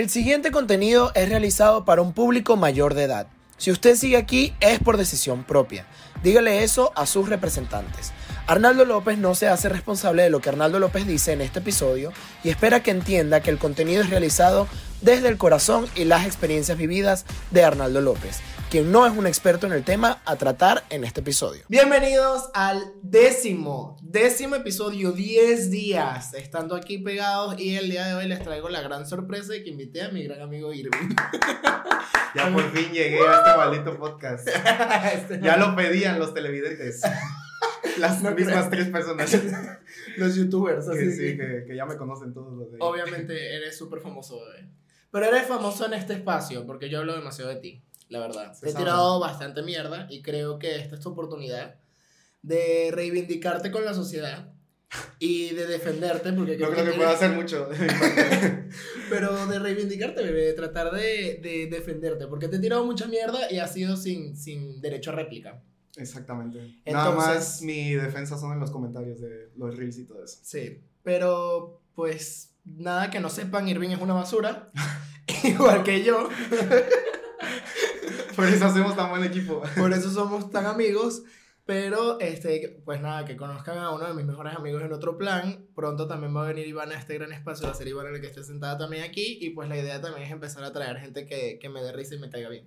El 0.00 0.08
siguiente 0.08 0.50
contenido 0.50 1.12
es 1.14 1.28
realizado 1.28 1.84
para 1.84 2.00
un 2.00 2.14
público 2.14 2.56
mayor 2.56 2.94
de 2.94 3.02
edad. 3.02 3.26
Si 3.58 3.70
usted 3.70 3.96
sigue 3.96 4.16
aquí 4.16 4.54
es 4.60 4.78
por 4.78 4.96
decisión 4.96 5.44
propia. 5.44 5.84
Dígale 6.22 6.64
eso 6.64 6.90
a 6.96 7.04
sus 7.04 7.28
representantes. 7.28 8.12
Arnaldo 8.46 8.86
López 8.86 9.18
no 9.18 9.34
se 9.34 9.48
hace 9.48 9.68
responsable 9.68 10.22
de 10.22 10.30
lo 10.30 10.40
que 10.40 10.48
Arnaldo 10.48 10.78
López 10.78 11.06
dice 11.06 11.34
en 11.34 11.42
este 11.42 11.58
episodio 11.58 12.14
y 12.42 12.48
espera 12.48 12.82
que 12.82 12.92
entienda 12.92 13.42
que 13.42 13.50
el 13.50 13.58
contenido 13.58 14.00
es 14.00 14.08
realizado 14.08 14.68
desde 15.02 15.28
el 15.28 15.36
corazón 15.36 15.86
y 15.94 16.06
las 16.06 16.24
experiencias 16.24 16.78
vividas 16.78 17.26
de 17.50 17.62
Arnaldo 17.62 18.00
López, 18.00 18.38
quien 18.70 18.92
no 18.92 19.04
es 19.04 19.12
un 19.16 19.26
experto 19.26 19.66
en 19.66 19.72
el 19.72 19.82
tema 19.82 20.22
a 20.24 20.36
tratar 20.36 20.84
en 20.90 21.02
este 21.02 21.20
episodio. 21.20 21.62
Bienvenidos 21.68 22.50
al 22.54 22.80
décimo, 23.02 23.96
décimo 24.00 24.54
episodio, 24.54 25.10
10 25.10 25.70
días, 25.72 26.34
estando 26.34 26.76
aquí 26.76 26.98
pegados 26.98 27.58
y 27.60 27.74
el 27.76 27.90
día 27.90 28.06
de 28.06 28.14
hoy 28.14 28.28
les 28.28 28.40
traigo 28.42 28.68
la 28.68 28.80
gran 28.80 29.06
sorpresa 29.08 29.52
de 29.54 29.64
que 29.64 29.70
invité 29.70 30.02
a 30.02 30.10
mi 30.10 30.22
gran 30.24 30.40
amigo 30.40 30.72
Irving. 30.72 30.90
Ya 32.32 32.48
por 32.52 32.62
fin 32.70 32.92
llegué 32.92 33.18
a 33.26 33.38
este 33.38 33.56
maldito 33.56 33.98
podcast. 33.98 34.46
Este- 35.14 35.40
Ya 35.42 35.56
lo 35.56 35.74
pedían 35.74 36.20
los 36.20 36.32
televidentes. 36.32 37.02
Las 37.98 38.22
No 38.22 38.30
mismas 38.30 38.68
creo. 38.68 38.70
tres 38.70 38.88
personas. 38.88 39.36
Los 40.16 40.36
youtubers, 40.36 40.86
así 40.86 40.98
Que 41.00 41.10
sí, 41.10 41.36
que- 41.36 41.38
que, 41.38 41.64
que 41.66 41.74
ya 41.76 41.86
me 41.86 41.96
conocen 41.96 42.32
todos 42.32 42.52
los 42.56 42.70
de 42.70 42.76
ahí. 42.76 42.78
Obviamente 42.82 43.56
eres 43.56 43.76
súper 43.76 43.98
famoso, 44.00 44.38
bebé. 44.44 44.68
Pero 45.10 45.26
eres 45.26 45.48
famoso 45.48 45.86
en 45.86 45.94
este 45.94 46.12
espacio 46.12 46.64
porque 46.66 46.88
yo 46.88 47.00
hablo 47.00 47.14
demasiado 47.16 47.50
de 47.50 47.56
ti, 47.56 47.82
la 48.10 48.20
verdad. 48.20 48.52
Se 48.52 48.60
Te 48.60 48.68
he 48.68 48.72
sabe. 48.72 48.84
tirado 48.84 49.18
bastante 49.20 49.62
mierda 49.62 50.06
y 50.10 50.20
creo 50.22 50.58
que 50.58 50.76
esta 50.76 50.96
es 50.96 51.00
tu 51.00 51.08
oportunidad 51.10 51.76
de 52.42 52.90
reivindicarte 52.92 53.70
con 53.70 53.84
la 53.84 53.94
sociedad 53.94 54.52
y 55.18 55.50
de 55.50 55.66
defenderte 55.66 56.32
porque 56.32 56.56
No 56.58 56.66
creo 56.70 56.70
que 56.70 56.82
tienes- 56.82 56.96
pueda 56.96 57.12
hacer 57.12 57.30
mucho. 57.32 57.66
de 57.66 57.78
mi 57.78 57.86
parte. 57.86 58.68
Pero 59.10 59.46
de 59.46 59.58
reivindicarte, 59.58 60.22
bebé, 60.22 60.46
de 60.46 60.52
tratar 60.54 60.90
de, 60.92 61.38
de 61.42 61.68
defenderte 61.70 62.26
porque 62.26 62.48
te 62.48 62.56
he 62.56 62.60
tirado 62.60 62.84
mucha 62.84 63.06
mierda 63.06 63.50
y 63.50 63.58
ha 63.58 63.66
sido 63.68 63.96
sin, 63.96 64.36
sin 64.36 64.80
derecho 64.80 65.10
a 65.10 65.14
réplica. 65.14 65.62
Exactamente. 65.96 66.58
Nada 66.86 67.10
Entonces- 67.10 67.26
más 67.34 67.62
mi 67.62 67.94
defensa 67.94 68.36
son 68.38 68.52
en 68.52 68.60
los 68.60 68.70
comentarios 68.70 69.20
de 69.20 69.50
los 69.56 69.76
reels 69.76 69.98
y 69.98 70.06
todo 70.06 70.24
eso. 70.24 70.38
Sí, 70.42 70.80
pero 71.02 71.82
pues 71.94 72.56
nada 72.64 73.10
que 73.10 73.20
no 73.20 73.28
sepan, 73.28 73.68
Irving 73.68 73.90
es 73.90 74.00
una 74.00 74.14
basura, 74.14 74.70
igual 75.44 75.82
que 75.84 76.02
yo. 76.02 76.28
Por 78.40 78.48
eso 78.48 78.66
hacemos 78.66 78.96
tan 78.96 79.10
buen 79.10 79.24
equipo. 79.24 79.62
Por 79.76 79.92
eso 79.92 80.10
somos 80.10 80.50
tan 80.50 80.66
amigos. 80.66 81.22
Pero, 81.66 82.18
este, 82.18 82.82
pues 82.84 83.00
nada, 83.00 83.24
que 83.24 83.36
conozcan 83.36 83.78
a 83.78 83.92
uno 83.92 84.08
de 84.08 84.14
mis 84.14 84.24
mejores 84.24 84.56
amigos 84.56 84.82
en 84.82 84.92
otro 84.92 85.16
plan. 85.16 85.66
Pronto 85.74 86.08
también 86.08 86.34
va 86.34 86.44
a 86.44 86.48
venir 86.48 86.66
Ivana 86.66 86.96
a 86.96 86.98
este 86.98 87.14
gran 87.14 87.32
espacio, 87.32 87.66
va 87.66 87.72
a 87.72 87.76
ser 87.76 87.86
Ivana 87.86 88.10
la 88.10 88.20
que 88.20 88.26
esté 88.26 88.42
sentada 88.42 88.76
también 88.76 89.04
aquí. 89.04 89.38
Y 89.40 89.50
pues 89.50 89.68
la 89.68 89.76
idea 89.76 90.00
también 90.00 90.26
es 90.26 90.32
empezar 90.32 90.64
a 90.64 90.72
traer 90.72 90.96
gente 90.98 91.26
que, 91.26 91.58
que 91.60 91.68
me 91.68 91.80
dé 91.82 91.92
risa 91.92 92.16
y 92.16 92.18
me 92.18 92.28
caiga 92.28 92.48
bien. 92.48 92.66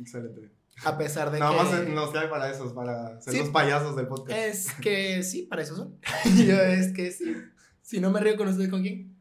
Excelente. 0.00 0.50
A 0.84 0.96
pesar 0.96 1.30
de 1.30 1.40
Nada 1.40 1.50
que... 1.50 1.56
más 1.56 1.88
nos 1.88 2.12
trae 2.12 2.28
para 2.28 2.50
eso, 2.50 2.72
para 2.74 3.20
ser 3.20 3.32
Sí. 3.34 3.38
los 3.40 3.48
payasos 3.50 3.96
del 3.96 4.06
podcast. 4.06 4.38
Es 4.38 4.72
que 4.80 5.22
sí, 5.24 5.42
para 5.42 5.62
eso 5.62 5.76
son. 5.76 5.98
Yo 6.46 6.54
es 6.54 6.92
que 6.92 7.10
sí. 7.10 7.34
Si 7.82 8.00
no 8.00 8.10
me 8.10 8.20
río 8.20 8.36
con 8.36 8.48
ustedes, 8.48 8.70
¿con 8.70 8.82
quién? 8.82 9.16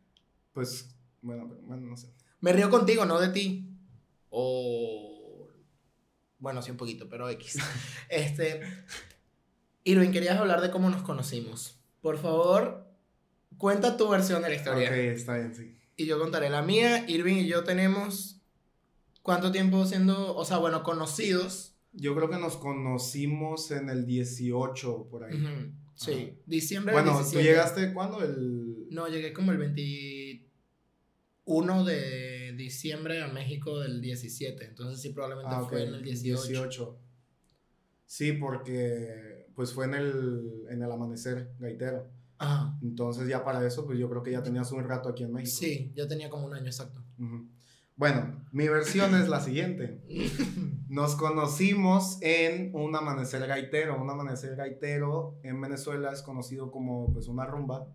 Pues, 0.54 0.90
bueno, 1.22 1.52
bueno, 1.64 1.88
no 1.88 1.98
sé. 1.98 2.08
Me 2.40 2.54
río 2.54 2.70
contigo, 2.70 3.06
no 3.06 3.20
de 3.20 3.30
ti. 3.30 3.68
O. 4.30 5.07
Bueno, 6.40 6.62
sí, 6.62 6.72
un 6.72 6.78
poquito, 6.78 7.10
pero 7.10 7.30
X. 7.30 7.58
Este. 8.10 8.62
Irving, 9.84 10.12
querías 10.12 10.38
hablar 10.38 10.62
de 10.62 10.70
cómo 10.70 10.90
nos 10.90 11.02
conocimos. 11.02 11.80
Por 12.02 12.18
favor, 12.18 12.86
cuenta 13.58 13.98
tu 13.98 14.10
versión 14.10 14.42
de 14.42 14.50
la 14.50 14.56
historia. 14.56 14.90
Ok, 14.90 14.96
está 14.96 15.36
bien, 15.36 15.56
sí. 15.56 15.78
Y 15.96 16.06
yo 16.06 16.20
contaré 16.20 16.50
la 16.50 16.62
mía. 16.62 17.06
Irving 17.08 17.38
y 17.38 17.48
yo 17.48 17.64
tenemos. 17.64 18.42
¿Cuánto 19.24 19.52
tiempo 19.52 19.86
siendo.? 19.86 20.36
O 20.36 20.46
sea, 20.46 20.58
bueno, 20.58 20.84
conocidos. 20.84 21.74
Yo 21.94 22.16
creo 22.16 22.30
que 22.30 22.38
nos 22.38 22.58
conocimos 22.58 23.72
en 23.72 23.90
el 23.90 24.06
18, 24.06 25.08
por 25.10 25.24
ahí. 25.24 25.74
Sí, 25.96 26.38
diciembre 26.46 26.94
del 26.94 27.04
Bueno, 27.04 27.18
17. 27.18 27.44
¿tú 27.44 27.50
llegaste 27.50 27.94
cuándo? 27.94 28.24
El... 28.24 28.88
No, 28.92 29.08
llegué 29.08 29.34
como 29.34 29.52
el 29.52 29.58
21 31.48 31.86
de 31.86 32.54
diciembre 32.58 33.22
a 33.22 33.28
México 33.28 33.80
del 33.80 34.02
17. 34.02 34.66
Entonces 34.66 35.02
sí, 35.02 35.10
probablemente 35.10 35.56
Ah, 35.56 35.66
fue 35.68 35.84
en 35.84 35.94
el 35.96 36.04
18. 36.04 37.00
Sí, 38.06 38.34
porque 38.34 39.48
pues 39.56 39.74
fue 39.74 39.86
en 39.86 39.94
el, 39.96 40.66
en 40.70 40.82
el 40.82 40.92
amanecer 40.92 41.52
gaitero. 41.60 42.10
Ajá. 42.38 42.78
Entonces 42.82 43.28
ya 43.28 43.44
para 43.44 43.66
eso, 43.66 43.86
pues 43.86 43.98
yo 43.98 44.10
creo 44.10 44.22
que 44.24 44.32
ya 44.32 44.44
tenías 44.44 44.72
un 44.72 44.84
rato 44.84 45.10
aquí 45.10 45.24
en 45.24 45.34
México. 45.34 45.58
Sí, 45.60 45.92
yo 45.96 46.08
tenía 46.08 46.30
como 46.30 46.46
un 46.46 46.54
año 46.54 46.68
exacto. 46.68 47.04
Ujú. 47.18 47.48
Bueno, 47.96 48.46
mi 48.52 48.68
versión 48.68 49.16
es 49.16 49.28
la 49.28 49.40
siguiente. 49.42 50.02
Nos 50.88 51.16
conocimos 51.16 52.20
en 52.22 52.70
un 52.76 52.96
amanecer 52.96 53.46
gaitero. 53.48 54.00
Un 54.00 54.10
amanecer 54.10 54.56
gaitero 54.56 55.40
en 55.44 55.60
Venezuela 55.60 56.12
es 56.12 56.22
conocido 56.22 56.70
como 56.70 57.12
pues 57.12 57.28
una 57.28 57.46
rumba. 57.46 57.88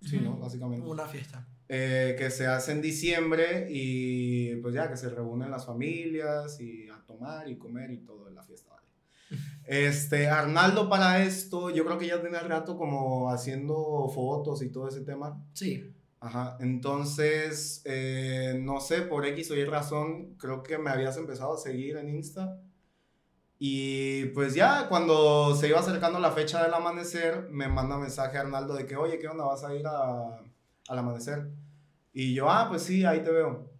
Sí, 0.00 0.18
¿no? 0.18 0.38
Básicamente. 0.38 0.88
Una 0.88 1.06
fiesta. 1.06 1.46
Eh, 1.72 2.16
que 2.18 2.30
se 2.30 2.48
hace 2.48 2.72
en 2.72 2.82
diciembre 2.82 3.68
y 3.70 4.56
pues 4.56 4.74
ya 4.74 4.90
que 4.90 4.96
se 4.96 5.08
reúnen 5.08 5.52
las 5.52 5.66
familias 5.66 6.60
y 6.60 6.88
a 6.88 7.00
tomar 7.06 7.48
y 7.48 7.58
comer 7.58 7.92
y 7.92 7.98
todo 7.98 8.26
en 8.26 8.34
la 8.34 8.42
fiesta. 8.42 8.70
¿vale? 8.70 8.88
Este, 9.66 10.26
Arnaldo 10.26 10.88
para 10.88 11.22
esto, 11.22 11.70
yo 11.70 11.84
creo 11.84 11.96
que 11.96 12.08
ya 12.08 12.20
tenía 12.20 12.40
rato 12.40 12.76
como 12.76 13.30
haciendo 13.30 14.10
fotos 14.12 14.62
y 14.62 14.70
todo 14.70 14.88
ese 14.88 15.02
tema. 15.02 15.40
Sí. 15.52 15.94
Ajá, 16.18 16.56
entonces, 16.58 17.82
eh, 17.84 18.58
no 18.60 18.80
sé, 18.80 19.02
por 19.02 19.24
X 19.24 19.52
o 19.52 19.54
Y 19.54 19.64
razón, 19.64 20.34
creo 20.38 20.64
que 20.64 20.76
me 20.76 20.90
habías 20.90 21.16
empezado 21.18 21.54
a 21.54 21.58
seguir 21.58 21.98
en 21.98 22.08
Insta. 22.08 22.58
Y 23.60 24.24
pues 24.30 24.54
ya, 24.54 24.88
cuando 24.88 25.54
se 25.54 25.68
iba 25.68 25.78
acercando 25.78 26.18
la 26.18 26.32
fecha 26.32 26.64
del 26.64 26.74
amanecer, 26.74 27.48
me 27.48 27.68
manda 27.68 27.96
mensaje 27.96 28.38
Arnaldo 28.38 28.74
de 28.74 28.86
que, 28.86 28.96
oye, 28.96 29.20
¿qué 29.20 29.28
onda? 29.28 29.44
¿Vas 29.44 29.62
a 29.62 29.72
ir 29.72 29.86
a, 29.86 30.40
al 30.88 30.98
amanecer? 30.98 31.48
Y 32.12 32.34
yo, 32.34 32.50
ah, 32.50 32.66
pues 32.68 32.82
sí, 32.82 33.04
ahí 33.04 33.20
te 33.22 33.30
veo. 33.30 33.70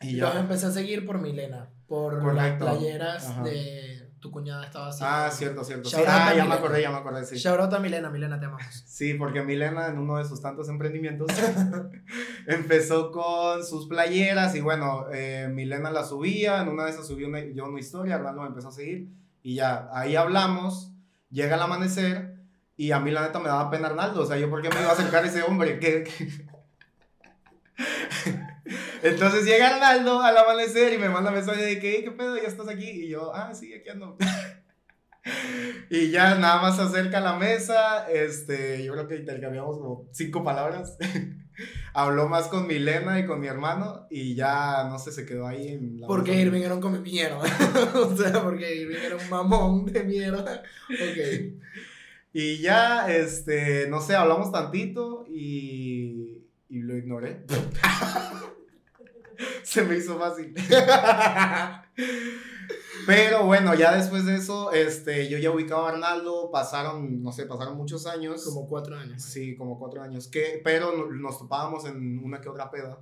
Y 0.00 0.12
Los 0.16 0.32
ya. 0.34 0.40
empecé 0.40 0.66
a 0.66 0.70
seguir 0.70 1.04
por 1.06 1.18
Milena. 1.20 1.70
Por 1.86 2.18
Correcto. 2.20 2.64
las 2.64 2.74
playeras 2.76 3.28
Ajá. 3.28 3.42
de 3.42 4.10
tu 4.20 4.30
cuñada 4.30 4.64
estaba 4.64 4.88
haciendo. 4.88 5.14
Ah, 5.14 5.30
cierto, 5.30 5.64
cierto. 5.64 5.88
Sí, 5.90 5.96
ah, 6.06 6.28
ya 6.28 6.28
me 6.28 6.34
Milena. 6.42 6.54
acordé, 6.54 6.82
ya 6.82 6.90
me 6.90 6.96
acordé, 6.96 7.24
sí. 7.26 7.36
Shout 7.36 7.60
out 7.60 7.72
a 7.74 7.78
Milena, 7.78 8.08
Milena, 8.10 8.40
te 8.40 8.46
amamos. 8.46 8.64
Sí, 8.86 9.14
porque 9.14 9.42
Milena 9.42 9.88
en 9.88 9.98
uno 9.98 10.16
de 10.16 10.24
sus 10.24 10.40
tantos 10.40 10.68
emprendimientos 10.70 11.28
empezó 12.46 13.10
con 13.10 13.64
sus 13.64 13.86
playeras 13.86 14.54
y 14.54 14.60
bueno, 14.60 15.06
eh, 15.12 15.48
Milena 15.52 15.90
la 15.90 16.04
subía, 16.04 16.62
en 16.62 16.68
una 16.68 16.84
de 16.84 16.90
esas 16.92 17.06
subí 17.06 17.24
una, 17.24 17.40
yo 17.44 17.66
una 17.66 17.80
historia, 17.80 18.16
Arnaldo 18.16 18.42
me 18.42 18.48
empezó 18.48 18.68
a 18.68 18.72
seguir 18.72 19.08
y 19.42 19.56
ya, 19.56 19.88
ahí 19.92 20.16
hablamos, 20.16 20.92
llega 21.30 21.56
el 21.56 21.62
amanecer 21.62 22.34
y 22.76 22.92
a 22.92 23.00
mí 23.00 23.10
la 23.10 23.22
neta 23.22 23.38
me 23.40 23.48
daba 23.48 23.70
pena 23.70 23.88
Arnaldo, 23.88 24.22
o 24.22 24.26
sea, 24.26 24.36
yo 24.38 24.48
por 24.50 24.62
qué 24.62 24.68
me 24.70 24.80
iba 24.80 24.88
a 24.90 24.92
acercar 24.92 25.22
a 25.24 25.26
ese 25.28 25.42
hombre, 25.42 25.78
¿Qué- 25.78 26.04
qué? 26.04 26.43
Entonces 29.04 29.44
llega 29.44 29.74
Arnaldo 29.74 30.20
al 30.22 30.36
amanecer 30.36 30.92
y 30.92 30.98
me 30.98 31.08
manda 31.10 31.30
mensaje 31.30 31.62
de 31.62 31.78
que, 31.78 31.92
"Hey, 31.96 32.00
¿qué 32.04 32.10
pedo? 32.10 32.36
¿Ya 32.36 32.48
estás 32.48 32.68
aquí? 32.68 32.88
Y 32.88 33.08
yo, 33.08 33.34
ah, 33.34 33.54
sí, 33.54 33.72
aquí 33.72 33.90
ando. 33.90 34.16
Y 35.88 36.10
ya 36.10 36.34
nada 36.34 36.60
más 36.60 36.76
se 36.76 36.82
acerca 36.82 37.18
a 37.18 37.22
la 37.22 37.38
mesa, 37.38 38.06
este, 38.10 38.84
yo 38.84 38.92
creo 38.92 39.08
que 39.08 39.16
intercambiamos 39.16 39.78
como 39.78 40.06
cinco 40.12 40.44
palabras. 40.44 40.98
Habló 41.94 42.28
más 42.28 42.48
con 42.48 42.66
Milena 42.66 43.18
y 43.18 43.26
con 43.26 43.40
mi 43.40 43.46
hermano 43.46 44.06
y 44.10 44.34
ya, 44.34 44.84
no 44.88 44.98
sé, 44.98 45.12
se 45.12 45.24
quedó 45.24 45.46
ahí 45.46 45.68
en 45.68 46.00
la 46.00 46.08
Porque. 46.08 46.34
Irving 46.34 46.60
era 46.62 46.74
un 46.74 46.80
come 46.80 46.98
mierda. 46.98 47.38
o 47.94 48.16
sea, 48.16 48.42
porque 48.42 48.74
Irving 48.74 48.96
era 48.96 49.16
un 49.16 49.30
mamón 49.30 49.86
de 49.86 50.04
mierda. 50.04 50.62
Ok. 50.90 51.54
Y 52.32 52.58
ya, 52.58 53.10
este, 53.10 53.88
no 53.88 54.00
sé, 54.00 54.16
hablamos 54.16 54.50
tantito 54.50 55.24
y, 55.28 56.42
y 56.68 56.80
lo 56.80 56.96
ignoré. 56.96 57.46
se 59.62 59.82
me 59.82 59.96
hizo 59.96 60.18
fácil. 60.18 60.54
Pero 63.06 63.44
bueno, 63.44 63.74
ya 63.74 63.94
después 63.94 64.24
de 64.24 64.36
eso, 64.36 64.72
este, 64.72 65.28
yo 65.28 65.36
ya 65.38 65.50
ubicaba 65.50 65.88
a 65.88 65.92
Arnaldo, 65.92 66.50
pasaron, 66.50 67.22
no 67.22 67.32
sé, 67.32 67.44
pasaron 67.44 67.76
muchos 67.76 68.06
años. 68.06 68.44
Como 68.44 68.66
cuatro 68.66 68.96
años. 68.96 69.22
Sí, 69.22 69.56
como 69.56 69.78
cuatro 69.78 70.02
años. 70.02 70.28
Que, 70.28 70.60
pero 70.64 70.96
no- 70.96 71.06
nos 71.10 71.38
topábamos 71.38 71.84
en 71.84 72.18
una 72.24 72.40
que 72.40 72.48
otra 72.48 72.70
peda. 72.70 72.98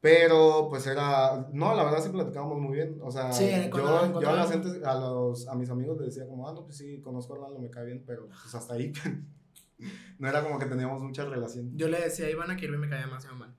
Pero 0.00 0.66
pues 0.70 0.86
era. 0.86 1.46
No, 1.52 1.74
la 1.74 1.84
verdad 1.84 2.02
sí 2.02 2.08
platicábamos 2.08 2.58
muy 2.58 2.74
bien. 2.74 2.98
O 3.02 3.10
sea, 3.10 3.32
Sí, 3.32 3.50
yo, 3.70 4.20
yo 4.20 4.30
a, 4.30 4.32
la 4.32 4.46
gente, 4.46 4.80
a, 4.84 4.94
los, 4.94 5.46
a 5.46 5.54
mis 5.54 5.68
amigos 5.68 5.98
les 5.98 6.14
decía 6.14 6.26
como, 6.26 6.48
ah, 6.48 6.52
no, 6.54 6.64
pues 6.64 6.78
sí, 6.78 7.00
conozco 7.02 7.34
a 7.34 7.36
Orlando, 7.36 7.60
me 7.60 7.70
cae 7.70 7.84
bien, 7.84 8.02
pero 8.06 8.26
pues 8.26 8.54
hasta 8.54 8.74
ahí. 8.74 8.92
no 10.18 10.28
era 10.28 10.42
como 10.42 10.58
que 10.58 10.66
teníamos 10.66 11.02
mucha 11.02 11.24
relación. 11.26 11.70
Yo 11.76 11.88
le 11.88 12.00
decía 12.00 12.26
a 12.26 12.30
Ivana 12.30 12.56
que 12.56 12.64
Irving 12.64 12.78
me 12.78 12.88
caía 12.88 13.04
demasiado 13.04 13.36
mal. 13.36 13.54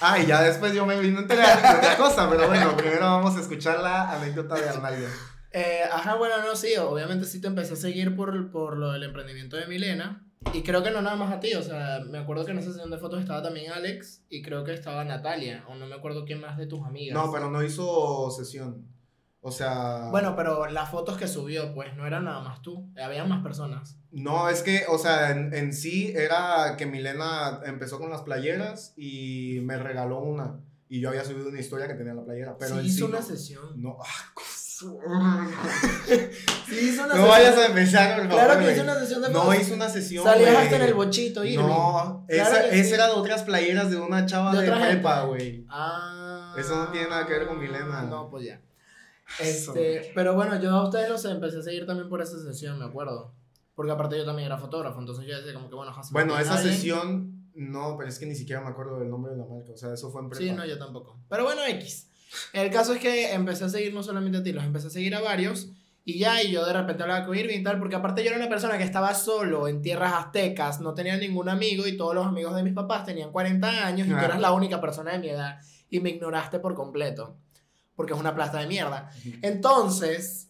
Ah, 0.00 0.18
y 0.18 0.26
ya 0.26 0.42
después 0.42 0.72
yo 0.74 0.84
me 0.86 0.98
vine 1.00 1.18
a 1.18 1.20
enterar 1.22 1.62
de 1.62 1.78
otra 1.78 1.96
cosa, 1.96 2.28
pero 2.28 2.46
bueno, 2.48 2.76
primero 2.76 3.00
vamos 3.00 3.36
a 3.36 3.40
escuchar 3.40 3.80
la 3.80 4.12
anécdota 4.12 4.54
de 4.56 4.68
Arnaldo. 4.68 5.06
Eh, 5.52 5.82
ajá, 5.90 6.16
bueno, 6.16 6.34
no, 6.44 6.54
sí, 6.54 6.76
obviamente 6.76 7.24
sí 7.24 7.40
te 7.40 7.46
empecé 7.46 7.74
a 7.74 7.76
seguir 7.76 8.14
por, 8.14 8.50
por 8.50 8.76
lo 8.76 8.92
del 8.92 9.04
emprendimiento 9.04 9.56
de 9.56 9.66
Milena. 9.66 10.22
Y 10.52 10.62
creo 10.62 10.82
que 10.82 10.90
no 10.90 11.02
nada 11.02 11.16
más 11.16 11.32
a 11.32 11.40
ti, 11.40 11.54
o 11.54 11.62
sea, 11.62 12.00
me 12.08 12.18
acuerdo 12.18 12.44
que 12.44 12.52
en 12.52 12.58
esa 12.58 12.70
sesión 12.70 12.90
de 12.90 12.98
fotos 12.98 13.20
estaba 13.20 13.42
también 13.42 13.72
Alex 13.72 14.22
y 14.28 14.42
creo 14.42 14.64
que 14.64 14.72
estaba 14.72 15.04
Natalia, 15.04 15.64
o 15.68 15.74
no 15.74 15.86
me 15.86 15.94
acuerdo 15.94 16.24
quién 16.24 16.40
más 16.40 16.56
de 16.56 16.66
tus 16.66 16.84
amigas. 16.84 17.14
No, 17.14 17.32
pero 17.32 17.50
no 17.50 17.62
hizo 17.62 18.30
sesión. 18.30 18.86
O 19.46 19.52
sea. 19.52 20.08
Bueno, 20.10 20.34
pero 20.34 20.66
las 20.66 20.90
fotos 20.90 21.16
que 21.16 21.28
subió, 21.28 21.72
pues 21.72 21.94
no 21.94 22.04
eran 22.04 22.24
nada 22.24 22.40
más 22.40 22.62
tú, 22.62 22.90
había 23.00 23.24
más 23.24 23.44
personas. 23.44 23.96
No, 24.10 24.48
es 24.48 24.60
que, 24.62 24.86
o 24.88 24.98
sea, 24.98 25.30
en, 25.30 25.54
en 25.54 25.72
sí 25.72 26.12
era 26.16 26.74
que 26.76 26.84
Milena 26.84 27.60
empezó 27.64 28.00
con 28.00 28.10
las 28.10 28.22
playeras 28.22 28.92
y 28.96 29.60
me 29.62 29.78
regaló 29.78 30.18
una. 30.18 30.58
Y 30.88 31.00
yo 31.00 31.10
había 31.10 31.24
subido 31.24 31.48
una 31.48 31.60
historia 31.60 31.86
que 31.86 31.94
tenía 31.94 32.12
la 32.12 32.24
playera. 32.24 32.56
Pero 32.58 32.74
sí, 32.74 32.80
en 32.80 32.86
hizo 32.86 32.96
sí 32.96 33.02
una 33.04 33.20
no, 33.20 33.24
sesión. 33.24 33.80
No, 33.80 33.98
ah, 35.08 35.46
Sí, 36.68 36.88
hizo 36.88 37.04
una 37.04 37.14
no 37.14 37.20
sesión. 37.20 37.28
vayas 37.28 37.56
a 37.56 37.66
empezar, 37.66 38.18
por 38.18 38.28
Claro 38.28 38.58
que 38.58 38.72
hizo 38.72 38.82
una 38.82 38.98
sesión 38.98 39.22
de 39.22 39.30
No 39.30 39.54
hizo 39.54 39.74
una 39.74 39.88
sesión. 39.88 40.24
Salías 40.24 40.56
hasta 40.56 40.74
en 40.74 40.82
el 40.82 40.94
bochito, 40.94 41.44
Irving. 41.44 41.68
No, 41.68 42.24
Claro 42.26 42.50
esa, 42.50 42.66
esa 42.66 42.88
sí. 42.88 42.94
era 42.94 43.06
de 43.06 43.12
otras 43.12 43.44
playeras 43.44 43.92
de 43.92 43.96
una 43.98 44.26
chava 44.26 44.56
De 44.56 44.68
de, 44.68 44.72
prepa, 44.72 45.22
güey. 45.22 45.64
Ah. 45.68 46.52
Eso 46.58 46.74
no 46.74 46.90
tiene 46.90 47.10
nada 47.10 47.24
que 47.28 47.32
ver 47.32 47.46
con 47.46 47.60
Milena. 47.60 48.02
No, 48.02 48.28
pues 48.28 48.46
ya. 48.46 48.60
Este, 49.40 50.12
pero 50.14 50.34
bueno, 50.34 50.60
yo 50.60 50.70
a 50.70 50.84
ustedes 50.84 51.08
los 51.08 51.24
empecé 51.24 51.58
a 51.58 51.62
seguir 51.62 51.86
también 51.86 52.08
por 52.08 52.22
esa 52.22 52.38
sesión, 52.38 52.78
me 52.78 52.84
acuerdo. 52.84 53.32
Porque 53.74 53.92
aparte 53.92 54.16
yo 54.16 54.24
también 54.24 54.46
era 54.46 54.56
fotógrafo, 54.58 54.98
entonces 55.00 55.26
yo 55.26 55.36
decía 55.36 55.52
como 55.54 55.68
que 55.68 55.74
bueno, 55.74 55.92
Bueno, 56.12 56.32
¿tienes 56.34 56.46
esa 56.46 56.58
alguien? 56.58 56.74
sesión, 56.74 57.50
no, 57.54 57.96
pero 57.98 58.08
es 58.08 58.18
que 58.18 58.26
ni 58.26 58.34
siquiera 58.34 58.62
me 58.62 58.68
acuerdo 58.68 58.98
del 58.98 59.10
nombre 59.10 59.32
de 59.32 59.38
la 59.38 59.44
marca. 59.44 59.72
O 59.72 59.76
sea, 59.76 59.92
eso 59.92 60.10
fue 60.10 60.22
en 60.22 60.30
prepa. 60.30 60.44
Sí, 60.44 60.50
no, 60.52 60.64
yo 60.64 60.78
tampoco. 60.78 61.18
Pero 61.28 61.44
bueno, 61.44 61.62
X. 61.66 62.08
El 62.52 62.70
caso 62.70 62.94
es 62.94 63.00
que 63.00 63.32
empecé 63.34 63.64
a 63.64 63.68
seguir 63.68 63.92
no 63.94 64.02
solamente 64.02 64.38
a 64.38 64.42
ti, 64.42 64.52
los 64.52 64.64
empecé 64.64 64.86
a 64.86 64.90
seguir 64.90 65.14
a 65.14 65.20
varios. 65.20 65.68
Y 66.04 66.18
ya, 66.18 66.40
y 66.42 66.52
yo 66.52 66.64
de 66.64 66.72
repente 66.72 67.02
hablaba 67.02 67.26
con 67.26 67.36
Irving 67.36 67.58
y 67.60 67.62
tal, 67.64 67.78
porque 67.80 67.96
aparte 67.96 68.22
yo 68.22 68.28
era 68.30 68.38
una 68.38 68.48
persona 68.48 68.78
que 68.78 68.84
estaba 68.84 69.12
solo 69.14 69.66
en 69.68 69.82
tierras 69.82 70.12
aztecas, 70.14 70.80
no 70.80 70.94
tenía 70.94 71.16
ningún 71.16 71.48
amigo 71.48 71.84
y 71.86 71.96
todos 71.96 72.14
los 72.14 72.24
amigos 72.26 72.54
de 72.54 72.62
mis 72.62 72.74
papás 72.74 73.04
tenían 73.04 73.32
40 73.32 73.86
años 73.86 74.06
y 74.06 74.10
tú 74.10 74.16
Ah. 74.16 74.24
eras 74.24 74.40
la 74.40 74.52
única 74.52 74.80
persona 74.80 75.12
de 75.12 75.18
mi 75.18 75.28
edad 75.30 75.58
y 75.90 75.98
me 76.00 76.10
ignoraste 76.10 76.60
por 76.60 76.74
completo, 76.74 77.36
porque 77.96 78.12
es 78.12 78.20
una 78.20 78.34
plaza 78.34 78.58
de 78.58 78.66
mierda. 78.66 79.10
Entonces, 79.42 80.48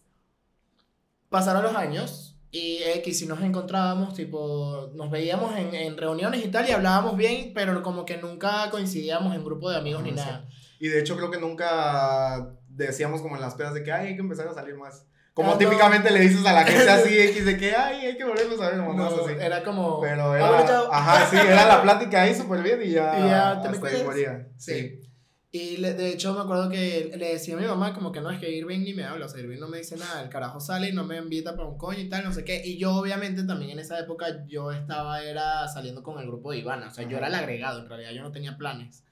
pasaron 1.29 1.63
los 1.63 1.75
años 1.75 2.35
y 2.51 2.79
X, 2.95 3.19
si 3.19 3.25
nos 3.25 3.41
encontrábamos, 3.41 4.13
tipo, 4.13 4.89
nos 4.95 5.11
veíamos 5.11 5.55
en, 5.57 5.73
en 5.73 5.97
reuniones 5.97 6.43
y 6.45 6.47
tal 6.49 6.67
y 6.67 6.71
hablábamos 6.71 7.17
bien, 7.17 7.51
pero 7.53 7.81
como 7.83 8.05
que 8.05 8.17
nunca 8.17 8.69
coincidíamos 8.71 9.35
en 9.35 9.43
grupo 9.43 9.69
de 9.69 9.77
amigos 9.77 10.03
ni 10.03 10.11
Ajá, 10.11 10.15
nada. 10.25 10.45
Y 10.79 10.87
de 10.87 10.99
hecho 10.99 11.17
creo 11.17 11.29
que 11.31 11.39
nunca 11.39 12.51
decíamos 12.69 13.21
como 13.21 13.35
en 13.35 13.41
las 13.41 13.55
pedas 13.55 13.73
de 13.73 13.83
que 13.83 13.91
ay, 13.91 14.07
hay 14.07 14.15
que 14.15 14.21
empezar 14.21 14.47
a 14.47 14.53
salir 14.53 14.75
más. 14.75 15.05
Como 15.33 15.49
Ah, 15.49 15.53
no. 15.53 15.57
típicamente 15.59 16.09
le 16.09 16.19
dices 16.21 16.43
a 16.45 16.53
la 16.53 16.63
gente 16.63 16.89
así 16.89 17.19
X 17.19 17.45
de 17.45 17.57
que 17.57 17.75
ay, 17.75 18.05
hay 18.07 18.17
que 18.17 18.23
volvernos 18.23 18.59
a 18.61 18.69
ver 18.69 18.77
como 18.79 18.93
No, 18.93 19.03
más 19.03 19.13
así. 19.13 19.33
era 19.39 19.61
como... 19.63 19.99
Pero 20.01 20.31
"Ah, 20.31 20.37
era, 20.37 20.47
bueno, 20.49 20.65
chao". 20.67 20.89
ajá, 20.91 21.25
sí, 21.29 21.35
era 21.37 21.65
la 21.67 21.81
plática 21.83 22.21
ahí 22.23 22.33
súper 22.33 22.63
bien 22.63 22.79
y 22.83 22.91
ya, 22.91 23.19
Y 23.25 23.29
ya, 23.29 23.61
te 23.61 23.69
me 23.69 23.75
hasta 23.75 23.87
ahí 23.87 23.93
cuidas. 23.93 24.07
moría. 24.07 24.47
Sí. 24.57 24.73
Sí. 24.73 25.06
Y 25.51 25.77
le- 25.77 25.93
de 25.93 26.09
hecho 26.09 26.33
me 26.33 26.41
acuerdo 26.41 26.69
que 26.69 27.11
le 27.17 27.29
decía 27.33 27.55
a 27.55 27.59
mi 27.59 27.65
mamá 27.65 27.93
como 27.93 28.11
que 28.11 28.19
no, 28.19 28.29
es 28.29 28.39
que 28.39 28.51
Irving 28.51 28.79
ni 28.81 28.93
me 28.93 29.05
habla, 29.05 29.25
o 29.27 29.29
sea, 29.29 29.39
Irving 29.39 29.59
no 29.59 29.67
me 29.69 29.77
dice 29.77 29.95
nada, 29.95 30.21
el 30.21 30.29
carajo 30.29 30.59
sale 30.59 30.89
y 30.89 30.93
no 30.93 31.05
me 31.05 31.17
invita 31.17 31.55
para 31.55 31.69
un 31.69 31.77
coño 31.77 31.99
y 31.99 32.09
tal, 32.09 32.25
no 32.25 32.33
sé 32.33 32.43
qué. 32.43 32.61
Y 32.65 32.77
yo 32.77 32.93
obviamente 32.95 33.43
también 33.43 33.71
en 33.71 33.79
esa 33.79 33.97
época 33.99 34.45
yo 34.47 34.71
estaba, 34.73 35.23
era 35.23 35.67
saliendo 35.69 36.03
con 36.03 36.19
el 36.19 36.27
grupo 36.27 36.51
de 36.51 36.57
Ivana, 36.57 36.87
o 36.87 36.91
sea, 36.91 37.03
yo 37.05 37.17
Ajá. 37.17 37.19
era 37.19 37.27
el 37.27 37.35
agregado, 37.35 37.79
en 37.79 37.87
realidad 37.89 38.11
yo 38.11 38.21
no 38.23 38.31
tenía 38.31 38.57
planes. 38.57 39.03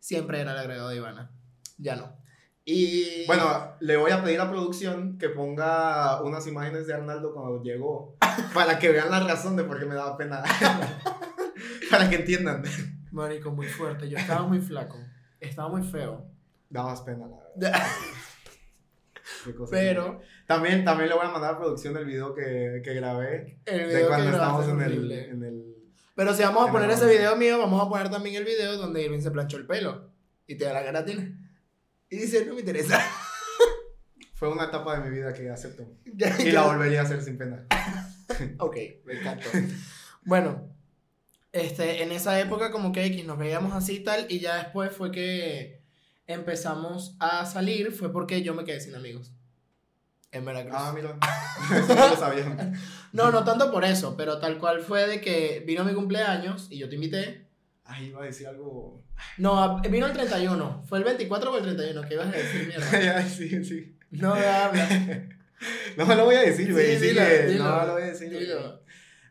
Siempre 0.00 0.40
era 0.40 0.52
el 0.52 0.58
agregado 0.58 0.88
de 0.88 0.96
Ivana, 0.96 1.30
ya 1.78 1.96
no. 1.96 2.16
Y... 2.64 3.26
Bueno, 3.26 3.74
le 3.80 3.98
voy 3.98 4.10
a 4.12 4.24
pedir 4.24 4.40
a 4.40 4.50
producción 4.50 5.18
que 5.18 5.28
ponga 5.28 6.22
unas 6.22 6.46
imágenes 6.46 6.86
de 6.86 6.94
Arnaldo 6.94 7.34
cuando 7.34 7.62
llegó 7.62 8.16
para 8.54 8.78
que 8.78 8.88
vean 8.88 9.10
la 9.10 9.20
razón 9.20 9.54
de 9.56 9.64
por 9.64 9.78
qué 9.78 9.84
me 9.84 9.94
daba 9.94 10.16
pena. 10.16 10.42
para 11.90 12.08
que 12.08 12.16
entiendan. 12.16 12.62
Marico, 13.12 13.50
muy 13.50 13.66
fuerte, 13.66 14.08
yo 14.08 14.16
estaba 14.18 14.46
muy 14.46 14.60
flaco, 14.60 14.98
estaba 15.48 15.68
muy 15.68 15.82
feo. 15.82 16.26
Dabas 16.70 17.02
pena, 17.02 17.26
la 17.26 17.36
verdad. 17.56 17.86
Pero 19.70 20.20
También, 20.46 20.84
también 20.84 21.08
le 21.08 21.14
voy 21.14 21.26
a 21.26 21.30
mandar 21.30 21.54
a 21.54 21.58
producción 21.58 21.96
el 21.96 22.04
video 22.04 22.34
que, 22.34 22.82
que 22.84 22.94
grabé 22.94 23.58
el 23.64 23.78
de 23.78 23.86
video 23.86 24.00
que 24.00 24.06
cuando 24.06 24.30
grabaste 24.30 24.30
estábamos 24.30 24.64
es 24.64 24.72
en 24.72 24.80
el, 24.80 25.12
en 25.12 25.42
el... 25.42 25.74
Pero 26.14 26.34
si 26.34 26.42
vamos 26.42 26.68
a 26.68 26.72
poner 26.72 26.90
ese 26.90 27.06
video 27.06 27.36
mío, 27.36 27.58
vamos 27.58 27.84
a 27.84 27.88
poner 27.88 28.10
también 28.10 28.36
el 28.36 28.44
video 28.44 28.76
donde 28.76 29.02
Irving 29.02 29.20
se 29.20 29.30
planchó 29.30 29.56
el 29.56 29.66
pelo 29.66 30.10
y 30.46 30.56
te 30.56 30.64
da 30.64 30.74
la 30.74 30.82
garatina. 30.82 31.36
Y 32.08 32.16
dice, 32.16 32.44
no 32.46 32.54
me 32.54 32.60
interesa. 32.60 33.00
Fue 34.34 34.48
una 34.48 34.64
etapa 34.64 34.98
de 34.98 35.08
mi 35.08 35.16
vida 35.16 35.32
que 35.32 35.50
acepto. 35.50 35.84
Y 36.38 36.52
la 36.52 36.62
volvería 36.62 37.00
a 37.00 37.04
hacer 37.04 37.22
sin 37.22 37.38
pena. 37.38 37.66
Ok, 38.58 38.76
me 39.04 39.20
encantó. 39.20 39.48
bueno, 40.24 40.73
este, 41.54 42.02
en 42.02 42.12
esa 42.12 42.38
época 42.40 42.70
como 42.70 42.92
que 42.92 43.04
X 43.06 43.24
nos 43.24 43.38
veíamos 43.38 43.72
así 43.74 43.96
y 43.96 44.00
tal, 44.04 44.26
y 44.28 44.40
ya 44.40 44.56
después 44.56 44.92
fue 44.92 45.10
que 45.10 45.80
empezamos 46.26 47.16
a 47.20 47.46
salir, 47.46 47.92
fue 47.92 48.12
porque 48.12 48.42
yo 48.42 48.54
me 48.54 48.64
quedé 48.64 48.80
sin 48.80 48.94
amigos. 48.94 49.32
En 50.32 50.44
Veracruz. 50.44 50.74
Ah, 50.76 50.92
mira. 50.94 51.16
Eso 51.78 51.94
no 51.94 52.08
lo 52.08 52.16
sabía. 52.16 52.72
No, 53.12 53.30
no 53.30 53.44
tanto 53.44 53.70
por 53.70 53.84
eso, 53.84 54.16
pero 54.16 54.38
tal 54.38 54.58
cual 54.58 54.80
fue 54.80 55.06
de 55.06 55.20
que 55.20 55.62
vino 55.64 55.84
mi 55.84 55.94
cumpleaños 55.94 56.66
y 56.70 56.78
yo 56.78 56.88
te 56.88 56.96
invité. 56.96 57.46
Ay, 57.84 58.06
iba 58.06 58.20
a 58.22 58.24
decir 58.26 58.48
algo... 58.48 59.04
No, 59.38 59.80
vino 59.82 60.06
el 60.06 60.12
31. 60.12 60.82
¿Fue 60.88 60.98
el 60.98 61.04
24 61.04 61.52
o 61.52 61.56
el 61.58 61.62
31? 61.62 62.02
¿Qué 62.08 62.14
ibas 62.14 62.26
a 62.26 62.30
decir, 62.32 62.66
mierda? 62.66 63.18
Ay, 63.18 63.28
sí, 63.30 63.64
sí. 63.64 63.96
No 64.10 64.34
me 64.34 64.44
hablas. 64.46 64.90
No 65.96 66.04
lo 66.14 66.24
voy 66.26 66.34
a 66.34 66.40
decir, 66.42 66.72
güey. 66.72 66.94
Sí, 66.94 66.98
Sí, 66.98 67.06
dilo, 67.08 67.22
que- 67.22 67.46
dilo, 67.46 67.64
no 67.64 67.86
lo 67.86 67.92
voy 67.94 68.02
a 68.02 68.06
decir. 68.06 68.28
dilo. 68.28 68.80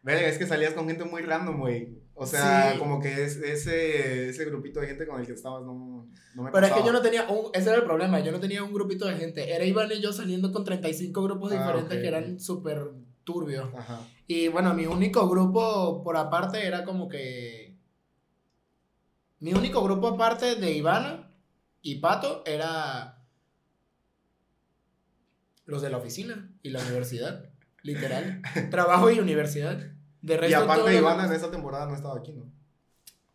Verga, 0.04 0.28
es 0.28 0.38
que 0.38 0.46
salías 0.46 0.74
con 0.74 0.88
gente 0.88 1.06
muy 1.06 1.22
random, 1.22 1.60
güey. 1.60 1.98
O 2.14 2.26
sea, 2.28 2.74
Sí. 2.74 2.78
como 2.80 3.00
que 3.02 3.24
es, 3.24 3.38
ese, 3.38 4.30
ese 4.30 4.46
grupito 4.46 4.80
de 4.82 4.88
gente 4.88 5.08
con 5.08 5.20
el 5.20 5.26
que 5.26 5.34
estabas 5.34 5.64
no, 5.64 6.08
no 6.36 6.44
me 6.44 6.52
Pero 6.52 6.68
es 6.68 6.74
que 6.74 6.84
yo 6.86 6.92
no 6.92 7.02
tenía 7.02 7.28
un, 7.28 7.50
ese 7.54 7.70
era 7.70 7.80
el 7.80 7.86
problema, 7.86 8.20
yo 8.20 8.32
no 8.32 8.40
tenía 8.40 8.64
un 8.64 8.72
grupito 8.74 9.06
de 9.08 9.16
gente, 9.16 9.52
era 9.56 9.66
Iván 9.66 9.90
y 9.92 10.00
yo 10.02 10.14
saliendo 10.14 10.52
con 10.52 10.64
35 10.64 11.24
grupos 11.24 11.52
Ah, 11.54 11.60
diferentes 11.60 12.00
que 12.00 12.08
eran 12.08 12.40
súper 12.40 12.92
turbios. 13.24 13.74
Ajá. 13.74 14.02
Y 14.28 14.48
bueno, 14.50 14.74
mi 14.76 14.86
único 14.86 15.28
grupo 15.28 16.04
por 16.04 16.18
aparte 16.18 16.68
era 16.68 16.84
como 16.84 17.08
que... 17.08 17.76
Mi 19.40 19.54
único 19.54 19.82
grupo 19.84 20.10
aparte 20.10 20.56
de 20.56 20.72
Ivana 20.74 21.32
y 21.82 21.96
Pato 21.96 22.44
era 22.46 23.18
los 25.66 25.82
de 25.82 25.90
la 25.90 25.98
oficina 25.98 26.52
y 26.62 26.70
la 26.70 26.82
universidad, 26.82 27.50
literal. 27.82 28.42
Trabajo 28.70 29.10
y 29.10 29.20
universidad. 29.20 29.93
De 30.24 30.36
Y 30.36 30.38
resto, 30.38 30.62
todo 30.62 30.72
aparte, 30.72 30.96
Ivana 30.96 31.26
en 31.26 31.34
esa 31.34 31.52
temporada 31.52 31.86
no 31.86 31.96
estaba 31.96 32.18
aquí, 32.18 32.32
¿no? 32.32 32.52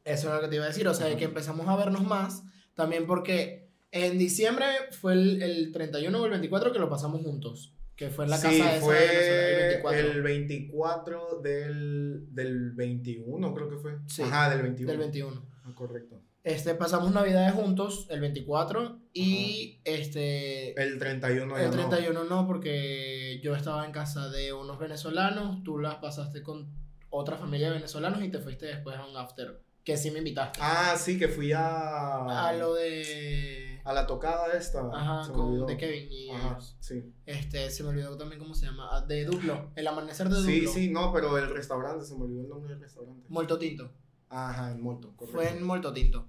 Eso 0.04 0.28
es 0.28 0.34
lo 0.34 0.40
que 0.40 0.48
te 0.48 0.56
iba 0.56 0.64
a 0.64 0.68
decir, 0.68 0.88
o 0.88 0.94
sea, 0.94 1.06
de 1.06 1.12
que 1.16 1.24
Ajá. 1.24 1.28
empezamos 1.28 1.68
a 1.68 1.76
vernos 1.76 2.02
más, 2.02 2.42
también 2.74 3.06
porque 3.06 3.68
en 3.92 4.18
diciembre 4.18 4.64
fue 4.98 5.12
el, 5.12 5.42
el 5.42 5.70
31 5.70 6.18
o 6.18 6.24
el 6.24 6.30
24 6.30 6.72
que 6.72 6.78
lo 6.78 6.88
pasamos 6.88 7.20
juntos, 7.22 7.74
que 7.94 8.08
fue 8.08 8.24
en 8.24 8.30
la 8.30 8.36
casa 8.40 8.50
sí, 8.50 8.62
de 8.62 8.80
fue 8.80 8.94
venezolana, 8.94 9.58
el 9.58 9.62
24 9.82 10.00
el 10.00 10.22
24 10.22 11.40
del, 11.42 12.34
del 12.34 12.72
21, 12.72 13.54
creo 13.54 13.68
que 13.68 13.76
fue. 13.76 13.98
Sí, 14.06 14.22
Ajá, 14.22 14.48
del 14.48 14.62
21. 14.62 14.90
del 14.90 14.98
21. 14.98 15.42
Ah, 15.64 15.72
correcto. 15.74 16.22
Este, 16.44 16.74
pasamos 16.74 17.12
navidades 17.12 17.52
juntos 17.52 18.06
el 18.10 18.20
24 18.20 19.00
y 19.12 19.80
este... 19.84 20.80
El 20.80 20.98
31 20.98 21.56
ya 21.58 21.64
El 21.64 21.70
no. 21.70 21.88
31 21.88 22.24
no. 22.24 22.46
porque 22.46 23.40
yo 23.42 23.54
estaba 23.54 23.84
en 23.84 23.92
casa 23.92 24.28
de 24.30 24.52
unos 24.52 24.78
venezolanos, 24.78 25.62
tú 25.64 25.78
las 25.78 25.96
pasaste 25.96 26.42
con 26.42 26.72
otra 27.10 27.36
familia 27.36 27.68
de 27.68 27.74
venezolanos 27.74 28.22
y 28.22 28.30
te 28.30 28.38
fuiste 28.38 28.66
después 28.66 28.96
a 28.96 29.04
un 29.06 29.16
after, 29.16 29.60
que 29.84 29.96
sí 29.96 30.10
me 30.10 30.18
invitaste. 30.18 30.58
Ah, 30.62 30.94
sí, 30.96 31.18
que 31.18 31.28
fui 31.28 31.52
a... 31.52 32.46
A 32.48 32.52
lo 32.54 32.74
de... 32.74 33.80
a 33.84 33.92
la 33.92 34.06
tocada 34.06 34.52
esta. 34.56 34.88
Ajá, 34.92 35.24
se 35.24 35.32
con 35.32 35.66
de 35.66 35.76
Kevin 35.76 36.06
y 36.10 36.30
Ajá, 36.30 36.50
ellos. 36.52 36.76
sí. 36.80 37.12
Este, 37.26 37.70
se 37.70 37.82
me 37.82 37.90
olvidó 37.90 38.16
también 38.16 38.38
cómo 38.40 38.54
se 38.54 38.66
llama. 38.66 38.88
Ah, 38.92 39.00
De 39.04 39.24
Duplo. 39.24 39.70
El 39.74 39.86
amanecer 39.86 40.28
de 40.28 40.36
Duplo. 40.36 40.50
Sí, 40.50 40.66
sí, 40.66 40.90
no, 40.90 41.12
pero 41.12 41.36
el 41.36 41.50
restaurante, 41.50 42.04
se 42.06 42.14
me 42.14 42.24
olvidó 42.24 42.42
el 42.42 42.48
nombre 42.48 42.72
del 42.72 42.80
restaurante. 42.80 43.26
Molto 43.28 43.58
Tinto. 43.58 43.90
Ajá, 44.30 44.70
en 44.72 44.80
Molto, 44.82 45.14
correcto. 45.16 45.36
Fue 45.38 45.48
en 45.50 45.62
Molto 45.62 45.92
Tinto. 45.92 46.26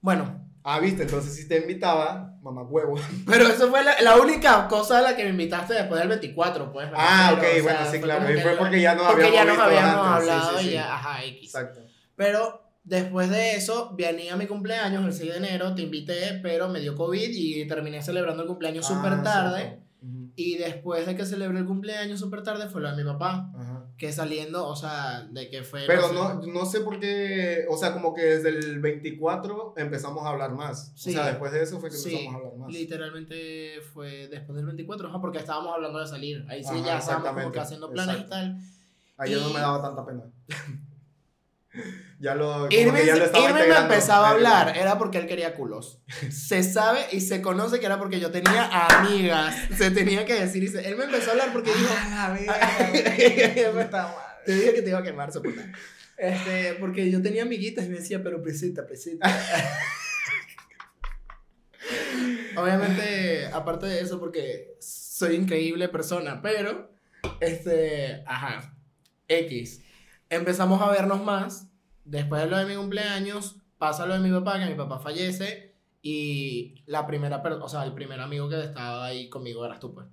Bueno, 0.00 0.46
Ah, 0.62 0.78
viste, 0.78 1.04
entonces 1.04 1.34
si 1.34 1.48
te 1.48 1.56
invitaba, 1.58 2.34
mamá 2.42 2.62
huevo. 2.62 2.94
pero 3.26 3.46
eso 3.48 3.70
fue 3.70 3.82
la, 3.82 3.98
la 4.02 4.16
única 4.18 4.68
cosa 4.68 4.98
a 4.98 5.02
la 5.02 5.16
que 5.16 5.24
me 5.24 5.30
invitaste 5.30 5.72
después 5.72 5.98
del 5.98 6.08
24, 6.10 6.70
pues. 6.70 6.86
Ah, 6.94 7.30
ok, 7.32 7.40
refiero, 7.42 7.64
o 7.64 7.68
sea, 7.68 7.72
bueno, 7.72 7.90
sí, 7.90 7.98
fue 7.98 8.00
claro. 8.00 8.24
fue 8.26 8.52
la- 8.52 8.58
porque 8.58 8.80
ya 8.82 8.94
no 8.94 9.06
porque 9.06 9.24
habíamos 9.26 9.46
ya 9.46 9.54
nos 9.54 9.58
habíamos 9.58 10.06
antes, 10.06 10.30
hablado 10.30 10.58
sí, 10.58 10.68
y 10.68 10.72
ya, 10.72 10.94
ajá, 10.94 11.24
X. 11.24 11.40
Exacto. 11.44 11.80
Pero 12.14 12.62
después 12.84 13.30
de 13.30 13.56
eso, 13.56 13.94
venía 13.96 14.36
mi 14.36 14.46
cumpleaños 14.46 15.02
el 15.06 15.14
6 15.14 15.30
de 15.32 15.38
enero, 15.38 15.74
te 15.74 15.80
invité, 15.82 16.38
pero 16.42 16.68
me 16.68 16.80
dio 16.80 16.94
COVID 16.94 17.30
y 17.32 17.66
terminé 17.66 18.02
celebrando 18.02 18.42
el 18.42 18.48
cumpleaños 18.48 18.86
súper 18.86 19.14
Ah, 19.14 19.22
tarde. 19.22 19.60
cierto. 19.62 19.80
Ujú. 20.02 20.32
Y 20.36 20.56
después 20.58 21.06
de 21.06 21.16
que 21.16 21.24
celebré 21.24 21.58
el 21.58 21.66
cumpleaños 21.66 22.20
súper 22.20 22.42
tarde 22.42 22.68
fue 22.68 22.82
lo 22.82 22.94
de 22.94 23.02
mi 23.02 23.10
papá. 23.10 23.50
Ajá. 23.58 23.69
Que 23.98 24.12
saliendo, 24.12 24.66
o 24.66 24.74
sea, 24.74 25.26
de 25.30 25.50
que 25.50 25.62
fue... 25.62 25.84
Pero 25.86 26.12
no, 26.12 26.40
no 26.46 26.64
sé 26.66 26.80
por 26.80 26.98
qué, 26.98 27.66
o 27.68 27.76
sea, 27.76 27.92
como 27.92 28.14
que 28.14 28.22
desde 28.22 28.48
el 28.48 28.80
24 28.80 29.74
empezamos 29.76 30.24
a 30.24 30.30
hablar 30.30 30.52
más. 30.52 30.92
Sí. 30.96 31.10
O 31.10 31.12
sea, 31.12 31.26
después 31.26 31.52
de 31.52 31.62
eso 31.62 31.78
fue 31.80 31.90
que 31.90 31.96
Sí, 31.96 32.10
empezamos 32.12 32.34
a 32.34 32.38
hablar 32.38 32.58
más. 32.58 32.72
literalmente 32.72 33.80
fue 33.92 34.28
después 34.28 34.56
del 34.56 34.66
24, 34.66 35.08
ajá, 35.08 35.20
porque 35.20 35.38
estábamos 35.38 35.74
hablando 35.74 35.98
de 35.98 36.06
salir. 36.06 36.44
Ahí 36.48 36.62
sí 36.64 36.70
Ajá, 36.74 36.86
ya 36.86 36.98
estábamos 36.98 37.28
como 37.34 37.52
que 37.52 37.60
haciendo 37.60 37.90
planes 37.90 38.14
exacto. 38.22 38.36
y 38.36 38.38
tal. 38.38 38.58
No 39.42 39.50
Y- 39.50 39.52
me 39.54 39.60
daba 39.60 39.82
tanta 39.82 40.06
pena. 40.06 40.22
ya 42.20 42.34
lo. 42.36 42.66
Irving, 42.70 42.92
que 42.92 43.06
ya 43.06 43.16
lo 43.16 43.24
estaba 43.24 43.50
Irving 43.50 43.68
me 43.68 43.76
empezaba 43.76 44.28
a 44.28 44.30
hablar, 44.30 44.76
era 44.76 44.98
porque 44.98 45.18
él 45.18 45.26
quería 45.26 45.54
culos. 45.54 46.02
Se 46.30 46.62
sabe 46.62 47.00
y 47.10 47.20
se 47.22 47.42
conoce 47.42 47.80
que 47.80 47.86
era 47.86 47.98
porque 47.98 48.20
yo 48.20 48.30
tenía 48.30 48.68
amigas. 48.86 49.56
Se 49.76 49.90
tenía 49.90 50.24
que 50.26 50.34
decir. 50.34 50.62
y 50.62 50.68
se- 50.68 50.86
él 50.86 50.96
me 50.96 51.04
empezó 51.04 51.30
a 51.30 51.32
hablar 51.32 51.52
porque 51.52 51.70
dijo. 51.72 51.92
Ah, 51.96 52.36
puta 53.72 54.02
madre. 54.02 54.14
Te 54.46 54.52
dije 54.52 54.74
que 54.74 54.82
te 54.82 54.90
iba 54.90 54.98
a 54.98 55.02
quemar, 55.02 55.32
su 55.32 55.42
puta. 55.42 55.62
Este, 56.16 56.74
porque 56.74 57.10
yo 57.10 57.22
tenía 57.22 57.42
amiguitas 57.42 57.86
y 57.86 57.88
me 57.88 57.96
decía, 57.96 58.22
pero 58.22 58.42
presenta, 58.42 58.86
presenta. 58.86 59.26
Obviamente, 62.56 63.46
aparte 63.52 63.86
de 63.86 64.00
eso, 64.00 64.18
porque 64.20 64.76
soy 64.80 65.36
increíble 65.36 65.88
persona, 65.88 66.40
pero, 66.42 66.90
este, 67.40 68.22
ajá, 68.26 68.74
X. 69.28 69.82
Empezamos 70.28 70.82
a 70.82 70.90
vernos 70.90 71.22
más. 71.24 71.66
Después 72.04 72.42
de 72.42 72.48
lo 72.48 72.58
de 72.58 72.66
mi 72.66 72.74
cumpleaños, 72.74 73.56
pasa 73.78 74.06
lo 74.06 74.14
de 74.14 74.20
mi 74.20 74.30
papá, 74.30 74.58
que 74.58 74.66
mi 74.66 74.74
papá 74.74 74.98
fallece. 74.98 75.74
Y 76.02 76.82
la 76.86 77.06
primera, 77.06 77.42
o 77.42 77.68
sea, 77.68 77.84
el 77.84 77.92
primer 77.92 78.20
amigo 78.20 78.48
que 78.48 78.60
estaba 78.62 79.06
ahí 79.06 79.28
conmigo 79.28 79.64
eras 79.64 79.80
tú, 79.80 79.92
pues. 79.92 80.06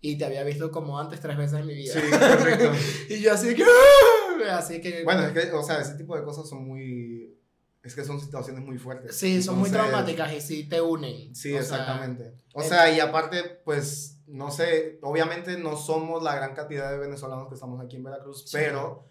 Y 0.00 0.16
te 0.16 0.24
había 0.24 0.42
visto 0.44 0.70
como 0.70 0.98
antes 0.98 1.20
tres 1.20 1.36
veces 1.36 1.60
en 1.60 1.66
mi 1.66 1.74
vida. 1.74 1.92
Sí, 1.92 2.00
correcto. 2.10 2.72
Y 3.10 3.20
yo 3.20 3.34
así 3.34 3.54
que... 3.54 3.64
¡ah! 3.64 4.56
Así 4.56 4.80
que... 4.80 5.04
Bueno, 5.04 5.22
es 5.26 5.32
que, 5.32 5.52
o 5.52 5.62
sea, 5.62 5.80
ese 5.80 5.94
tipo 5.94 6.16
de 6.16 6.24
cosas 6.24 6.48
son 6.48 6.66
muy. 6.66 7.36
Es 7.82 7.94
que 7.94 8.04
son 8.04 8.20
situaciones 8.20 8.62
muy 8.64 8.78
fuertes. 8.78 9.16
Sí, 9.16 9.42
son 9.42 9.58
muy 9.58 9.70
traumáticas 9.70 10.32
y 10.32 10.40
sí 10.40 10.68
te 10.68 10.80
unen. 10.80 11.34
Sí, 11.34 11.50
O 11.54 11.62
sea, 11.62 11.78
exactamente. 11.78 12.34
O 12.54 12.62
eh, 12.62 12.64
sea, 12.64 12.90
y 12.90 13.00
aparte, 13.00 13.42
pues, 13.64 14.18
no 14.26 14.50
sé, 14.50 14.98
obviamente 15.02 15.58
no 15.58 15.76
somos 15.76 16.22
la 16.22 16.34
gran 16.34 16.54
cantidad 16.54 16.90
de 16.90 16.98
venezolanos 16.98 17.48
que 17.48 17.54
estamos 17.54 17.82
aquí 17.82 17.96
en 17.96 18.04
Veracruz, 18.04 18.44
Sí. 18.46 18.56
pero 18.58 19.09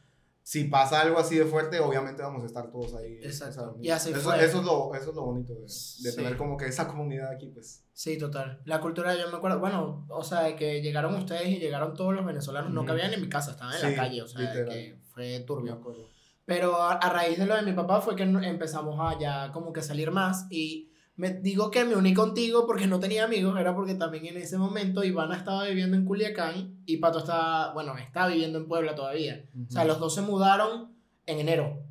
si 0.50 0.64
pasa 0.64 1.02
algo 1.02 1.20
así 1.20 1.38
de 1.38 1.46
fuerte, 1.46 1.80
obviamente 1.80 2.24
vamos 2.24 2.42
a 2.42 2.48
estar 2.48 2.72
todos 2.72 2.96
ahí. 2.96 3.20
Exacto. 3.22 3.62
O 3.62 3.74
sea, 3.74 3.82
Y 3.84 3.90
así 3.92 4.10
eso, 4.10 4.20
fue. 4.22 4.44
Eso 4.44 4.60
es, 4.62 4.66
lo, 4.66 4.96
eso 4.96 5.10
es 5.12 5.16
lo 5.16 5.24
bonito 5.26 5.54
de, 5.54 5.62
de 5.62 5.70
Sí. 5.70 6.16
tener 6.16 6.38
como 6.38 6.58
que 6.58 6.66
esa 6.66 6.88
comunidad 6.88 7.30
aquí, 7.32 7.50
pues. 7.54 7.86
Sí, 7.94 8.18
total. 8.18 8.60
La 8.66 8.82
cultura, 8.82 9.16
yo 9.16 9.30
me 9.30 9.38
acuerdo, 9.38 9.60
bueno, 9.60 10.08
o 10.10 10.24
sea, 10.24 10.42
de 10.42 10.56
que 10.56 10.82
llegaron 10.82 11.14
ustedes 11.14 11.48
y 11.50 11.60
llegaron 11.60 11.94
todos 11.94 12.16
los 12.16 12.26
venezolanos, 12.26 12.72
no 12.74 12.80
Ujú. 12.82 12.88
cabían 12.88 13.14
en 13.14 13.22
mi 13.22 13.30
casa, 13.30 13.52
estaban 13.52 13.76
en 13.76 13.80
Sí, 13.80 13.86
la 13.92 13.96
calle, 13.96 14.22
o 14.24 14.28
sea, 14.28 14.42
literal. 14.42 14.70
que 14.70 15.00
fue 15.14 15.24
Me 15.38 15.40
turbio. 15.42 15.74
acuerdo. 15.74 16.08
Pero 16.46 16.78
a, 16.82 16.94
a 16.94 17.10
raíz 17.14 17.38
de 17.38 17.46
lo 17.46 17.56
de 17.56 17.62
mi 17.62 17.74
papá 17.74 18.02
fue 18.02 18.16
que 18.16 18.26
no- 18.26 18.42
empezamos 18.42 18.96
a 19.00 19.20
ya 19.20 19.52
como 19.52 19.72
que 19.72 19.84
salir 19.84 20.10
más 20.10 20.48
y 20.50 20.89
me 21.20 21.34
digo 21.34 21.70
que 21.70 21.84
me 21.84 21.98
uní 21.98 22.14
contigo 22.14 22.66
porque 22.66 22.88
no 22.88 22.98
tenía 23.02 23.26
amigos, 23.26 23.60
era 23.60 23.76
porque 23.76 23.94
también 23.96 24.26
en 24.28 24.38
ese 24.38 24.58
momento 24.58 25.04
Ivana 25.04 25.36
estaba 25.36 25.66
viviendo 25.66 25.98
en 25.98 26.06
Culiacán 26.06 26.82
y 26.86 26.96
Pato 26.96 27.20
estaba, 27.20 27.74
bueno, 27.74 27.98
está 27.98 28.26
viviendo 28.28 28.58
en 28.58 28.70
Puebla 28.70 28.96
todavía. 28.96 29.44
O 29.68 29.70
sea, 29.70 29.84
los 29.84 30.00
dos 30.00 30.16
se 30.16 30.22
mudaron 30.22 30.96
en 31.26 31.40
enero. 31.40 31.84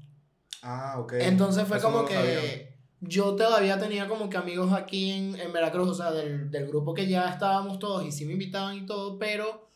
Ah, 0.63 0.95
ok. 0.99 1.13
Entonces 1.21 1.69
fue 1.69 1.77
Eso 1.77 1.89
como 1.89 2.03
no 2.03 2.09
que 2.09 2.15
sabía. 2.15 2.77
yo 3.03 3.37
todavía 3.37 3.79
tenía 3.79 4.09
como 4.09 4.31
que 4.31 4.39
amigos 4.39 4.73
aquí 4.73 5.11
en, 5.11 5.39
en 5.39 5.53
Veracruz, 5.53 5.91
o 5.91 5.95
sea, 5.95 6.11
del, 6.11 6.51
del 6.51 6.67
grupo 6.67 6.95
que 6.95 7.07
ya 7.07 7.29
estábamos 7.29 7.79
todos 7.79 8.07
y 8.07 8.13
sí 8.13 8.25
me 8.25 8.33
invitaban 8.33 8.77
y 8.79 8.87
todo, 8.87 9.19
pero 9.19 9.69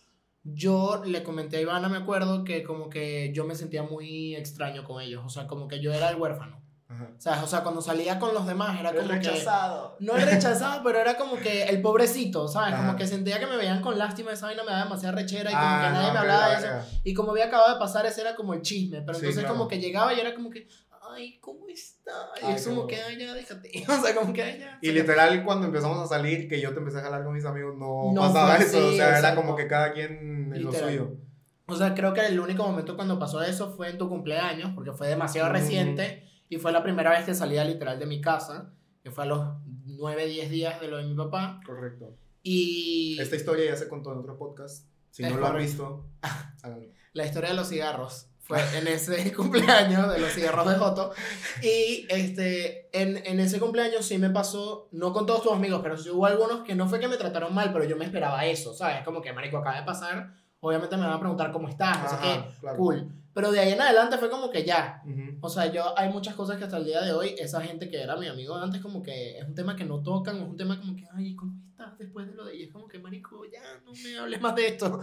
yo 0.44 1.02
le 1.04 1.22
comenté 1.22 1.58
a 1.58 1.60
Ivana, 1.60 1.90
me 1.90 1.98
acuerdo, 1.98 2.42
que 2.42 2.62
como 2.62 2.88
que 2.88 3.32
yo 3.34 3.44
me 3.44 3.54
sentía 3.54 3.82
muy 3.82 4.34
extraño 4.34 4.82
con 4.82 5.02
ellos, 5.02 5.22
o 5.26 5.28
sea, 5.28 5.46
como 5.46 5.68
que 5.68 5.78
yo 5.82 5.92
era 5.92 6.08
el 6.08 6.16
huérfano. 6.16 6.61
Ajá. 6.92 7.08
O 7.16 7.20
sea, 7.20 7.42
o 7.42 7.46
sea 7.46 7.62
cuando 7.62 7.80
salía 7.80 8.18
con 8.18 8.34
los 8.34 8.46
demás 8.46 8.78
era 8.78 8.92
como 8.94 9.08
que... 9.08 9.14
rechazado. 9.14 9.96
No 10.00 10.16
el 10.16 10.22
rechazado, 10.22 10.82
pero 10.84 10.98
era 10.98 11.16
como 11.16 11.36
que 11.36 11.64
el 11.64 11.80
pobrecito, 11.80 12.48
¿sabes? 12.48 12.74
Como 12.76 12.88
Ajá. 12.90 12.96
que 12.96 13.06
sentía 13.06 13.38
que 13.40 13.46
me 13.46 13.56
veían 13.56 13.80
con 13.80 13.98
lástima, 13.98 14.32
esa 14.32 14.46
vaina 14.46 14.62
me 14.62 14.70
daba 14.72 14.84
demasiada 14.84 15.14
rechera 15.14 15.50
y 15.50 15.54
como 15.54 15.66
Ah, 15.66 15.82
que 15.86 15.92
nadie 15.94 16.06
no, 16.08 16.12
me 16.14 16.18
hablaba 16.20 16.48
de 16.50 16.56
eso. 16.56 16.86
Y 17.04 17.14
como 17.14 17.30
había 17.32 17.46
acabado 17.46 17.72
de 17.74 17.78
pasar, 17.78 18.04
ese 18.06 18.20
era 18.20 18.34
como 18.36 18.54
el 18.54 18.62
chisme. 18.62 19.00
Pero 19.02 19.14
Sí, 19.14 19.20
entonces 19.20 19.42
claro. 19.44 19.56
como 19.56 19.68
que 19.68 19.78
llegaba 19.80 20.12
y 20.14 20.20
era 20.20 20.34
como 20.34 20.50
que, 20.50 20.68
ay, 21.10 21.38
¿cómo 21.40 21.66
está? 21.68 22.12
Y 22.42 22.46
Ay, 22.46 22.54
es 22.54 22.66
como 22.68 22.86
que, 22.86 22.96
ay, 23.02 23.18
ya, 23.18 23.32
déjate. 23.34 23.70
O 23.88 24.02
sea, 24.04 24.14
como 24.14 24.32
que, 24.32 24.42
ay, 24.42 24.58
ya. 24.60 24.78
Y 24.82 24.90
literal, 24.92 25.44
cuando 25.44 25.66
empezamos 25.66 25.98
a 25.98 26.06
salir, 26.06 26.48
que 26.48 26.60
yo 26.60 26.72
te 26.72 26.78
empecé 26.78 26.98
a 26.98 27.02
jalar 27.02 27.24
con 27.24 27.32
mis 27.34 27.44
amigos, 27.44 27.74
no, 27.76 28.12
No 28.12 28.20
pasaba 28.20 28.56
eso. 28.58 28.78
o 28.88 28.92
sea, 28.92 29.08
era 29.08 29.18
exacto. 29.18 29.40
como 29.40 29.56
que 29.56 29.66
cada 29.66 29.92
quien 29.92 30.52
en 30.54 30.62
lo 30.64 30.72
suyo. 30.72 31.12
O 31.66 31.76
sea, 31.76 31.94
creo 31.94 32.12
que 32.12 32.20
el 32.26 32.38
único 32.38 32.64
momento 32.64 32.96
cuando 32.96 33.18
pasó 33.18 33.40
eso 33.42 33.72
fue 33.74 33.88
en 33.88 33.96
tu 33.96 34.08
cumpleaños, 34.08 34.72
porque 34.74 34.92
fue 34.92 35.08
demasiado 35.08 35.48
Ujú. 35.48 35.58
reciente. 35.58 36.28
Y 36.52 36.58
fue 36.58 36.70
la 36.70 36.82
primera 36.82 37.08
vez 37.08 37.24
que 37.24 37.34
salía 37.34 37.64
literal 37.64 37.98
de 37.98 38.04
mi 38.04 38.20
casa, 38.20 38.74
que 39.02 39.10
fue 39.10 39.24
a 39.24 39.26
los 39.26 39.42
9, 39.86 40.26
10 40.26 40.50
días 40.50 40.78
de 40.82 40.88
lo 40.88 40.98
de 40.98 41.04
mi 41.04 41.14
papá. 41.14 41.62
Correcto. 41.64 42.14
Y 42.42 43.16
Esta 43.18 43.36
historia 43.36 43.64
ya 43.64 43.74
se 43.74 43.88
contó 43.88 44.12
en 44.12 44.18
otro 44.18 44.36
podcast. 44.36 44.86
Si 45.10 45.22
no 45.22 45.30
lo 45.30 45.36
han 45.46 45.52
correcto. 45.52 45.66
visto, 45.66 46.06
háganlo. 46.62 46.88
la 47.14 47.24
historia 47.24 47.48
de 47.48 47.56
los 47.56 47.70
cigarros 47.70 48.26
fue 48.40 48.58
en 48.76 48.86
ese 48.86 49.32
cumpleaños 49.34 50.12
de 50.12 50.18
los 50.18 50.30
cigarros 50.30 50.68
de 50.68 50.74
Joto. 50.74 51.12
Y 51.62 52.06
este, 52.10 52.90
en, 52.92 53.26
en 53.26 53.40
ese 53.40 53.58
cumpleaños 53.58 54.04
sí 54.04 54.18
me 54.18 54.28
pasó, 54.28 54.90
no 54.92 55.14
con 55.14 55.24
todos 55.24 55.42
tus 55.42 55.52
amigos, 55.52 55.80
pero 55.82 55.96
sí 55.96 56.10
hubo 56.10 56.26
algunos 56.26 56.64
que 56.64 56.74
no 56.74 56.86
fue 56.86 57.00
que 57.00 57.08
me 57.08 57.16
trataron 57.16 57.54
mal, 57.54 57.72
pero 57.72 57.86
yo 57.86 57.96
me 57.96 58.04
esperaba 58.04 58.44
eso, 58.44 58.74
¿sabes? 58.74 59.02
Como 59.06 59.22
que, 59.22 59.32
marico, 59.32 59.56
acaba 59.56 59.80
de 59.80 59.86
pasar, 59.86 60.34
obviamente 60.60 60.98
me 60.98 61.04
van 61.04 61.14
a 61.14 61.18
preguntar 61.18 61.50
cómo 61.50 61.70
estás, 61.70 62.02
no 62.02 62.10
sé 62.10 62.16
qué, 62.20 62.60
claro. 62.60 62.76
cool. 62.76 63.21
Pero 63.34 63.50
de 63.50 63.60
ahí 63.60 63.72
en 63.72 63.80
adelante 63.80 64.18
fue 64.18 64.28
como 64.28 64.50
que 64.50 64.64
ya. 64.64 65.02
Ujú. 65.06 65.38
O 65.40 65.48
sea, 65.48 65.72
yo 65.72 65.98
hay 65.98 66.10
muchas 66.10 66.34
cosas 66.34 66.58
que 66.58 66.64
hasta 66.64 66.76
el 66.76 66.84
día 66.84 67.00
de 67.00 67.12
hoy, 67.12 67.34
esa 67.38 67.60
gente 67.62 67.88
que 67.88 68.00
era 68.02 68.16
mi 68.16 68.26
amigo 68.26 68.54
antes, 68.54 68.80
como 68.82 69.02
que 69.02 69.38
es 69.38 69.46
un 69.46 69.54
tema 69.54 69.74
que 69.74 69.84
no 69.84 70.02
tocan, 70.02 70.36
es 70.36 70.48
un 70.48 70.56
tema 70.56 70.78
como 70.78 70.94
que, 70.94 71.06
ay, 71.14 71.34
¿cómo 71.34 71.54
estás 71.70 71.98
después 71.98 72.26
de 72.26 72.34
lo 72.34 72.44
de.? 72.44 72.56
Y 72.56 72.62
es 72.64 72.70
como 72.70 72.86
que, 72.88 72.98
marico, 72.98 73.44
ya 73.46 73.80
no 73.84 73.92
me 73.92 74.18
hables 74.18 74.40
más 74.40 74.54
de 74.54 74.66
esto. 74.66 75.00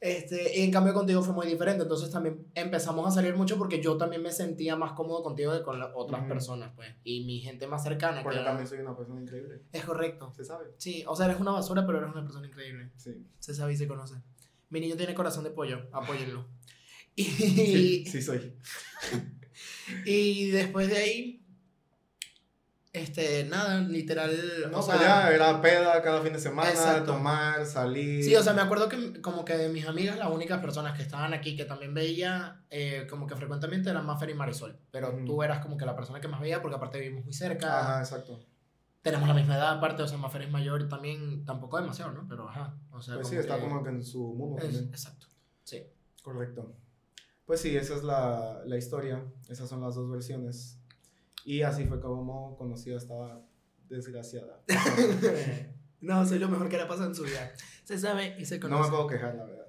Este, 0.00 0.58
y 0.58 0.62
en 0.64 0.70
cambio 0.70 0.92
contigo 0.92 1.22
fue 1.22 1.32
muy 1.32 1.46
diferente, 1.46 1.84
entonces 1.84 2.10
también 2.10 2.46
empezamos 2.54 3.06
a 3.06 3.10
salir 3.10 3.34
mucho 3.36 3.56
porque 3.56 3.80
yo 3.80 3.96
también 3.96 4.22
me 4.22 4.32
sentía 4.32 4.76
más 4.76 4.92
cómodo 4.92 5.22
contigo 5.22 5.52
que 5.54 5.62
con 5.62 5.78
las 5.78 5.92
otras 5.94 6.20
Ujú. 6.20 6.28
personas, 6.28 6.72
pues. 6.76 6.94
Y 7.04 7.24
mi 7.24 7.40
gente 7.40 7.66
más 7.66 7.82
cercana. 7.82 8.22
Porque 8.22 8.40
que 8.40 8.44
también 8.44 8.68
soy 8.68 8.80
una 8.80 8.94
persona 8.94 9.22
increíble. 9.22 9.62
Es 9.72 9.82
correcto. 9.82 10.30
¿Se 10.36 10.44
sabe? 10.44 10.66
Sí, 10.76 11.04
o 11.06 11.16
sea, 11.16 11.24
eres 11.24 11.40
una 11.40 11.52
basura, 11.52 11.86
pero 11.86 11.98
eres 11.98 12.10
una 12.12 12.22
persona 12.22 12.46
increíble. 12.46 12.90
Sí. 12.98 13.26
Se 13.38 13.54
sabe 13.54 13.72
y 13.72 13.76
se 13.78 13.88
conoce. 13.88 14.16
Mi 14.68 14.80
niño 14.80 14.94
tiene 14.96 15.14
corazón 15.14 15.42
de 15.44 15.50
pollo, 15.50 15.88
apóyenlo. 15.90 16.44
Y, 17.16 17.24
Sí, 17.24 18.06
sí 18.06 18.22
soy. 18.22 18.54
y 20.04 20.50
después 20.50 20.88
de 20.88 20.96
ahí, 20.96 21.40
este, 22.92 23.44
nada, 23.44 23.80
literal. 23.80 24.30
No, 24.70 24.78
o 24.78 24.86
pues 24.86 24.98
sea, 24.98 25.26
ya 25.28 25.32
era 25.34 25.60
peda 25.60 26.00
cada 26.00 26.22
fin 26.22 26.32
de 26.32 26.38
semana, 26.38 26.70
Exacto. 26.70 27.12
tomar, 27.14 27.66
salir. 27.66 28.22
Sí, 28.22 28.36
o 28.36 28.42
sea, 28.42 28.52
me 28.52 28.60
acuerdo 28.62 28.88
que 28.88 29.20
como 29.20 29.44
que 29.44 29.56
de 29.56 29.68
mis 29.68 29.84
amigas, 29.86 30.16
las 30.16 30.30
únicas 30.30 30.60
personas 30.60 30.96
que 30.96 31.02
estaban 31.02 31.34
aquí 31.34 31.56
que 31.56 31.64
también 31.64 31.92
veía 31.92 32.62
eh, 32.70 33.06
como 33.10 33.26
que 33.26 33.34
frecuentemente 33.34 33.90
eran 33.90 34.06
Maffer 34.06 34.30
y 34.30 34.34
Marisol. 34.34 34.78
Pero 34.92 35.12
tú 35.26 35.42
eras 35.42 35.58
como 35.60 35.76
que 35.76 35.84
la 35.86 35.96
persona 35.96 36.20
que 36.20 36.28
más 36.28 36.40
veía 36.40 36.62
porque 36.62 36.76
aparte 36.76 37.00
vivimos 37.00 37.24
muy 37.24 37.34
cerca. 37.34 37.80
Ajá, 37.80 37.98
exacto. 38.00 38.40
Tenemos 39.02 39.26
la 39.28 39.34
misma 39.34 39.56
edad 39.56 39.72
aparte, 39.76 40.02
o 40.04 40.06
sea, 40.08 40.16
Maffer 40.16 40.42
es 40.42 40.50
mayor 40.50 40.88
también, 40.88 41.44
tampoco 41.44 41.78
demasiado, 41.80 42.12
¿no? 42.12 42.26
Pero 42.28 42.48
ajá. 42.48 42.76
O 42.92 43.02
sea, 43.02 43.16
Pues 43.16 43.28
sí, 43.28 43.36
está 43.36 43.56
que- 43.56 43.62
como 43.62 43.82
que 43.82 43.90
en 43.90 44.04
su 44.04 44.20
mundo 44.34 44.58
es- 44.58 44.64
también. 44.64 44.84
exacto. 44.86 45.26
Sí. 45.64 45.82
Correcto. 46.22 46.74
Pues 47.46 47.60
sí, 47.60 47.76
esa 47.76 47.94
es 47.94 48.02
la, 48.04 48.62
la 48.64 48.76
historia. 48.76 49.22
Esas 49.48 49.68
son 49.68 49.80
las 49.82 49.94
dos 49.94 50.10
versiones. 50.10 50.78
Y 51.44 51.62
así 51.62 51.84
fue 51.84 52.00
como 52.00 52.56
conocí 52.56 52.92
a 52.92 52.96
esta 52.96 53.40
desgraciada. 53.88 54.62
no, 56.00 56.26
soy 56.26 56.38
lo 56.38 56.48
mejor 56.48 56.68
que 56.68 56.78
le 56.78 56.86
pasa 56.86 57.04
en 57.04 57.14
su 57.14 57.22
vida. 57.24 57.52
Se 57.84 57.98
sabe 57.98 58.36
y 58.38 58.44
se 58.46 58.58
No 58.58 58.68
me 58.68 58.74
conoce. 58.76 58.90
puedo 58.90 59.06
quejar, 59.06 59.34
la 59.34 59.44
verdad. 59.44 59.66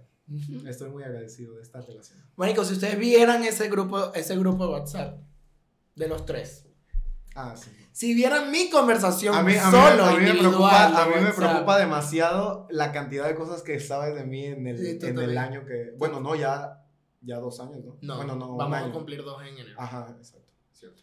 Estoy 0.67 0.89
muy 0.89 1.03
agradecido 1.03 1.55
de 1.55 1.62
esta 1.62 1.82
relación. 1.82 2.20
Marico, 2.36 2.63
si 2.65 2.74
ustedes 2.74 2.98
vieran 2.98 3.44
ese 3.44 3.70
grupo, 3.70 4.12
ese 4.13 4.36
grupo 4.38 4.65
de 4.65 4.74
WhatsApp 4.74 5.20
de 5.96 6.08
los 6.08 6.25
tres. 6.25 6.65
Ah, 7.36 7.53
sí. 7.55 7.70
Si 7.91 8.13
vieran 8.13 8.50
mi 8.50 8.70
conversación 8.70 9.36
A 9.36 9.44
mí, 9.44 9.55
a 9.55 9.65
mí- 9.65 9.72
solo, 9.72 10.05
a 10.05 10.13
mí 10.17 10.24
me 10.25 10.34
preocupa, 10.34 11.03
a 11.03 11.05
mí 11.08 11.13
me 11.22 11.32
preocupa 11.32 11.77
demasiado 11.77 12.67
la 12.72 12.91
cantidad 12.91 13.27
de 13.27 13.36
cosas 13.36 13.62
que 13.62 13.79
sabes 13.79 14.15
de 14.15 14.24
mí 14.25 14.46
en 14.46 14.65
el, 14.67 14.77
Sí, 15.00 15.05
en 15.05 15.20
el 15.20 15.38
año 15.38 15.65
que... 15.65 15.94
Bueno, 15.98 16.20
no, 16.22 16.36
ya, 16.36 16.85
ya 17.25 17.38
dos 17.39 17.60
años, 17.60 17.84
¿no? 17.84 17.98
No, 18.01 18.15
bueno, 18.17 18.36
no, 18.36 18.55
vamos 18.55 18.77
a 18.79 18.91
cumplir 18.91 19.24
dos 19.24 19.41
en 19.41 19.58
enero. 19.58 19.75
Ajá, 19.79 20.15
exacto, 20.17 20.51
cierto. 20.74 21.01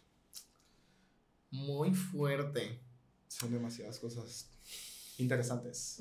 Muy 1.50 1.92
fuerte. 1.94 2.80
Son 3.28 3.50
demasiadas 3.52 3.98
cosas 3.98 4.48
interesantes 5.18 5.98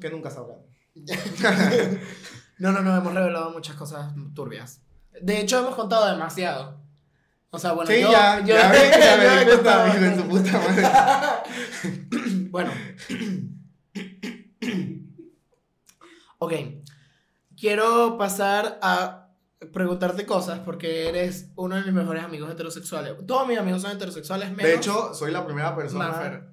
que 0.00 0.10
nunca 0.10 0.30
sabrán. 0.30 0.58
no, 2.58 2.72
no, 2.72 2.80
no, 2.82 2.96
hemos 2.96 3.14
revelado 3.14 3.50
muchas 3.50 3.76
cosas 3.76 4.12
turbias. 4.34 4.80
De 5.20 5.40
hecho, 5.40 5.58
hemos 5.60 5.74
contado 5.74 6.10
demasiado. 6.10 6.80
O 7.50 7.58
sea, 7.58 7.72
bueno, 7.72 7.90
sí, 7.90 8.00
yo, 8.00 8.10
ya, 8.12 8.40
yo- 8.40 8.54
ya 8.56 8.68
me 9.18 9.40
di 9.40 9.46
cuenta, 9.46 9.88
hijo 9.88 9.98
de 10.00 10.16
su 10.16 10.24
bastante. 10.28 10.50
puta 10.50 10.58
madre. 10.68 12.48
bueno. 12.50 12.70
ok. 16.38 16.52
Quiero 17.58 18.16
pasar 18.16 18.78
a 18.82 19.19
preguntarte 19.72 20.24
cosas 20.26 20.60
porque 20.60 21.08
eres 21.08 21.50
uno 21.56 21.76
de 21.76 21.82
mis 21.82 21.92
mejores 21.92 22.24
amigos 22.24 22.50
heterosexuales. 22.50 23.14
Todos 23.26 23.46
mis 23.46 23.58
amigos 23.58 23.82
son 23.82 23.92
heterosexuales, 23.92 24.50
menos 24.50 24.64
De 24.64 24.74
hecho, 24.74 25.14
soy 25.14 25.30
la 25.32 25.44
primera 25.44 25.76
persona 25.76 26.08
Maffer. 26.08 26.44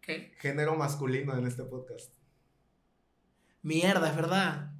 ¿Qué? 0.00 0.32
género 0.38 0.74
masculino 0.74 1.36
en 1.36 1.46
este 1.46 1.62
podcast. 1.64 2.12
Mierda, 3.62 4.10
es 4.10 4.16
verdad. 4.16 4.72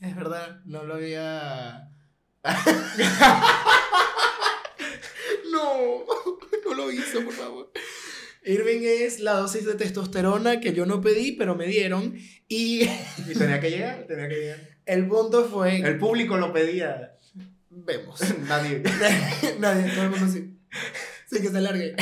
Es 0.00 0.14
verdad. 0.14 0.60
No 0.64 0.84
lo 0.84 0.94
había. 0.94 1.90
no, 5.50 6.04
no 6.66 6.74
lo 6.74 6.92
hizo, 6.92 7.24
por 7.24 7.32
favor. 7.32 7.72
Irving 8.44 8.80
es 8.82 9.20
la 9.20 9.32
dosis 9.32 9.66
de 9.66 9.74
testosterona 9.74 10.60
que 10.60 10.72
yo 10.72 10.86
no 10.86 11.00
pedí, 11.00 11.32
pero 11.32 11.54
me 11.54 11.66
dieron. 11.66 12.16
Y 12.48 12.82
Y 12.84 13.34
tenía 13.36 13.60
que 13.60 13.70
llegar, 13.70 14.06
tenía 14.06 14.28
que 14.28 14.36
llegar. 14.36 14.60
el 14.86 15.06
punto 15.08 15.44
fue. 15.46 15.78
El 15.80 15.98
público 15.98 16.36
lo 16.36 16.52
pedía. 16.52 17.17
Vemos. 17.70 18.20
Nadie. 18.48 18.82
Nadie, 19.58 19.90
todo 19.92 20.04
el 20.04 20.10
mundo 20.10 20.28
sí. 20.28 20.58
Sí, 21.30 21.42
que 21.42 21.48
se 21.48 21.60
largue. 21.60 21.94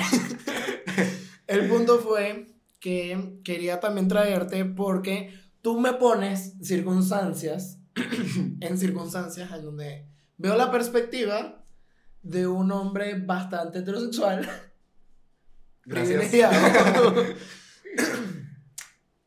el 1.46 1.68
punto 1.68 1.99
fue 1.99 2.46
que 2.80 3.40
quería 3.42 3.80
también 3.80 4.08
traerte 4.08 4.64
porque 4.64 5.35
tú 5.62 5.80
me 5.80 5.94
pones 5.94 6.54
circunstancias, 6.62 7.80
en 8.61 8.78
circunstancias 8.78 9.50
en 9.52 9.64
donde 9.64 10.06
veo 10.37 10.56
la 10.56 10.70
perspectiva 10.70 11.64
de 12.23 12.46
un 12.46 12.70
hombre 12.70 13.18
bastante 13.18 13.80
heterosexual. 13.80 14.49
Gracias. 15.85 16.32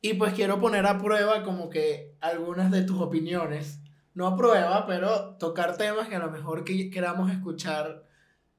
y 0.01 0.13
pues 0.13 0.33
quiero 0.33 0.59
poner 0.59 0.85
a 0.85 0.97
prueba 0.97 1.43
como 1.43 1.69
que 1.69 2.15
algunas 2.21 2.71
de 2.71 2.83
tus 2.83 3.01
opiniones. 3.01 3.79
No 4.13 4.27
a 4.27 4.35
prueba, 4.35 4.85
pero 4.87 5.35
tocar 5.35 5.77
temas 5.77 6.07
que 6.09 6.15
a 6.15 6.19
lo 6.19 6.31
mejor 6.31 6.63
que- 6.63 6.89
queramos 6.89 7.31
escuchar 7.31 8.05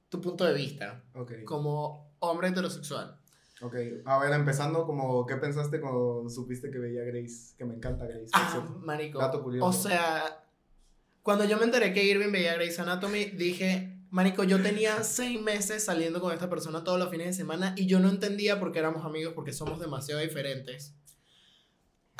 tu 0.08 0.20
punto 0.20 0.44
de 0.44 0.54
vista 0.54 1.02
Ok, 1.14 1.44
como 1.44 2.14
hombre 2.20 2.48
heterosexual. 2.48 3.16
ok. 3.60 3.74
A 4.04 4.18
ver, 4.18 4.32
empezando 4.32 4.86
como, 4.86 5.26
¿qué 5.26 5.36
pensaste 5.36 5.80
cuando 5.80 6.28
supiste 6.28 6.70
que 6.70 6.78
veía 6.78 7.02
Grace? 7.04 7.54
Que 7.58 7.64
me 7.64 7.74
encanta 7.74 8.06
Grace. 8.06 8.30
Ah, 8.32 8.66
marico. 8.80 9.18
Dato 9.18 9.42
curioso. 9.42 9.66
O 9.66 9.72
sea, 9.72 10.44
cuando 11.22 11.44
yo 11.44 11.58
me 11.58 11.64
enteré 11.64 11.92
que 11.92 12.04
Irving 12.04 12.32
veía 12.32 12.54
Grey's 12.54 12.78
Anatomy, 12.80 13.26
dije, 13.26 13.98
marico, 14.10 14.42
yo 14.44 14.60
tenía 14.62 15.02
seis 15.04 15.40
meses 15.40 15.84
saliendo 15.84 16.20
con 16.20 16.32
esta 16.32 16.48
persona 16.48 16.82
todos 16.82 16.98
los 16.98 17.10
fines 17.10 17.26
de 17.26 17.32
semana 17.34 17.74
y 17.76 17.86
yo 17.86 18.00
no 18.00 18.08
entendía 18.08 18.58
por 18.58 18.72
qué 18.72 18.78
éramos 18.78 19.04
amigos, 19.04 19.34
porque 19.34 19.52
somos 19.52 19.78
demasiado 19.78 20.20
diferentes. 20.22 20.94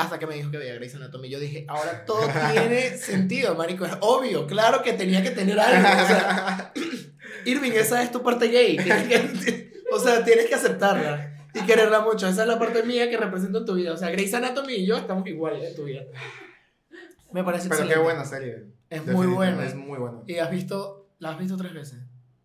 Hasta 0.03 0.19
que 0.19 0.27
me 0.27 0.35
dijo 0.35 0.51
que 0.51 0.59
veía 0.59 0.75
Grey's 0.75 0.95
Anatomy. 0.95 1.29
Yo 1.29 1.39
dije, 1.41 1.65
ahora 1.69 2.05
todo 2.05 2.27
tiene 2.53 2.97
sentido, 2.99 3.55
marico. 3.55 3.85
Es 3.87 3.93
obvio, 4.01 4.47
claro 4.47 4.83
que 4.83 4.93
tenía 4.95 5.23
que 5.23 5.31
tener 5.31 5.59
algo. 5.59 6.03
O 6.03 6.07
sea, 6.07 6.73
Irving, 7.45 7.73
esa 7.73 8.03
es 8.03 8.11
tu 8.13 8.23
parte 8.23 8.49
gay. 8.49 8.77
Que- 8.77 9.71
o 9.93 9.99
sea, 9.99 10.25
tienes 10.25 10.47
que 10.47 10.55
aceptarla 10.55 11.49
y 11.55 11.61
quererla 11.67 12.01
mucho. 12.01 12.29
Esa 12.29 12.43
es 12.43 12.49
la 12.49 12.59
parte 12.59 12.83
mía 12.85 13.11
que 13.11 13.17
represento 13.17 13.59
en 13.59 13.65
tu 13.67 13.75
vida. 13.75 13.93
O 13.93 13.97
sea, 13.97 14.11
Grey's 14.11 14.33
Anatomy 14.35 14.75
y 14.75 14.87
yo 14.87 14.97
estamos 14.97 15.27
iguales 15.27 15.69
en 15.69 15.75
tu 15.77 15.85
vida. 15.85 16.03
Me 17.33 17.45
parece 17.45 17.69
Pero 17.69 17.83
excelente. 17.83 17.95
qué 17.95 18.01
buena 18.01 18.25
serie. 18.25 18.65
Es 18.89 19.07
muy 19.07 19.27
buena. 19.27 19.65
Es 19.65 19.75
muy 19.75 19.99
buena. 19.99 20.19
¿Y 20.27 20.37
has 20.39 20.51
visto, 20.51 21.11
la 21.19 21.31
has 21.31 21.39
visto 21.39 21.57
tres 21.57 21.73
veces? 21.75 21.99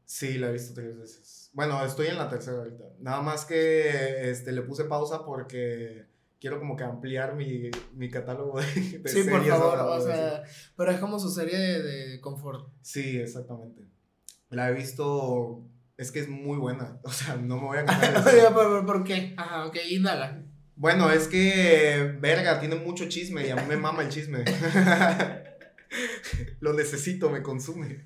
Sí, 0.05 0.37
la 0.37 0.49
he 0.49 0.53
visto 0.53 0.73
tres 0.73 0.97
veces. 0.97 1.49
Bueno, 1.53 1.83
estoy 1.85 2.07
en 2.07 2.17
la 2.17 2.29
tercera 2.29 2.57
ahorita. 2.57 2.83
Nada 2.99 3.21
más 3.21 3.45
que 3.45 4.29
este, 4.29 4.51
le 4.51 4.61
puse 4.61 4.83
pausa 4.85 5.23
porque 5.25 6.05
quiero 6.39 6.59
como 6.59 6.75
que 6.75 6.83
ampliar 6.83 7.35
mi, 7.35 7.69
mi 7.93 8.09
catálogo 8.09 8.59
de, 8.59 8.65
de 8.65 9.09
sí, 9.09 9.23
por 9.23 9.39
series 9.39 9.49
favor. 9.49 9.79
ahora, 9.79 9.85
O 9.95 10.01
sea, 10.01 10.43
pero 10.77 10.91
es 10.91 10.99
como 10.99 11.19
su 11.19 11.29
serie 11.31 11.57
de, 11.57 11.81
de 11.83 12.21
confort. 12.21 12.69
Sí, 12.81 13.17
exactamente. 13.19 13.83
La 14.49 14.69
he 14.69 14.73
visto... 14.73 15.63
Es 15.97 16.11
que 16.11 16.19
es 16.19 16.27
muy 16.27 16.57
buena. 16.57 16.99
O 17.03 17.09
sea, 17.11 17.35
no 17.37 17.55
me 17.57 17.63
voy 17.67 17.77
a 17.77 17.85
¿por, 18.53 18.53
por- 18.53 18.85
por 18.85 19.03
qué? 19.05 19.33
Ajá, 19.37 19.65
ok, 19.65 19.77
indaga. 19.89 20.41
Bueno, 20.77 21.09
es 21.09 21.29
que, 21.29 22.17
verga, 22.19 22.59
tiene 22.59 22.75
mucho 22.75 23.07
chisme 23.07 23.47
y 23.47 23.49
a 23.49 23.55
mí 23.55 23.61
me 23.67 23.77
mama 23.77 24.03
el 24.03 24.09
chisme. 24.09 24.43
Lo 26.59 26.73
necesito, 26.73 27.29
me 27.29 27.41
consume. 27.41 28.05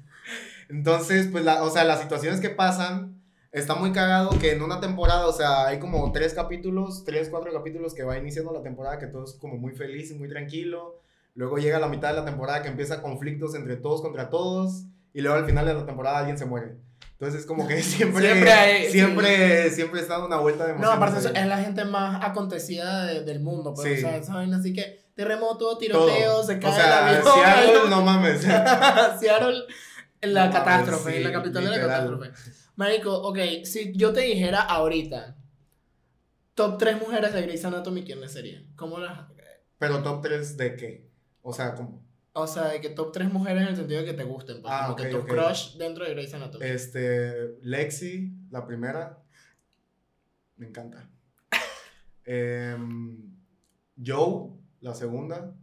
Entonces, 0.70 1.28
pues, 1.32 1.44
la, 1.44 1.64
o 1.64 1.72
sea, 1.72 1.84
las 1.84 2.00
situaciones 2.02 2.40
que 2.40 2.52
pasan, 2.52 3.19
está 3.52 3.76
muy 3.76 3.92
cagado 3.92 4.30
que 4.40 4.52
en 4.52 4.62
una 4.62 4.80
temporada, 4.80 5.28
o 5.28 5.34
sea, 5.34 5.68
hay 5.68 5.80
como 5.80 6.12
tres 6.12 6.34
capítulos, 6.34 7.04
tres, 7.04 7.30
cuatro 7.30 7.52
capítulos 7.54 7.94
que 7.94 8.04
va 8.04 8.18
iniciando 8.18 8.52
la 8.54 8.62
temporada, 8.62 9.00
que 9.00 9.08
todo 9.08 9.24
es 9.26 9.34
como 9.34 9.58
muy 9.58 9.74
feliz 9.74 10.12
y 10.12 10.16
muy 10.16 10.30
tranquilo. 10.30 11.00
Luego 11.36 11.58
llega 11.58 11.80
la 11.80 11.88
mitad 11.88 12.10
de 12.10 12.16
la 12.20 12.26
temporada 12.26 12.62
que 12.62 12.68
empieza 12.70 13.02
conflictos 13.02 13.56
entre 13.56 13.76
todos 13.78 14.02
contra 14.02 14.30
todos. 14.30 14.84
Y 15.14 15.22
luego 15.22 15.38
al 15.38 15.46
final 15.46 15.66
de 15.66 15.74
la 15.74 15.86
temporada 15.86 16.20
alguien 16.20 16.38
se 16.38 16.46
muere. 16.46 16.76
Entonces, 17.14 17.46
como 17.46 17.68
que 17.68 17.82
siempre, 17.84 18.26
Siempre 18.32 18.52
hay- 18.52 18.90
siempre, 18.92 19.70
siempre, 19.72 20.02
está 20.02 20.14
dando 20.14 20.28
una 20.28 20.38
vuelta 20.38 20.68
de 20.68 20.76
No, 20.78 20.92
aparte 20.92 21.18
es 21.18 21.48
la 21.48 21.58
gente 21.58 21.84
más 21.86 22.24
acontecida 22.24 23.06
de- 23.06 23.24
del 23.24 23.40
mundo. 23.40 23.74
Pues, 23.74 23.88
Sí. 24.00 24.06
o 24.06 24.10
sea, 24.10 24.24
¿saben? 24.24 24.54
Así 24.54 24.72
que 24.74 25.00
terremoto, 25.16 25.58
Todo. 25.58 25.78
tiroteo, 25.80 26.44
se 26.44 26.60
cae 26.60 26.72
o 26.72 26.74
sea, 26.76 27.10
el 27.12 27.18
avión. 27.18 27.34
Seattle, 27.34 27.90
no 27.90 28.02
mames. 28.04 28.42
Seattle, 29.20 29.64
la 30.22 30.46
No 30.46 30.52
mames, 30.52 30.56
catástrofe, 30.60 31.12
sí, 31.12 31.18
en 31.18 31.24
la 31.24 31.32
capital 31.32 31.64
de 31.64 31.70
la 31.70 31.76
literal. 31.78 32.20
catástrofe. 32.20 32.59
Marico, 32.80 33.14
ok, 33.14 33.38
si 33.66 33.92
yo 33.92 34.14
te 34.14 34.22
dijera 34.22 34.62
ahorita, 34.62 35.36
top 36.54 36.78
3 36.78 36.98
mujeres 37.02 37.34
de 37.34 37.42
Grey's 37.42 37.66
Anatomy, 37.66 38.06
¿quiénes 38.06 38.32
serían? 38.32 38.74
¿Cómo 38.78 39.00
las...? 39.00 39.30
Pero 39.78 40.02
top 40.02 40.22
3 40.22 40.56
de 40.56 40.76
qué? 40.78 41.10
O 41.42 41.52
sea, 41.52 41.76
como 41.76 42.08
O 42.32 42.48
sea, 42.48 42.70
de 42.70 42.80
que 42.80 42.92
top 42.92 43.12
3 43.12 43.34
mujeres 43.34 43.64
en 43.64 43.68
el 43.68 43.76
sentido 43.76 44.00
de 44.00 44.06
que 44.06 44.14
te 44.14 44.24
gusten, 44.24 44.62
pues, 44.62 44.74
Ah, 44.74 44.84
como 44.84 44.94
ok, 44.94 45.02
que 45.02 45.10
tu 45.10 45.26
crush 45.28 45.76
dentro 45.76 46.06
de 46.06 46.12
Grey's 46.12 46.34
Anatomy. 46.34 46.66
este 46.66 47.58
Lexi, 47.64 48.32
la 48.50 48.66
primera. 48.66 49.22
Me 50.56 50.68
encanta. 50.68 51.10
Em, 52.24 53.30
Joe, 54.02 54.52
la 54.80 54.96
segunda. 54.96 55.54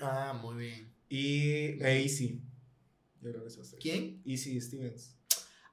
Ah, 0.00 0.36
muy 0.42 0.56
bien. 0.56 0.92
Y 1.08 1.80
Easy. 1.84 2.42
Yo 3.20 3.30
creo 3.30 3.44
que 3.44 3.50
tres. 3.50 3.76
¿Quién? 3.80 4.20
Easy 4.26 4.60
Stevens. 4.60 5.17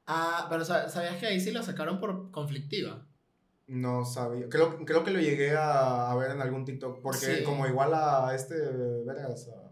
Ah, 0.07 0.47
pero 0.49 0.63
sa- 0.65 0.87
¿sabías 0.89 1.17
que 1.17 1.25
ahí 1.27 1.39
sí 1.39 1.51
la 1.51 1.63
sacaron 1.63 1.99
por 1.99 2.31
conflictiva? 2.31 3.05
No 3.67 4.05
sabía. 4.05 4.47
Creo, 4.49 4.85
creo 4.85 5.03
que 5.03 5.11
lo 5.11 5.19
llegué 5.19 5.55
a, 5.57 6.11
a 6.11 6.15
ver 6.15 6.31
en 6.31 6.41
algún 6.41 6.65
TikTok. 6.65 7.01
Porque 7.01 7.37
Sí. 7.37 7.43
como 7.43 7.65
igual 7.65 7.93
a 7.93 8.31
este, 8.35 8.55
vergas, 9.05 9.49
a, 9.49 9.71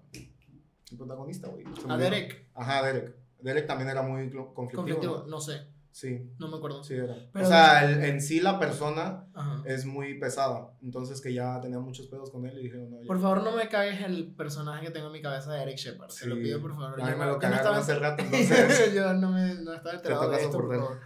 el 0.92 0.98
protagonista, 0.98 1.48
güey. 1.50 1.64
A. 1.88 1.98
Derek, 1.98 2.48
Ajá, 2.56 2.84
Derek. 2.84 3.16
Derek 3.42 3.68
también 3.68 3.90
era 3.90 4.02
muy 4.02 4.30
conflictivo. 4.32 4.76
conflictivo, 4.82 5.18
¿no? 5.20 5.28
no 5.28 5.42
sé, 5.42 5.68
Sí, 5.96 6.28
no 6.40 6.48
me 6.48 6.58
acuerdo. 6.58 6.84
sí 6.84 6.96
era. 6.96 7.16
Pero- 7.32 7.46
o 7.46 7.48
sea, 7.48 7.86
el- 7.86 8.04
en 8.04 8.20
sí 8.20 8.40
la 8.42 8.60
persona 8.60 9.28
Ajá. 9.36 9.62
es 9.66 9.86
muy 9.86 10.20
pesada. 10.20 10.72
Entonces 10.82 11.22
que 11.22 11.32
ya 11.34 11.62
tenía 11.62 11.78
muchos 11.78 12.08
pedos 12.08 12.32
con 12.32 12.48
él 12.48 12.58
y 12.58 12.64
dijeron, 12.64 12.90
no, 12.90 13.00
ya. 13.00 13.06
Por 13.08 13.22
favor, 13.22 13.44
no 13.44 13.56
me 13.56 13.70
cagues 13.70 14.02
el 14.02 14.34
personaje 14.34 14.86
que 14.88 14.92
tengo 14.92 15.06
en 15.08 15.14
mi 15.14 15.22
cabeza 15.22 15.54
de 15.54 15.62
Eric 15.62 15.78
Shepard. 15.78 16.10
Te 16.12 16.26
lo 16.26 16.36
Sí. 16.36 16.42
pido, 16.42 16.60
por 16.60 16.74
favor. 16.76 17.00
A 17.00 17.06
mí 17.06 17.12
me 17.12 17.26
lo 17.28 17.34
no 17.34 17.38
cagaron 17.40 17.58
estaba- 17.60 17.78
hace 17.78 17.94
rato, 18.00 18.24
entonces. 18.26 18.94
yo 18.96 19.14
no, 19.14 19.32
me, 19.32 19.54
no 19.54 19.72
estaba 19.74 19.96
enterado 19.96 20.30
de 20.32 20.38
esto, 20.38 20.52
por 20.58 20.76
favor. 20.76 21.00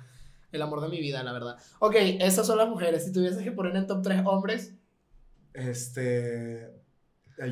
El 0.54 0.62
amor 0.62 0.80
de 0.82 0.88
mi 0.88 1.02
vida, 1.02 1.22
la 1.22 1.34
verdad. 1.34 1.58
Ok, 1.80 1.96
esas 1.98 2.48
son 2.48 2.58
las 2.58 2.70
mujeres. 2.70 3.04
Si 3.04 3.12
tuvieses 3.12 3.44
que 3.44 3.52
poner 3.52 3.76
en 3.76 3.88
top 3.88 4.02
3 4.02 4.22
hombres, 4.26 4.74
Este. 5.54 6.72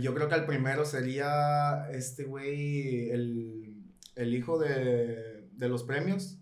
Yo 0.02 0.15
creo 0.15 0.28
que 0.30 0.36
el 0.36 0.45
primero 0.45 0.84
sería 0.86 1.88
este 1.91 2.24
güey, 2.24 3.10
el, 3.12 3.76
el 4.15 4.34
hijo 4.34 4.58
de, 4.58 5.48
de 5.52 5.69
los 5.69 5.84
premios. 5.84 6.38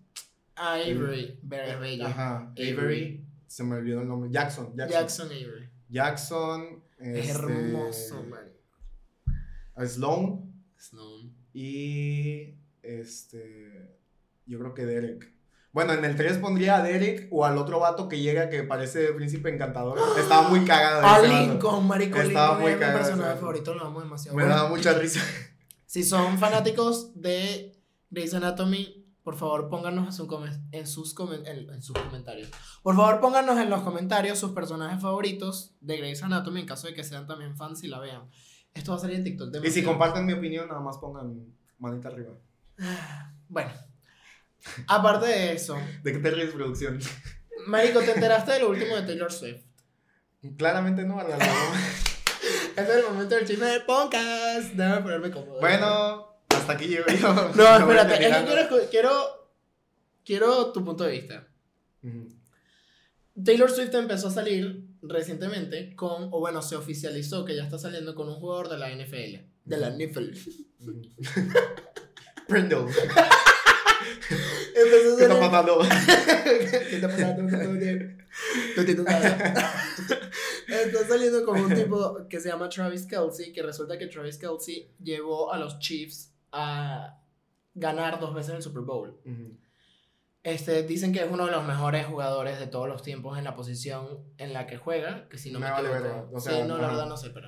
Avery, 0.55 1.39
Very 1.43 1.79
bello. 1.79 2.07
Ajá, 2.07 2.51
Avery. 2.51 2.71
Avery. 2.71 3.25
Se 3.47 3.63
me 3.63 3.75
olvidó 3.75 4.01
el 4.01 4.07
nombre. 4.07 4.29
Jackson. 4.31 4.75
Jackson. 4.75 4.99
Jackson 4.99 5.27
Avery. 5.27 5.69
Jackson. 5.89 6.83
Es 6.99 7.29
este, 7.29 7.31
hermoso, 7.31 8.23
man. 8.23 8.51
Sloan. 9.87 10.53
Snow. 10.77 11.31
Y. 11.53 12.55
Este. 12.81 13.97
Yo 14.45 14.59
creo 14.59 14.73
que 14.73 14.85
Derek. 14.85 15.33
Bueno, 15.71 15.93
en 15.93 16.05
el 16.05 16.15
3 16.15 16.37
pondría 16.37 16.77
a 16.77 16.83
Derek 16.83 17.27
o 17.31 17.45
al 17.45 17.57
otro 17.57 17.79
vato 17.79 18.07
que 18.07 18.19
llega 18.19 18.49
que 18.49 18.61
parece 18.63 19.11
príncipe 19.13 19.49
encantador. 19.49 19.97
Estaba 20.19 20.47
muy 20.49 20.63
cagado. 20.65 21.01
A. 21.05 21.19
Lincoln, 21.21 21.87
marico. 21.87 22.19
Estaba 22.19 22.59
Lincoln 22.59 22.61
muy 22.61 22.71
es 22.71 22.77
mi 22.77 22.79
cagado 22.79 22.99
personaje 22.99 23.39
favorito, 23.39 23.73
lo 23.73 23.85
amo 23.85 24.01
demasiado. 24.01 24.37
Me 24.37 24.43
Bueno, 24.43 24.55
daba 24.55 24.69
mucha 24.69 24.93
risa. 24.93 25.19
Si 25.85 26.03
son 26.03 26.39
fanáticos 26.39 27.11
de 27.21 27.79
Grey's 28.09 28.33
Anatomy, 28.33 29.02
por 29.23 29.35
favor 29.35 29.69
pónganos 29.69 30.05
en, 30.05 30.13
su 30.13 30.47
en 30.71 30.87
sus, 30.87 31.15
en, 31.19 31.69
en 31.69 31.81
sus 31.81 31.97
comentarios. 31.97 32.49
Por 32.81 32.95
favor 32.95 33.21
pónganos 33.21 33.57
en 33.57 33.69
los 33.69 33.81
comentarios 33.81 34.37
sus 34.37 34.51
personajes 34.51 35.01
favoritos 35.01 35.75
de 35.81 35.97
Grey's 35.97 36.23
Anatomy 36.23 36.61
en 36.61 36.65
caso 36.65 36.87
de 36.87 36.93
que 36.93 37.03
sean 37.03 37.25
también 37.25 37.55
fans 37.55 37.83
y 37.83 37.87
la 37.87 37.99
vean. 37.99 38.29
Esto 38.73 38.91
va 38.91 38.97
a 38.97 39.01
salir 39.01 39.17
en 39.17 39.23
TikTok. 39.23 39.63
Y 39.63 39.71
si 39.71 39.83
comparten 39.83 40.25
mi 40.25 40.33
opinión, 40.33 40.67
nada 40.67 40.81
más 40.81 40.97
pongan 40.97 41.45
manita 41.79 42.09
arriba. 42.09 42.33
Bueno, 43.49 43.71
aparte 44.87 45.27
de 45.27 45.53
eso, 45.53 45.77
¿De 46.01 46.11
qué 46.11 46.17
te 46.17 46.31
ríes, 46.31 46.51
producción? 46.51 46.99
Marico, 47.67 47.99
¿te 47.99 48.13
enteraste 48.13 48.53
de 48.53 48.59
lo 48.61 48.69
último 48.69 48.95
de 48.95 49.03
Taylor 49.03 49.31
Swift? 49.31 49.63
Claramente 50.57 51.03
no, 51.03 51.19
Arnaldo. 51.19 51.45
Este 52.75 52.81
es 52.81 53.05
el 53.05 53.13
momento 53.13 53.35
del 53.35 53.45
chisme 53.45 53.67
de 53.67 53.81
podcast. 53.81 54.73
Déjame 54.73 55.01
ponerme 55.01 55.29
cómodo. 55.29 55.59
bueno, 55.59 56.32
hasta 56.63 56.73
aquí 56.73 56.87
llego 56.87 57.05
yo. 57.07 57.33
No, 57.55 57.77
espérate, 57.77 58.27
es 58.27 58.35
que 58.37 58.43
quiero, 58.45 58.89
quiero, 58.89 59.49
quiero 60.25 60.71
tu 60.71 60.83
punto 60.83 61.03
de 61.03 61.11
vista. 61.11 61.47
Taylor 63.43 63.69
Swift 63.69 63.93
empezó 63.95 64.27
a 64.27 64.31
salir 64.31 64.85
recientemente 65.01 65.95
con, 65.95 66.29
o 66.31 66.39
bueno, 66.39 66.61
se 66.61 66.75
oficializó 66.75 67.45
que 67.45 67.55
ya 67.55 67.63
está 67.63 67.77
saliendo 67.77 68.15
con 68.15 68.29
un 68.29 68.35
jugador 68.35 68.69
de 68.69 68.77
la 68.77 68.89
NFL. 68.89 69.37
De 69.65 69.77
la 69.77 69.89
NFL. 69.89 70.31
Ujú. 70.81 71.01
Prindle. 72.47 72.77
Empezó 74.75 75.13
a 75.13 75.17
¿Qué 75.17 75.23
está 75.23 75.39
pasando? 75.39 75.79
¿Qué 76.43 76.95
está 76.95 77.07
pasando? 77.07 77.47
Está 80.67 81.07
saliendo 81.07 81.45
con 81.45 81.59
un 81.59 81.73
tipo 81.73 82.27
que 82.27 82.39
se 82.39 82.49
llama 82.49 82.69
Travis 82.69 83.05
Kelsey, 83.05 83.53
que 83.53 83.61
resulta 83.61 83.97
que 83.97 84.07
Travis 84.07 84.37
Kelsey 84.37 84.91
llevó 85.01 85.53
a 85.53 85.57
los 85.57 85.79
Chiefs 85.79 86.32
a 86.53 87.19
ganar 87.73 88.19
dos 88.19 88.33
veces 88.33 88.55
el 88.55 88.61
Super 88.61 88.83
Bowl. 88.83 89.19
Ujú. 89.25 89.57
Este, 90.43 90.83
dicen 90.83 91.13
que 91.13 91.19
es 91.23 91.27
uno 91.31 91.45
de 91.45 91.51
los 91.51 91.65
mejores 91.65 92.05
jugadores 92.05 92.59
de 92.59 92.67
todos 92.67 92.87
los 92.87 93.01
tiempos 93.01 93.37
en 93.37 93.45
la 93.45 93.55
posición 93.55 94.19
en 94.37 94.53
la 94.53 94.67
que 94.67 94.77
juega, 94.77 95.27
que 95.29 95.37
si 95.37 95.51
no 95.51 95.59
me, 95.59 95.65
Me 95.67 95.71
vale 95.71 95.87
equivoco. 95.89 96.03
verga, 96.09 96.27
o 96.33 96.39
sí, 96.39 96.49
sea, 96.49 96.65
no, 96.65 96.77
la 96.77 96.87
verdad 96.89 97.05
no 97.07 97.17
sé, 97.17 97.29
pero 97.29 97.47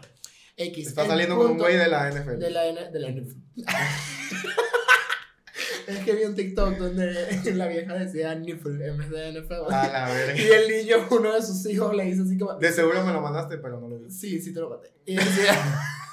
X. 0.57 0.87
Está 0.87 1.05
saliendo 1.05 1.37
con 1.37 1.51
un 1.51 1.57
güey 1.57 1.75
de 1.77 1.87
la 1.87 2.09
NFL. 2.09 2.39
de 2.39 2.49
la, 2.49 2.65
N- 2.67 2.91
de 2.91 2.99
la 2.99 3.09
NFL. 3.11 3.37
es 5.87 5.99
que 5.99 6.15
vi 6.15 6.23
un 6.23 6.35
TikTok 6.35 6.77
donde 6.77 7.41
la 7.53 7.67
vieja 7.67 7.93
decía 7.95 8.33
Niffle 8.35 8.87
en 8.87 8.97
vez 8.97 9.09
de 9.09 9.41
NFL. 9.41 9.71
A 9.73 9.87
la 9.89 10.09
verga. 10.13 10.41
Y 10.41 10.47
el 10.47 10.69
niño, 10.85 10.95
uno 11.11 11.33
de 11.33 11.41
sus 11.41 11.65
hijos, 11.67 11.93
le 11.93 12.07
hizo 12.07 12.23
así 12.23 12.37
como. 12.37 12.53
De 12.55 12.71
seguro 12.71 13.03
me 13.05 13.11
lo 13.13 13.19
mandaste, 13.21 13.57
pero 13.57 13.79
no 13.79 13.87
lo 13.89 13.99
vi. 13.99 14.09
Sí, 14.09 14.39
sí 14.41 14.53
te 14.53 14.59
lo 14.61 14.69
maté. 14.69 14.93
Y 15.05 15.15
decía. 15.17 15.53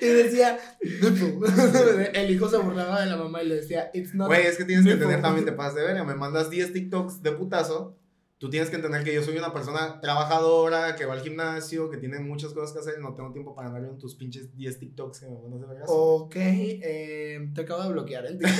y 0.00 0.06
decía. 0.06 0.58
El 2.14 2.30
hijo 2.30 2.48
se 2.48 2.56
burlaba 2.58 3.00
de 3.00 3.06
la 3.06 3.16
mamá 3.16 3.42
y 3.42 3.48
le 3.48 3.56
decía, 3.56 3.90
It's 3.94 4.14
not. 4.14 4.28
Güey, 4.28 4.46
es 4.46 4.56
que 4.56 4.64
tienes 4.64 4.84
que 4.84 4.90
nipple". 4.92 5.04
entender 5.04 5.22
también, 5.22 5.44
te 5.44 5.52
pasas 5.52 5.74
de 5.76 5.82
verga. 5.82 6.04
Me 6.04 6.14
mandas 6.14 6.50
10 6.50 6.72
TikToks 6.72 7.22
de 7.22 7.32
putazo. 7.32 7.96
Tú 8.38 8.50
tienes 8.50 8.68
que 8.68 8.76
entender 8.76 9.02
que 9.02 9.14
yo 9.14 9.22
soy 9.22 9.38
una 9.38 9.50
persona 9.50 9.98
trabajadora, 9.98 10.94
que 10.94 11.06
va 11.06 11.14
al 11.14 11.22
gimnasio, 11.22 11.88
que 11.88 11.96
tiene 11.96 12.20
muchas 12.20 12.52
cosas 12.52 12.72
que 12.72 12.80
hacer 12.80 12.96
y 12.98 13.02
no 13.02 13.14
tengo 13.14 13.32
tiempo 13.32 13.54
para 13.54 13.68
andarle 13.68 13.88
en 13.88 13.98
tus 13.98 14.14
pinches 14.14 14.54
10 14.54 14.78
TikToks 14.78 15.20
que 15.20 15.26
me 15.26 15.38
mandas 15.38 15.60
de 15.60 15.66
verga. 15.68 15.84
Ok, 15.88 16.36
eh, 16.36 17.50
te 17.54 17.60
acabo 17.62 17.82
de 17.84 17.92
bloquear 17.92 18.26
en 18.26 18.38
TikTok. 18.38 18.54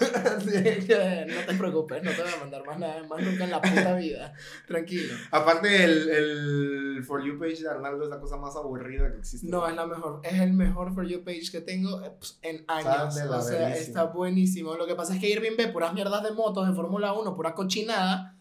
Así 0.26 0.50
que 0.86 1.26
no 1.28 1.46
te 1.46 1.54
preocupes, 1.54 2.02
no 2.02 2.10
te 2.10 2.22
voy 2.22 2.32
a 2.32 2.40
mandar 2.40 2.66
más 2.66 2.78
nada 2.80 3.04
más 3.04 3.22
nunca 3.22 3.44
en 3.44 3.50
la 3.50 3.62
puta 3.62 3.94
vida. 3.94 4.32
Tranquilo. 4.66 5.14
Aparte, 5.30 5.84
el, 5.84 6.08
el 6.08 7.04
For 7.04 7.24
You 7.24 7.38
page 7.38 7.62
de 7.62 7.68
Arnaldo 7.68 8.02
es 8.02 8.10
la 8.10 8.18
cosa 8.18 8.36
más 8.36 8.56
aburrida 8.56 9.12
que 9.12 9.18
existe. 9.18 9.46
No, 9.46 9.68
es 9.68 9.76
la 9.76 9.86
mejor, 9.86 10.22
es 10.24 10.40
el 10.40 10.54
mejor 10.54 10.92
For 10.92 11.06
You 11.06 11.22
page 11.22 11.52
que 11.52 11.60
tengo 11.60 12.02
eh, 12.02 12.10
pues, 12.18 12.40
en 12.42 12.64
años. 12.66 13.16
O 13.16 13.42
sea, 13.42 13.58
verguísima. 13.58 13.68
está 13.76 14.04
buenísimo. 14.04 14.74
Lo 14.74 14.88
que 14.88 14.96
pasa 14.96 15.14
es 15.14 15.20
que 15.20 15.30
Irving 15.30 15.56
ve 15.56 15.68
puras 15.68 15.94
mierdas 15.94 16.24
de 16.24 16.32
motos 16.32 16.66
de 16.66 16.74
Fórmula 16.74 17.12
1, 17.12 17.36
pura 17.36 17.54
cochinada, 17.54 18.37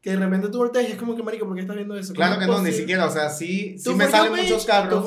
que 0.00 0.10
de 0.10 0.16
repente 0.16 0.48
tú 0.48 0.58
volteas 0.58 0.88
y 0.88 0.92
es 0.92 0.98
como 0.98 1.14
que, 1.14 1.22
marico, 1.22 1.44
¿por 1.46 1.54
qué 1.54 1.60
estás 1.62 1.76
viendo 1.76 1.96
eso? 1.96 2.14
Claro 2.14 2.34
¿Cómo 2.36 2.46
que 2.46 2.52
no, 2.52 2.62
ni 2.62 2.72
siquiera. 2.72 3.04
O 3.06 3.10
sea, 3.10 3.28
sí, 3.28 3.78
sí 3.78 3.94
me 3.94 4.08
salen 4.08 4.32
page- 4.32 4.42
muchos 4.44 4.64
carros, 4.64 5.04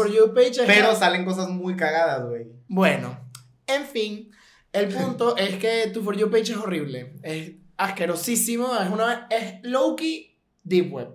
pero 0.68 0.96
salen 0.96 1.26
cosas 1.26 1.50
muy 1.50 1.76
cagadas, 1.76 2.28
güey. 2.28 2.48
Bueno, 2.68 3.20
en 3.68 3.86
fin, 3.86 4.32
el 4.72 4.90
punto 4.90 5.36
es 5.38 5.56
que 5.58 5.88
tu 5.94 6.04
For 6.04 6.16
You 6.16 6.30
page 6.30 6.52
es 6.52 6.58
horrible. 6.58 7.16
Es 7.24 7.54
asquerosísimo. 7.78 8.72
Es 8.80 8.90
una. 8.90 9.28
Es 9.32 9.56
low-key 9.64 10.40
deep 10.64 10.94
web. 10.94 11.10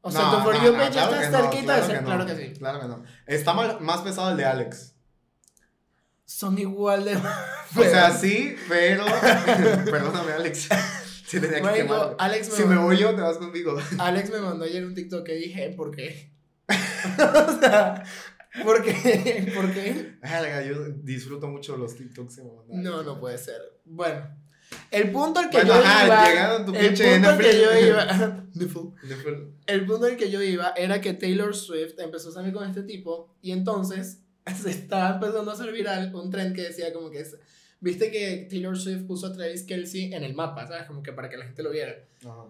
O 0.00 0.10
sea, 0.10 0.22
No, 0.22 0.36
tu 0.38 0.42
For 0.44 0.54
no, 0.56 0.64
You 0.64 0.72
no, 0.72 0.78
page 0.78 0.90
claro 0.92 1.14
está 1.16 1.40
cerquita 1.42 1.62
claro 1.64 1.86
de 1.86 1.94
ser. 1.94 2.04
Claro 2.04 2.26
que 2.26 2.36
sí. 2.36 2.52
Claro 2.58 2.80
que 2.80 2.88
no. 2.88 3.02
Está 3.26 3.52
mal- 3.54 3.80
más 3.80 4.00
pesado 4.00 4.30
el 4.30 4.36
de 4.38 4.44
Alex. 4.46 4.94
Son 6.26 6.58
igual 6.58 7.04
de. 7.04 7.16
O 7.16 7.82
sea, 7.82 8.10
sí, 8.16 8.56
pero. 8.68 9.04
Perdóname, 9.90 10.32
Alex. 10.32 10.68
Sí, 11.26 11.40
tenía 11.40 11.56
que 11.56 11.62
Marico. 11.62 12.16
Alex 12.18 12.50
me 12.50 12.54
Si 12.56 12.62
me 12.62 12.68
mandó- 12.68 12.82
voy 12.82 12.96
yo, 12.98 13.14
te 13.14 13.20
vas 13.22 13.38
conmigo. 13.38 13.76
Alex 13.98 14.30
me 14.30 14.40
mandó 14.40 14.64
ayer 14.64 14.84
un 14.84 14.94
TikTok 14.94 15.24
que 15.24 15.34
dije, 15.34 15.70
¿por 15.70 15.90
qué? 15.94 16.30
o 16.68 17.60
sea, 17.60 18.02
¿por 18.62 18.82
qué? 18.82 19.52
¿Por 19.54 19.72
qué? 19.72 20.16
Yo 20.68 20.84
disfruto 21.02 21.48
mucho 21.48 21.76
los 21.76 21.94
TikToks 21.96 22.36
que 22.36 22.42
me 22.42 22.52
mandan. 22.52 22.82
No, 22.82 23.02
no 23.02 23.20
puede 23.20 23.38
ser. 23.38 23.60
Bueno, 23.84 24.26
el 24.90 25.10
punto 25.12 25.40
al 25.40 25.50
que 25.50 25.58
Bueno, 25.58 25.74
yo 25.74 25.80
ajá, 25.84 26.32
iba. 26.32 26.64
tu 26.64 26.74
el 26.74 26.94
punto 26.94 27.28
al 27.28 27.38
que 27.38 27.60
yo 27.60 27.78
iba. 27.78 28.44
El 29.66 29.86
punto 29.86 30.06
el 30.06 30.16
que 30.16 30.30
yo 30.30 30.42
iba 30.42 30.72
era 30.76 31.00
que 31.00 31.12
Taylor 31.14 31.54
Swift 31.54 31.98
empezó 31.98 32.30
a 32.30 32.32
salir 32.32 32.52
con 32.52 32.68
este 32.68 32.82
tipo 32.82 33.34
y 33.42 33.52
entonces 33.52 34.20
se 34.60 34.70
estaba 34.70 35.14
empezando 35.16 35.50
a 35.50 35.54
hacer 35.54 35.72
viral 35.72 36.14
un 36.14 36.30
trend 36.30 36.54
que 36.54 36.62
decía 36.62 36.92
como 36.92 37.10
que 37.10 37.20
es, 37.20 37.36
viste 37.84 38.10
que 38.10 38.46
Taylor 38.50 38.76
Swift 38.76 39.06
puso 39.06 39.26
a 39.26 39.32
Travis 39.32 39.62
Kelsey 39.62 40.12
en 40.14 40.24
el 40.24 40.34
mapa, 40.34 40.66
¿sabes? 40.66 40.86
Como 40.86 41.02
que 41.02 41.12
para 41.12 41.28
que 41.28 41.36
la 41.36 41.44
gente 41.44 41.62
lo 41.62 41.70
viera. 41.70 41.94
Ajá. 42.24 42.46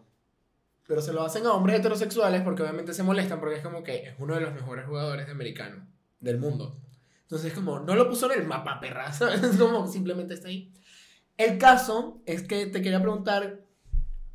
Pero 0.87 1.01
se 1.01 1.13
lo 1.13 1.23
hacen 1.23 1.47
a 1.47 1.53
hombres 1.53 1.79
heterosexuales 1.79 2.43
porque 2.43 2.63
obviamente 2.63 2.93
se 2.93 3.03
molestan 3.03 3.41
porque 3.41 3.57
es 3.57 3.63
como 3.63 3.83
que 3.83 4.09
es 4.09 4.15
uno 4.19 4.35
de 4.35 4.43
los 4.43 4.55
mejores 4.55 4.87
jugadores 4.87 5.27
de 5.27 5.33
americano 5.33 5.87
del 6.21 6.39
mundo. 6.39 6.79
Entonces 7.23 7.53
como, 7.53 7.81
no 7.81 7.95
lo 7.95 8.09
puso 8.09 8.31
en 8.31 8.41
el 8.41 8.47
mapa, 8.47 8.81
perra, 8.81 9.13
¿sabes? 9.13 9.43
Es 9.43 9.57
como 9.57 9.87
simplemente 9.89 10.35
está 10.35 10.49
ahí. 10.49 10.73
El 11.37 11.59
caso 11.59 12.23
es 12.27 12.43
que 12.43 12.67
te 12.67 12.81
quería 12.81 13.01
preguntar, 13.01 13.63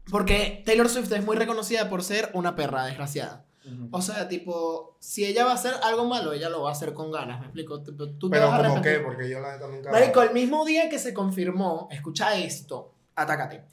porque 0.09 0.63
Taylor 0.65 0.89
Swift 0.89 1.11
es 1.11 1.23
muy 1.23 1.37
reconocida 1.37 1.87
por 1.87 2.03
ser 2.03 2.29
una 2.33 2.55
perra 2.55 2.85
desgraciada. 2.85 3.45
O 3.91 4.01
sea, 4.01 4.27
tipo, 4.27 4.95
si 4.99 5.25
ella 5.25 5.45
va 5.45 5.51
a 5.51 5.55
hacer 5.55 5.73
algo 5.83 6.05
malo, 6.05 6.33
ella 6.33 6.49
lo 6.49 6.63
va 6.63 6.69
a 6.69 6.71
hacer 6.71 6.93
con 6.93 7.11
ganas, 7.11 7.39
¿me 7.39 7.45
explico? 7.47 7.83
Tipo, 7.83 8.09
Tú 8.11 8.29
te 8.29 8.37
Pero 8.37 8.49
vas 8.49 8.59
a 8.59 8.67
como 8.67 8.81
que, 8.81 8.89
arrepentir. 8.89 9.05
porque 9.05 9.29
yo 9.29 9.39
la 9.39 9.53
neta 9.53 9.67
nunca. 9.67 9.91
Marico, 9.91 10.21
el 10.21 10.33
mismo 10.33 10.65
día 10.65 10.89
que 10.89 10.97
se 10.97 11.13
confirmó, 11.13 11.87
escucha 11.91 12.35
esto, 12.35 12.93
atácate. 13.15 13.63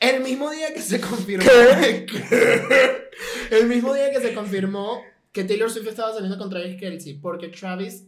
El 0.00 0.22
mismo 0.22 0.50
día 0.50 0.72
que 0.72 0.80
se 0.80 1.00
confirmó. 1.00 1.50
el 3.50 3.66
mismo 3.66 3.94
día 3.94 4.10
que 4.10 4.20
se 4.20 4.34
confirmó 4.34 5.02
que 5.32 5.44
Taylor 5.44 5.70
Swift 5.70 5.88
estaba 5.88 6.12
saliendo 6.12 6.38
con 6.38 6.50
Travis 6.50 6.78
Kelsey, 6.78 7.14
porque 7.14 7.48
Travis 7.48 8.04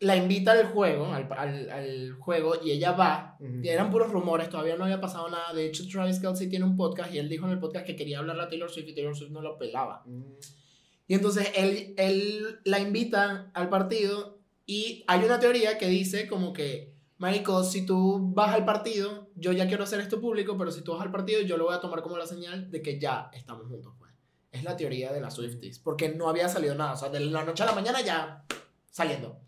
la 0.00 0.16
invita 0.16 0.52
al 0.52 0.66
juego, 0.66 1.06
al, 1.12 1.28
al, 1.32 1.70
al 1.70 2.12
juego, 2.12 2.54
y 2.62 2.70
ella 2.70 2.92
va. 2.92 3.36
Ujú. 3.40 3.60
Y 3.62 3.68
eran 3.68 3.90
puros 3.90 4.10
rumores, 4.10 4.50
todavía 4.50 4.76
no 4.76 4.84
había 4.84 5.00
pasado 5.00 5.28
nada. 5.30 5.52
De 5.54 5.66
hecho, 5.66 5.84
Travis 5.88 6.20
Kelsey 6.20 6.48
tiene 6.48 6.64
un 6.64 6.76
podcast 6.76 7.12
y 7.14 7.18
él 7.18 7.28
dijo 7.28 7.46
en 7.46 7.52
el 7.52 7.58
podcast 7.58 7.86
que 7.86 7.96
quería 7.96 8.18
hablarle 8.18 8.42
a 8.42 8.48
Taylor 8.48 8.70
Swift 8.70 8.88
y 8.88 8.94
Taylor 8.94 9.16
Swift 9.16 9.30
no 9.30 9.40
lo 9.40 9.56
pelaba. 9.56 10.02
Mm. 10.06 10.34
Y 11.08 11.14
entonces 11.14 11.50
él, 11.54 11.94
él 11.96 12.60
la 12.64 12.80
invita 12.80 13.50
al 13.54 13.68
partido 13.68 14.40
y 14.66 15.04
hay 15.06 15.24
una 15.24 15.38
teoría 15.38 15.78
que 15.78 15.88
dice 15.88 16.26
como 16.26 16.52
que, 16.52 16.94
Marico, 17.18 17.64
si 17.64 17.86
tú 17.86 18.32
vas 18.34 18.52
al 18.52 18.64
partido, 18.64 19.30
yo 19.36 19.52
ya 19.52 19.68
quiero 19.68 19.84
hacer 19.84 20.00
esto 20.00 20.20
público, 20.20 20.58
pero 20.58 20.70
si 20.70 20.82
tú 20.82 20.92
vas 20.92 21.00
al 21.00 21.12
partido, 21.12 21.40
yo 21.40 21.56
lo 21.56 21.64
voy 21.64 21.74
a 21.74 21.80
tomar 21.80 22.02
como 22.02 22.18
la 22.18 22.26
señal 22.26 22.70
de 22.70 22.82
que 22.82 22.98
ya 22.98 23.30
estamos 23.32 23.66
juntos. 23.68 23.94
Pues. 23.98 24.12
Es 24.50 24.64
la 24.64 24.76
teoría 24.76 25.12
de 25.12 25.20
las 25.20 25.34
Swifties, 25.34 25.78
porque 25.78 26.10
no 26.10 26.28
había 26.28 26.48
salido 26.48 26.74
nada. 26.74 26.92
O 26.92 26.96
sea, 26.96 27.08
de 27.08 27.20
la 27.20 27.44
noche 27.44 27.62
a 27.62 27.66
la 27.66 27.74
mañana 27.74 28.02
ya 28.02 28.44
saliendo. 28.90 29.40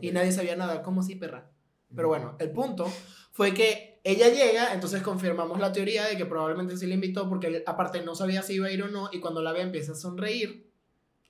Y 0.00 0.10
nadie 0.12 0.32
sabía 0.32 0.56
nada, 0.56 0.82
como 0.82 1.02
si 1.02 1.16
perra. 1.16 1.50
Pero 1.94 2.08
bueno, 2.08 2.36
el 2.38 2.50
punto 2.50 2.90
fue 3.32 3.52
que 3.54 4.00
ella 4.04 4.28
llega, 4.28 4.74
entonces 4.74 5.02
confirmamos 5.02 5.60
la 5.60 5.72
teoría 5.72 6.06
de 6.06 6.16
que 6.16 6.26
probablemente 6.26 6.76
sí 6.76 6.86
le 6.86 6.94
invitó 6.94 7.28
porque 7.28 7.48
él, 7.48 7.62
aparte 7.66 8.02
no 8.02 8.14
sabía 8.14 8.42
si 8.42 8.54
iba 8.54 8.66
a 8.66 8.72
ir 8.72 8.82
o 8.82 8.88
no 8.88 9.10
y 9.12 9.20
cuando 9.20 9.42
la 9.42 9.52
ve 9.52 9.60
empieza 9.60 9.92
a 9.92 9.96
sonreír. 9.96 10.70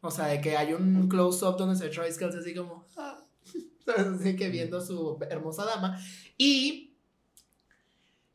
O 0.01 0.11
sea, 0.11 0.27
de 0.27 0.41
que 0.41 0.57
hay 0.57 0.73
un 0.73 1.09
close-up 1.09 1.57
donde 1.57 1.77
se 1.77 1.89
Travis 1.89 2.21
así 2.21 2.55
como... 2.55 2.87
ah. 2.97 3.19
Así 3.97 4.37
que 4.37 4.49
viendo 4.49 4.79
a 4.79 4.81
su 4.81 5.19
hermosa 5.29 5.65
dama. 5.65 5.99
Y... 6.39 6.92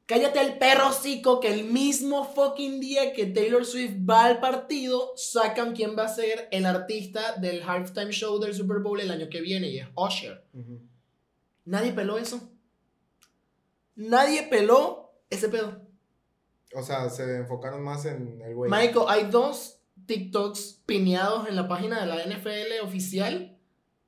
Cállate 0.08 0.40
el 0.40 0.58
perro 0.58 0.94
cico 0.94 1.42
que 1.42 1.54
el 1.54 1.66
mismo 1.66 2.24
fucking 2.34 2.80
día 2.80 3.12
que 3.12 3.26
Taylor 3.26 3.66
Swift 3.66 3.98
va 4.10 4.24
al 4.24 4.40
partido, 4.40 5.12
sacan 5.18 5.76
quién 5.76 5.98
va 5.98 6.06
a 6.06 6.08
ser 6.08 6.48
el 6.52 6.66
artista 6.66 7.36
del 7.36 7.62
halftime 7.62 8.12
show 8.12 8.40
del 8.40 8.56
Super 8.56 8.80
Bowl 8.80 9.02
el 9.02 9.12
año 9.12 9.28
que 9.30 9.42
viene 9.42 9.68
y 9.68 9.80
es 9.80 9.88
Usher. 9.96 10.46
Nadie 11.66 11.92
peló 11.92 12.18
eso. 12.18 12.50
Nadie 13.96 14.44
peló 14.44 15.12
ese 15.30 15.50
pedo. 15.50 15.82
O 16.74 16.82
sea, 16.82 17.10
se 17.10 17.36
enfocaron 17.36 17.84
más 17.84 18.06
en 18.06 18.42
el 18.42 18.56
güey. 18.56 18.72
Michael, 18.72 19.08
hay 19.10 19.26
dos 19.30 19.82
TikToks 20.06 20.84
pineados 20.86 21.50
en 21.50 21.58
la 21.58 21.68
página 21.68 22.00
de 22.00 22.08
la 22.08 22.24
NFL 22.24 22.86
oficial 22.86 23.60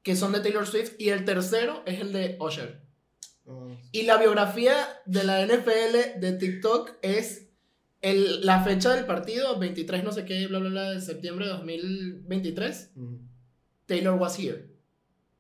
que 0.02 0.16
son 0.16 0.32
de 0.32 0.40
Taylor 0.40 0.66
Swift 0.66 0.94
y 0.98 1.10
el 1.10 1.26
tercero 1.26 1.84
es 1.86 2.00
el 2.00 2.14
de 2.14 2.38
Usher. 2.40 2.82
Y 3.92 4.04
la 4.04 4.18
biografía 4.18 4.76
de 5.06 5.24
la 5.24 5.46
NFL 5.46 6.20
de 6.20 6.34
TikTok 6.40 6.92
es 7.02 7.48
el, 8.02 8.46
la 8.46 8.64
fecha 8.64 8.94
del 8.96 9.06
partido, 9.06 9.58
23 9.60 10.04
no 10.04 10.12
sé 10.12 10.26
qué, 10.26 10.48
bla, 10.48 10.60
bla, 10.60 10.70
bla, 10.70 10.92
de 10.92 11.02
septiembre 11.02 11.46
de 11.48 11.52
2023. 11.54 12.92
ujú. 12.96 13.20
Taylor 13.86 14.14
was 14.20 14.38
here. 14.40 14.70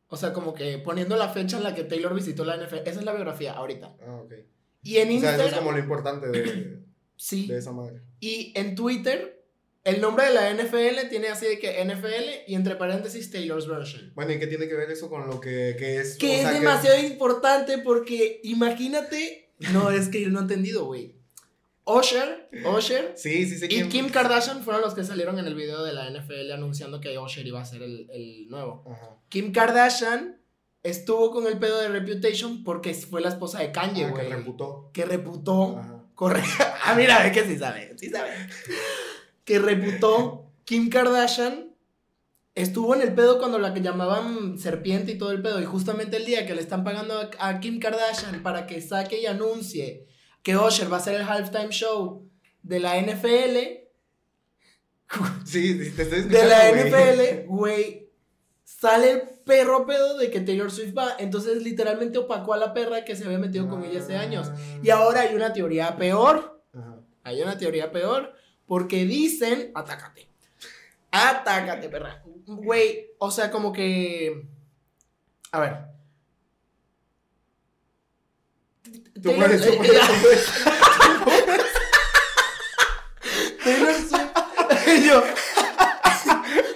O 0.08 0.18
sea, 0.18 0.34
como 0.34 0.56
que 0.56 0.80
poniendo 0.80 1.16
la 1.16 1.30
fecha 1.30 1.58
en 1.58 1.64
la 1.64 1.76
que 1.76 1.84
Taylor 1.84 2.14
visitó 2.16 2.44
la 2.44 2.58
NFL. 2.58 2.78
Esa 2.88 3.00
es 3.00 3.06
la 3.06 3.14
biografía 3.14 3.54
ahorita. 3.54 3.96
Ah, 4.02 4.16
ok. 4.24 4.34
Y 4.82 4.98
en 4.98 5.04
O 5.04 5.12
sea, 5.12 5.14
Instagram... 5.14 5.40
eso 5.42 5.48
es 5.50 5.58
como 5.60 5.72
lo 5.72 5.78
importante 5.80 6.28
de, 6.30 6.80
Sí. 7.16 7.46
de 7.48 7.58
esa 7.60 7.72
madre. 7.72 8.02
Y 8.20 8.52
en 8.56 8.74
Twitter, 8.76 9.39
el 9.90 10.02
nombre 10.02 10.26
de 10.26 10.34
la 10.34 10.54
NFL 10.54 11.10
tiene 11.10 11.28
así 11.28 11.46
de 11.46 11.60
que 11.60 11.84
NFL 11.84 12.48
y 12.48 12.56
entre 12.56 12.76
paréntesis 12.76 13.30
Taylor's 13.32 13.68
version. 13.68 14.12
Bueno, 14.16 14.32
¿y 14.34 14.40
qué 14.40 14.48
tiene 14.48 14.68
que 14.68 14.76
ver 14.76 14.90
eso 14.92 15.10
con 15.10 15.28
lo 15.28 15.40
que, 15.40 15.76
que 15.78 15.98
es? 15.98 16.18
Que 16.18 16.28
o 16.30 16.34
es 16.34 16.42
sea, 16.42 16.52
demasiado 16.52 17.00
importante 17.00 17.78
porque 17.80 18.40
imagínate. 18.44 19.52
No, 19.74 19.92
es 19.92 20.08
que 20.10 20.22
yo 20.22 20.30
no 20.30 20.40
he 20.40 20.42
entendido, 20.44 20.86
güey. 20.86 21.16
Usher, 21.86 22.50
Usher 22.78 23.14
Sí, 23.18 23.46
sí 23.48 23.58
sé 23.58 23.66
y 23.66 23.70
quién- 23.70 23.90
Kim 23.90 24.10
Kardashian 24.10 24.64
fueron 24.64 24.82
los 24.84 24.94
que 24.94 25.04
salieron 25.04 25.40
en 25.40 25.48
el 25.48 25.56
video 25.56 25.84
de 25.84 25.92
la 25.94 26.08
NFL 26.10 26.52
anunciando 26.52 27.02
que 27.02 27.18
Usher 27.18 27.46
iba 27.48 27.60
a 27.62 27.66
ser 27.66 27.82
el, 27.82 28.08
el 28.12 28.48
nuevo. 28.50 28.84
Ajá. 28.90 29.18
Kim 29.28 29.52
Kardashian 29.52 30.40
estuvo 30.84 31.32
con 31.32 31.48
el 31.48 31.58
pedo 31.58 31.80
de 31.82 31.90
Reputation 31.90 32.64
porque 32.64 32.94
fue 32.94 33.22
la 33.22 33.30
esposa 33.30 33.60
de 33.60 33.72
Kanye, 33.72 34.06
Ah, 34.06 34.10
güey. 34.12 34.28
que 34.30 34.36
reputó. 34.36 34.92
que 34.94 35.06
reputó. 35.06 35.78
Ajá. 35.80 36.04
Corre. 36.16 36.44
Ah, 36.86 36.96
mira, 36.96 37.22
ve 37.24 37.32
que 37.32 37.44
sí 37.44 37.58
sabe, 37.58 37.94
sí 37.98 38.10
sabe. 38.10 38.32
Que 39.50 39.58
reputó 39.58 40.54
Kim 40.64 40.92
Kardashian. 40.92 41.76
Estuvo 42.54 42.94
en 42.94 43.02
el 43.02 43.16
pedo 43.16 43.40
cuando 43.40 43.58
la 43.58 43.74
que 43.74 43.82
llamaban 43.82 44.60
serpiente 44.60 45.14
y 45.14 45.18
todo 45.18 45.32
el 45.32 45.42
pedo. 45.42 45.60
Y 45.60 45.66
justamente 45.66 46.18
el 46.18 46.26
día 46.26 46.46
que 46.46 46.54
le 46.54 46.62
están 46.62 46.84
pagando 46.84 47.20
a, 47.40 47.60
Kim 47.60 47.80
Kardashian 47.80 48.44
para 48.44 48.68
que 48.68 48.80
saque 48.80 49.20
y 49.20 49.26
anuncie 49.26 50.06
que 50.44 50.56
Usher 50.56 50.94
va 50.94 50.98
a 50.98 51.00
ser 51.00 51.16
el 51.16 51.28
halftime 51.28 51.70
show 51.70 52.30
de 52.62 52.80
la 52.80 53.02
NFL. 53.02 53.58
Sí, 55.46 55.94
te 55.96 56.04
estoy 56.04 56.22
De 56.26 56.46
la. 56.46 56.70
NFL, 56.72 57.48
güey. 57.48 58.12
Sale 58.64 59.10
el 59.10 59.22
perro 59.46 59.88
pedo 59.88 60.16
de 60.20 60.30
que 60.30 60.42
Taylor 60.42 60.70
Swift 60.70 60.96
va. 60.96 61.16
Entonces, 61.18 61.64
literalmente 61.64 62.20
opacó 62.20 62.54
a 62.54 62.58
la 62.58 62.76
perra 62.76 63.04
que 63.04 63.16
se 63.16 63.26
había 63.26 63.40
metido 63.40 63.68
con 63.68 63.84
ella 63.84 64.00
hace 64.00 64.16
años. 64.16 64.52
Y 64.84 64.92
ahora 64.92 65.22
hay 65.22 65.34
una 65.34 65.54
teoría 65.54 65.98
peor. 65.98 66.62
Hay 67.24 67.42
una 67.42 67.58
teoría 67.58 67.92
peor. 67.92 68.38
Porque 68.70 69.04
dicen. 69.04 69.72
Atácate. 69.74 70.30
Atácate, 71.10 71.90
perra. 71.90 72.22
Güey, 72.46 73.16
o 73.18 73.32
sea, 73.32 73.50
como 73.50 73.74
que. 73.74 74.48
A 75.52 75.60
ver. 75.60 75.78
Tú 79.24 79.36
puedes, 79.36 79.62
tú 79.64 79.70
eh, 79.70 79.78
puedes, 79.78 79.92
eh, 79.92 80.02
tú 81.18 81.46
puedes. 81.46 81.74
Taylor 83.64 83.96
Swift. 83.96 84.34
Yo. 85.08 85.24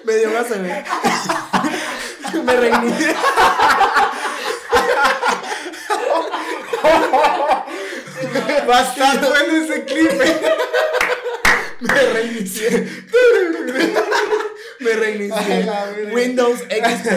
Me 0.03 0.15
dio 0.15 0.31
más. 0.31 0.49
Me 2.43 2.55
reinicié. 2.55 3.15
Bastante 8.65 9.27
bueno 9.27 9.63
ese 9.63 9.85
clip. 9.85 10.11
Me 11.93 12.13
reinicié. 12.13 12.69
Me 14.79 14.93
reinicié. 14.95 15.65
Windows 16.13 16.59
XP. 16.61 17.07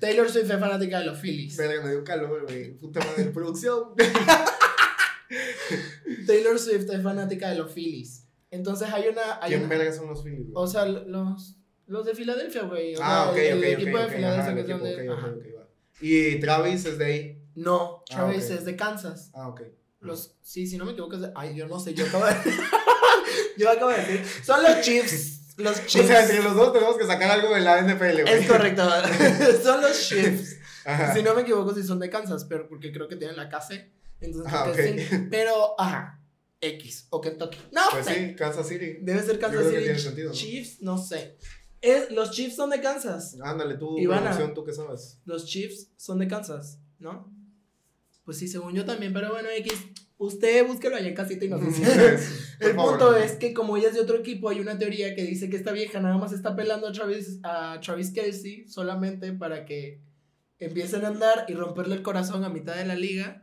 Taylor 0.00 0.28
Swift 0.30 0.50
es 0.50 0.60
fanática 0.60 0.98
de 0.98 1.06
los 1.06 1.18
Phillies. 1.18 1.56
Verga, 1.56 1.82
me 1.82 1.90
dio 1.90 2.04
calor, 2.04 2.42
güey. 2.44 2.72
Puta 2.74 3.00
madre, 3.00 3.24
producción. 3.30 3.94
Taylor 6.26 6.58
Swift 6.58 6.90
es 6.90 7.02
fanática 7.02 7.50
de 7.50 7.56
los 7.56 7.72
Phillies. 7.72 8.26
Entonces 8.50 8.88
hay 8.92 9.08
una. 9.08 9.38
Hay 9.40 9.52
¿Quién 9.52 9.68
verga 9.68 9.92
son 9.92 10.08
los 10.08 10.22
Phillies, 10.22 10.48
o 10.54 10.66
sea, 10.66 10.86
los, 10.86 11.56
los 11.86 12.06
de 12.06 12.14
Filadelfia, 12.14 12.62
güey. 12.62 12.94
Ah, 13.00 13.28
ok, 13.30 13.36
sea, 13.36 13.56
ok, 13.56 13.62
el 13.62 13.64
equipo 13.64 13.98
de 13.98 14.08
Filadelfia 14.08 14.54
que 14.54 14.60
el 14.60 14.66
son 14.68 14.82
de. 14.82 15.64
Y 16.00 16.40
Travis 16.40 16.84
es 16.84 16.98
de 16.98 17.04
ahí. 17.04 17.42
No, 17.54 18.02
Ah, 18.10 18.16
Travis 18.16 18.50
es 18.50 18.64
de 18.64 18.76
Kansas. 18.76 19.30
Ah, 19.34 19.48
ok. 19.48 19.62
Los, 20.04 20.36
sí, 20.42 20.66
si 20.66 20.76
no 20.76 20.84
me 20.84 20.92
equivoco, 20.92 21.16
ay, 21.34 21.54
yo 21.56 21.66
no 21.66 21.80
sé, 21.80 21.94
yo 21.94 22.06
acabo 22.06 22.24
de 22.26 22.34
yo 23.56 23.70
acabo 23.70 23.90
de 23.90 23.96
decir, 23.98 24.24
son 24.44 24.62
los 24.62 24.80
Chiefs, 24.82 25.54
los 25.56 25.78
O 25.78 25.86
Chiefs. 25.86 26.06
sea, 26.08 26.22
entre 26.22 26.42
los 26.42 26.54
dos 26.54 26.72
tenemos 26.72 26.96
que 26.96 27.06
sacar 27.06 27.30
algo 27.30 27.54
de 27.54 27.60
la 27.60 27.80
NFL, 27.82 28.22
güey. 28.22 28.28
es 28.34 28.46
correcto, 28.46 28.88
son 29.62 29.80
los 29.80 29.98
Chiefs. 30.08 30.56
Ajá. 30.84 31.14
Si 31.14 31.22
no 31.22 31.34
me 31.34 31.42
equivoco, 31.42 31.74
si 31.74 31.82
son 31.82 31.98
de 31.98 32.10
Kansas, 32.10 32.44
pero 32.44 32.68
porque 32.68 32.92
creo 32.92 33.08
que 33.08 33.16
tienen 33.16 33.36
la 33.36 33.48
KC, 33.48 33.90
entonces 34.20 34.52
Ah, 34.54 34.70
creo 34.70 34.76
que 34.76 35.02
ok. 35.02 35.08
sí, 35.10 35.16
pero 35.30 35.74
ajá, 35.80 36.20
X 36.60 37.06
o 37.10 37.20
Kentucky. 37.20 37.58
No, 37.72 37.80
Pues 37.90 38.04
sé. 38.06 38.14
sí, 38.30 38.34
Kansas 38.36 38.68
City. 38.68 38.98
Debe 39.00 39.22
ser 39.22 39.38
Kansas 39.38 39.60
creo 39.60 39.70
que 39.70 39.76
City 39.76 39.84
tiene 39.84 39.98
sentido, 39.98 40.28
¿no? 40.28 40.34
Chiefs, 40.34 40.80
no 40.82 40.98
sé. 40.98 41.38
Es, 41.80 42.10
los 42.10 42.30
Chiefs 42.30 42.56
son 42.56 42.70
de 42.70 42.80
Kansas. 42.80 43.36
Ándale, 43.42 43.76
tú, 43.76 43.98
Ivana. 43.98 44.36
tú 44.54 44.64
qué 44.64 44.72
sabes. 44.72 45.20
Los 45.24 45.46
Chiefs 45.46 45.88
son 45.96 46.18
de 46.18 46.28
Kansas, 46.28 46.78
¿no? 46.98 47.30
Pues 48.24 48.38
sí, 48.38 48.48
según 48.48 48.74
yo 48.74 48.84
también, 48.84 49.12
pero 49.12 49.30
bueno, 49.30 49.48
X, 49.50 49.72
usted 50.16 50.66
búsquelo 50.66 50.96
allá 50.96 51.08
en 51.08 51.14
casita 51.14 51.44
y 51.44 51.48
nos 51.48 51.64
dice. 51.64 52.18
El 52.60 52.74
favor. 52.74 52.98
punto 52.98 53.16
es 53.16 53.32
que 53.32 53.52
como 53.52 53.76
ella 53.76 53.88
es 53.88 53.94
de 53.94 54.00
otro 54.00 54.16
equipo, 54.16 54.48
hay 54.48 54.60
una 54.60 54.78
teoría 54.78 55.14
que 55.14 55.22
dice 55.24 55.50
que 55.50 55.56
esta 55.56 55.72
vieja 55.72 56.00
nada 56.00 56.16
más 56.16 56.32
está 56.32 56.56
pelando 56.56 56.88
a 56.88 56.92
Travis, 56.92 57.40
a 57.42 57.80
Travis 57.84 58.12
Kelsey 58.12 58.66
solamente 58.68 59.32
para 59.32 59.66
que 59.66 60.00
empiecen 60.58 61.04
a 61.04 61.08
andar 61.08 61.44
y 61.48 61.54
romperle 61.54 61.96
el 61.96 62.02
corazón 62.02 62.44
a 62.44 62.48
mitad 62.48 62.74
de 62.74 62.86
la 62.86 62.94
liga. 62.94 63.42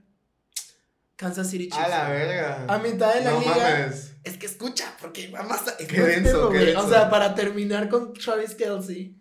Kansas 1.15 1.51
City 1.51 1.69
Chiefs. 1.69 1.85
A 1.85 1.87
la 1.87 2.09
verga. 2.09 2.65
A 2.67 2.79
mitad 2.79 3.13
de 3.13 3.21
la 3.21 3.31
no 3.31 3.39
liga. 3.39 3.55
mames. 3.55 4.15
Es 4.23 4.37
que 4.37 4.47
escucha, 4.47 4.97
porque 4.99 5.29
vamos 5.29 5.59
a... 5.67 5.77
Qué 5.77 6.01
denso, 6.01 6.49
qué 6.49 6.57
denso. 6.57 6.85
O 6.85 6.89
sea, 6.89 7.11
para 7.11 7.35
terminar 7.35 7.89
con 7.89 8.13
Travis 8.13 8.55
Kelsey, 8.55 9.15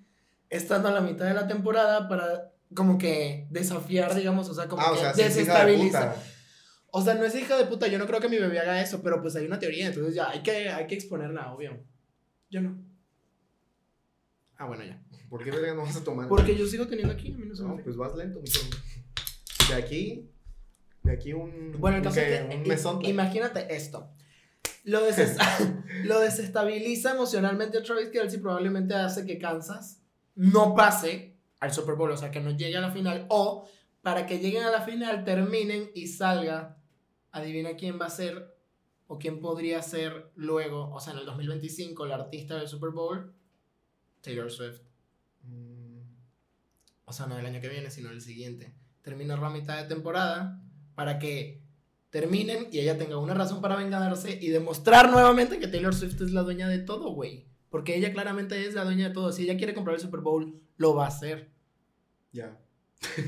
estando 0.49 0.88
a 0.88 0.92
la 0.92 1.03
mitad 1.03 1.27
de 1.27 1.35
la 1.35 1.46
temporada, 1.46 2.09
para 2.09 2.50
como 2.74 2.98
que 2.98 3.46
desafiar, 3.50 4.14
digamos, 4.14 4.48
o 4.48 4.54
sea, 4.54 4.68
como 4.68 4.83
Ah, 4.83 4.90
o 4.92 4.94
que 4.94 5.00
sea, 5.00 5.14
sí 5.14 5.20
es 5.22 5.26
hija 5.38 5.64
de 5.64 5.72
desestabilizar. 5.72 6.14
puta. 6.14 6.26
O 6.92 7.02
sea, 7.02 7.14
no 7.14 7.24
es 7.24 7.35
hija 7.35 7.56
de 7.56 7.66
puta, 7.66 7.87
yo 7.87 7.98
no 7.98 8.06
creo 8.06 8.20
que 8.20 8.28
mi 8.28 8.38
bebé 8.38 8.59
haga 8.59 8.80
eso, 8.83 9.00
pero 9.02 9.20
pues 9.22 9.37
hay 9.37 9.46
una 9.46 9.59
teoría, 9.59 9.87
entonces 9.87 10.14
ya 10.14 10.30
hay 10.30 10.42
que, 10.42 10.68
hay 10.68 10.87
que 10.87 10.94
exponerla, 10.96 11.52
obvio. 11.52 11.83
Yo 12.50 12.61
no. 12.61 12.76
Ah, 14.59 14.66
bueno, 14.66 14.85
ya. 14.85 15.00
¿Por 15.28 15.42
qué 15.44 15.50
verga 15.50 15.74
no 15.74 15.83
vas 15.83 15.96
a 15.96 16.04
tomar? 16.04 16.28
Porque 16.28 16.56
yo 16.56 16.66
sigo 16.66 16.87
teniendo 16.87 17.12
aquí, 17.14 17.33
a 17.33 17.37
mí 17.37 17.46
no 17.46 17.54
se 17.54 17.62
No, 17.62 17.76
pues 17.83 17.96
vas 17.96 18.14
lento. 18.16 18.40
De 19.68 19.74
aquí. 19.74 20.28
De 21.02 21.12
aquí 21.12 21.33
un. 21.33 21.76
Bueno, 21.78 21.98
el 21.98 22.02
caso 22.02 22.16
que 22.20 22.48
un 22.56 22.66
i- 22.66 22.68
mesón. 22.68 23.04
imagínate 23.04 23.74
esto. 23.74 24.11
Lo, 24.85 25.06
deses- 25.09 25.37
lo 26.04 26.20
desestabiliza 26.20 27.12
emocionalmente 27.12 27.78
a 27.78 27.83
Travis 27.83 28.09
Kelsey, 28.09 28.40
probablemente 28.40 28.94
hace 28.94 29.24
que 29.24 29.38
Kansas 29.38 30.02
no 30.35 30.74
pase 30.74 31.30
al 31.61 31.73
Super 31.73 31.94
Bowl, 31.94 32.11
o 32.11 32.16
sea, 32.16 32.31
que 32.31 32.40
no 32.40 32.51
llegue 32.51 32.77
a 32.77 32.81
la 32.81 32.90
final, 32.90 33.27
o 33.29 33.68
para 34.03 34.27
que 34.27 34.38
lleguen 34.38 34.64
a 34.64 34.70
la 34.70 34.81
final, 34.81 35.25
terminen 35.25 35.90
y 35.94 36.09
salga, 36.09 36.79
adivina 37.33 37.77
quién 37.77 38.01
va 38.01 38.07
a 38.07 38.11
ser 38.11 38.57
o 39.07 39.18
quién 39.18 39.40
podría 39.40 39.83
ser 39.83 40.31
luego, 40.37 40.92
o 40.94 41.01
sea, 41.01 41.12
en 41.12 41.20
el 41.20 41.27
2025, 41.27 42.07
la 42.07 42.14
artista 42.14 42.57
del 42.57 42.68
Super 42.68 42.90
Bowl, 42.90 43.35
Taylor 44.20 44.51
Swift. 44.51 44.81
Mm, 45.42 46.01
O 47.05 47.12
sea, 47.12 47.27
no 47.27 47.37
el 47.38 47.44
año 47.44 47.61
que 47.61 47.68
viene, 47.68 47.90
sino 47.90 48.11
el 48.11 48.20
siguiente. 48.20 48.73
Termina 49.03 49.37
la 49.37 49.51
mitad 49.51 49.83
de 49.83 49.88
temporada 49.88 50.62
para 50.94 51.18
que 51.18 51.61
terminen 52.11 52.68
y 52.70 52.79
ella 52.79 52.99
tenga 52.99 53.18
una 53.18 53.35
razón 53.35 53.61
para 53.61 53.77
vengarse 53.77 54.38
y 54.40 54.49
demostrar 54.49 55.11
nuevamente 55.11 55.59
que 55.59 55.68
Taylor 55.68 55.94
Swift 55.94 56.20
es 56.20 56.31
la 56.31 56.42
dueña 56.42 56.68
de 56.68 56.79
todo, 56.79 57.11
güey. 57.11 57.49
Porque 57.70 57.96
ella 57.96 58.12
claramente 58.12 58.66
es 58.66 58.74
la 58.74 58.85
dueña 58.85 59.09
de 59.09 59.14
todo. 59.14 59.33
Si 59.33 59.44
ella 59.44 59.56
quiere 59.56 59.74
comprar 59.74 59.94
el 59.96 60.02
Super 60.02 60.20
Bowl, 60.20 60.61
lo 60.76 60.94
va 60.94 61.04
a 61.06 61.09
hacer. 61.09 61.50
Ya. 62.33 62.59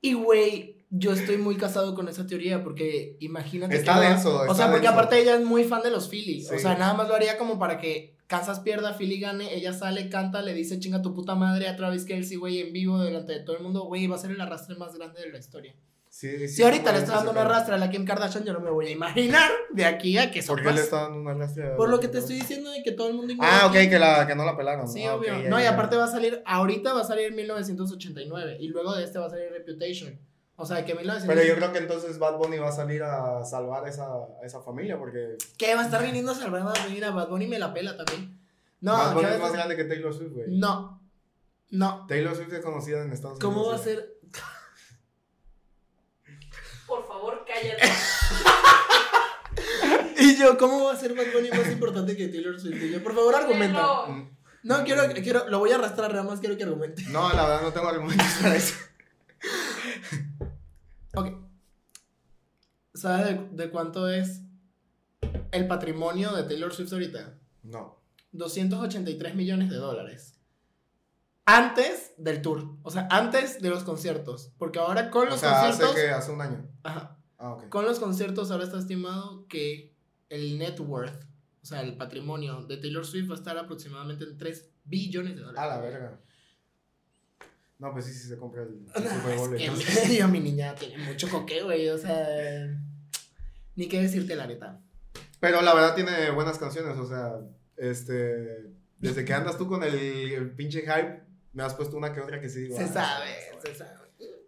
Y, 0.00 0.14
güey, 0.14 0.84
yo 0.90 1.12
estoy 1.12 1.36
muy 1.36 1.56
casado 1.56 1.94
con 1.94 2.08
esa 2.08 2.26
teoría 2.26 2.64
porque 2.64 3.16
imagínate. 3.20 3.76
Está 3.76 3.94
que 3.94 4.00
va- 4.00 4.08
denso, 4.08 4.42
O 4.48 4.54
sea, 4.54 4.66
porque 4.66 4.86
denso. 4.88 4.94
aparte 4.98 5.20
ella 5.20 5.36
es 5.36 5.44
muy 5.44 5.62
fan 5.64 5.82
de 5.82 5.90
los 5.92 6.08
Phillies. 6.08 6.50
O 6.50 6.58
sea, 6.58 6.76
nada 6.76 6.94
más 6.94 7.06
lo 7.08 7.14
haría 7.14 7.38
como 7.38 7.58
para 7.58 7.78
que 7.78 8.16
Kansas 8.26 8.60
pierda, 8.60 8.94
Philly 8.94 9.20
gane. 9.20 9.54
Ella 9.54 9.72
sale, 9.72 10.08
canta, 10.08 10.42
le 10.42 10.54
dice 10.54 10.80
chinga 10.80 11.02
tu 11.02 11.14
puta 11.14 11.36
madre 11.36 11.68
a 11.68 11.76
Travis 11.76 12.04
Kelsey, 12.04 12.36
güey, 12.36 12.58
en 12.58 12.72
vivo 12.72 12.98
delante 13.00 13.32
de 13.32 13.40
todo 13.40 13.56
el 13.56 13.62
mundo. 13.62 13.84
Güey, 13.84 14.08
va 14.08 14.16
a 14.16 14.18
ser 14.18 14.32
el 14.32 14.40
arrastre 14.40 14.74
más 14.74 14.92
grande 14.96 15.20
de 15.20 15.30
la 15.30 15.38
historia. 15.38 15.74
Sí, 16.14 16.28
sí, 16.40 16.48
Si 16.48 16.62
ahorita 16.62 16.92
le 16.92 16.98
está 16.98 17.12
dando 17.14 17.30
un 17.30 17.36
ese 17.38 17.42
pedo. 17.44 17.54
arrastre 17.54 17.74
a 17.74 17.78
la 17.78 17.88
Kim 17.88 18.04
Kardashian, 18.04 18.44
yo 18.44 18.52
no 18.52 18.60
me 18.60 18.68
voy 18.70 18.86
a 18.86 18.90
imaginar 18.90 19.50
de 19.70 19.86
aquí 19.86 20.18
a 20.18 20.30
que 20.30 20.42
¿Por 20.42 20.62
qué 20.62 20.70
le 20.70 20.82
está 20.82 21.04
dando 21.04 21.18
un 21.20 21.26
arrastre? 21.28 21.72
a- 21.72 21.76
Por 21.76 21.88
lo 21.88 21.98
que 22.00 22.08
te 22.08 22.18
estoy 22.18 22.34
diciendo 22.36 22.70
de 22.70 22.82
que 22.82 22.92
todo 22.92 23.08
el 23.08 23.14
mundo 23.14 23.32
Ah, 23.40 23.64
ok, 23.66 23.72
que, 23.72 23.98
la, 23.98 24.26
que 24.26 24.34
no 24.34 24.44
la 24.44 24.54
pelaron. 24.54 24.86
Sí, 24.86 25.04
Ah, 25.06 25.14
obvio. 25.16 25.48
no, 25.48 25.58
y 25.58 25.64
aparte 25.64 25.96
va 25.96 26.04
a 26.04 26.08
salir, 26.08 26.42
ahorita 26.44 26.92
va 26.92 27.00
a 27.00 27.04
salir 27.04 27.32
1989 27.32 28.58
y 28.60 28.68
luego 28.68 28.94
de 28.94 29.04
este 29.04 29.18
va 29.18 29.26
a 29.26 29.30
salir 29.30 29.50
Reputation. 29.52 30.20
O 30.56 30.66
sea, 30.66 30.84
que 30.84 30.94
1989... 30.94 31.26
Pero 31.34 31.48
yo 31.48 31.56
creo 31.58 31.72
que 31.72 31.78
entonces 31.78 32.18
Bad 32.18 32.36
Bunny 32.36 32.58
va 32.58 32.68
a 32.68 32.72
salir 32.72 33.02
a 33.02 33.42
salvar 33.46 33.88
esa, 33.88 34.04
a 34.04 34.44
esa 34.44 34.60
familia 34.60 34.98
porque 34.98 35.38
¿Qué? 35.56 35.74
Va 35.74 35.80
a 35.80 35.84
estar 35.86 36.02
viniendo 36.04 36.32
a 36.32 36.34
salvar 36.34 36.60
a 36.76 36.84
venir 36.84 37.06
a 37.06 37.10
Bad 37.10 37.28
Bunny 37.30 37.46
me 37.46 37.58
la 37.58 37.72
pela 37.72 37.96
también. 37.96 38.38
No, 38.82 38.92
Bad 38.92 39.14
Bunny 39.14 39.28
¿qué 39.28 39.34
es 39.36 39.40
más 39.40 39.52
grande 39.54 39.76
que 39.76 39.84
Taylor 39.84 40.12
Swift, 40.14 40.32
güey. 40.34 40.46
No. 40.50 41.00
No. 41.70 42.04
Taylor 42.06 42.36
Swift 42.36 42.52
es 42.52 42.60
conocida 42.60 43.02
en 43.02 43.12
Estados 43.12 43.38
Unidos. 43.38 43.54
¿Cómo 43.54 43.70
va 43.70 43.76
a 43.76 43.78
ser? 43.78 44.11
Yo, 50.42 50.58
¿cómo 50.58 50.84
va 50.84 50.92
a 50.92 50.96
ser 50.96 51.14
Bad 51.14 51.32
Bunny 51.34 51.48
más 51.50 51.70
importante 51.70 52.16
que 52.16 52.28
Taylor 52.28 52.58
Swift? 52.60 52.82
Y 52.82 52.90
yo, 52.92 53.02
por 53.02 53.14
favor, 53.14 53.34
argumenta. 53.34 54.06
Mm, 54.08 54.30
No, 54.64 54.84
quiero, 54.84 55.02
quiero, 55.22 55.48
lo 55.48 55.58
voy 55.58 55.70
a 55.72 55.76
arrastrar, 55.76 56.10
nada 56.12 56.22
más 56.24 56.40
quiero 56.40 56.56
que 56.56 56.62
argumente. 56.64 57.02
No, 57.10 57.28
la 57.32 57.42
verdad 57.46 57.62
no 57.62 57.72
tengo 57.72 57.88
argumentos 57.88 58.26
para 58.40 58.54
eso. 58.56 58.74
Ok. 61.14 61.28
¿Sabes 62.94 63.26
de, 63.26 63.48
de 63.64 63.70
cuánto 63.70 64.08
es 64.08 64.42
el 65.50 65.66
patrimonio 65.66 66.32
de 66.32 66.44
Taylor 66.44 66.72
Swift 66.72 66.92
ahorita? 66.92 67.34
No. 67.62 68.00
283 68.32 69.34
millones 69.34 69.70
de 69.70 69.76
dólares. 69.76 70.38
Antes 71.44 72.12
del 72.18 72.40
tour. 72.40 72.76
O 72.82 72.90
sea, 72.90 73.08
antes 73.10 73.60
de 73.60 73.68
los 73.70 73.82
conciertos. 73.84 74.52
Porque 74.58 74.78
ahora 74.78 75.10
con 75.10 75.26
O 75.26 75.30
los 75.30 75.40
sea, 75.40 75.62
hace 75.68 75.82
conciertos. 75.82 75.96
que 75.96 76.10
hace 76.10 76.30
un 76.30 76.40
año. 76.40 76.68
Ajá. 76.84 77.18
Ah, 77.38 77.52
ok. 77.54 77.68
Con 77.68 77.84
los 77.84 77.98
conciertos 77.98 78.50
ahora 78.50 78.64
está 78.64 78.78
estimado 78.78 79.46
que 79.48 79.91
el 80.32 80.58
net 80.58 80.80
worth, 80.80 81.24
o 81.62 81.66
sea, 81.66 81.82
el 81.82 81.96
patrimonio 81.96 82.62
de 82.62 82.78
Taylor 82.78 83.04
Swift 83.04 83.28
va 83.30 83.34
a 83.34 83.38
estar 83.38 83.56
aproximadamente 83.58 84.24
en 84.24 84.38
3 84.38 84.70
Billones 84.84 85.36
de 85.36 85.42
A 85.42 85.46
dólares. 85.46 85.70
la 85.70 85.80
verga. 85.80 86.20
No, 87.78 87.92
pues 87.92 88.06
sí, 88.06 88.12
sí 88.14 88.28
se 88.28 88.36
compra 88.36 88.62
el 88.62 88.82
No, 88.86 88.92
Super 88.94 89.36
Bowl. 89.36 89.54
es 89.54 89.60
que 89.60 89.66
entonces. 89.66 90.28
mi, 90.30 90.40
mi 90.40 90.40
niña 90.40 90.74
tiene 90.74 90.98
mucho 90.98 91.28
coque, 91.28 91.62
güey. 91.62 91.88
O 91.88 91.98
sea, 91.98 92.26
ni 93.76 93.88
qué 93.88 94.00
decirte 94.00 94.34
la 94.34 94.46
neta. 94.46 94.80
Pero 95.38 95.60
la 95.60 95.74
verdad 95.74 95.94
tiene 95.94 96.30
buenas 96.30 96.58
canciones, 96.58 96.96
o 96.96 97.06
sea, 97.06 97.40
este, 97.76 98.70
desde 98.98 99.24
que 99.24 99.34
andas 99.34 99.58
tú 99.58 99.66
con 99.66 99.82
el, 99.82 99.94
el 99.94 100.50
pinche 100.52 100.82
hype, 100.82 101.22
me 101.52 101.62
has 101.62 101.74
puesto 101.74 101.96
una 101.96 102.12
que 102.12 102.20
otra 102.20 102.40
que 102.40 102.48
sí 102.48 102.62
digo. 102.62 102.76
Se 102.76 102.84
ah, 102.84 102.88
sabe, 102.88 103.30
se 103.64 103.74
sabe. 103.74 103.98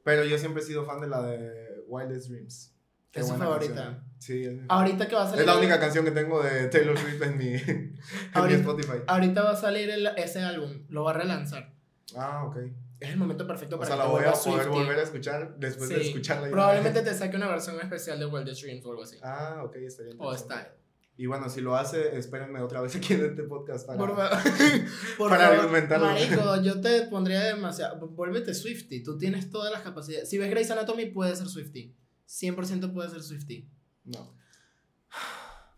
Pero 0.05 0.25
yo 0.25 0.39
siempre 0.39 0.63
he 0.63 0.67
sido 0.67 0.87
fan 0.87 1.01
de 1.01 1.09
la 1.09 1.23
de 1.23 1.85
Wildest 1.89 2.29
Dreams. 2.29 2.74
Qué 3.15 3.21
¿Es 3.21 3.29
su 3.29 3.35
favorita? 3.37 3.75
canción. 3.75 4.05
Sí, 4.19 4.45
es, 4.45 4.55
Ahorita 4.69 5.07
que 5.09 5.15
va 5.15 5.23
a 5.23 5.27
salir. 5.27 5.41
es 5.43 5.47
la 5.47 5.57
única 5.59 5.79
canción 5.81 6.05
que 6.05 6.11
tengo 6.11 6.43
de 6.43 6.67
Taylor 6.69 6.99
Swift 6.99 7.23
en 7.23 7.39
mi, 7.39 7.47
en 7.55 7.93
mi 7.93 7.99
Ahorita- 8.33 8.59
Spotify. 8.61 8.99
Ahorita 9.07 9.43
va 9.43 9.51
a 9.53 9.57
salir 9.57 9.89
el- 9.91 10.07
ese 10.17 10.41
álbum. 10.43 10.85
Lo 10.89 11.05
va 11.05 11.11
a 11.13 11.15
relanzar. 11.15 11.73
Ah, 12.17 12.45
ok. 12.45 12.57
Es 13.01 13.11
el 13.11 13.17
momento 13.19 13.47
perfecto 13.47 13.77
O 13.77 13.79
para 13.79 13.89
sea, 13.89 13.97
que 13.97 14.03
la 14.03 14.09
voy 14.09 14.25
a 14.25 14.33
poder 14.33 14.69
volver 14.69 14.99
a 14.99 15.03
escuchar 15.03 15.57
después 15.59 15.89
de 15.91 16.01
Sí, 16.01 16.09
escucharla. 16.09 16.47
ya. 16.47 16.53
Probablemente 16.53 17.03
te 17.03 17.15
saque 17.15 17.37
una 17.37 17.49
versión 17.49 17.79
especial 17.81 18.19
de 18.19 18.27
Wildest 18.27 18.63
Dreams 18.63 18.85
o 18.87 18.91
algo 18.91 19.03
así. 19.03 19.19
Ah, 19.23 19.63
ok, 19.65 19.77
estaría 19.77 20.13
o 20.13 20.15
interesante. 20.15 20.55
Style. 20.55 20.69
Y 21.17 21.27
bueno, 21.27 21.49
si 21.49 21.61
lo 21.61 21.77
hace, 21.77 22.17
espérenme 22.17 22.61
otra 22.61 22.81
vez 22.81 22.97
aquí 22.97 23.15
en 23.15 23.25
este 23.27 23.43
podcast 23.45 23.87
para... 23.87 23.99
Por, 23.99 24.11
por 25.19 25.29
Para 25.29 25.45
favor, 25.49 25.61
argumentarlo. 25.61 26.07
Marico, 26.07 26.63
yo 26.63 26.81
te 26.81 27.03
pondría 27.03 27.41
demasiado. 27.43 28.05
Vuélvete 28.09 28.53
Swifty. 28.55 29.03
Tú 29.03 29.17
tienes 29.19 29.51
todas 29.51 29.71
las 29.71 29.83
capacidades. 29.83 30.29
Si 30.31 30.39
ves 30.39 30.51
Grey's 30.51 30.71
Anatomy, 30.71 31.07
puedes 31.07 31.39
ser 31.39 31.47
Swifty. 31.49 31.95
100% 32.29 32.93
puedes 32.93 33.13
ser 33.13 33.23
Swifty. 33.23 33.69
No. 34.05 34.35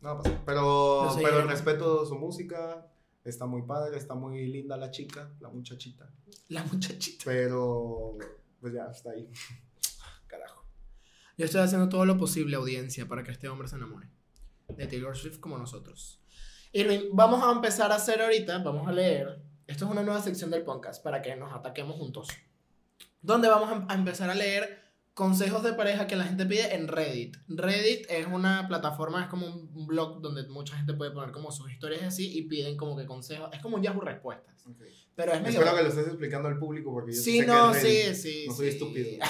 No 0.01 0.17
pasa. 0.19 0.43
Pero, 0.45 1.05
No 1.07 1.17
pero 1.17 1.41
yo- 1.41 1.47
respeto 1.47 2.07
su 2.07 2.17
música. 2.17 2.87
Está 3.25 3.45
muy 3.47 3.63
padre, 3.63 3.97
está 3.97 4.15
muy 4.15 4.47
linda 4.47 4.77
la 4.77 4.91
chica, 4.93 5.33
la 5.41 5.49
muchachita. 5.49 6.09
La 6.49 6.63
muchachita. 6.65 7.25
Pero, 7.25 8.17
pues 8.61 8.73
ya, 8.73 8.85
está 8.87 9.11
ahí. 9.11 9.29
Carajo. 10.29 10.65
Yo 11.37 11.45
estoy 11.47 11.61
haciendo 11.63 11.89
todo 11.89 12.07
lo 12.07 12.17
posible, 12.19 12.55
audiencia, 12.55 13.09
para 13.09 13.25
que 13.25 13.33
este 13.33 13.49
hombre 13.49 13.67
se 13.67 13.75
enamore. 13.77 14.09
De 14.69 14.87
Taylor 14.87 15.17
Swift 15.17 15.41
como 15.41 15.59
nosotros. 15.59 16.21
Irving, 16.73 17.11
vamos 17.15 17.43
a 17.43 17.51
empezar 17.51 17.91
a 17.91 17.97
hacer 17.97 18.21
ahorita, 18.23 18.59
vamos 18.59 18.87
a 18.87 18.93
leer. 18.93 19.43
Esto 19.67 19.87
es 19.87 19.91
una 19.91 20.03
nueva 20.05 20.23
sección 20.23 20.51
del 20.51 20.63
podcast 20.63 21.03
para 21.03 21.21
que 21.21 21.35
nos 21.35 21.53
ataquemos 21.53 21.97
juntos. 21.97 22.29
Donde 23.23 23.49
vamos 23.49 23.71
a- 23.71 23.93
a 23.93 23.95
empezar 23.97 24.31
a 24.31 24.35
leer 24.37 24.86
consejos 25.17 25.63
de 25.63 25.73
pareja 25.73 26.07
que 26.07 26.15
la 26.15 26.25
gente 26.25 26.45
pide 26.45 26.75
en 26.75 26.89
Reddit. 26.89 27.39
Reddit 27.49 28.05
es 28.11 28.27
una 28.27 28.69
plataforma, 28.69 29.23
es 29.23 29.29
como 29.29 29.47
un 29.47 29.87
blog 29.87 30.21
donde 30.21 30.47
mucha 30.49 30.77
gente 30.77 30.93
puede 30.93 31.11
poner 31.11 31.31
como 31.33 31.51
sus 31.51 31.73
historias 31.73 32.03
así 32.03 32.37
y 32.37 32.43
piden 32.43 32.77
como 32.77 32.99
que 32.99 33.07
consejos. 33.07 33.49
Es 33.55 33.61
como 33.61 33.77
un 33.77 33.83
Yahoo 33.83 34.03
Respuestas. 34.03 34.55
Pero 35.15 35.33
es 35.33 35.41
medio... 35.41 35.59
Espero 35.59 35.75
que 35.75 35.83
lo 35.85 35.89
estés 35.89 36.07
explicando 36.09 36.49
al 36.49 36.59
público 36.59 36.93
porque 36.93 37.15
yo 37.15 37.23
Sí, 37.23 37.39
sé 37.39 37.41
que 37.41 37.47
no, 37.47 37.73
sí, 37.73 37.81
Reddit. 37.81 38.15
sí. 38.15 38.45
No 38.47 38.55
soy 38.55 38.67
sí. 38.67 38.73
estúpido. 38.77 39.09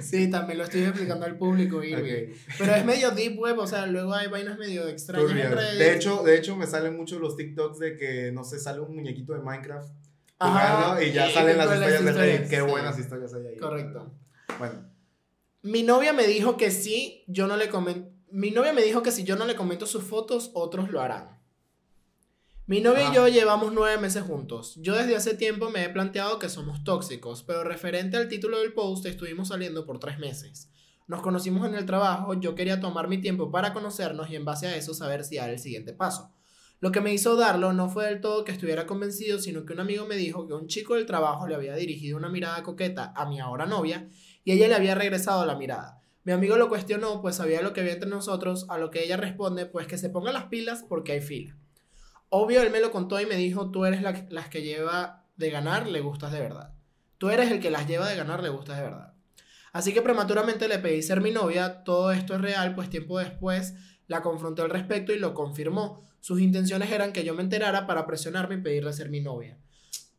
Sí, 0.00 0.30
también 0.30 0.58
lo 0.58 0.64
estoy 0.64 0.82
explicando 0.82 1.26
al 1.26 1.36
público, 1.36 1.82
Irving. 1.82 2.32
Pero 2.58 2.74
es 2.76 2.84
medio 2.84 3.10
deep 3.10 3.36
web, 3.40 3.58
o 3.58 3.66
sea, 3.66 3.86
luego 3.86 4.14
hay 4.14 4.28
vainas 4.28 4.56
medio 4.56 4.86
extrañas 4.86 5.32
en. 5.32 5.50
Reddit. 5.50 5.78
De 5.78 5.96
hecho, 5.96 6.22
de 6.22 6.38
hecho, 6.38 6.54
me 6.54 6.64
salen 6.66 6.96
muchos 6.96 7.20
los 7.20 7.34
TikToks 7.34 7.80
de 7.80 7.96
que, 7.96 8.30
no 8.30 8.44
sé, 8.44 8.60
sale 8.60 8.78
un 8.80 8.94
muñequito 8.94 9.32
de 9.32 9.40
Minecraft 9.40 9.90
jugando 10.38 11.02
y 11.02 11.12
ya 11.12 11.28
y 11.28 11.34
salen 11.34 11.58
las 11.58 11.72
historias 11.72 12.04
de 12.16 12.46
Qué 12.48 12.60
buenas 12.62 12.98
historias 12.98 13.34
hay 13.34 13.46
ahí. 13.46 13.56
Correcto. 13.58 14.12
Bueno, 14.58 14.88
Mi 15.62 15.82
novia 15.82 16.12
me 16.12 16.26
dijo 16.26 16.56
que 16.56 16.70
sí, 16.70 17.24
yo 17.26 17.46
no 17.46 17.56
le 17.56 17.68
comento. 17.68 18.10
Mi 18.30 18.50
novia 18.50 18.72
me 18.72 18.82
dijo 18.82 19.02
que 19.02 19.10
si 19.10 19.24
yo 19.24 19.36
no 19.36 19.44
le 19.46 19.56
comento 19.56 19.86
sus 19.86 20.04
fotos, 20.04 20.50
otros 20.54 20.90
lo 20.90 21.00
harán. 21.00 21.38
Mi 22.66 22.80
novia 22.80 23.08
Ah. 23.08 23.10
y 23.10 23.14
yo 23.16 23.28
llevamos 23.28 23.72
nueve 23.72 23.96
meses 23.98 24.22
juntos. 24.22 24.74
Yo 24.76 24.94
desde 24.94 25.16
hace 25.16 25.34
tiempo 25.34 25.70
me 25.70 25.84
he 25.84 25.88
planteado 25.88 26.38
que 26.38 26.48
somos 26.50 26.84
tóxicos, 26.84 27.42
pero 27.42 27.64
referente 27.64 28.16
al 28.18 28.28
título 28.28 28.58
del 28.60 28.74
post, 28.74 29.06
estuvimos 29.06 29.48
saliendo 29.48 29.86
por 29.86 29.98
tres 29.98 30.18
meses. 30.18 30.70
Nos 31.06 31.22
conocimos 31.22 31.66
en 31.66 31.74
el 31.74 31.86
trabajo, 31.86 32.34
yo 32.34 32.54
quería 32.54 32.80
tomar 32.80 33.08
mi 33.08 33.18
tiempo 33.18 33.50
para 33.50 33.72
conocernos 33.72 34.28
y 34.28 34.36
en 34.36 34.44
base 34.44 34.66
a 34.66 34.76
eso 34.76 34.92
saber 34.92 35.24
si 35.24 35.36
dar 35.36 35.48
el 35.48 35.58
siguiente 35.58 35.94
paso. 35.94 36.30
Lo 36.80 36.92
que 36.92 37.00
me 37.00 37.12
hizo 37.12 37.34
darlo 37.34 37.72
no 37.72 37.88
fue 37.88 38.06
del 38.06 38.20
todo 38.20 38.44
que 38.44 38.52
estuviera 38.52 38.86
convencido, 38.86 39.40
sino 39.40 39.64
que 39.64 39.72
un 39.72 39.80
amigo 39.80 40.06
me 40.06 40.16
dijo 40.16 40.46
que 40.46 40.54
un 40.54 40.68
chico 40.68 40.94
del 40.94 41.06
trabajo 41.06 41.48
le 41.48 41.56
había 41.56 41.74
dirigido 41.74 42.16
una 42.16 42.28
mirada 42.28 42.62
coqueta 42.62 43.12
a 43.16 43.26
mi 43.26 43.40
ahora 43.40 43.66
novia 43.66 44.08
y 44.44 44.52
ella 44.52 44.68
le 44.68 44.76
había 44.76 44.94
regresado 44.94 45.44
la 45.44 45.56
mirada. 45.56 46.00
Mi 46.22 46.32
amigo 46.32 46.56
lo 46.56 46.68
cuestionó, 46.68 47.20
pues 47.20 47.36
sabía 47.36 47.62
lo 47.62 47.72
que 47.72 47.80
había 47.80 47.94
entre 47.94 48.08
nosotros, 48.08 48.66
a 48.68 48.78
lo 48.78 48.90
que 48.90 49.02
ella 49.02 49.16
responde, 49.16 49.66
pues 49.66 49.86
que 49.86 49.98
se 49.98 50.10
ponga 50.10 50.30
las 50.30 50.44
pilas 50.44 50.84
porque 50.88 51.12
hay 51.12 51.20
fila. 51.20 51.56
Obvio, 52.28 52.62
él 52.62 52.70
me 52.70 52.80
lo 52.80 52.92
contó 52.92 53.20
y 53.20 53.26
me 53.26 53.36
dijo, 53.36 53.70
tú 53.70 53.84
eres 53.84 54.02
la, 54.02 54.26
las 54.28 54.48
que 54.48 54.62
lleva 54.62 55.24
de 55.36 55.50
ganar, 55.50 55.88
le 55.88 56.00
gustas 56.00 56.30
de 56.30 56.40
verdad. 56.40 56.74
Tú 57.16 57.30
eres 57.30 57.50
el 57.50 57.60
que 57.60 57.70
las 57.70 57.88
lleva 57.88 58.08
de 58.08 58.14
ganar, 58.14 58.42
le 58.42 58.50
gustas 58.50 58.76
de 58.76 58.82
verdad. 58.84 59.14
Así 59.72 59.92
que 59.92 60.02
prematuramente 60.02 60.68
le 60.68 60.78
pedí 60.78 61.02
ser 61.02 61.20
mi 61.20 61.30
novia, 61.30 61.82
todo 61.82 62.12
esto 62.12 62.34
es 62.34 62.40
real, 62.40 62.74
pues 62.74 62.90
tiempo 62.90 63.18
después 63.18 63.74
la 64.06 64.22
confronté 64.22 64.62
al 64.62 64.70
respecto 64.70 65.12
y 65.12 65.18
lo 65.18 65.34
confirmó. 65.34 66.07
Sus 66.20 66.40
intenciones 66.40 66.90
eran 66.90 67.12
que 67.12 67.24
yo 67.24 67.34
me 67.34 67.42
enterara 67.42 67.86
para 67.86 68.06
presionarme 68.06 68.56
y 68.56 68.60
pedirle 68.60 68.92
ser 68.92 69.10
mi 69.10 69.20
novia. 69.20 69.58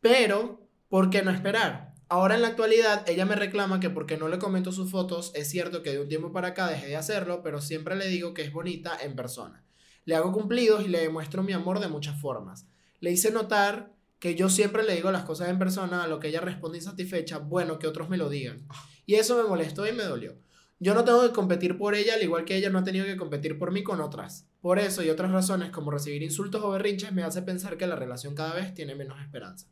Pero, 0.00 0.66
¿por 0.88 1.10
qué 1.10 1.22
no 1.22 1.30
esperar? 1.30 1.94
Ahora 2.08 2.34
en 2.34 2.42
la 2.42 2.48
actualidad 2.48 3.08
ella 3.08 3.24
me 3.24 3.36
reclama 3.36 3.78
que 3.78 3.88
porque 3.88 4.16
no 4.16 4.26
le 4.26 4.38
comento 4.38 4.72
sus 4.72 4.90
fotos, 4.90 5.30
es 5.36 5.48
cierto 5.48 5.82
que 5.82 5.92
de 5.92 6.00
un 6.00 6.08
tiempo 6.08 6.32
para 6.32 6.48
acá 6.48 6.66
dejé 6.66 6.88
de 6.88 6.96
hacerlo, 6.96 7.42
pero 7.42 7.60
siempre 7.60 7.94
le 7.94 8.08
digo 8.08 8.34
que 8.34 8.42
es 8.42 8.52
bonita 8.52 8.98
en 9.00 9.14
persona. 9.14 9.62
Le 10.04 10.16
hago 10.16 10.32
cumplidos 10.32 10.84
y 10.84 10.88
le 10.88 11.00
demuestro 11.00 11.44
mi 11.44 11.52
amor 11.52 11.78
de 11.78 11.86
muchas 11.86 12.20
formas. 12.20 12.66
Le 12.98 13.12
hice 13.12 13.30
notar 13.30 13.92
que 14.18 14.34
yo 14.34 14.48
siempre 14.48 14.82
le 14.82 14.96
digo 14.96 15.12
las 15.12 15.22
cosas 15.22 15.50
en 15.50 15.58
persona, 15.60 16.02
a 16.02 16.08
lo 16.08 16.18
que 16.18 16.28
ella 16.28 16.40
responde 16.40 16.78
insatisfecha, 16.78 17.38
bueno, 17.38 17.78
que 17.78 17.86
otros 17.86 18.08
me 18.08 18.16
lo 18.16 18.28
digan. 18.28 18.66
Y 19.06 19.14
eso 19.14 19.40
me 19.40 19.48
molestó 19.48 19.86
y 19.86 19.92
me 19.92 20.02
dolió. 20.02 20.36
Yo 20.80 20.94
no 20.94 21.04
tengo 21.04 21.22
que 21.22 21.32
competir 21.32 21.78
por 21.78 21.94
ella, 21.94 22.14
al 22.14 22.22
igual 22.22 22.44
que 22.44 22.56
ella 22.56 22.70
no 22.70 22.78
ha 22.78 22.84
tenido 22.84 23.06
que 23.06 23.16
competir 23.16 23.56
por 23.56 23.70
mí 23.70 23.82
con 23.82 24.00
otras. 24.00 24.49
Por 24.60 24.78
eso 24.78 25.02
y 25.02 25.10
otras 25.10 25.32
razones, 25.32 25.70
como 25.70 25.90
recibir 25.90 26.22
insultos 26.22 26.62
o 26.62 26.70
berrinches, 26.70 27.12
me 27.12 27.22
hace 27.22 27.42
pensar 27.42 27.76
que 27.76 27.86
la 27.86 27.96
relación 27.96 28.34
cada 28.34 28.54
vez 28.54 28.74
tiene 28.74 28.94
menos 28.94 29.20
esperanza. 29.20 29.66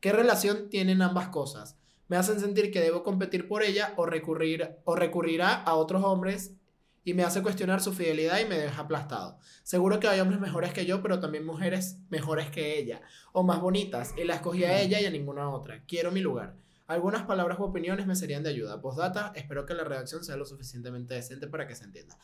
¿Qué 0.00 0.12
relación 0.12 0.68
tienen 0.68 1.00
ambas 1.00 1.28
cosas? 1.28 1.76
Me 2.08 2.16
hacen 2.16 2.40
sentir 2.40 2.72
que 2.72 2.80
debo 2.80 3.04
competir 3.04 3.46
por 3.46 3.62
ella 3.62 3.94
o, 3.96 4.04
recurrir, 4.04 4.76
o 4.84 4.96
recurrirá 4.96 5.54
a 5.54 5.74
otros 5.74 6.02
hombres 6.04 6.56
y 7.04 7.14
me 7.14 7.22
hace 7.22 7.42
cuestionar 7.42 7.80
su 7.80 7.92
fidelidad 7.92 8.40
y 8.40 8.44
me 8.44 8.58
deja 8.58 8.82
aplastado. 8.82 9.38
Seguro 9.62 10.00
que 10.00 10.08
hay 10.08 10.20
hombres 10.20 10.40
mejores 10.40 10.72
que 10.72 10.86
yo, 10.86 11.02
pero 11.02 11.20
también 11.20 11.46
mujeres 11.46 11.98
mejores 12.10 12.50
que 12.50 12.78
ella, 12.78 13.00
o 13.32 13.42
más 13.42 13.60
bonitas, 13.60 14.14
y 14.16 14.24
la 14.24 14.34
escogí 14.34 14.64
a 14.64 14.80
ella 14.80 15.00
y 15.00 15.06
a 15.06 15.10
ninguna 15.10 15.50
otra. 15.50 15.84
Quiero 15.86 16.10
mi 16.10 16.20
lugar. 16.20 16.54
Algunas 16.92 17.22
palabras 17.22 17.58
u 17.58 17.62
opiniones 17.62 18.06
me 18.06 18.14
serían 18.14 18.42
de 18.42 18.50
ayuda. 18.50 18.82
Postdata, 18.82 19.32
espero 19.34 19.64
que 19.64 19.72
la 19.72 19.82
redacción 19.82 20.22
sea 20.22 20.36
lo 20.36 20.44
suficientemente 20.44 21.14
decente 21.14 21.46
para 21.46 21.66
que 21.66 21.74
se 21.74 21.84
entienda. 21.84 22.18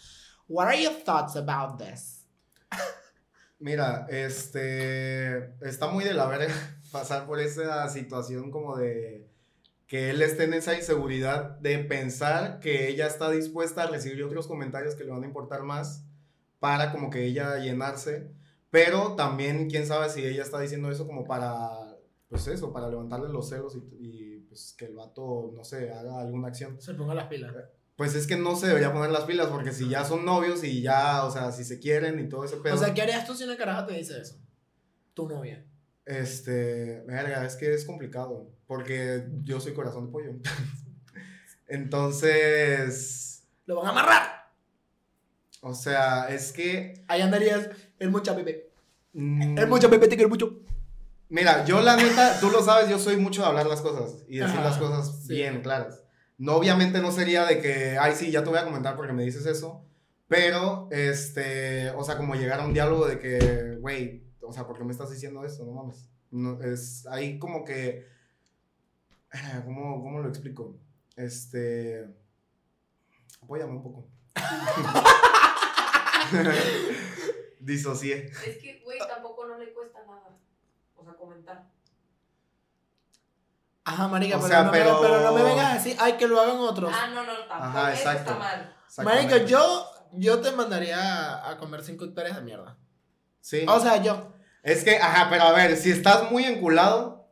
What 0.47 0.67
are 0.67 0.83
your 0.83 0.93
thoughts 1.05 1.37
about 1.37 1.83
this? 1.83 2.27
Mira, 3.59 4.07
este 4.11 5.55
está 5.67 5.89
muy 5.89 6.05
de 6.05 6.13
la 6.13 6.27
verga 6.27 6.55
pasar 6.93 7.27
por 7.27 7.41
esa 7.41 7.89
situación 7.89 8.51
como 8.51 8.77
de 8.77 9.27
que 9.87 10.11
él 10.11 10.21
esté 10.21 10.45
en 10.45 10.53
esa 10.53 10.77
inseguridad 10.77 11.59
de 11.61 11.79
pensar 11.79 12.61
que 12.61 12.89
ella 12.89 13.07
está 13.07 13.31
dispuesta 13.31 13.85
a 13.85 13.87
recibir 13.87 14.23
otros 14.23 14.47
comentarios 14.47 14.95
que 14.95 15.05
le 15.05 15.13
van 15.13 15.23
a 15.23 15.27
importar 15.27 15.63
más 15.63 16.05
para 16.59 16.93
como 16.93 17.09
que 17.09 17.25
ella 17.25 17.57
llenarse, 17.57 18.31
pero 18.69 19.15
también 19.15 19.71
quién 19.71 19.87
sabe 19.87 20.11
si 20.11 20.27
ella 20.27 20.43
está 20.43 20.61
diciendo 20.61 20.91
eso 20.91 21.07
como 21.07 21.25
para, 21.25 21.97
pues 22.29 22.47
eso, 22.49 22.71
para 22.71 22.91
levantarle 22.91 23.31
los 23.31 23.49
celos 23.49 23.77
y, 23.77 23.79
y, 23.99 24.28
pues 24.59 24.75
que 24.77 24.87
el 24.87 24.95
vato, 24.97 25.53
no 25.55 25.63
sé, 25.63 25.91
haga 25.91 26.21
alguna 26.21 26.49
acción. 26.49 26.81
Se 26.81 26.95
ponga 26.95 27.15
las 27.15 27.29
pilas. 27.29 27.55
Pues 27.95 28.15
es 28.17 28.27
que 28.27 28.37
no 28.37 28.57
se 28.57 28.67
debería 28.67 28.93
poner 28.93 29.11
las 29.11 29.23
pilas 29.25 29.47
porque 29.49 29.73
si 29.73 29.89
ya 29.89 30.05
son 30.05 30.25
novios 30.25 30.65
y 30.65 30.83
ya, 30.83 31.25
o 31.25 31.31
sea, 31.31 31.53
si 31.53 31.65
se 31.65 31.79
quieren 31.79 32.19
y 32.19 32.29
todo 32.29 32.45
ese 32.45 32.57
pedo. 32.57 32.75
O 32.75 32.79
sea, 32.79 32.93
¿qué 32.93 33.03
harías 33.03 33.25
tú 33.25 33.35
si 33.35 33.45
una 33.45 33.57
caraja 33.57 33.87
te 33.87 33.95
dice 33.95 34.21
eso? 34.21 34.37
Tu 35.15 35.29
novia. 35.29 35.65
Este, 36.05 37.03
verga, 37.07 37.45
es 37.45 37.55
que 37.55 37.73
es 37.73 37.85
complicado, 37.85 38.51
porque 38.67 39.29
yo 39.45 39.61
soy 39.61 39.75
corazón 39.75 40.07
de 40.07 40.13
pollo. 40.13 40.33
Entonces, 41.69 43.45
Lo 43.67 43.77
van 43.77 43.87
a 43.87 43.91
amarrar. 43.91 44.51
o 45.61 45.75
sea, 45.75 46.29
es 46.31 46.53
que... 46.53 47.05
Ahí 47.09 47.21
andarías 47.21 47.69
el 47.99 48.11
mucha 48.11 48.33
bebé. 48.35 48.71
mm, 49.13 49.59
El 49.59 49.67
mucha 49.69 49.87
bebé 49.89 50.09
te 50.09 50.17
quiero 50.17 50.29
mucho. 50.31 50.61
Mira, 51.31 51.65
yo 51.65 51.81
la 51.83 51.97
neta, 51.97 52.41
tú 52.41 52.51
lo 52.51 52.63
sabes, 52.63 52.89
yo 52.89 52.99
soy 52.99 53.19
mucho 53.19 53.43
de 53.43 53.49
hablar 53.49 53.67
las 53.67 53.83
cosas 53.83 54.25
y 54.29 54.39
decir 54.39 54.57
Ajá, 54.57 54.65
las 54.65 54.79
cosas 54.79 55.25
sí. 55.27 55.35
bien 55.35 55.61
claras. 55.61 56.03
No, 56.39 56.55
obviamente 56.55 57.01
no 57.01 57.13
sería 57.13 57.45
de 57.45 57.61
que, 57.61 57.99
ay, 57.99 58.15
sí, 58.15 58.31
ya 58.31 58.43
te 58.43 58.49
voy 58.49 58.59
a 58.59 58.65
comentar 58.65 58.97
porque 58.97 59.13
me 59.13 59.25
dices 59.25 59.45
eso, 59.45 59.85
pero, 60.29 60.89
este, 60.91 61.91
o 61.91 62.05
sea, 62.05 62.17
como 62.17 62.35
llegar 62.35 62.61
a 62.61 62.65
un 62.65 62.73
diálogo 62.73 63.07
de 63.07 63.19
que, 63.19 63.77
güey, 63.81 64.25
o 64.41 64.53
sea, 64.53 64.67
¿por 64.67 64.79
qué 64.79 64.85
me 64.85 64.93
estás 64.93 65.11
diciendo 65.11 65.45
esto? 65.45 65.65
No 65.65 65.73
mames. 65.73 66.09
No, 66.31 66.63
es 66.63 67.07
ahí 67.07 67.39
como 67.39 67.65
que, 67.65 68.07
¿cómo, 69.65 70.03
cómo 70.03 70.21
lo 70.21 70.29
explico? 70.29 70.79
Este, 71.17 72.07
apóyame 73.43 73.73
un 73.73 73.83
poco. 73.83 74.09
Disocié. 77.61 78.27
Es 78.47 78.59
que, 78.59 78.81
güey, 78.85 78.99
tampoco 78.99 79.38
sea, 81.11 81.19
comentar. 81.19 81.65
Ajá, 83.85 84.07
marica, 84.09 84.37
O 84.37 84.41
pero, 84.41 84.49
sea, 84.53 84.63
no 84.65 84.71
pero- 84.71 84.95
Me, 85.01 85.09
pero 85.09 85.21
no 85.23 85.33
me 85.33 85.43
vengas 85.43 85.67
a 85.71 85.75
decir, 85.75 85.97
ay, 85.99 86.13
que 86.15 86.27
lo 86.29 86.41
hagan 86.41 86.59
otros. 86.59 86.93
Ah, 86.95 87.07
no, 87.09 87.25
no, 87.25 87.33
tampoco. 87.49 87.55
Ajá, 87.79 87.93
Eso 87.93 88.03
exacto. 88.11 88.33
está 88.33 88.39
mal. 88.39 88.77
Marica, 89.05 89.39
yo, 89.45 89.91
yo 90.13 90.41
te 90.41 90.53
mandaría 90.53 90.99
a, 91.37 91.51
a 91.51 91.57
comer 91.59 91.83
cinco 91.83 92.05
hectáreas 92.05 92.37
de 92.37 92.43
mierda. 92.43 92.77
Sí. 93.41 93.65
O 93.67 93.81
sea, 93.81 94.03
yo. 94.03 94.33
es 94.63 94.85
que, 94.85 94.97
ajá, 94.99 95.29
pero 95.31 95.45
a 95.45 95.53
ver, 95.53 95.77
si 95.77 95.91
estás 95.91 96.31
muy 96.31 96.45
enculado, 96.45 97.31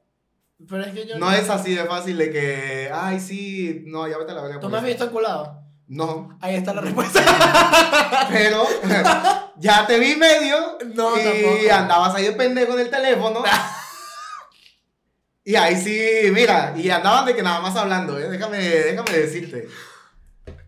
Pero 0.67 0.83
es 0.83 0.93
que 0.95 1.07
yo. 1.07 1.19
no 1.19 1.31
es 1.31 1.51
así 1.51 1.75
de 1.75 1.85
fácil 1.85 2.17
de 2.17 2.31
que, 2.31 2.91
ay, 2.93 3.21
sí, 3.21 3.83
no, 3.87 4.09
ya 4.09 4.17
vete 4.17 4.33
a 4.33 4.37
la 4.37 4.43
verga. 4.43 4.61
¿Tú 4.61 4.71
me 4.71 4.79
has 4.79 4.83
eso". 4.85 4.89
visto 4.89 5.05
enculado? 5.05 5.63
No, 5.89 6.37
Ahí 6.41 6.57
está 6.57 6.75
la 6.75 6.81
respuesta. 6.81 7.23
pero 8.31 8.65
ya 9.57 9.87
te 9.87 9.99
vi 10.01 10.17
medio 10.17 10.79
No, 10.95 11.17
y 11.17 11.23
tampoco. 11.23 11.73
andabas 11.75 12.15
ahí 12.17 12.25
de 12.25 12.33
pendejo 12.33 12.73
en 12.75 12.81
el 12.81 12.91
teléfono. 12.91 13.45
y 15.45 15.55
ahí 15.55 15.77
sí, 15.77 16.31
mira, 16.33 16.75
y 16.77 16.91
andaban 16.91 17.25
de 17.25 17.37
que 17.37 17.43
nada 17.43 17.61
más 17.61 17.77
hablando, 17.77 18.19
¿eh? 18.19 18.29
déjame, 18.29 18.59
déjame 18.59 19.13
decirte. 19.13 19.69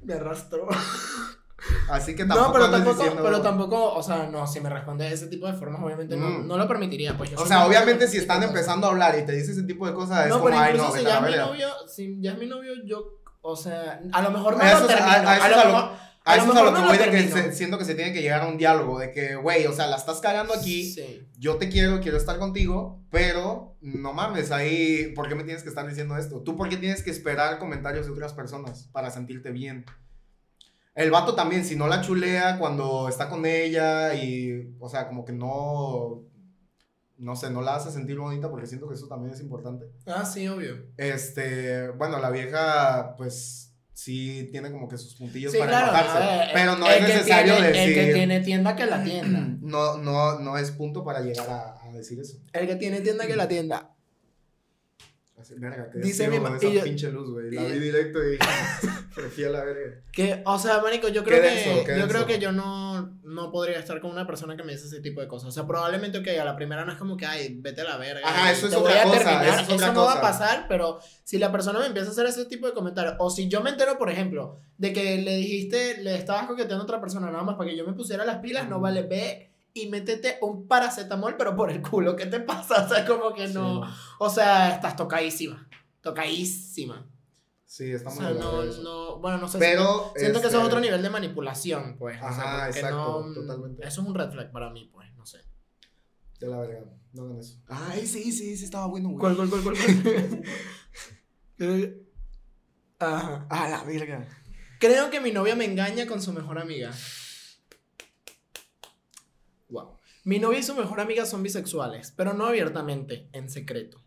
Me 0.02 0.14
arrastró. 0.14 0.68
Así 1.90 2.14
que 2.14 2.24
tampoco 2.24 2.46
No, 2.46 2.52
pero 2.52 2.70
tampoco, 2.70 2.96
diciendo- 3.02 3.22
pero 3.24 3.42
tampoco, 3.42 3.92
o 3.94 4.02
sea, 4.02 4.28
no, 4.30 4.46
si 4.46 4.60
me 4.60 4.70
responde 4.70 5.04
de 5.06 5.14
ese 5.14 5.26
tipo 5.26 5.48
de 5.48 5.54
formas, 5.54 5.82
obviamente 5.82 6.16
no, 6.16 6.28
Mm. 6.28 6.46
no 6.46 6.56
lo 6.56 6.68
permitiría. 6.68 7.16
Pues, 7.18 7.30
yo 7.30 7.38
O 7.40 7.44
sea, 7.46 7.66
obviamente 7.66 8.06
si 8.06 8.18
están 8.18 8.40
empezando 8.44 8.86
a 8.86 8.90
hablar 8.90 9.18
y 9.18 9.26
te 9.26 9.32
dice 9.32 9.50
ese 9.50 9.64
tipo 9.64 9.84
de 9.86 9.94
cosas, 9.94 10.26
es 10.26 10.28
No, 10.28 10.34
como, 10.38 10.44
pero 10.46 10.58
ay, 10.60 10.76
no, 10.76 10.92
si 10.92 11.02
ya 11.02 11.18
es 11.18 11.22
mi 11.24 11.36
novio, 11.36 11.68
si 11.88 12.20
ya 12.20 12.32
es 12.32 12.38
mi 12.38 12.46
novio, 12.46 12.72
yo, 12.86 13.18
o 13.50 13.56
sea, 13.56 14.00
a 14.12 14.22
lo 14.22 14.30
mejor 14.30 14.56
no 14.56 14.62
A 14.62 14.80
lo 14.80 14.86
termino. 14.86 15.06
a 15.08 15.16
eso 15.16 15.28
a 15.28 15.34
es 15.36 15.40
lo 15.50 15.60
a 15.60 15.64
lo- 15.64 15.72
mejor- 15.72 15.98
A 16.24 16.36
lo 16.36 16.42
eso 16.42 16.52
es 16.52 16.58
a 16.58 16.62
lo 16.62 16.74
que 16.74 16.80
no 16.80 16.86
voy 16.88 16.98
de 16.98 17.10
que 17.10 17.28
se- 17.28 17.52
siento 17.52 17.78
que 17.78 17.84
se 17.86 17.94
tiene 17.94 18.12
que 18.12 18.20
llegar 18.20 18.42
a 18.42 18.46
un 18.48 18.58
diálogo, 18.58 18.98
de 18.98 19.10
que, 19.12 19.34
güey, 19.36 19.66
o 19.66 19.72
sea, 19.72 19.86
la 19.86 19.96
estás 19.96 20.20
cagando 20.20 20.52
aquí, 20.54 20.84
Sí. 20.92 21.26
yo 21.38 21.56
te 21.56 21.70
quiero, 21.70 22.00
quiero 22.00 22.18
estar 22.18 22.38
contigo, 22.38 23.02
pero 23.10 23.76
no 23.80 24.12
mames, 24.12 24.50
ahí, 24.52 25.12
¿por 25.14 25.28
qué 25.28 25.34
me 25.34 25.44
tienes 25.44 25.62
que 25.62 25.70
estar 25.70 25.88
diciendo 25.88 26.16
esto? 26.18 26.42
¿Tú 26.42 26.54
por 26.56 26.68
qué 26.68 26.76
tienes 26.76 27.02
que 27.02 27.10
esperar 27.10 27.58
comentarios 27.58 28.04
de 28.06 28.12
otras 28.12 28.34
personas 28.34 28.88
para 28.92 29.10
sentirte 29.10 29.50
bien? 29.52 29.86
El 30.94 31.10
vato 31.10 31.34
también, 31.34 31.64
si 31.64 31.76
no 31.76 31.86
la 31.86 32.00
chulea 32.02 32.58
cuando 32.58 33.08
está 33.08 33.28
con 33.30 33.46
ella 33.46 34.12
y, 34.14 34.74
o 34.80 34.88
sea, 34.90 35.06
como 35.06 35.24
que 35.24 35.32
no, 35.32 36.24
no 37.18 37.36
sé, 37.36 37.50
no 37.50 37.60
la 37.62 37.76
hace 37.76 37.90
sentir 37.90 38.18
bonita 38.18 38.48
porque 38.50 38.66
siento 38.66 38.88
que 38.88 38.94
eso 38.94 39.06
también 39.08 39.34
es 39.34 39.40
importante. 39.40 39.86
Ah, 40.06 40.24
sí, 40.24 40.46
obvio. 40.48 40.86
Este, 40.96 41.88
bueno, 41.90 42.18
la 42.18 42.30
vieja, 42.30 43.14
pues, 43.16 43.74
sí 43.92 44.48
tiene 44.52 44.70
como 44.70 44.88
que 44.88 44.96
sus 44.96 45.16
puntillos 45.16 45.52
Sí, 45.52 45.58
para 45.58 45.70
claro. 45.72 45.86
enojarse, 45.88 46.18
ver, 46.36 46.48
pero 46.54 46.76
no 46.76 46.88
es 46.88 47.02
necesario 47.02 47.54
tiene- 47.54 47.68
decir... 47.72 47.98
El 47.98 48.06
que 48.06 48.12
tiene 48.14 48.40
tienda 48.40 48.76
que 48.76 48.86
la 48.86 49.02
tienda. 49.04 49.44
No, 49.68 49.98
no, 49.98 50.38
no 50.38 50.56
es 50.56 50.70
punto 50.70 51.04
para 51.04 51.20
llegar 51.20 51.50
a, 51.50 51.84
a 51.86 51.92
decir 51.92 52.18
eso. 52.18 52.38
El 52.54 52.66
que 52.66 52.76
tiene 52.76 53.02
tienda 53.02 53.26
que 53.26 53.36
la 53.36 53.48
tienda. 53.48 53.94
Así, 55.40 55.54
verga, 55.56 55.88
que 55.88 55.98
Dice 56.00 56.26
mi 56.28 56.38
mi 56.38 56.48
ma- 56.48 56.56
esa 56.56 56.82
pinche 56.84 57.10
luz, 57.12 57.30
güey. 57.30 57.50
La 57.52 57.62
y- 57.62 57.72
vi 57.72 57.78
directo 57.78 58.18
y 58.28 58.36
fui 59.34 59.44
a 59.44 59.50
la 59.50 59.64
verga. 59.64 60.00
Que, 60.12 60.42
o 60.44 60.58
sea, 60.58 60.80
marico, 60.80 61.08
yo 61.08 61.22
creo 61.22 61.40
que 61.40 61.96
yo 61.98 62.08
creo 62.08 62.26
que 62.26 62.38
yo 62.40 62.50
no, 62.50 63.18
no 63.22 63.52
podría 63.52 63.78
estar 63.78 64.00
con 64.00 64.10
una 64.10 64.26
persona 64.26 64.56
que 64.56 64.64
me 64.64 64.72
dice 64.72 64.86
ese 64.86 65.00
tipo 65.00 65.20
de 65.20 65.28
cosas. 65.28 65.50
O 65.50 65.52
sea, 65.52 65.66
probablemente, 65.66 66.18
ok, 66.18 66.26
a 66.40 66.44
la 66.44 66.56
primera 66.56 66.84
no 66.84 66.90
es 66.92 66.98
como 66.98 67.16
que, 67.16 67.26
ay, 67.26 67.56
vete 67.60 67.82
a 67.82 67.84
la 67.84 67.96
verga. 67.98 68.20
Ajá, 68.28 68.50
eso 68.50 68.66
es 68.66 68.72
te 68.72 68.78
otra 68.78 69.02
cosa, 69.04 69.48
eso 69.48 69.60
es 69.60 69.68
otra 69.70 69.92
no 69.92 70.04
va 70.04 70.12
a 70.14 70.20
cosa. 70.20 70.20
pasar, 70.20 70.66
pero 70.68 70.98
si 71.22 71.38
la 71.38 71.52
persona 71.52 71.78
me 71.78 71.86
empieza 71.86 72.08
a 72.08 72.12
hacer 72.12 72.26
ese 72.26 72.46
tipo 72.46 72.66
de 72.66 72.72
comentarios, 72.72 73.14
o 73.18 73.30
si 73.30 73.48
yo 73.48 73.60
me 73.60 73.70
entero, 73.70 73.96
por 73.96 74.10
ejemplo, 74.10 74.58
de 74.76 74.92
que 74.92 75.18
le 75.18 75.36
dijiste, 75.36 76.02
le 76.02 76.16
estabas 76.16 76.46
coqueteando 76.46 76.82
a 76.82 76.84
otra 76.84 77.00
persona 77.00 77.30
nada 77.30 77.44
más 77.44 77.56
para 77.56 77.70
que 77.70 77.76
yo 77.76 77.86
me 77.86 77.92
pusiera 77.92 78.24
las 78.24 78.38
pilas, 78.38 78.68
no 78.68 78.80
vale, 78.80 79.02
ve 79.02 79.47
y 79.82 79.88
métete 79.88 80.38
un 80.42 80.66
paracetamol, 80.68 81.36
pero 81.36 81.54
por 81.56 81.70
el 81.70 81.80
culo, 81.82 82.16
¿qué 82.16 82.26
te 82.26 82.40
pasa? 82.40 82.84
O 82.84 82.88
sea, 82.88 83.04
como 83.06 83.34
que 83.34 83.48
no. 83.48 83.82
O 84.18 84.28
sea, 84.30 84.74
estás 84.74 84.96
tocadísima. 84.96 85.68
Tocadísima. 86.00 87.06
Sí, 87.64 87.92
O 87.92 87.96
estamos 87.96 88.18
sea, 88.18 88.30
en 88.30 88.38
la 88.38 88.44
no, 88.82 89.18
bueno, 89.18 89.36
no 89.38 89.46
sé 89.48 89.58
Pero. 89.58 90.12
si. 90.14 90.20
Siento 90.20 90.40
que 90.40 90.46
eso 90.46 90.56
es 90.56 90.62
este, 90.62 90.66
otro 90.66 90.80
nivel 90.80 91.02
de 91.02 91.10
manipulación, 91.10 91.96
pues. 91.98 92.16
o 92.16 92.20
sea, 92.20 92.28
Ajá, 92.30 92.68
exacto, 92.68 93.26
no- 93.26 93.34
totalmente. 93.34 93.86
Eso 93.86 94.00
es 94.00 94.06
un 94.08 94.14
red 94.14 94.30
flag 94.30 94.50
para 94.50 94.70
mí, 94.70 94.88
pues, 94.92 95.12
no 95.16 95.26
sé. 95.26 95.38
De 96.40 96.46
la 96.46 96.60
verga. 96.60 96.84
No 97.12 97.24
hagan 97.24 97.38
eso. 97.38 97.58
Ay, 97.68 98.06
sí, 98.06 98.32
sí, 98.32 98.56
sí, 98.56 98.64
estaba 98.64 98.86
bueno, 98.86 99.10
güey. 99.10 99.18
¿Cuál, 99.20 99.36
cuál, 99.36 99.50
cuál, 99.50 99.62
cuál? 99.62 99.76
Que- 101.58 102.06
Ajá. 103.00 103.46
Ah, 103.50 103.68
la 103.68 103.84
verga. 103.84 104.26
Creo 104.80 105.10
que 105.10 105.20
mi 105.20 105.32
novia 105.32 105.54
me 105.54 105.64
engaña 105.64 106.06
con 106.06 106.22
su 106.22 106.32
mejor 106.32 106.58
amiga. 106.58 106.90
Mi 110.28 110.38
novia 110.38 110.58
y 110.58 110.62
su 110.62 110.74
mejor 110.74 111.00
amiga 111.00 111.24
son 111.24 111.42
bisexuales, 111.42 112.12
pero 112.14 112.34
no 112.34 112.44
abiertamente, 112.44 113.30
en 113.32 113.48
secreto. 113.48 114.04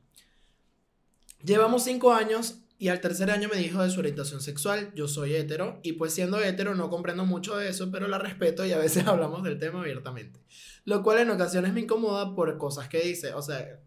Llevamos 1.43 1.84
cinco 1.84 2.13
años 2.13 2.59
y 2.78 2.89
al 2.89 3.01
tercer 3.01 3.32
año 3.32 3.49
me 3.51 3.57
dijo 3.57 3.82
de 3.82 3.89
su 3.89 4.01
orientación 4.01 4.39
sexual, 4.39 4.93
yo 4.93 5.07
soy 5.07 5.34
hetero, 5.34 5.80
y 5.82 5.93
pues 5.93 6.13
siendo 6.13 6.39
hetero 6.39 6.76
no 6.76 6.91
comprendo 6.91 7.26
mucho 7.26 7.57
de 7.57 7.69
eso, 7.69 7.89
pero 7.89 8.07
la 8.07 8.19
respeto 8.19 8.63
y 8.63 8.72
a 8.72 8.78
veces 8.78 9.03
hablamos 9.07 9.41
del 9.41 9.57
tema 9.57 9.82
abiertamente. 9.82 10.39
Lo 10.86 11.01
cual 11.01 11.17
en 11.17 11.32
ocasiones 11.32 11.74
me 11.74 11.82
incomoda 11.82 12.36
por 12.36 12.55
cosas 12.59 12.88
que 12.88 13.01
dice, 13.01 13.34
o 13.34 13.41
sea, 13.41 13.80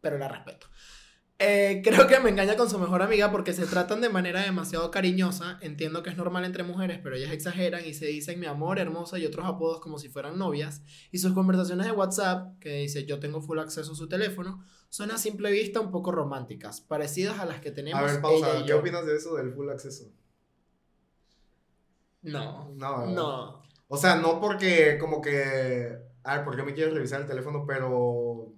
pero 0.00 0.16
la 0.16 0.28
respeto. 0.28 0.66
Eh, 1.42 1.80
creo 1.84 2.06
que 2.06 2.20
me 2.20 2.28
engaña 2.28 2.54
con 2.54 2.68
su 2.68 2.78
mejor 2.78 3.00
amiga 3.02 3.32
porque 3.32 3.54
se 3.54 3.66
tratan 3.66 4.00
de 4.02 4.10
manera 4.10 4.42
demasiado 4.42 4.90
cariñosa. 4.90 5.58
Entiendo 5.62 6.02
que 6.02 6.10
es 6.10 6.16
normal 6.16 6.44
entre 6.44 6.62
mujeres, 6.62 7.00
pero 7.02 7.16
ellas 7.16 7.32
exageran 7.32 7.84
y 7.86 7.94
se 7.94 8.06
dicen 8.06 8.38
mi 8.38 8.46
amor, 8.46 8.78
hermosa 8.78 9.18
y 9.18 9.24
otros 9.24 9.46
apodos 9.46 9.80
como 9.80 9.98
si 9.98 10.08
fueran 10.10 10.38
novias. 10.38 10.82
Y 11.10 11.18
sus 11.18 11.32
conversaciones 11.32 11.86
de 11.86 11.92
WhatsApp, 11.92 12.58
que 12.60 12.74
dice 12.74 13.06
yo 13.06 13.18
tengo 13.18 13.40
full 13.40 13.58
acceso 13.58 13.92
a 13.92 13.96
su 13.96 14.06
teléfono, 14.06 14.62
son 14.90 15.10
a 15.10 15.18
simple 15.18 15.50
vista 15.50 15.80
un 15.80 15.90
poco 15.90 16.12
románticas, 16.12 16.82
parecidas 16.82 17.38
a 17.38 17.46
las 17.46 17.60
que 17.60 17.70
tenemos 17.70 18.00
A 18.00 18.04
ver, 18.04 18.12
ella 18.12 18.22
pausa. 18.22 18.58
y 18.58 18.62
¿Qué 18.62 18.68
yo. 18.68 18.78
opinas 18.80 19.06
de 19.06 19.16
eso 19.16 19.34
del 19.34 19.52
full 19.52 19.70
acceso? 19.70 20.12
No, 22.22 22.70
No, 22.76 23.06
no. 23.06 23.62
O 23.88 23.96
sea, 23.96 24.16
no 24.16 24.40
porque, 24.40 24.98
como 24.98 25.20
que. 25.20 25.98
Ay, 26.22 26.44
¿por 26.44 26.54
qué 26.54 26.62
me 26.62 26.74
quieres 26.74 26.92
revisar 26.94 27.22
el 27.22 27.26
teléfono? 27.26 27.64
Pero. 27.66 28.52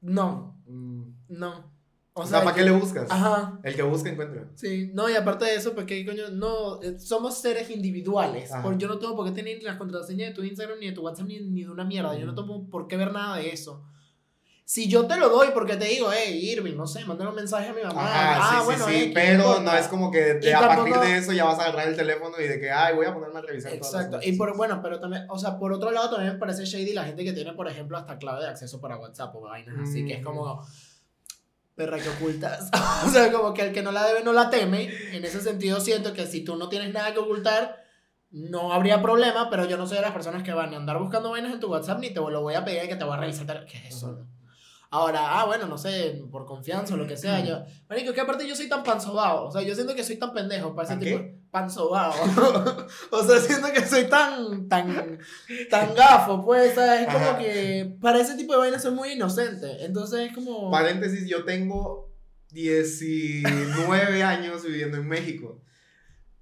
No, 0.00 0.60
mm, 0.66 1.04
no. 1.28 1.75
O, 2.18 2.26
sea, 2.26 2.42
¿para 2.42 2.56
qué 2.56 2.62
le 2.62 2.70
buscas? 2.70 3.10
Ajá. 3.10 3.58
El 3.62 3.76
que 3.76 3.82
busca 3.82 4.08
encuentra. 4.10 4.44
Sí, 4.54 4.90
no, 4.94 5.08
y 5.08 5.14
aparte 5.14 5.44
de 5.44 5.54
eso, 5.54 5.74
porque 5.74 6.04
coño, 6.06 6.28
no, 6.32 6.82
eh, 6.82 6.98
somos 6.98 7.38
seres 7.38 7.70
individuales. 7.70 8.50
Por, 8.62 8.78
yo 8.78 8.88
no 8.88 8.98
tengo 8.98 9.14
por 9.14 9.26
qué 9.26 9.32
tener 9.32 9.62
las 9.62 9.76
contraseñas 9.76 10.28
de 10.30 10.34
tu 10.34 10.42
Instagram, 10.42 10.78
ni 10.80 10.86
de 10.86 10.92
tu 10.92 11.02
WhatsApp, 11.02 11.26
ni, 11.26 11.40
ni 11.40 11.62
de 11.64 11.70
una 11.70 11.84
mierda. 11.84 12.16
Yo 12.18 12.26
no 12.26 12.32
Mm. 12.32 12.36
tengo 12.36 12.70
por 12.70 12.88
qué 12.88 12.96
ver 12.96 13.12
nada 13.12 13.36
de 13.36 13.50
eso. 13.50 13.84
Si 14.68 14.88
yo 14.88 15.06
te 15.06 15.16
lo 15.16 15.28
doy 15.28 15.48
porque 15.54 15.76
te 15.76 15.84
digo, 15.84 16.08
hey, 16.12 16.40
Irving, 16.50 16.74
no 16.74 16.88
sé, 16.88 17.04
mándale 17.04 17.30
un 17.30 17.36
mensaje 17.36 17.68
a 17.68 17.72
mi 17.72 17.82
mamá. 17.82 18.02
Ajá, 18.04 18.36
ah, 18.40 18.58
sí, 18.58 18.64
bueno, 18.64 18.84
sí, 18.86 18.90
sí. 18.90 18.96
eh, 18.96 19.06
¿qué 19.08 19.12
pero 19.14 19.60
no 19.60 19.72
es 19.76 19.86
como 19.86 20.10
que 20.10 20.34
de- 20.34 20.54
a 20.54 20.58
tampoco- 20.60 20.90
partir 20.90 21.08
de 21.12 21.18
eso 21.18 21.32
ya 21.32 21.44
vas 21.44 21.58
a 21.60 21.66
agarrar 21.66 21.86
el 21.88 21.94
teléfono 21.96 22.34
y 22.40 22.48
de 22.48 22.58
que, 22.58 22.70
ay, 22.72 22.96
voy 22.96 23.06
a 23.06 23.14
ponerme 23.14 23.38
a 23.38 23.42
revisar 23.42 23.72
Exacto. 23.74 24.18
Y 24.24 24.32
por, 24.32 24.56
bueno, 24.56 24.80
pero 24.82 24.98
también, 24.98 25.24
o 25.28 25.38
sea, 25.38 25.56
por 25.56 25.72
otro 25.72 25.92
lado 25.92 26.10
también 26.10 26.32
me 26.32 26.38
parece 26.40 26.64
shady 26.64 26.94
la 26.94 27.04
gente 27.04 27.22
que 27.22 27.32
tiene, 27.32 27.52
por 27.52 27.68
ejemplo, 27.68 27.96
hasta 27.96 28.18
clave 28.18 28.42
de 28.42 28.48
acceso 28.48 28.80
para 28.80 28.96
WhatsApp 28.96 29.36
o 29.36 29.42
vainas 29.42 29.76
así, 29.88 30.04
que 30.04 30.14
es 30.14 30.20
Mm. 30.22 30.24
como, 30.24 30.66
perra 31.76 31.98
que 31.98 32.08
ocultas. 32.08 32.70
o 33.06 33.08
sea, 33.08 33.30
como 33.30 33.54
que 33.54 33.62
el 33.62 33.72
que 33.72 33.82
no 33.82 33.92
la 33.92 34.04
debe 34.04 34.24
no 34.24 34.32
la 34.32 34.50
teme. 34.50 34.90
En 35.12 35.24
ese 35.24 35.40
sentido 35.40 35.78
siento 35.80 36.12
que 36.12 36.26
si 36.26 36.42
tú 36.42 36.56
no 36.56 36.68
tienes 36.68 36.92
nada 36.92 37.12
que 37.12 37.20
ocultar, 37.20 37.84
no 38.30 38.72
habría 38.72 39.00
problema, 39.00 39.48
pero 39.50 39.66
yo 39.66 39.76
no 39.76 39.86
soy 39.86 39.98
de 39.98 40.02
las 40.02 40.12
personas 40.12 40.42
que 40.42 40.52
van 40.52 40.74
a 40.74 40.78
andar 40.78 40.98
buscando 40.98 41.30
vainas 41.30 41.52
en 41.52 41.60
tu 41.60 41.68
WhatsApp 41.68 42.00
ni 42.00 42.10
te 42.10 42.20
lo 42.20 42.42
voy 42.42 42.54
a 42.54 42.64
pedir 42.64 42.88
que 42.88 42.96
te 42.96 43.04
voy 43.04 43.14
a 43.14 43.20
revisar. 43.20 43.66
¿Qué 43.66 43.78
es 43.78 43.94
eso? 43.94 44.08
Ajá. 44.08 44.26
Ahora, 44.90 45.40
ah, 45.40 45.46
bueno, 45.46 45.66
no 45.66 45.76
sé, 45.76 46.22
por 46.30 46.46
confianza 46.46 46.94
o 46.94 46.96
lo 46.96 47.06
que 47.06 47.16
sea, 47.16 47.44
yo, 47.44 47.64
marico, 47.88 48.12
que 48.12 48.20
aparte 48.20 48.46
yo 48.46 48.54
soy 48.54 48.68
tan 48.68 48.82
pansobao, 48.84 49.46
o 49.46 49.50
sea, 49.50 49.62
yo 49.62 49.74
siento 49.74 49.94
que 49.94 50.04
soy 50.04 50.16
tan 50.16 50.32
pendejo 50.32 50.74
para 50.74 50.86
ese 50.86 50.94
¿A 50.94 50.98
tipo, 50.98 51.18
qué? 51.18 51.38
Pansobao, 51.56 52.12
o 53.10 53.22
sea, 53.22 53.40
siento 53.40 53.72
que 53.72 53.80
soy 53.80 54.04
tan, 54.04 54.68
tan, 54.68 55.18
tan 55.70 55.94
gafo, 55.94 56.44
pues, 56.44 56.74
¿sabes? 56.74 57.06
Es 57.06 57.06
como 57.06 57.30
Ajá. 57.30 57.38
que 57.38 57.96
para 57.98 58.20
ese 58.20 58.36
tipo 58.36 58.52
de 58.52 58.58
vainas 58.58 58.82
soy 58.82 58.92
muy 58.92 59.12
inocente, 59.12 59.82
entonces 59.86 60.28
es 60.28 60.34
como, 60.34 60.70
Paréntesis, 60.70 61.26
yo 61.26 61.46
tengo 61.46 62.10
19 62.52 64.22
años 64.22 64.64
viviendo 64.64 64.98
en 64.98 65.08
México. 65.08 65.62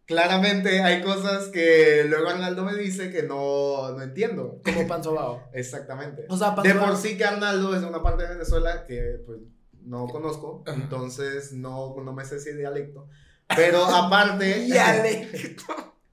Claramente 0.05 0.83
hay 0.83 1.01
cosas 1.01 1.47
que 1.47 2.05
luego 2.09 2.29
Arnaldo 2.29 2.65
me 2.65 2.75
dice 2.75 3.11
que 3.11 3.23
no, 3.23 3.93
no 3.93 4.03
entiendo. 4.03 4.61
como 4.65 4.89
pansobao, 4.89 5.49
Exactamente. 5.55 6.27
o 6.29 6.37
sea, 6.37 6.57
De 6.61 6.75
por 6.75 6.97
sí 6.97 7.17
que 7.17 7.25
Arnaldo 7.25 7.73
es 7.73 7.83
de 7.83 7.87
una 7.87 8.03
parte 8.03 8.25
de 8.25 8.31
Venezuela 8.31 8.85
que 8.85 9.23
pues 9.25 9.39
no 9.81 10.09
conozco, 10.09 10.65
entonces 10.67 11.53
no, 11.53 11.95
no 12.03 12.13
me 12.13 12.25
sé 12.25 12.37
ese 12.37 12.57
dialecto. 12.57 13.09
Pero 13.49 13.85
aparte, 13.85 14.67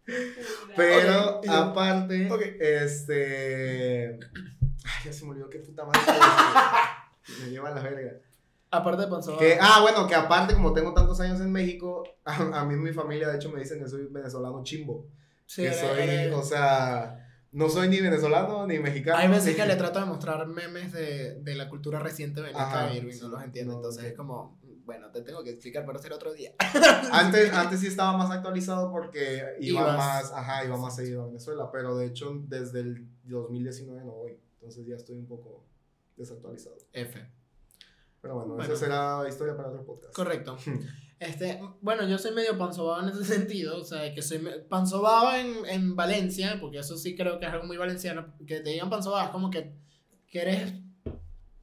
pero 0.76 1.42
y 1.44 1.48
yo- 1.48 1.54
aparte, 1.54 2.32
ok. 2.32 2.42
este... 2.60 4.20
Ay, 4.84 5.06
ya 5.06 5.14
se 5.14 5.26
me 5.26 5.32
olvidó 5.32 5.50
qué 5.50 5.60
puta 5.60 5.86
madre. 5.86 6.00
me 7.44 7.50
lleva 7.50 7.70
la 7.72 7.82
verga. 7.82 8.14
aparte 8.72 9.04
de 9.04 9.38
Que, 9.38 9.58
ah, 9.62 9.80
bueno, 9.82 10.08
que 10.08 10.16
aparte, 10.16 10.54
como 10.54 10.74
tengo 10.74 10.94
tantos 10.94 11.20
años 11.20 11.40
en 11.40 11.52
México, 11.52 12.04
a, 12.26 12.62
a 12.62 12.66
mí 12.66 12.76
mi 12.76 12.92
familia, 12.94 13.28
de 13.30 13.36
hecho, 13.38 13.50
me 13.50 13.60
dicen 13.60 13.80
que 13.80 13.88
soy 13.88 14.08
venezolano 14.10 14.64
chimbo. 14.64 15.08
sí, 15.46 15.64
que 15.64 15.74
soy, 15.74 16.32
o 16.34 16.42
sea, 16.42 17.28
no 17.52 17.70
soy 17.70 17.90
ni 17.90 18.00
venezolano 18.00 18.66
ni 18.66 18.80
mexicano. 18.80 19.18
Hay 19.18 19.28
veces 19.28 19.56
que 19.56 19.66
le 19.68 19.76
trato 19.76 20.00
de 20.00 20.06
mostrar 20.06 20.48
memes 20.48 20.92
de, 20.94 21.36
de 21.42 21.56
la 21.56 21.70
cultura 21.70 22.00
reciente 22.00 22.42
de 22.42 22.50
Ajá, 22.56 22.86
Venezuela 22.86 22.96
Irving, 22.96 23.20
no 23.22 23.28
los 23.30 23.44
entiendo. 23.44 23.72
no, 23.74 23.78
entonces 23.80 24.04
es 24.06 24.14
como, 24.16 24.58
bueno, 24.92 25.10
te 25.12 25.22
tengo 25.22 25.42
que 25.44 25.52
explicar, 25.52 25.86
pero 25.86 26.00
será 26.00 26.16
otro 26.16 26.34
día. 26.34 26.54
Antes, 27.12 27.54
antes 27.54 27.80
sí 27.80 27.88
estaba 27.88 28.18
más 28.18 28.30
actualizado 28.30 28.92
porque 28.92 29.56
iba 29.62 29.82
Ibas. 29.82 29.98
más, 29.98 30.32
ajá, 30.34 30.66
iba 30.66 30.76
más 30.78 30.96
seguido 30.96 31.24
a 31.24 31.26
Venezuela, 31.28 31.70
pero 31.72 31.96
de 31.98 32.08
hecho 32.08 32.42
desde 32.48 32.82
el 32.82 33.08
2019 33.24 34.04
no 34.04 34.12
voy, 34.12 34.38
entonces 34.56 34.86
ya 34.86 34.96
estoy 34.96 35.18
un 35.18 35.28
poco 35.28 35.66
desactualizado. 36.18 36.76
F. 36.92 37.26
Pero 38.22 38.36
bueno, 38.36 38.56
Bueno. 38.56 38.64
esa 38.74 38.76
será 38.86 39.24
historia 39.28 39.56
para 39.56 39.70
otro 39.70 39.86
podcast. 39.86 40.14
Correcto. 40.14 40.58
Este, 41.22 41.62
bueno, 41.82 42.08
yo 42.08 42.18
soy 42.18 42.32
medio 42.34 42.58
panzobado 42.58 43.04
en 43.08 43.10
ese 43.10 43.24
sentido, 43.24 43.78
o 43.78 43.84
sea, 43.84 44.12
que 44.12 44.24
soy 44.24 44.40
panzobado 44.68 45.36
en, 45.36 45.68
en 45.68 45.96
Valencia, 45.96 46.58
porque 46.60 46.80
eso 46.80 46.98
sí 46.98 47.16
creo 47.16 47.38
que 47.38 47.46
es 47.46 47.52
algo 47.52 47.68
muy 47.68 47.78
valenciano, 47.78 48.34
que 48.48 48.60
te 48.62 48.72
digan 48.72 48.90
panzobado 48.90 49.26
es 49.26 49.30
como 49.30 49.52
que, 49.52 49.72
que 50.32 50.42
eres 50.42 50.74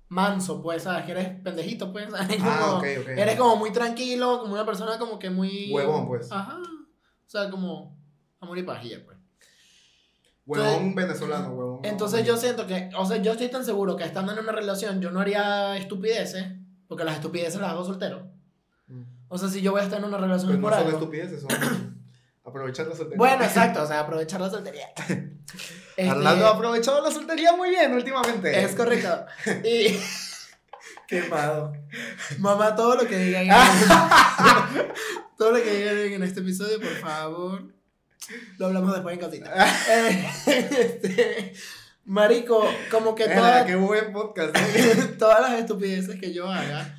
manso, 0.09 0.63
pues, 0.63 0.83
¿sabes? 0.85 1.05
Que 1.05 1.13
eres 1.13 1.41
pendejito, 1.43 1.93
pues, 1.93 2.11
¿sabes? 2.11 2.39
Ah, 2.43 2.59
Como- 2.61 2.77
ok, 2.79 2.85
ok. 3.03 3.09
Eres 3.09 3.37
como 3.37 3.57
muy 3.57 3.73
tranquilo, 3.73 4.41
como 4.41 4.55
una 4.55 4.65
persona 4.67 4.99
como 4.99 5.19
que 5.19 5.31
muy... 5.31 5.71
Huevón, 5.73 6.07
pues. 6.07 6.31
Ajá. 6.33 6.59
O 6.59 7.31
sea, 7.31 7.51
como 7.51 7.97
amor 8.41 8.57
y 8.59 8.63
pajilla, 8.63 9.05
pues. 9.05 9.19
Huevón 10.47 10.95
venezolano, 10.95 11.51
huevón. 11.53 11.81
Entonces 11.85 12.27
yo 12.27 12.37
siento 12.39 12.67
que, 12.67 12.89
o 12.97 13.05
sea, 13.05 13.19
yo 13.19 13.33
estoy 13.33 13.49
tan 13.49 13.65
seguro 13.67 13.97
que 13.97 14.05
estando 14.05 14.33
en 14.33 14.39
una 14.39 14.53
relación 14.53 15.01
yo 15.03 15.11
no 15.11 15.21
haría 15.21 15.77
estupideces, 15.77 16.47
porque 16.87 17.05
las 17.05 17.17
estupideces 17.17 17.61
las 17.61 17.73
hago 17.73 17.85
soltero. 17.85 18.31
Mm. 18.87 19.03
O 19.29 19.37
sea, 19.37 19.51
si 19.51 19.61
yo 19.61 19.73
voy 19.73 19.83
a 19.83 19.85
estar 19.85 19.99
en 19.99 20.07
una 20.07 20.17
relación 20.17 20.47
Pues 20.53 20.59
no 20.59 20.63
por 20.63 20.73
son 20.73 20.85
algo. 20.87 20.99
estupideces, 20.99 21.43
son 21.43 21.51
aprovechar 22.49 22.87
la 22.87 22.95
soltería. 22.95 23.19
Bueno, 23.19 23.45
exacto, 23.45 23.83
o 23.83 23.87
sea, 23.87 24.01
aprovechar 24.01 24.41
la 24.41 24.51
soltería. 24.51 24.89
Este, 25.97 26.11
Arnaldo 26.11 26.47
ha 26.47 26.51
aprovechado 26.51 27.03
la 27.03 27.11
soltería 27.11 27.57
muy 27.57 27.71
bien 27.71 27.93
últimamente. 27.93 28.63
es 28.63 28.77
correcto. 28.77 29.27
Y. 29.65 29.99
Quemado. 31.09 31.73
Mamá, 32.39 32.77
todo 32.77 32.95
lo 32.95 33.09
que 33.09 33.17
digan. 33.19 33.49
todo 35.37 35.51
lo 35.53 35.61
que 35.61 35.71
digan 35.73 36.13
en 36.13 36.23
este 36.23 36.39
episodio, 36.39 36.79
por 36.79 36.95
favor. 36.99 37.63
Lo 38.59 38.67
hablamos 38.67 38.93
después 38.93 39.15
en 39.15 39.21
casita. 39.21 39.67
Eh, 39.89 40.31
este, 40.47 41.53
marico, 42.05 42.65
como 42.91 43.15
que 43.15 43.25
Era, 43.25 43.37
todas, 43.37 43.67
qué 43.67 43.77
buen 43.77 44.13
podcast. 44.13 44.57
¿eh? 44.57 45.15
todas 45.19 45.41
las 45.41 45.61
estupideces 45.61 46.21
que 46.21 46.33
yo 46.33 46.51
haga, 46.51 46.98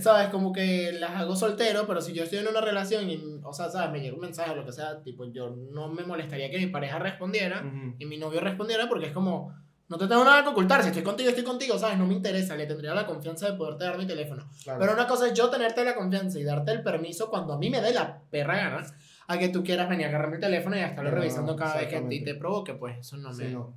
¿sabes? 0.00 0.28
Como 0.28 0.52
que 0.52 0.92
las 0.92 1.10
hago 1.12 1.36
soltero, 1.36 1.86
pero 1.86 2.00
si 2.00 2.12
yo 2.12 2.24
estoy 2.24 2.38
en 2.40 2.48
una 2.48 2.60
relación 2.60 3.08
y, 3.08 3.40
o 3.42 3.52
sea, 3.52 3.70
¿sabes? 3.70 3.90
Me 3.90 4.00
llega 4.00 4.14
un 4.14 4.20
mensaje 4.20 4.50
o 4.50 4.54
lo 4.54 4.64
que 4.64 4.72
sea, 4.72 5.02
tipo, 5.02 5.24
yo 5.32 5.50
no 5.50 5.88
me 5.88 6.04
molestaría 6.04 6.50
que 6.50 6.58
mi 6.58 6.66
pareja 6.66 6.98
respondiera 6.98 7.62
Ujú. 7.64 7.94
y 7.98 8.06
mi 8.06 8.16
novio 8.18 8.40
respondiera 8.40 8.88
porque 8.88 9.06
es 9.06 9.12
como, 9.12 9.54
no 9.88 9.98
te 9.98 10.06
tengo 10.06 10.24
nada 10.24 10.42
que 10.42 10.50
ocultar, 10.50 10.82
si 10.82 10.88
estoy 10.88 11.02
contigo, 11.02 11.30
estoy 11.30 11.44
contigo, 11.44 11.78
¿sabes? 11.78 11.98
No 11.98 12.06
me 12.06 12.14
interesa, 12.14 12.54
le 12.56 12.66
tendría 12.66 12.94
la 12.94 13.06
confianza 13.06 13.50
de 13.50 13.56
poderte 13.56 13.84
dar 13.84 13.98
mi 13.98 14.06
teléfono. 14.06 14.48
Claro. 14.62 14.78
Pero 14.80 14.92
una 14.92 15.06
cosa 15.06 15.26
es 15.26 15.34
yo 15.34 15.50
tenerte 15.50 15.84
la 15.84 15.94
confianza 15.94 16.38
y 16.38 16.44
darte 16.44 16.72
el 16.72 16.82
permiso 16.82 17.28
cuando 17.28 17.54
a 17.54 17.58
mí 17.58 17.70
me 17.70 17.80
dé 17.80 17.92
la 17.92 18.20
perra 18.30 18.56
gana 18.56 18.86
a 19.26 19.38
que 19.38 19.48
tú 19.48 19.62
quieras 19.62 19.88
venir 19.88 20.06
a 20.06 20.08
agarrar 20.10 20.30
mi 20.30 20.38
teléfono 20.40 20.76
y 20.76 20.80
a 20.80 20.86
estarlo 20.88 21.10
No, 21.10 21.16
revisando 21.16 21.56
cada 21.56 21.76
vez 21.76 21.88
que 21.88 21.96
a 21.96 22.08
ti 22.08 22.24
te 22.24 22.34
provoque, 22.34 22.74
pues 22.74 22.98
eso 22.98 23.16
no 23.16 23.30
me... 23.30 23.46
Sí, 23.46 23.52
no. 23.52 23.74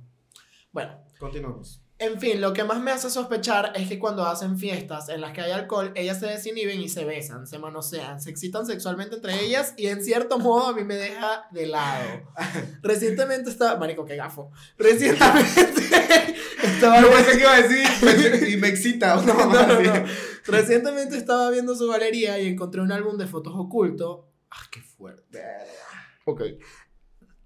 Bueno, 0.72 0.98
Continuamos. 1.18 1.80
En 1.98 2.18
fin, 2.18 2.40
lo 2.40 2.52
que 2.52 2.64
más 2.64 2.80
me 2.80 2.90
hace 2.90 3.08
sospechar 3.08 3.72
es 3.76 3.88
que 3.88 4.00
cuando 4.00 4.26
hacen 4.26 4.58
fiestas 4.58 5.08
en 5.08 5.20
las 5.20 5.32
que 5.32 5.42
hay 5.42 5.52
alcohol, 5.52 5.92
ellas 5.94 6.18
se 6.18 6.26
desinhiben 6.26 6.80
y 6.80 6.88
se 6.88 7.04
besan, 7.04 7.46
se 7.46 7.58
manosean, 7.60 8.20
se 8.20 8.30
excitan 8.30 8.66
sexualmente 8.66 9.14
entre 9.14 9.44
ellas 9.44 9.74
y 9.76 9.86
en 9.86 10.02
cierto 10.02 10.40
modo 10.40 10.66
a 10.66 10.72
mí 10.72 10.82
me 10.82 10.96
deja 10.96 11.46
de 11.52 11.66
lado. 11.66 12.04
Recientemente 12.82 13.48
estaba... 13.48 13.76
Marico, 13.78 14.04
qué 14.04 14.16
gafo. 14.16 14.50
Recientemente 14.76 15.82
estaba... 16.64 17.00
Pensé 17.00 17.32
que 17.32 17.40
iba 17.40 17.54
a 17.54 17.62
decir 17.62 18.48
y 18.48 18.56
me 18.56 18.68
excita 18.68 19.14
No, 19.16 19.46
no, 19.46 19.80
no. 19.80 20.04
Recientemente 20.46 21.16
estaba 21.16 21.48
viendo 21.50 21.76
su 21.76 21.88
galería 21.88 22.40
y 22.40 22.48
encontré 22.48 22.80
un 22.80 22.90
álbum 22.90 23.16
de 23.16 23.28
fotos 23.28 23.54
oculto. 23.56 24.32
¡Ah, 24.50 24.66
qué 24.70 24.80
fuerte! 24.82 25.40
Ok. 26.26 26.42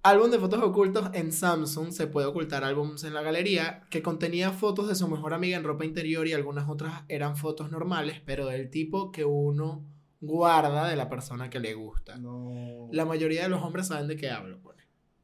Álbum 0.09 0.31
de 0.31 0.39
fotos 0.39 0.63
ocultos 0.63 1.11
en 1.13 1.31
Samsung. 1.31 1.91
Se 1.91 2.07
puede 2.07 2.25
ocultar 2.25 2.63
álbums 2.63 3.03
en 3.03 3.13
la 3.13 3.21
galería 3.21 3.83
que 3.91 4.01
contenía 4.01 4.51
fotos 4.51 4.87
de 4.87 4.95
su 4.95 5.07
mejor 5.07 5.35
amiga 5.35 5.55
en 5.55 5.63
ropa 5.63 5.85
interior 5.85 6.27
y 6.27 6.33
algunas 6.33 6.67
otras 6.67 7.03
eran 7.09 7.37
fotos 7.37 7.69
normales, 7.69 8.19
pero 8.25 8.47
del 8.47 8.71
tipo 8.71 9.11
que 9.11 9.23
uno 9.23 9.85
guarda 10.19 10.87
de 10.87 10.95
la 10.95 11.09
persona 11.09 11.51
que 11.51 11.59
le 11.59 11.75
gusta. 11.75 12.17
No. 12.17 12.89
La 12.91 13.05
mayoría 13.05 13.43
de 13.43 13.49
los 13.49 13.61
hombres 13.61 13.85
saben 13.85 14.07
de 14.07 14.15
qué 14.15 14.31
hablo. 14.31 14.59
pues. 14.63 14.77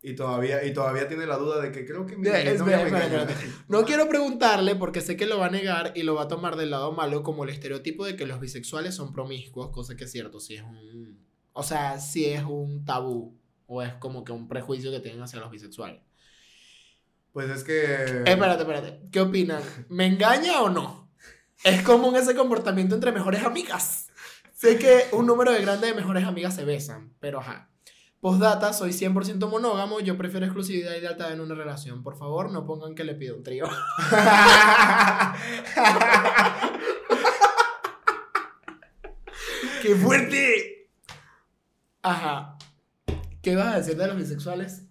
Y 0.03 0.13
todavía, 0.13 0.63
y 0.63 0.71
todavía 0.71 1.07
tiene 1.07 1.25
la 1.25 1.37
duda 1.37 1.59
de 1.61 1.71
que 1.71 1.83
creo 1.83 2.05
que 2.05 2.15
mi 2.15 2.29
No 3.67 3.85
quiero 3.85 4.07
preguntarle 4.07 4.75
porque 4.75 5.01
sé 5.01 5.17
que 5.17 5.25
lo 5.25 5.39
va 5.39 5.47
a 5.47 5.49
negar 5.49 5.93
y 5.95 6.03
lo 6.03 6.13
va 6.13 6.25
a 6.25 6.27
tomar 6.27 6.57
del 6.57 6.69
lado 6.69 6.91
malo 6.91 7.23
como 7.23 7.43
el 7.43 7.49
estereotipo 7.49 8.05
de 8.05 8.15
que 8.15 8.27
los 8.27 8.39
bisexuales 8.39 8.93
son 8.93 9.13
promiscuos, 9.13 9.71
cosa 9.71 9.95
que 9.95 10.03
es 10.03 10.11
cierto, 10.11 10.39
si 10.39 10.57
es 10.57 10.61
un... 10.61 11.25
O 11.53 11.63
sea, 11.63 11.99
si 11.99 12.25
es 12.25 12.43
un 12.43 12.85
tabú 12.85 13.35
o 13.67 13.81
es 13.81 13.93
como 13.95 14.23
que 14.23 14.31
un 14.31 14.47
prejuicio 14.47 14.91
que 14.91 14.99
tienen 14.99 15.21
hacia 15.21 15.39
los 15.39 15.51
bisexuales. 15.51 16.01
Pues 17.31 17.49
es 17.49 17.63
que. 17.63 18.23
Espérate, 18.25 18.61
espérate. 18.61 19.01
¿Qué 19.11 19.19
opinan? 19.19 19.61
¿Me 19.89 20.07
engaña 20.07 20.61
o 20.61 20.69
no? 20.69 21.11
Es 21.63 21.81
común 21.81 22.15
ese 22.15 22.35
comportamiento 22.35 22.95
entre 22.95 23.11
mejores 23.11 23.43
amigas. 23.43 24.07
Sé 24.53 24.79
que 24.79 25.05
un 25.11 25.25
número 25.25 25.51
de 25.51 25.61
grande 25.61 25.87
de 25.87 25.93
mejores 25.93 26.25
amigas 26.25 26.55
se 26.55 26.63
besan, 26.63 27.13
pero 27.19 27.39
ajá. 27.39 27.69
Postdata, 28.21 28.73
soy 28.73 28.91
100% 28.91 29.49
monógamo, 29.49 29.99
yo 29.99 30.17
prefiero 30.17 30.45
exclusividad 30.45 30.95
y 30.95 31.01
lealtad 31.01 31.31
en 31.31 31.41
una 31.41 31.53
relación. 31.53 32.01
Por 32.01 32.17
favor, 32.17 32.51
no 32.51 32.65
pongan 32.65 32.95
que 32.95 33.03
le 33.03 33.15
pido 33.15 33.35
un 33.35 33.43
trío. 33.43 33.65
¡Qué 39.81 39.95
fuerte! 39.95 40.89
Ajá. 42.01 42.54
¿Qué 43.45 43.55
vas 43.55 43.75
a 43.75 43.77
decir 43.77 43.95
de 43.95 44.07
los 44.07 44.17
bisexuales? 44.17 44.87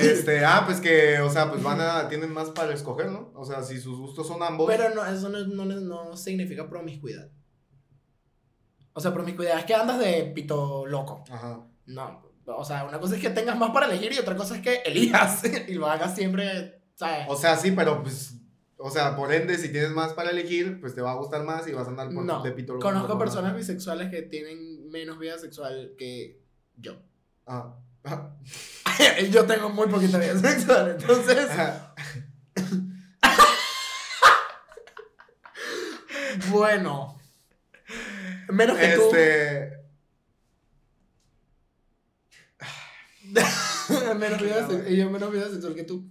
Este, 0.00 0.44
ah, 0.44 0.64
pues 0.66 0.80
que, 0.80 1.20
o 1.20 1.30
sea, 1.30 1.48
pues 1.48 1.62
van 1.62 1.80
a, 1.80 2.08
tienen 2.08 2.32
más 2.32 2.50
para 2.50 2.74
escoger, 2.74 3.12
¿no? 3.12 3.30
O 3.36 3.44
sea, 3.44 3.62
si 3.62 3.78
sus 3.78 3.96
gustos 3.96 4.26
son 4.26 4.42
ambos. 4.42 4.66
Pero 4.68 4.92
no, 4.92 5.06
eso 5.06 5.28
no, 5.28 5.46
no, 5.46 5.64
no 5.64 6.16
significa 6.16 6.68
promiscuidad. 6.68 7.30
O 8.92 9.00
sea, 9.00 9.14
promiscuidad 9.14 9.60
es 9.60 9.66
que 9.66 9.74
andas 9.74 10.00
de 10.00 10.32
pito 10.34 10.84
loco. 10.84 11.22
Ajá. 11.30 11.64
No, 11.86 12.24
o 12.46 12.64
sea, 12.64 12.82
una 12.86 12.98
cosa 12.98 13.14
es 13.14 13.22
que 13.22 13.30
tengas 13.30 13.56
más 13.56 13.70
para 13.70 13.86
elegir 13.86 14.12
y 14.12 14.18
otra 14.18 14.34
cosa 14.34 14.56
es 14.56 14.62
que 14.62 14.82
elijas 14.84 15.42
y 15.68 15.74
lo 15.74 15.86
hagas 15.86 16.16
siempre, 16.16 16.82
¿sabes? 16.96 17.26
O 17.28 17.36
sea, 17.36 17.56
sí, 17.56 17.70
pero 17.70 18.02
pues. 18.02 18.34
O 18.78 18.90
sea, 18.90 19.14
por 19.14 19.32
ende, 19.32 19.56
si 19.58 19.68
tienes 19.68 19.92
más 19.92 20.12
para 20.12 20.30
elegir, 20.30 20.80
pues 20.80 20.92
te 20.92 21.02
va 21.02 21.12
a 21.12 21.16
gustar 21.16 21.44
más 21.44 21.68
y 21.68 21.72
vas 21.72 21.86
a 21.86 21.90
andar 21.90 22.12
por 22.12 22.24
No, 22.24 22.42
de 22.42 22.50
pito 22.50 22.72
loco 22.72 22.84
conozco 22.84 23.16
personas 23.16 23.54
bisexuales 23.54 24.10
que 24.10 24.22
tienen 24.22 24.90
menos 24.90 25.20
vida 25.20 25.38
sexual 25.38 25.94
que 25.96 26.42
yo. 26.76 26.96
Ah. 27.46 27.74
Yo 29.30 29.46
tengo 29.46 29.68
muy 29.68 29.88
poquita 29.88 30.18
vida 30.18 30.38
sexual, 30.38 30.96
entonces... 30.98 31.48
Bueno. 36.50 37.18
Menos 38.48 38.78
que 38.78 38.88
tú. 38.88 39.02
Este. 39.14 39.72
menos 44.18 44.40
vida 44.40 44.68
se- 44.68 44.92
y 44.92 44.96
yo 44.96 45.10
menos 45.10 45.32
vida 45.32 45.48
sexual 45.48 45.74
que 45.74 45.84
tú. 45.84 46.04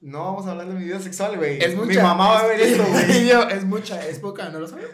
No 0.00 0.24
vamos 0.24 0.46
a 0.46 0.52
hablar 0.52 0.68
de 0.68 0.74
mi 0.74 0.84
vida 0.84 0.98
sexual, 1.00 1.36
güey. 1.36 1.62
Es 1.62 1.74
mucha. 1.76 1.88
Mi 1.88 1.96
mamá 1.96 2.28
va 2.30 2.40
a 2.40 2.46
ver 2.46 2.60
esto, 2.60 2.84
güey. 2.86 3.30
es 3.30 3.64
mucha, 3.64 4.06
es 4.06 4.18
poca, 4.18 4.48
no 4.48 4.60
lo 4.60 4.66
sabemos. 4.68 4.92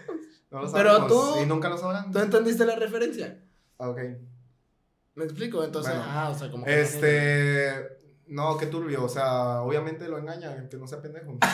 No 0.51 0.63
lo 0.63 0.73
Pero 0.73 0.91
sabemos, 0.97 1.09
tú- 1.35 1.43
Y 1.43 1.47
nunca 1.47 1.69
lo 1.69 1.79
sabrán. 1.79 2.11
¿Tú 2.11 2.19
entendiste 2.19 2.65
la 2.67 2.75
referencia? 2.77 3.39
Ok. 3.77 3.99
¿Me 5.17 5.25
explico? 5.25 5.65
Entonces, 5.65 5.93
Bueno, 5.95 6.07
ah, 6.09 6.29
o 6.29 6.39
sea, 6.39 6.51
como 6.51 6.65
que. 6.65 6.81
Este. 6.81 7.99
No, 8.27 8.57
qué 8.59 8.67
turbio. 8.67 9.03
O 9.03 9.09
sea, 9.09 9.63
obviamente 9.63 10.07
lo 10.09 10.19
engaña, 10.19 10.69
que 10.69 10.77
no 10.77 10.87
sea 10.87 11.01
pendejo. 11.01 11.39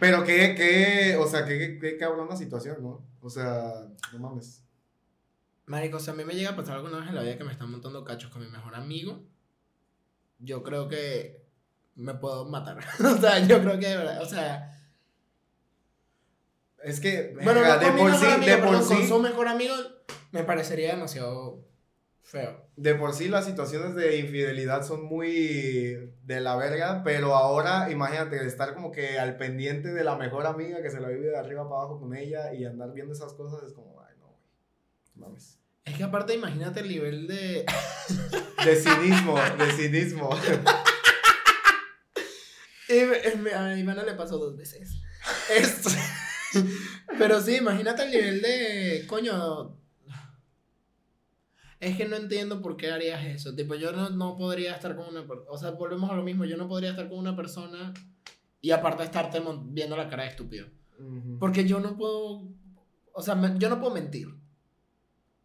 Pero 0.00 0.24
qué, 0.24 0.54
qué, 0.56 1.16
o 1.16 1.26
sea, 1.26 1.46
qué, 1.46 1.78
qué 1.80 1.96
cabrona 1.96 2.36
situación, 2.36 2.82
¿no? 2.82 3.06
O 3.20 3.30
sea, 3.30 3.86
no 4.12 4.18
mames. 4.18 4.64
Marico, 5.66 5.98
o 5.98 6.00
sea, 6.00 6.12
a 6.12 6.16
mí 6.16 6.24
me 6.24 6.34
llega 6.34 6.50
a 6.50 6.56
pasar 6.56 6.74
alguna 6.76 6.98
vez 6.98 7.08
en 7.08 7.14
la 7.14 7.22
vida 7.22 7.38
que 7.38 7.44
me 7.44 7.52
están 7.52 7.70
montando 7.70 8.04
cachos 8.04 8.30
con 8.30 8.42
mi 8.42 8.48
mejor 8.48 8.74
amigo. 8.74 9.22
Yo 10.40 10.64
creo 10.64 10.88
que 10.88 11.46
me 11.94 12.14
puedo 12.14 12.46
matar. 12.46 12.78
o 13.00 13.16
sea, 13.16 13.38
yo 13.46 13.60
creo 13.60 13.78
que 13.78 13.96
o 13.96 14.26
sea. 14.26 14.72
Es 16.82 16.98
que, 17.00 17.32
Bueno, 17.42 17.60
no 17.60 17.78
de 17.78 17.92
por 17.92 18.12
sí, 18.14 18.26
amigo, 18.26 18.66
con 18.66 18.84
su 18.84 19.18
mejor 19.20 19.48
amigo 19.48 19.74
me 20.32 20.42
parecería 20.44 20.92
demasiado 20.94 21.64
feo. 22.22 22.66
de 22.76 22.94
por 22.94 23.14
sí 23.14 23.28
las 23.28 23.44
situaciones 23.46 23.94
de 23.94 24.18
infidelidad 24.18 24.82
son 24.84 25.04
muy 25.04 26.12
de 26.24 26.40
la 26.40 26.56
verga, 26.56 27.02
pero 27.04 27.34
ahora 27.36 27.90
imagínate 27.90 28.44
estar 28.46 28.74
como 28.74 28.90
que 28.92 29.18
al 29.18 29.36
pendiente 29.36 29.92
de 29.92 30.02
la 30.04 30.16
mejor 30.16 30.46
amiga 30.46 30.82
que 30.82 30.90
se 30.90 31.00
la 31.00 31.08
vive 31.08 31.26
de 31.28 31.36
arriba 31.38 31.68
para 31.68 31.82
abajo 31.82 32.00
con 32.00 32.14
ella 32.16 32.52
y 32.52 32.64
andar 32.64 32.92
viendo 32.92 33.12
esas 33.12 33.32
cosas 33.34 33.62
es 33.66 33.72
como, 33.74 34.00
ay, 34.00 34.14
no, 34.18 34.26
güey. 34.26 34.40
Mames. 35.14 35.58
Es 35.84 35.96
que 35.96 36.02
aparte, 36.02 36.34
imagínate 36.34 36.80
el 36.80 36.88
nivel 36.88 37.26
de. 37.28 37.64
De 38.64 38.74
cinismo, 38.76 39.36
de 39.58 39.72
cinismo. 39.72 40.30
Y 42.88 42.94
me- 43.04 43.34
me- 43.42 43.52
a 43.52 43.76
Ivana 43.76 44.04
le 44.04 44.14
pasó 44.14 44.38
dos 44.38 44.56
veces. 44.56 44.90
Esto. 45.56 45.90
Pero 47.18 47.40
sí, 47.40 47.56
imagínate 47.56 48.04
el 48.04 48.10
nivel 48.12 48.42
de. 48.42 49.04
Coño. 49.08 49.76
Es 51.80 51.96
que 51.96 52.06
no 52.06 52.16
entiendo 52.16 52.62
por 52.62 52.76
qué 52.76 52.90
harías 52.90 53.24
eso. 53.26 53.54
Tipo, 53.54 53.74
yo 53.74 53.92
no, 53.92 54.08
no 54.10 54.36
podría 54.36 54.74
estar 54.74 54.96
con 54.96 55.08
una 55.08 55.26
persona. 55.26 55.50
O 55.50 55.58
sea, 55.58 55.70
volvemos 55.72 56.10
a 56.10 56.16
lo 56.16 56.22
mismo. 56.22 56.44
Yo 56.44 56.56
no 56.56 56.68
podría 56.68 56.90
estar 56.90 57.08
con 57.08 57.18
una 57.18 57.36
persona 57.36 57.92
y 58.62 58.70
aparte 58.70 59.02
estarte 59.04 59.42
viendo 59.66 59.96
la 59.96 60.08
cara 60.08 60.22
de 60.24 60.30
estúpido. 60.30 60.66
Porque 61.38 61.66
yo 61.66 61.78
no 61.80 61.96
puedo. 61.96 62.48
O 63.12 63.22
sea, 63.22 63.34
me- 63.34 63.58
yo 63.58 63.68
no 63.68 63.78
puedo 63.78 63.92
mentir. 63.94 64.28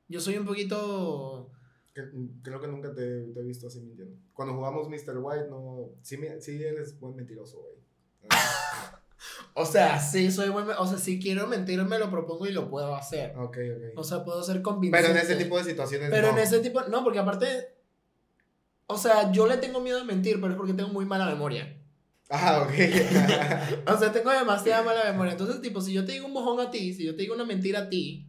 Yo 0.08 0.20
soy 0.22 0.38
un 0.38 0.46
poquito. 0.46 1.50
Cre- 1.94 2.30
Creo 2.42 2.62
que 2.62 2.68
nunca 2.68 2.94
te, 2.94 3.24
te 3.34 3.40
he 3.40 3.44
visto 3.44 3.68
así 3.68 3.82
mintiendo. 3.82 4.16
Cuando 4.34 4.56
jugamos 4.56 4.88
Mr. 4.88 5.18
White, 5.18 5.48
no. 5.50 5.90
Sí, 6.02 6.18
sí 6.40 6.64
eres 6.64 6.98
buen 7.00 7.16
mentiroso, 7.18 7.60
güey. 7.60 7.76
O 9.54 9.66
sea, 9.66 10.00
sí 10.00 10.32
soy 10.32 10.50
buen. 10.50 10.66
O 10.78 10.88
sea, 10.88 10.98
si 10.98 11.20
quiero 11.20 11.48
mentir, 11.48 11.84
me 11.84 12.00
lo 12.00 12.10
propongo 12.10 12.48
y 12.48 12.52
lo 12.52 12.70
puedo 12.70 12.96
hacer. 12.96 13.36
Ok, 13.38 13.58
ok. 13.76 13.98
O 13.98 14.04
sea, 14.04 14.24
puedo 14.24 14.42
ser 14.44 14.62
convincente. 14.62 15.08
Pero 15.08 15.20
en 15.20 15.26
ese 15.26 15.36
tipo 15.36 15.58
de 15.58 15.64
situaciones. 15.64 16.10
Pero 16.10 16.32
no. 16.32 16.38
en 16.38 16.44
ese 16.44 16.60
tipo. 16.60 16.82
No, 16.84 17.04
porque 17.04 17.20
aparte. 17.20 17.76
O 18.88 18.98
sea, 18.98 19.32
yo 19.32 19.48
le 19.48 19.58
tengo 19.58 19.80
miedo 19.80 20.02
a 20.02 20.04
mentir, 20.04 20.40
pero 20.40 20.54
es 20.54 20.58
porque 20.58 20.74
tengo 20.74 20.90
muy 20.90 21.06
mala 21.06 21.26
memoria. 21.26 21.78
Ah, 22.30 22.66
ok. 22.66 22.74
O 23.94 23.98
sea, 23.98 24.12
tengo 24.12 24.32
demasiada 24.32 24.84
mala 24.84 25.04
memoria. 25.12 25.34
Entonces, 25.34 25.62
tipo, 25.62 25.82
si 25.82 25.94
yo 25.94 26.06
te 26.06 26.14
digo 26.14 26.28
un 26.28 26.34
mojón 26.34 26.60
a 26.60 26.72
ti, 26.72 26.94
si 26.94 27.06
yo 27.06 27.16
te 27.16 27.24
digo 27.24 27.36
una 27.36 27.46
mentira 27.46 27.80
a 27.80 27.90
ti, 27.90 28.28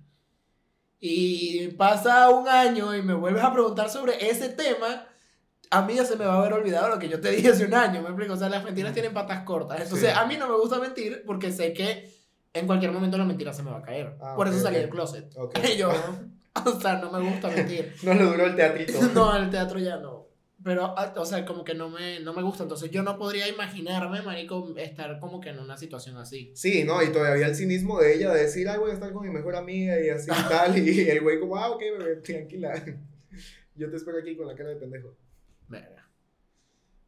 y 1.04 1.68
pasa 1.68 2.30
un 2.30 2.46
año 2.48 2.94
y 2.94 3.02
me 3.02 3.14
vuelves 3.14 3.42
a 3.42 3.52
preguntar 3.52 3.90
sobre 3.90 4.30
ese 4.30 4.48
tema, 4.50 5.08
a 5.72 5.82
mí 5.86 5.94
ya 5.94 6.04
se 6.04 6.16
me 6.16 6.24
va 6.24 6.34
a 6.34 6.38
haber 6.40 6.52
olvidado 6.52 6.88
lo 6.88 6.98
que 6.98 7.08
yo 7.08 7.20
te 7.20 7.30
dije 7.30 7.48
hace 7.48 7.64
un 7.64 7.74
año. 7.74 8.02
Me 8.02 8.08
explico. 8.08 8.34
O 8.34 8.36
sea, 8.36 8.48
las 8.48 8.62
mentiras 8.62 8.92
tienen 8.92 9.12
patas 9.12 9.42
cortas. 9.44 9.80
Entonces, 9.80 10.10
Sí. 10.10 10.14
a 10.16 10.26
mí 10.26 10.36
no 10.36 10.46
me 10.48 10.56
gusta 10.56 10.78
mentir 10.78 11.22
porque 11.26 11.50
sé 11.50 11.72
que 11.72 12.08
en 12.52 12.66
cualquier 12.66 12.92
momento 12.92 13.16
la 13.18 13.24
mentira 13.24 13.52
se 13.52 13.62
me 13.62 13.70
va 13.70 13.78
a 13.78 13.82
caer. 13.82 14.14
Ah, 14.20 14.34
Por 14.36 14.46
eso 14.48 14.58
ok, 14.58 14.62
salí 14.62 14.76
ok. 14.76 14.82
del 14.82 14.90
closet. 14.90 15.36
Ok. 15.36 15.58
Y 15.74 15.76
yo, 15.78 15.90
o 16.66 16.80
sea, 16.80 16.96
no 17.00 17.10
me 17.10 17.20
gusta 17.28 17.48
mentir. 17.48 17.92
No 18.02 18.14
le 18.14 18.22
duró 18.24 18.44
el 18.46 18.54
teatrito. 18.54 19.00
No, 19.14 19.34
el 19.36 19.50
teatro 19.50 19.78
ya 19.78 19.96
no. 19.96 20.22
Pero, 20.64 20.94
ah, 20.96 21.12
o 21.16 21.24
sea, 21.24 21.44
como 21.44 21.64
que 21.64 21.74
no 21.74 21.88
me, 21.88 22.20
no 22.20 22.32
me 22.34 22.42
gusta. 22.42 22.62
Entonces, 22.62 22.88
yo 22.90 23.02
no 23.02 23.18
podría 23.18 23.48
imaginarme, 23.48 24.22
marico, 24.22 24.72
estar 24.76 25.18
como 25.18 25.40
que 25.40 25.48
en 25.48 25.58
una 25.58 25.76
situación 25.76 26.16
así. 26.18 26.52
Sí, 26.54 26.84
no, 26.84 27.02
y 27.02 27.08
todavía 27.10 27.48
el 27.48 27.56
cinismo 27.56 27.98
de 27.98 28.14
ella 28.14 28.32
de 28.32 28.42
decir, 28.42 28.68
ay, 28.68 28.78
voy 28.78 28.92
a 28.92 28.94
estar 28.94 29.12
con 29.12 29.26
mi 29.26 29.30
mejor 29.32 29.56
amiga 29.56 29.98
y 30.00 30.10
así 30.10 30.30
y 30.30 30.48
tal. 30.48 30.78
Y 30.78 31.08
el 31.08 31.20
güey, 31.22 31.40
como, 31.40 31.56
ah, 31.56 31.70
ok, 31.70 31.80
bebé, 31.98 32.16
tranquila. 32.16 32.74
Yo 33.74 33.90
te 33.90 33.96
espero 33.96 34.18
aquí 34.18 34.36
con 34.36 34.46
la 34.46 34.54
cara 34.54 34.68
de 34.68 34.76
pendejo. 34.76 35.16
Verga. 35.68 36.10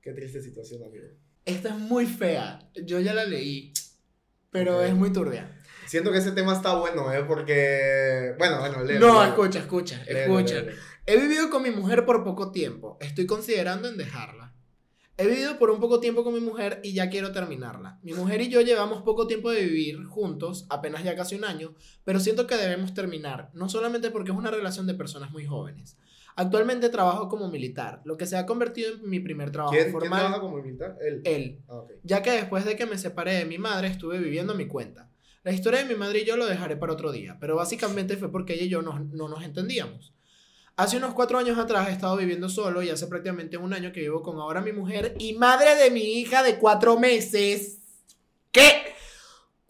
Qué 0.00 0.12
triste 0.12 0.42
situación, 0.42 0.82
amigo. 0.84 1.06
Esta 1.44 1.70
es 1.70 1.78
muy 1.78 2.06
fea. 2.06 2.70
Yo 2.84 3.00
ya 3.00 3.14
la 3.14 3.24
leí. 3.24 3.72
Pero 4.50 4.82
es 4.82 4.94
muy 4.94 5.12
turbia. 5.12 5.60
Siento 5.86 6.12
que 6.12 6.18
ese 6.18 6.32
tema 6.32 6.54
está 6.54 6.74
bueno, 6.76 7.12
¿eh? 7.12 7.24
Porque. 7.26 8.34
Bueno, 8.38 8.60
bueno, 8.60 8.84
léelo, 8.84 9.06
no, 9.06 9.20
léelo. 9.20 9.24
escucha, 9.24 9.58
escucha, 9.58 10.04
Léelo, 10.04 10.38
escucha. 10.38 10.64
He 11.06 11.20
vivido 11.20 11.50
con 11.50 11.62
mi 11.62 11.70
mujer 11.70 12.06
por 12.06 12.24
poco 12.24 12.52
tiempo. 12.52 12.96
Estoy 13.00 13.26
considerando 13.26 13.88
en 13.88 13.96
dejarla. 13.96 14.54
He 15.16 15.26
vivido 15.28 15.58
por 15.58 15.70
un 15.70 15.78
poco 15.78 16.00
tiempo 16.00 16.24
con 16.24 16.34
mi 16.34 16.40
mujer 16.40 16.80
y 16.82 16.92
ya 16.92 17.08
quiero 17.08 17.30
terminarla. 17.30 18.00
Mi 18.02 18.14
mujer 18.14 18.40
y 18.40 18.48
yo 18.48 18.60
llevamos 18.62 19.02
poco 19.02 19.28
tiempo 19.28 19.50
de 19.52 19.62
vivir 19.64 20.04
juntos, 20.06 20.66
apenas 20.70 21.04
ya 21.04 21.14
casi 21.14 21.36
un 21.36 21.44
año, 21.44 21.74
pero 22.02 22.18
siento 22.18 22.48
que 22.48 22.56
debemos 22.56 22.94
terminar, 22.94 23.50
no 23.54 23.68
solamente 23.68 24.10
porque 24.10 24.32
es 24.32 24.36
una 24.36 24.50
relación 24.50 24.88
de 24.88 24.94
personas 24.94 25.30
muy 25.30 25.46
jóvenes. 25.46 25.96
Actualmente 26.36 26.88
trabajo 26.88 27.28
como 27.28 27.48
militar, 27.48 28.00
lo 28.04 28.16
que 28.16 28.26
se 28.26 28.36
ha 28.36 28.44
convertido 28.44 28.94
en 28.94 29.08
mi 29.08 29.20
primer 29.20 29.50
trabajo 29.52 29.72
¿Quién, 29.72 29.84
¿Quién 29.84 29.92
formal. 29.92 30.18
trabaja 30.20 30.40
como 30.40 30.56
militar? 30.60 30.96
Él. 31.00 31.20
Él, 31.24 31.60
Ah, 31.68 31.76
ok. 31.76 31.92
ya 32.02 32.22
que 32.22 32.32
después 32.32 32.64
de 32.64 32.74
que 32.76 32.86
me 32.86 32.98
separé 32.98 33.34
de 33.34 33.44
mi 33.44 33.58
madre 33.58 33.88
estuve 33.88 34.18
viviendo 34.18 34.52
a 34.52 34.56
mi 34.56 34.66
cuenta. 34.66 35.10
La 35.44 35.52
historia 35.52 35.80
de 35.80 35.84
mi 35.86 35.94
madre 35.94 36.20
y 36.20 36.24
yo 36.24 36.36
lo 36.36 36.46
dejaré 36.46 36.76
para 36.76 36.92
otro 36.94 37.12
día, 37.12 37.36
pero 37.40 37.54
básicamente 37.56 38.16
fue 38.16 38.32
porque 38.32 38.54
ella 38.54 38.64
y 38.64 38.68
yo 38.70 38.82
no, 38.82 38.98
no 39.12 39.28
nos 39.28 39.44
entendíamos. 39.44 40.12
Hace 40.76 40.96
unos 40.96 41.14
cuatro 41.14 41.38
años 41.38 41.56
atrás 41.58 41.88
he 41.88 41.92
estado 41.92 42.16
viviendo 42.16 42.48
solo 42.48 42.82
y 42.82 42.90
hace 42.90 43.06
prácticamente 43.06 43.56
un 43.56 43.72
año 43.72 43.92
que 43.92 44.00
vivo 44.00 44.22
con 44.22 44.38
ahora 44.40 44.60
mi 44.60 44.72
mujer 44.72 45.14
y 45.20 45.34
madre 45.34 45.76
de 45.76 45.90
mi 45.90 46.00
hija 46.18 46.42
de 46.42 46.58
cuatro 46.58 46.98
meses. 46.98 47.78
¿Qué? 48.50 48.93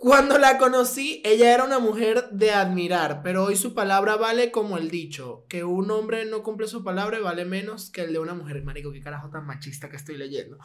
Cuando 0.04 0.36
la 0.36 0.58
conocí, 0.58 1.22
ella 1.24 1.54
era 1.54 1.64
una 1.64 1.78
mujer 1.78 2.28
de 2.28 2.50
admirar, 2.50 3.22
pero 3.22 3.42
hoy 3.42 3.56
su 3.56 3.72
palabra 3.72 4.16
vale 4.16 4.50
como 4.50 4.76
el 4.76 4.90
dicho, 4.90 5.46
que 5.48 5.64
un 5.64 5.90
hombre 5.90 6.26
no 6.26 6.42
cumple 6.42 6.66
su 6.66 6.84
palabra 6.84 7.18
y 7.18 7.22
vale 7.22 7.46
menos 7.46 7.88
que 7.88 8.02
el 8.02 8.12
de 8.12 8.18
una 8.18 8.34
mujer. 8.34 8.62
Marico, 8.62 8.92
qué 8.92 9.00
carajo 9.00 9.30
tan 9.30 9.46
machista 9.46 9.88
que 9.88 9.96
estoy 9.96 10.18
leyendo. 10.18 10.58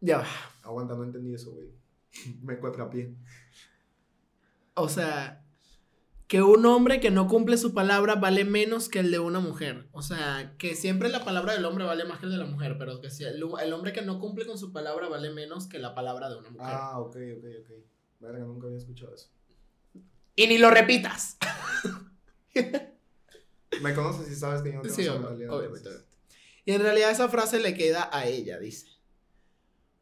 Ya 0.00 0.18
va. 0.18 0.26
Aguanta, 0.62 0.94
no 0.94 1.02
entendí 1.02 1.34
eso, 1.34 1.50
güey. 1.50 1.70
Me 2.44 2.56
cuatrapié. 2.56 3.16
O 4.74 4.88
sea, 4.88 5.43
que 6.26 6.42
un 6.42 6.64
hombre 6.64 7.00
que 7.00 7.10
no 7.10 7.28
cumple 7.28 7.58
su 7.58 7.74
palabra 7.74 8.14
vale 8.14 8.44
menos 8.44 8.88
que 8.88 9.00
el 9.00 9.10
de 9.10 9.18
una 9.18 9.40
mujer. 9.40 9.88
O 9.92 10.02
sea, 10.02 10.54
que 10.58 10.74
siempre 10.74 11.08
la 11.10 11.24
palabra 11.24 11.52
del 11.52 11.64
hombre 11.64 11.84
vale 11.84 12.04
más 12.04 12.18
que 12.18 12.26
el 12.26 12.32
de 12.32 12.38
la 12.38 12.46
mujer, 12.46 12.76
pero 12.78 13.00
que 13.00 13.10
si 13.10 13.24
el, 13.24 13.42
el 13.62 13.72
hombre 13.72 13.92
que 13.92 14.02
no 14.02 14.18
cumple 14.18 14.46
con 14.46 14.58
su 14.58 14.72
palabra 14.72 15.08
vale 15.08 15.30
menos 15.30 15.66
que 15.66 15.78
la 15.78 15.94
palabra 15.94 16.30
de 16.30 16.36
una 16.36 16.50
mujer. 16.50 16.66
Ah, 16.70 16.98
ok, 16.98 17.16
ok, 17.38 17.44
ok. 17.60 17.70
Verga, 18.20 18.44
nunca 18.44 18.66
había 18.66 18.78
escuchado 18.78 19.14
eso. 19.14 19.28
Y 20.34 20.46
ni 20.46 20.58
lo 20.58 20.70
repitas. 20.70 21.36
Me 23.82 23.94
conoces 23.94 24.30
y 24.30 24.34
sabes 24.34 24.62
que 24.62 24.70
yo 24.70 24.76
no 24.76 24.82
tengo 24.82 24.94
Sí, 24.94 25.02
esa 25.02 25.14
obviamente. 25.14 25.90
Y 26.64 26.72
en 26.72 26.80
realidad 26.80 27.10
esa 27.10 27.28
frase 27.28 27.60
le 27.60 27.74
queda 27.74 28.08
a 28.12 28.26
ella, 28.26 28.58
dice. 28.58 28.86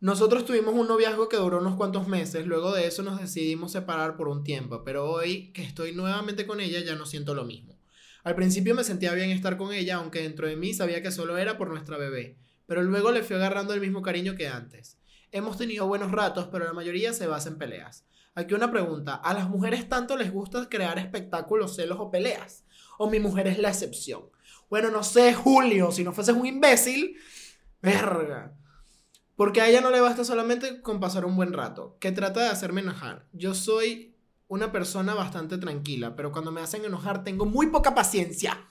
Nosotros 0.02 0.44
tuvimos 0.44 0.74
un 0.74 0.88
noviazgo 0.88 1.28
que 1.28 1.36
duró 1.36 1.58
unos 1.58 1.76
cuantos 1.76 2.08
meses, 2.08 2.44
luego 2.44 2.72
de 2.72 2.88
eso 2.88 3.04
nos 3.04 3.20
decidimos 3.20 3.70
separar 3.70 4.16
por 4.16 4.26
un 4.26 4.42
tiempo, 4.42 4.82
pero 4.82 5.08
hoy 5.08 5.52
que 5.52 5.62
estoy 5.62 5.92
nuevamente 5.92 6.44
con 6.44 6.58
ella 6.58 6.80
ya 6.80 6.96
no 6.96 7.06
siento 7.06 7.36
lo 7.36 7.44
mismo. 7.44 7.78
Al 8.24 8.34
principio 8.34 8.74
me 8.74 8.82
sentía 8.82 9.12
bien 9.12 9.30
estar 9.30 9.56
con 9.56 9.72
ella, 9.72 9.98
aunque 9.98 10.22
dentro 10.22 10.48
de 10.48 10.56
mí 10.56 10.74
sabía 10.74 11.02
que 11.02 11.12
solo 11.12 11.38
era 11.38 11.56
por 11.56 11.68
nuestra 11.68 11.98
bebé, 11.98 12.36
pero 12.66 12.82
luego 12.82 13.12
le 13.12 13.22
fui 13.22 13.36
agarrando 13.36 13.74
el 13.74 13.80
mismo 13.80 14.02
cariño 14.02 14.34
que 14.34 14.48
antes. 14.48 14.98
Hemos 15.30 15.56
tenido 15.56 15.86
buenos 15.86 16.10
ratos, 16.10 16.48
pero 16.50 16.64
la 16.64 16.72
mayoría 16.72 17.12
se 17.12 17.28
basa 17.28 17.50
en 17.50 17.58
peleas. 17.58 18.04
Aquí 18.34 18.54
una 18.54 18.72
pregunta, 18.72 19.14
¿a 19.14 19.34
las 19.34 19.48
mujeres 19.48 19.88
tanto 19.88 20.16
les 20.16 20.32
gusta 20.32 20.68
crear 20.68 20.98
espectáculos, 20.98 21.76
celos 21.76 21.98
o 22.00 22.10
peleas? 22.10 22.64
¿O 22.98 23.08
mi 23.08 23.20
mujer 23.20 23.46
es 23.46 23.60
la 23.60 23.68
excepción? 23.68 24.22
Bueno, 24.68 24.90
no 24.90 25.04
sé, 25.04 25.32
Julio, 25.32 25.92
si 25.92 26.02
no 26.02 26.12
fueses 26.12 26.34
un 26.34 26.46
imbécil, 26.46 27.18
verga. 27.80 28.56
Porque 29.36 29.60
a 29.60 29.68
ella 29.68 29.80
no 29.80 29.90
le 29.90 30.00
basta 30.00 30.24
solamente 30.24 30.82
con 30.82 31.00
pasar 31.00 31.24
un 31.24 31.36
buen 31.36 31.52
rato, 31.52 31.96
que 32.00 32.12
trata 32.12 32.40
de 32.40 32.48
hacerme 32.48 32.82
enojar. 32.82 33.26
Yo 33.32 33.54
soy 33.54 34.14
una 34.48 34.70
persona 34.70 35.14
bastante 35.14 35.56
tranquila, 35.56 36.14
pero 36.14 36.30
cuando 36.30 36.52
me 36.52 36.60
hacen 36.60 36.84
enojar 36.84 37.24
tengo 37.24 37.46
muy 37.46 37.68
poca 37.68 37.94
paciencia. 37.94 38.68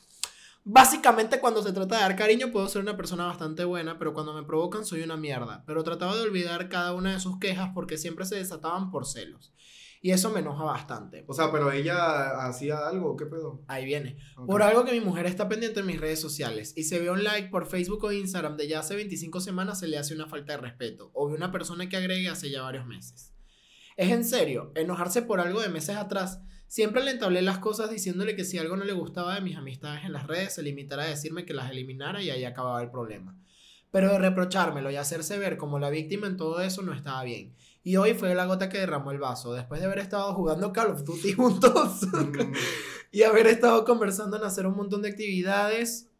Básicamente 0.64 1.39
cuando 1.39 1.64
se 1.64 1.74
trata 1.74 1.95
de 1.95 2.01
dar 2.01 2.16
cariño 2.16 2.51
puedo 2.51 2.68
ser 2.68 2.84
una 2.84 2.95
persona 2.95 3.26
bastante 3.26 3.66
buena, 3.66 3.97
pero 3.97 4.14
cuando 4.14 4.32
me 4.34 4.43
provocan 4.43 4.86
soy 4.86 5.01
una 5.01 5.18
mierda. 5.18 5.64
Pero 5.66 5.84
trataba 5.84 6.16
de 6.16 6.22
olvidar 6.22 6.70
cada 6.70 6.93
una 6.93 7.14
de 7.14 7.20
sus 7.20 7.39
quejas 7.39 7.72
porque 7.74 7.97
siempre 7.97 8.26
se 8.26 8.36
desataban 8.36 8.91
por 8.91 9.07
celos. 9.07 9.51
Y 10.04 10.12
eso 10.12 10.32
me 10.32 10.39
enoja 10.39 10.64
bastante. 10.64 11.24
O 11.28 11.34
sea, 11.34 11.52
pero 11.52 11.72
ella 11.72 12.45
hacía 12.47 12.88
algo, 12.88 13.16
¿qué 13.16 13.28
pedo? 13.28 13.64
Ahí 13.68 13.86
viene. 13.86 14.18
Por 14.47 14.64
algo 14.64 14.84
que 14.84 14.93
mi 14.93 14.99
mujer 14.99 15.28
está 15.28 15.47
pendiente 15.47 15.82
en 15.82 15.86
mis 15.86 16.02
redes 16.02 16.20
sociales 16.20 16.74
y 16.76 16.84
se 16.84 16.99
ve 16.99 17.12
un 17.12 17.24
like 17.24 17.49
por 17.49 17.68
Facebook 17.68 18.04
o 18.04 18.12
Instagram 18.12 18.58
de 18.58 18.68
ya 18.68 18.80
hace 18.80 18.95
25 18.95 19.39
semanas 19.41 19.80
se 19.80 19.88
le 19.88 19.99
hace 19.99 20.16
una 20.16 20.26
falta 20.26 20.54
de 20.54 20.58
respeto 20.58 21.12
o 21.14 21.30
de 21.30 21.36
una 21.36 21.52
persona 21.52 21.88
que 21.88 21.97
agregue 21.97 22.30
hace 22.30 22.49
ya 22.49 22.64
varios 22.64 22.88
meses. 22.88 23.36
Es 23.95 24.10
en 24.10 24.26
serio, 24.26 24.72
enojarse 24.74 25.22
por 25.22 25.39
algo 25.39 25.62
de 25.62 25.70
meses 25.70 25.95
atrás. 25.95 26.41
Siempre 26.66 27.04
le 27.04 27.12
entablé 27.12 27.43
las 27.43 27.60
cosas 27.60 27.91
diciéndole 27.91 28.36
que 28.36 28.45
si 28.45 28.58
algo 28.58 28.78
no 28.78 28.86
le 28.86 28.93
gustaba 28.93 29.36
de 29.36 29.41
mis 29.41 29.58
amistades 29.58 30.04
en 30.04 30.14
las 30.14 30.26
redes 30.26 30.56
se 30.56 30.64
limitara 30.64 31.04
a 31.04 31.08
decirme 31.08 31.45
que 31.45 31.54
las 31.54 31.70
eliminara 31.70 32.24
y 32.24 32.32
ahí 32.32 32.43
acababa 32.43 32.82
el 32.82 32.89
problema. 32.89 33.38
Pero 33.91 34.10
de 34.10 34.18
reprochármelo 34.18 34.89
y 34.89 34.95
hacerse 34.95 35.38
ver 35.38 35.58
como 35.58 35.78
la 35.78 35.89
víctima 35.89 36.26
en 36.26 36.38
todo 36.38 36.62
eso 36.62 36.82
no 36.82 36.93
estaba 36.93 37.24
bien. 37.24 37.56
Y 37.84 37.95
hoy 37.95 38.13
fue 38.13 38.36
la 38.36 38.45
gota 38.45 38.69
que 38.69 38.77
derramó 38.77 39.11
el 39.11 39.17
vaso, 39.17 39.53
después 39.53 39.79
de 39.79 39.88
haber 39.88 39.99
estado 39.99 40.34
jugando 40.34 40.71
Call 40.71 40.91
of 40.91 41.03
Duty 41.03 41.34
juntos. 41.34 42.01
Y 43.11 43.23
haber 43.23 43.47
estado 43.47 43.84
conversando 43.86 44.38
en 44.38 44.43
hacer 44.43 44.67
un 44.67 44.75
montón 44.75 45.01
de 45.01 45.09
actividades 45.09 46.11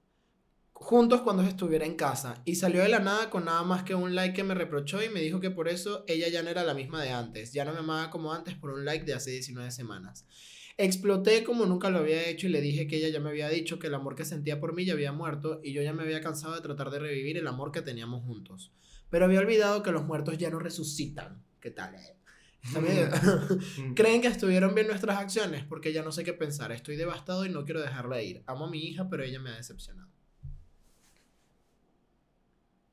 juntos 0.74 1.22
cuando 1.22 1.44
estuviera 1.44 1.86
en 1.86 1.96
casa. 1.96 2.42
Y 2.44 2.56
salió 2.56 2.82
de 2.82 2.90
la 2.90 3.00
nada 3.00 3.30
con 3.30 3.46
nada 3.46 3.64
más 3.64 3.84
que 3.84 3.94
un 3.94 4.16
like 4.16 4.36
que 4.36 4.44
me 4.44 4.56
reprochó 4.56 5.02
y 5.04 5.10
me 5.10 5.22
dijo 5.22 5.40
que 5.40 5.52
por 5.52 5.68
eso 5.68 6.04
ella 6.08 6.28
ya 6.30 6.42
no 6.42 6.50
era 6.50 6.64
la 6.64 6.74
misma 6.74 7.02
de 7.02 7.12
antes. 7.12 7.54
Ya 7.54 7.64
no 7.64 7.74
me 7.74 7.80
amaba 7.80 8.10
como 8.10 8.34
antes 8.34 8.56
por 8.56 8.72
un 8.72 8.84
like 8.84 9.06
de 9.06 9.14
hace 9.14 9.32
19 9.32 9.70
semanas. 9.72 10.26
Exploté 10.78 11.44
como 11.44 11.68
nunca 11.68 11.92
lo 11.92 12.00
había 12.00 12.28
hecho 12.28 12.48
y 12.48 12.50
le 12.50 12.62
dije 12.62 12.88
que 12.88 12.98
ella 12.98 13.10
ya 13.10 13.20
me 13.20 13.30
había 13.30 13.50
dicho 13.50 13.78
que 13.78 13.88
el 13.88 13.94
amor 13.94 14.16
que 14.16 14.26
sentía 14.26 14.60
por 14.60 14.74
mí 14.74 14.84
ya 14.84 14.94
había 14.94 15.12
muerto 15.12 15.62
y 15.64 15.74
yo 15.74 15.84
ya 15.84 15.94
me 15.94 16.02
había 16.02 16.22
cansado 16.22 16.56
de 16.56 16.62
tratar 16.62 16.90
de 16.90 16.98
revivir 16.98 17.38
el 17.38 17.48
amor 17.48 17.72
que 17.72 17.84
teníamos 17.84 18.24
juntos. 18.24 18.72
Pero 19.12 19.26
había 19.26 19.42
olvidado 19.42 19.84
que 19.84 19.92
los 19.92 20.06
muertos 20.06 20.40
ya 20.40 20.50
no 20.50 20.58
resucitan. 20.58 21.44
¿Qué 21.62 21.72
tal? 21.72 21.96
Mm. 22.64 23.96
¿Creen 23.96 24.22
que 24.22 24.28
estuvieron 24.28 24.76
bien 24.76 24.86
nuestras 24.86 25.18
acciones? 25.18 25.64
Porque 25.64 25.94
ya 25.94 26.04
no 26.04 26.12
sé 26.12 26.24
qué 26.24 26.32
pensar. 26.34 26.72
Estoy 26.72 26.96
devastado 26.96 27.44
y 27.44 27.50
no 27.50 27.66
quiero 27.66 27.82
dejarla 27.82 28.22
ir. 28.22 28.44
Amo 28.46 28.66
a 28.66 28.70
mi 28.70 28.78
hija, 28.86 29.10
pero 29.10 29.24
ella 29.24 29.40
me 29.40 29.50
ha 29.50 29.56
decepcionado. 29.56 30.08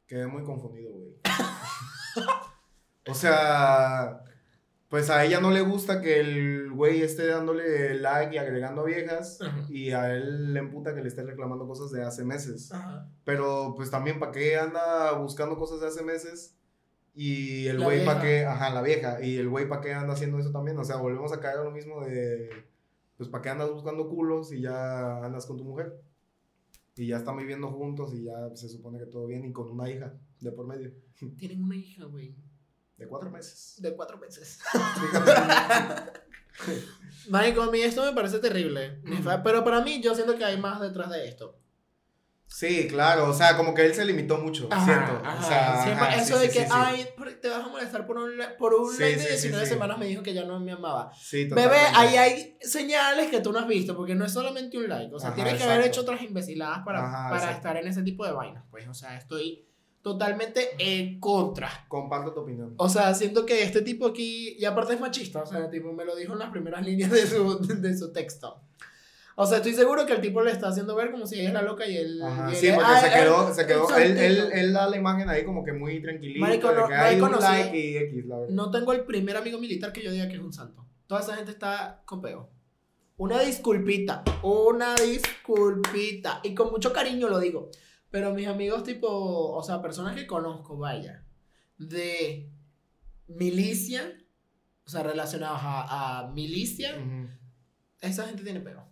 Quedé 0.07 0.27
muy 0.27 0.43
confundido, 0.43 0.91
güey. 0.91 1.13
o 3.07 3.15
sea, 3.15 4.25
pues 4.89 5.11
a 5.11 5.23
ella 5.23 5.39
no 5.39 5.51
le 5.51 5.61
gusta 5.61 6.01
que 6.01 6.19
el 6.19 6.71
güey 6.71 7.03
esté 7.03 7.27
dándole 7.27 7.95
like 8.01 8.37
y 8.37 8.39
agregando 8.39 8.85
viejas. 8.85 9.43
Ajá. 9.43 9.67
Y 9.69 9.91
a 9.91 10.15
él 10.15 10.55
le 10.55 10.61
emputa 10.61 10.95
que 10.95 11.03
le 11.03 11.09
esté 11.09 11.25
reclamando 11.25 11.69
cosas 11.69 11.91
de 11.91 12.03
hace 12.03 12.25
meses. 12.25 12.73
Ajá. 12.73 13.07
Pero 13.25 13.75
pues 13.77 13.91
también, 13.91 14.19
¿para 14.19 14.33
qué 14.33 14.57
anda 14.57 15.13
buscando 15.13 15.59
cosas 15.59 15.83
de 15.83 15.89
hace 15.89 16.03
meses? 16.03 16.59
Y 17.21 17.67
el 17.67 17.83
güey, 17.83 18.05
¿para 18.05 18.23
vieja. 18.23 18.45
qué? 18.45 18.47
Ajá, 18.47 18.71
la 18.71 18.81
vieja. 18.81 19.21
Y 19.21 19.39
el 19.39 19.49
güey, 19.49 19.69
¿para 19.69 19.81
qué 19.81 19.93
anda 19.93 20.13
haciendo 20.13 20.39
eso 20.39 20.53
también? 20.53 20.79
O 20.79 20.85
sea, 20.85 20.99
volvemos 20.99 21.33
a 21.33 21.41
caer 21.41 21.59
a 21.59 21.65
lo 21.65 21.73
mismo 21.73 22.05
de. 22.05 22.49
Pues, 23.17 23.29
¿para 23.29 23.43
qué 23.43 23.49
andas 23.49 23.73
buscando 23.73 24.09
culos 24.09 24.53
y 24.53 24.61
ya 24.61 25.25
andas 25.25 25.45
con 25.45 25.57
tu 25.57 25.65
mujer? 25.65 26.01
Y 26.95 27.09
ya 27.09 27.17
están 27.17 27.37
viviendo 27.37 27.73
juntos 27.73 28.15
y 28.15 28.23
ya 28.23 28.55
se 28.55 28.69
supone 28.69 29.01
que 29.01 29.07
todo 29.07 29.27
bien 29.27 29.45
y 29.45 29.53
con 29.53 29.69
una 29.69 29.91
hija 29.91 30.15
de 30.39 30.53
por 30.53 30.69
medio. 30.69 30.93
Tienen 31.39 31.65
una 31.65 31.75
hija, 31.75 32.05
güey. 32.05 32.37
De 32.97 33.09
cuatro 33.09 33.33
meses. 33.33 33.83
De 33.83 33.97
cuatro 33.97 34.17
meses. 34.19 34.61
Marico, 37.31 37.63
a 37.63 37.71
mí 37.73 37.81
esto 37.81 38.05
me 38.05 38.13
parece 38.13 38.39
terrible. 38.39 39.03
Pero 39.43 39.65
para 39.65 39.83
mí, 39.83 40.01
yo 40.01 40.15
siento 40.15 40.37
que 40.37 40.45
hay 40.45 40.61
más 40.61 40.81
detrás 40.81 41.11
de 41.11 41.29
esto. 41.29 41.59
Sí, 42.49 42.89
claro. 42.89 43.31
O 43.31 43.35
sea, 43.35 43.57
como 43.57 43.75
que 43.75 43.87
él 43.87 43.95
se 43.95 44.05
limitó 44.05 44.39
mucho, 44.39 44.69
Ajá, 44.71 44.85
siento. 44.85 45.23
ajá. 45.25 45.39
O 45.39 45.49
sea, 45.49 45.83
Siempre 45.85 46.07
ajá, 46.07 46.23
eso 46.23 46.37
sí, 46.37 46.47
de 46.47 46.53
que, 46.53 46.61
sí, 46.61 46.65
sí. 46.65 46.71
ay, 46.73 47.07
te 47.41 47.49
vas 47.49 47.65
a 47.65 47.69
molestar 47.69 48.07
por 48.07 48.19
un, 48.19 48.33
por 48.59 48.75
un 48.75 48.97
de 48.97 49.19
sí, 49.19 49.29
19 49.29 49.65
sí. 49.65 49.73
semanas 49.73 49.99
me 49.99 50.07
dijo 50.07 50.23
que 50.23 50.35
ya 50.35 50.45
no 50.45 50.59
me 50.59 50.73
amaba. 50.73 51.13
Sí, 51.15 51.45
Bebé, 51.45 51.79
ahí 51.95 52.17
hay 52.17 52.59
señales 52.61 53.31
que 53.31 53.41
tú 53.41 53.53
no 53.53 53.61
has 53.61 53.69
visto, 53.69 53.97
porque 53.97 54.15
no 54.15 54.25
es 54.25 54.33
solamente 54.33 54.77
un 54.79 54.89
like. 54.89 55.15
O 55.15 55.19
sea, 55.19 55.35
tienes 55.35 55.55
que 55.55 55.63
haber 55.63 55.77
exacto. 55.79 56.01
hecho 56.01 56.01
otras 56.03 56.23
imbeciladas 56.23 56.81
para, 56.85 57.01
para 57.03 57.37
exacto. 57.37 57.57
estar 57.57 57.77
en 57.77 57.87
ese 57.87 58.03
tipo 58.03 58.27
de 58.27 58.33
vainas. 58.33 58.65
Pues, 58.71 58.89
o 58.89 58.95
sea, 58.95 59.17
estoy 59.17 59.69
totalmente 60.03 60.71
en 60.79 61.21
contra. 61.21 61.71
Comparto 61.89 62.33
tu 62.33 62.41
opinión. 62.41 62.75
O 62.79 62.89
sea, 62.89 63.15
siento 63.15 63.45
que 63.45 63.63
este 63.63 63.83
tipo 63.83 64.07
aquí, 64.07 64.57
y 64.59 64.65
aparte 64.65 64.95
es 64.95 65.01
machista, 65.01 65.43
o 65.43 65.47
sea, 65.47 65.69
tipo, 65.71 65.93
me 65.93 66.05
lo 66.05 66.17
dijo 66.17 66.33
en 66.33 66.39
las 66.39 66.51
primeras 66.51 66.85
líneas 66.85 67.11
de 67.11 67.27
su, 67.27 67.59
de 67.59 67.97
su 67.97 68.13
texto. 68.13 68.63
O 69.41 69.47
sea, 69.47 69.59
estoy 69.59 69.73
seguro 69.73 70.05
que 70.05 70.15
el 70.15 70.21
tipo 70.21 70.43
le 70.43 70.51
está 70.51 70.67
haciendo 70.67 70.97
ver 70.97 71.13
como 71.13 71.25
si 71.25 71.39
ella 71.39 71.49
es 71.49 71.55
la 71.55 71.63
loca 71.63 71.87
y 71.87 71.97
él... 71.97 72.21
Ajá, 72.21 72.49
y 72.51 72.55
él 72.55 72.57
sí, 72.61 72.71
porque 72.75 72.91
ah, 72.93 73.01
se 73.01 73.07
él- 73.07 73.13
quedó, 73.13 73.55
se 73.55 73.61
él 73.61 73.67
quedó, 73.69 73.89
sabe 73.89 74.07
él, 74.07 74.19
él, 74.19 74.49
él 74.53 74.73
da 74.73 74.89
la 74.91 74.97
imagen 74.97 75.29
ahí 75.29 75.45
como 75.45 75.63
que 75.65 75.73
muy 75.73 76.03
tranquilito, 76.03 76.41
Marico, 76.41 76.73
no- 76.73 76.87
hay 76.87 77.21
un 77.21 77.31
like 77.39 77.79
y 77.79 77.97
X, 77.99 78.27
la 78.27 78.39
verdad. 78.39 78.53
No 78.53 78.71
tengo 78.73 78.93
el 78.93 79.05
primer 79.05 79.37
amigo 79.37 79.59
militar 79.61 79.93
que 79.93 80.03
yo 80.03 80.11
diga 80.11 80.27
que 80.27 80.35
es 80.35 80.41
un 80.41 80.53
santo. 80.53 80.85
Toda 81.07 81.21
esa 81.21 81.37
gente 81.37 81.53
está 81.53 82.03
con 82.05 82.21
peo. 82.21 82.51
Una 83.17 83.41
disculpita, 83.41 84.25
una 84.43 84.95
disculpita. 84.97 86.41
Y 86.43 86.55
con 86.55 86.71
mucho 86.73 86.93
cariño 86.93 87.29
lo 87.29 87.39
digo. 87.39 87.71
Pero 88.11 88.33
mis 88.35 88.49
amigos 88.49 88.83
tipo, 88.83 89.09
o 89.09 89.63
sea, 89.63 89.81
personas 89.81 90.17
que 90.17 90.27
conozco, 90.27 90.77
vaya, 90.79 91.25
de 91.79 92.51
milicia, 93.29 94.13
o 94.85 94.91
sea, 94.91 95.03
relacionados 95.03 95.61
a, 95.63 96.19
a 96.27 96.29
milicia, 96.33 96.97
Ujú. 96.97 97.29
esa 98.01 98.27
gente 98.27 98.43
tiene 98.43 98.61
peo. 98.61 98.89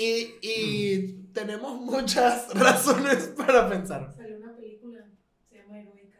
Y, 0.00 0.36
y 0.42 1.12
tenemos 1.32 1.80
muchas 1.80 2.54
razones 2.54 3.34
para 3.36 3.68
pensar. 3.68 4.12
Salió 4.14 4.36
una 4.36 4.54
película, 4.54 5.04
se 5.48 5.56
llama 5.56 5.80
Heroica, 5.80 6.18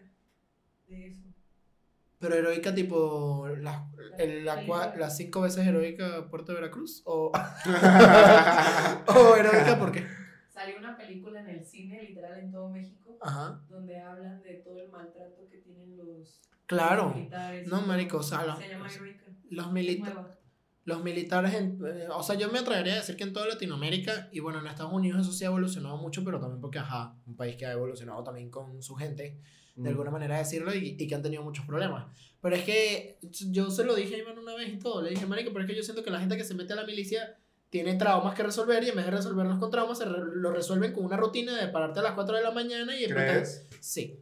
de 0.89 1.07
eso. 1.09 1.23
Pero 2.19 2.35
heroica 2.35 2.75
tipo 2.75 3.47
las 3.61 3.83
el- 4.19 4.45
la 4.45 4.67
cua- 4.67 4.97
las 4.97 5.17
cinco 5.17 5.43
veces 5.43 5.65
heroica 5.67 6.29
Puerto 6.31 6.53
Veracruz 6.55 7.03
o, 7.05 7.31
o 9.07 9.37
heroica 9.37 9.79
porque 9.79 10.05
Salió 10.53 10.77
una 10.79 10.97
película 10.97 11.41
en 11.41 11.49
el 11.51 11.65
cine, 11.65 12.03
literal 12.03 12.37
en 12.41 12.51
todo 12.51 12.69
México, 12.71 13.17
ajá 13.23 13.63
donde 13.69 14.01
hablan 14.01 14.43
de 14.43 14.55
todo 14.55 14.83
el 14.83 14.91
maltrato 14.91 15.49
que 15.49 15.59
tienen 15.59 15.97
los 15.97 16.41
claro 16.67 17.11
militares. 17.15 17.69
no 17.69 17.83
marico 17.83 18.17
o 18.19 18.23
sea 18.25 18.45
los, 18.45 18.59
Se 18.59 18.69
llama 18.69 18.89
Heroica. 18.93 19.25
los, 19.51 19.67
Es 19.67 19.73
milita- 19.73 20.15
nueva. 20.15 20.38
Los 20.89 21.03
militares 21.05 21.55
en- 21.55 21.79
eh, 21.87 22.07
o 22.11 22.23
sea 22.23 22.35
yo 22.37 22.51
me 22.51 22.59
atrevería 22.59 22.95
a 22.95 22.97
decir 22.97 23.17
que 23.17 23.25
en 23.25 23.33
toda 23.33 23.47
Latinoamérica 23.47 24.29
y 24.33 24.41
bueno 24.41 24.59
en 24.61 24.67
Estados 24.67 24.93
Unidos 24.93 25.21
eso 25.23 25.33
sí 25.33 25.45
ha 25.45 25.49
evolucionado 25.49 25.97
mucho 25.99 26.25
pero 26.25 26.41
también 26.41 26.61
porque 26.61 26.79
ajá 26.79 27.15
un 27.27 27.37
país 27.37 27.57
que 27.57 27.67
ha 27.67 27.73
evolucionado 27.73 28.23
también 28.25 28.51
con 28.51 28.83
su 28.83 28.95
gente 28.95 29.39
de 29.77 29.91
alguna 29.91 30.11
manera 30.11 30.39
decirlo 30.39 30.75
y, 30.75 30.97
y 30.99 31.07
que 31.07 31.15
han 31.15 31.23
tenido 31.23 31.45
muchos 31.45 31.65
problemas. 31.65 32.07
Pero 32.43 32.57
es 32.57 32.65
que 32.65 33.19
yo 33.21 33.71
se 33.71 33.85
lo 33.85 33.95
dije 33.95 34.17
a 34.17 34.19
Iván 34.19 34.37
una 34.37 34.57
vez 34.57 34.71
y 34.75 34.79
todo, 34.81 35.03
le 35.03 35.11
dije, 35.11 35.25
marico, 35.25 35.53
pero 35.53 35.65
es 35.65 35.71
que 35.71 35.77
yo 35.77 35.85
siento 35.85 36.03
que 36.03 36.11
la 36.11 36.19
gente 36.19 36.37
que 36.37 36.43
se 36.43 36.55
mete 36.55 36.73
a 36.73 36.77
la 36.77 36.85
milicia 36.85 37.37
tiene 37.71 37.95
traumas 37.95 38.35
que 38.35 38.43
resolver 38.43 38.83
y 38.83 38.89
en 38.89 38.97
vez 38.97 39.05
de 39.05 39.13
resolverlos 39.13 39.59
con 39.61 39.71
traumas, 39.71 39.99
se 39.99 40.05
re- 40.07 40.35
lo 40.35 40.51
resuelven 40.51 40.93
con 40.93 41.05
una 41.05 41.17
rutina 41.17 41.57
de 41.57 41.69
pararte 41.69 42.01
a 42.01 42.03
las 42.03 42.15
4 42.15 42.35
de 42.37 42.43
la 42.43 42.51
mañana 42.51 42.99
y 42.99 43.05
¿Crees? 43.07 43.69
Sí. 43.81 44.19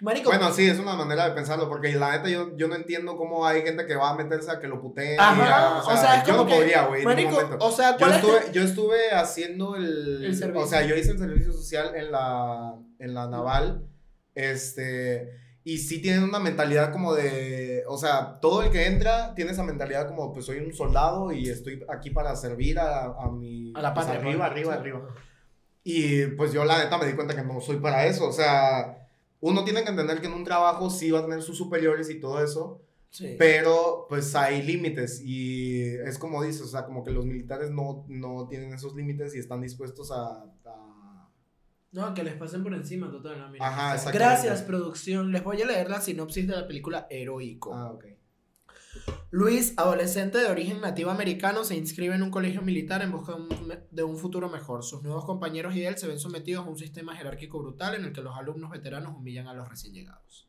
Marico, 0.00 0.28
Bueno, 0.28 0.52
sí, 0.52 0.68
es 0.68 0.78
una 0.78 0.94
manera 0.94 1.26
de 1.28 1.34
pensarlo, 1.34 1.68
porque 1.68 1.94
la 1.94 2.12
neta 2.12 2.28
yo, 2.28 2.54
yo 2.56 2.68
no 2.68 2.74
entiendo 2.74 3.16
cómo 3.16 3.46
hay 3.46 3.62
gente 3.62 3.86
que 3.86 3.96
va 3.96 4.10
a 4.10 4.14
meterse 4.16 4.50
a 4.50 4.58
que 4.60 4.68
lo 4.68 4.80
puteen. 4.80 5.18
Ajá, 5.18 5.42
y 5.42 5.50
a- 5.50 5.78
o 5.78 5.96
sea, 5.96 6.16
es 6.18 6.26
yo 6.26 6.32
como 6.36 6.44
no 6.44 6.50
que, 6.50 6.56
podría, 6.56 6.86
güey, 6.86 7.02
marico, 7.04 7.38
o 7.60 7.70
sea, 7.72 7.92
Yo 7.92 7.98
¿cuál 7.98 8.10
es 8.10 8.16
estuve, 8.16 8.52
yo 8.52 8.62
estuve 8.62 9.10
haciendo 9.12 9.74
el, 9.76 10.24
El 10.24 10.36
servicio. 10.36 10.62
O 10.62 10.66
sea, 10.66 10.82
yo 10.84 10.94
hice 10.96 11.12
el 11.12 11.18
servicio 11.18 11.52
social 11.52 11.94
en 11.96 12.12
la, 12.12 12.74
en 12.98 13.14
la 13.14 13.26
naval. 13.28 13.86
Este. 14.34 15.30
Y 15.64 15.78
sí 15.78 16.00
tienen 16.00 16.22
una 16.24 16.38
mentalidad 16.38 16.92
como 16.92 17.14
de. 17.14 17.82
O 17.88 17.96
sea, 17.96 18.38
todo 18.40 18.62
el 18.62 18.70
que 18.70 18.86
entra 18.86 19.34
tiene 19.34 19.50
esa 19.52 19.64
mentalidad 19.64 20.06
como: 20.06 20.32
pues 20.32 20.44
soy 20.44 20.58
un 20.58 20.72
soldado 20.74 21.32
y 21.32 21.48
estoy 21.48 21.84
aquí 21.88 22.10
para 22.10 22.36
servir 22.36 22.78
a, 22.78 23.06
a 23.06 23.30
mi. 23.32 23.72
a 23.74 23.80
la 23.80 23.94
pues, 23.94 24.06
patria? 24.06 24.20
arriba, 24.20 24.38
pues. 24.38 24.50
arriba, 24.52 24.74
arriba. 24.74 25.00
Y 25.82 26.26
pues 26.36 26.52
yo 26.52 26.64
la 26.64 26.78
neta 26.84 26.98
me 26.98 27.06
di 27.06 27.14
cuenta 27.14 27.34
que 27.34 27.42
no 27.42 27.60
soy 27.60 27.78
para 27.78 28.04
eso. 28.06 28.28
O 28.28 28.32
sea, 28.32 29.05
uno 29.40 29.64
tiene 29.64 29.82
que 29.84 29.90
entender 29.90 30.20
que 30.20 30.26
en 30.26 30.32
un 30.34 30.44
trabajo 30.44 30.90
sí 30.90 31.10
va 31.10 31.20
a 31.20 31.22
tener 31.24 31.42
sus 31.42 31.56
superiores 31.58 32.08
y 32.10 32.20
todo 32.20 32.42
eso. 32.42 32.82
Sí. 33.10 33.36
Pero 33.38 34.06
pues 34.08 34.34
hay 34.34 34.62
límites 34.62 35.22
y 35.24 35.82
es 35.84 36.18
como 36.18 36.42
dices, 36.42 36.62
o 36.62 36.66
sea, 36.66 36.84
como 36.84 37.02
que 37.04 37.10
los 37.12 37.24
militares 37.24 37.70
no, 37.70 38.04
no 38.08 38.46
tienen 38.48 38.72
esos 38.74 38.94
límites 38.94 39.34
y 39.34 39.38
están 39.38 39.60
dispuestos 39.62 40.10
a... 40.10 40.44
a- 40.64 41.28
No, 41.92 42.12
que 42.12 42.22
les 42.24 42.34
pasen 42.34 42.62
por 42.62 42.74
encima, 42.74 43.10
total. 43.10 43.38
no, 43.38 43.48
mira. 43.50 43.66
Ajá. 43.66 44.10
Gracias, 44.12 44.62
producción. 44.62 45.32
Les 45.32 45.42
voy 45.42 45.62
a 45.62 45.66
leer 45.66 45.88
la 45.88 46.00
sinopsis 46.00 46.46
de 46.46 46.56
la 46.56 46.66
película 46.66 47.06
Heroico. 47.08 47.72
Ah, 47.74 47.92
ok. 47.92 48.04
Luis, 49.30 49.74
adolescente 49.76 50.38
de 50.38 50.46
origen 50.46 50.80
nativo 50.80 51.10
americano, 51.10 51.64
se 51.64 51.76
inscribe 51.76 52.14
en 52.14 52.22
un 52.22 52.30
colegio 52.30 52.62
militar 52.62 53.02
en 53.02 53.12
busca 53.12 53.36
de 53.90 54.02
un, 54.02 54.16
futuro 54.16 54.48
mejor. 54.48 54.82
Sus 54.82 55.02
nuevos 55.02 55.24
compañeros 55.24 55.74
y 55.76 55.84
él 55.84 55.98
se 55.98 56.06
ven 56.06 56.18
sometidos 56.18 56.64
a 56.64 56.70
un 56.70 56.78
sistema 56.78 57.14
jerárquico 57.14 57.58
brutal 57.58 57.94
en 57.94 58.04
el 58.04 58.12
que 58.12 58.22
los 58.22 58.36
alumnos 58.36 58.70
veteranos 58.70 59.14
humillan 59.14 59.48
a 59.48 59.54
los 59.54 59.68
recién 59.68 59.92
llegados. 59.92 60.48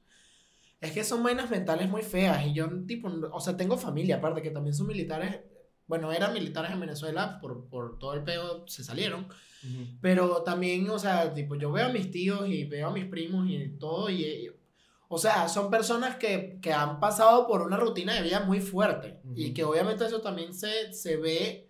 Es 0.79 0.91
que 0.91 1.03
son 1.03 1.23
vainas 1.23 1.49
mentales 1.49 1.89
muy 1.89 2.03
feas 2.03 2.45
y 2.45 2.53
yo, 2.53 2.69
tipo, 2.85 3.09
o 3.31 3.41
sea, 3.41 3.57
tengo 3.57 3.77
familia 3.77 4.17
aparte 4.17 4.41
que 4.41 4.51
también 4.51 4.75
son 4.75 4.87
militares, 4.87 5.41
bueno, 5.87 6.11
eran 6.11 6.33
militares 6.33 6.71
en 6.71 6.79
Venezuela, 6.79 7.39
por, 7.41 7.67
por 7.67 7.97
todo 7.97 8.13
el 8.13 8.23
peo 8.23 8.67
se 8.67 8.83
salieron, 8.83 9.27
pero 10.01 10.43
también, 10.43 10.87
o 10.89 10.99
sea, 10.99 11.33
tipo, 11.33 11.55
yo 11.55 11.71
veo 11.71 11.87
a 11.87 11.91
mis 11.91 12.11
tíos 12.11 12.47
y 12.47 12.65
veo 12.65 12.89
a 12.89 12.93
mis 12.93 13.05
primos 13.05 13.49
y 13.49 13.69
todo, 13.79 14.09
y- 14.09 14.51
o 15.09 15.17
sea, 15.17 15.47
son 15.47 15.69
personas 15.69 16.17
que, 16.17 16.59
que 16.61 16.73
han 16.73 16.99
pasado 16.99 17.47
por 17.47 17.61
una 17.61 17.77
rutina 17.77 18.13
de 18.15 18.21
vida 18.23 18.41
muy 18.41 18.59
fuerte 18.59 19.19
y 19.35 19.45
Ujú. 19.45 19.53
que 19.53 19.63
obviamente 19.63 20.05
eso 20.05 20.21
también 20.21 20.53
se, 20.53 20.91
se 20.93 21.17
ve 21.17 21.69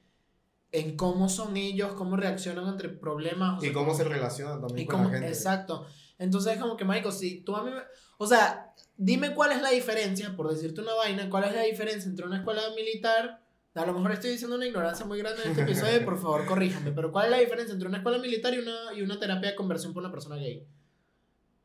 en 0.72 0.98
cómo 0.98 1.30
son 1.30 1.56
ellos, 1.56 1.94
cómo 1.94 2.18
reaccionan 2.18 2.68
entre 2.68 2.90
problemas. 2.90 3.60
o 3.60 3.64
Y 3.64 3.68
sea, 3.68 3.74
cómo 3.74 3.94
se 3.94 4.04
relacionan 4.04 4.60
también 4.60 4.86
y 4.86 4.86
con 4.86 4.98
cómo- 4.98 5.10
la 5.10 5.16
gente. 5.20 5.28
Exacto. 5.30 5.86
Entonces, 6.20 6.58
como 6.60 6.76
que, 6.76 6.84
Michael, 6.84 7.14
si 7.14 7.42
tú 7.42 7.56
a 7.56 7.64
mí 7.64 7.70
me- 7.72 7.82
O 8.18 8.26
sea, 8.26 8.74
dime 8.98 9.36
cuál 9.36 9.52
es 9.52 9.62
la 9.62 9.70
diferencia, 9.70 10.36
por 10.36 10.50
decirte 10.50 10.82
una 10.82 10.96
vaina, 10.96 11.30
cuál 11.30 11.44
es 11.46 11.54
la 11.54 11.62
diferencia 11.62 12.10
entre 12.10 12.26
una 12.26 12.38
escuela 12.38 12.62
militar. 12.76 13.44
A 13.76 13.86
lo 13.86 13.94
mejor 13.94 14.12
estoy 14.14 14.32
diciendo 14.32 14.56
una 14.56 14.66
ignorancia 14.66 15.06
muy 15.06 15.20
grande 15.20 15.44
en 15.44 15.52
este 15.52 15.62
episodio, 15.62 15.98
y 15.98 16.00
por 16.04 16.18
favor, 16.20 16.44
corríjame. 16.48 16.92
Pero 16.92 17.12
¿cuál 17.12 17.26
es 17.26 17.32
la 17.32 17.38
diferencia 17.38 17.74
entre 17.74 17.88
una 17.88 17.98
escuela 17.98 18.18
militar 18.18 18.52
y 18.56 18.58
una, 18.58 18.94
y 18.96 19.04
una 19.04 19.20
terapia 19.20 19.52
de 19.52 19.56
conversión 19.56 19.94
por 19.94 20.02
una 20.02 20.12
persona 20.12 20.36
gay? 20.38 20.66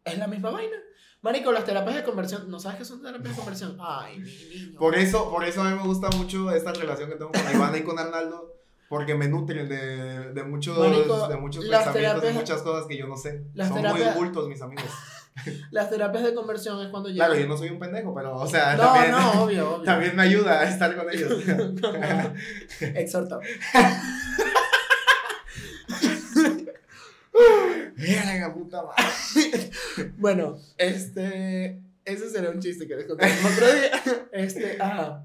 Es 0.05 0.19
la 0.19 0.27
misma 0.27 0.51
vaina. 0.51 0.77
Marico, 1.23 1.53
las 1.53 1.65
terapias 1.65 1.95
de 1.97 2.03
conversión. 2.03 2.51
¿No 2.51 2.59
sabes 2.59 2.79
qué 2.79 2.85
son 2.85 3.01
terapias 3.03 3.31
de 3.37 3.37
conversión? 3.41 3.77
Ay, 3.81 4.19
mi 4.19 4.31
niño. 4.31 4.79
Por 4.79 4.97
eso, 4.97 5.31
por 5.31 5.45
eso 5.45 5.63
a 5.63 5.71
mí 5.71 5.77
me 5.77 5.87
gusta 5.87 6.09
mucho 6.17 6.51
esta 6.51 6.73
relación 6.73 7.09
que 7.09 7.17
tengo 7.17 7.31
con 7.31 7.55
Ivana 7.55 7.79
y 7.79 7.83
con 7.85 7.99
Arnaldo, 7.99 8.53
porque 8.89 9.15
me 9.15 9.29
nutren 9.29 9.69
de, 9.69 10.33
de 10.33 10.43
muchos, 10.45 10.77
Marico, 10.79 11.29
de 11.29 11.37
muchos 11.37 11.65
pensamientos 11.65 11.97
y 11.97 12.27
terapias- 12.27 12.35
muchas 12.35 12.63
cosas 12.63 12.87
que 12.87 12.97
yo 12.97 13.07
no 13.07 13.17
sé. 13.17 13.45
las 13.55 13.69
Son 13.69 13.77
terapias- 13.79 13.93
muy 14.17 14.25
ocultos, 14.25 14.49
mis 14.49 14.61
amigos. 14.63 14.85
Las 15.71 15.89
terapias 15.89 16.25
de 16.25 16.35
conversión 16.35 16.79
es 16.85 16.89
cuando 16.91 17.09
Claro, 17.11 17.33
llegan- 17.33 17.49
yo 17.49 17.53
no 17.55 17.57
soy 17.57 17.71
un 17.71 17.79
pendejo, 17.79 18.15
pero, 18.15 18.37
o 18.37 18.47
sea, 18.47 18.77
No, 18.77 18.83
también, 18.93 19.11
no, 19.13 19.45
obvio, 19.45 19.71
obvio. 19.77 19.85
también 19.85 20.15
me 20.15 20.23
ayuda 20.25 20.61
a 20.61 20.69
estar 20.69 20.95
con 20.95 21.09
ellos. 21.11 21.33
Exhorto. 22.81 23.41
Verga, 28.03 28.55
puta 28.55 28.83
madre. 28.83 29.71
Bueno, 30.19 30.59
este. 30.77 31.81
Ese 32.05 32.31
sería 32.31 32.51
un 32.51 32.61
chiste 32.61 32.87
que 32.87 32.97
les 32.97 33.07
conté 33.07 33.27
el 33.27 33.47
otro 33.47 33.73
día. 33.73 34.27
Este, 34.33 34.77
ajá. 34.81 35.25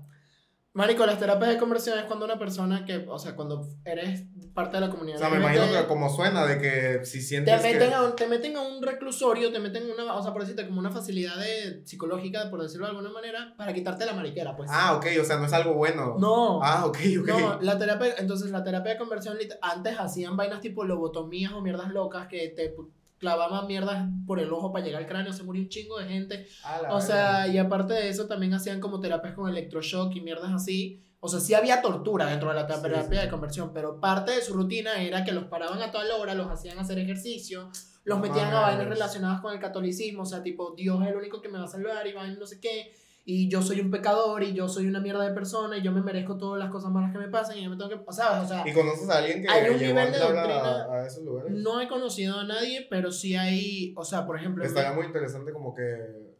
Marico, 0.78 1.08
las 1.08 1.18
terapias 1.18 1.50
de 1.50 1.58
conversión 1.58 1.98
es 1.98 2.06
cuando 2.06 2.26
una 2.26 2.38
persona 2.38 2.86
que, 2.86 3.04
o 3.10 3.18
sea, 3.18 3.36
cuando 3.36 3.68
eres 3.84 4.26
parte 4.54 4.78
de 4.78 4.82
la 4.82 4.92
comunidad. 4.92 5.18
O 5.18 5.20
sea, 5.20 5.30
me 5.32 5.38
imagino 5.38 5.66
que 5.72 5.88
como 5.88 6.08
suena, 6.08 6.46
de 6.46 6.60
que 6.60 7.04
si 7.04 7.18
te 7.18 7.24
sientes 7.24 7.64
meten, 7.64 7.90
que... 7.90 7.96
a 7.96 8.04
un, 8.04 8.16
te 8.16 8.28
meten 8.28 8.56
a 8.56 8.62
un 8.62 8.84
reclusorio, 8.84 9.52
te 9.52 9.60
meten 9.60 9.90
una, 9.90 10.14
o 10.14 10.22
sea, 10.22 10.34
por 10.34 10.42
decirte, 10.42 10.68
como 10.68 10.80
una 10.80 10.92
facilidad 10.92 11.36
de, 11.36 11.82
psicológica, 11.84 12.52
por 12.52 12.62
decirlo 12.62 12.86
de 12.86 12.92
alguna 12.92 13.10
manera, 13.10 13.56
para 13.58 13.74
quitarte 13.74 14.06
la 14.06 14.14
mariquera, 14.14 14.56
pues. 14.56 14.70
Ah, 14.72 14.96
ok, 14.96 15.08
o 15.20 15.26
sea, 15.26 15.38
no 15.38 15.46
es 15.48 15.54
algo 15.54 15.74
bueno. 15.74 16.16
No. 16.20 16.60
Ah, 16.62 16.86
ok, 16.86 16.98
ok. 17.22 17.28
No, 17.28 17.60
la 17.60 17.80
terapia, 17.80 18.14
entonces 18.20 18.52
la 18.52 18.64
terapia 18.64 18.92
de 18.92 18.98
conversión, 19.00 19.36
antes 19.64 20.00
hacían 20.00 20.38
vainas 20.38 20.62
tipo 20.62 20.84
lobotomías 20.84 21.54
o 21.54 21.62
mierdas 21.62 21.90
locas 21.90 22.28
que 22.28 22.50
te 22.50 22.76
clavaban 23.18 23.68
mierdas 23.68 24.10
por 24.26 24.40
el 24.40 24.52
ojo 24.52 24.72
para 24.72 24.86
llegar 24.86 25.02
al 25.02 25.08
cráneo, 25.08 25.34
se 25.34 25.44
murió 25.44 25.62
un 25.62 25.70
chingo 25.70 25.98
de 26.00 26.08
gente. 26.08 26.48
O 26.90 27.02
sea, 27.02 27.48
y 27.48 27.58
aparte 27.58 27.94
de 27.94 28.10
eso 28.10 28.28
también 28.28 28.54
hacían 28.54 28.80
como 28.80 29.00
terapias 29.00 29.34
con 29.34 29.50
electroshock 29.50 30.16
y 30.16 30.22
mierdas 30.22 30.52
así. 30.54 31.04
O 31.20 31.28
sea, 31.30 31.40
sí 31.40 31.56
había 31.56 31.82
tortura 31.82 32.28
dentro 32.28 32.50
de 32.50 32.56
la 32.56 32.68
terapia 32.68 33.04
sí. 33.04 33.26
de 33.26 33.30
conversión, 33.30 33.72
pero 33.74 34.00
parte 34.00 34.32
de 34.32 34.42
su 34.42 34.54
rutina 34.54 35.02
era 35.02 35.24
que 35.24 35.32
los 35.32 35.46
paraban 35.46 35.82
a 35.82 35.92
toda 35.92 36.06
la 36.06 36.16
hora, 36.16 36.36
los 36.36 36.50
hacían 36.50 36.78
hacer 36.78 37.00
ejercicio, 37.00 37.72
los 38.04 38.20
metían 38.20 38.50
a 38.50 38.52
mames. 38.52 38.68
vainas 38.68 38.88
relacionadas 38.88 39.42
con 39.42 39.52
el 39.52 39.60
catolicismo, 39.60 40.24
o 40.24 40.26
sea, 40.26 40.44
tipo, 40.44 40.76
Dios 40.78 41.02
es 41.02 41.10
el 41.10 41.16
único 41.16 41.42
que 41.42 41.50
me 41.50 41.58
va 41.58 41.66
a 41.66 41.68
salvar 41.68 42.06
y 42.06 42.14
vainas 42.14 42.38
no 42.38 42.46
sé 42.46 42.60
qué, 42.60 42.94
y 43.30 43.50
yo 43.50 43.62
soy 43.62 43.82
un 43.82 43.92
pecador 43.92 44.42
y 44.42 44.54
yo 44.54 44.70
soy 44.70 44.88
una 44.88 45.02
mierda 45.02 45.28
de 45.28 45.34
persona 45.34 45.78
y 45.78 45.82
yo 45.84 45.92
me 45.92 46.02
merezco 46.02 46.38
todas 46.38 46.58
las 46.58 46.72
cosas 46.72 46.92
malas 46.92 47.12
que 47.12 47.18
me 47.18 47.28
pasan 47.28 47.58
y 47.58 47.64
yo 47.66 47.70
me 47.70 47.76
tengo 47.76 47.90
que, 47.90 48.14
¿sabes? 48.14 48.46
O 48.46 48.48
sea, 48.48 48.66
¿Y 48.66 48.72
conoces 48.74 49.10
a 49.10 49.18
alguien 49.18 49.42
que 49.42 49.50
Hay 49.50 49.70
un 49.70 49.78
nivel 49.78 50.12
de 50.14 50.18
doctrina- 50.18 50.86
a, 50.86 50.94
a 50.94 51.06
esos 51.06 51.26
lugares? 51.26 51.52
no 51.52 51.82
he 51.82 51.90
conocido 51.90 52.40
a 52.40 52.46
nadie, 52.46 52.88
pero 52.90 53.12
sí 53.12 53.36
hay, 53.36 53.94
o 53.98 54.06
sea, 54.06 54.26
por 54.26 54.38
ejemplo, 54.40 54.64
Estaría 54.64 54.94
muy 54.94 55.06
interesante 55.08 55.52
como 55.52 55.76
que... 55.76 56.38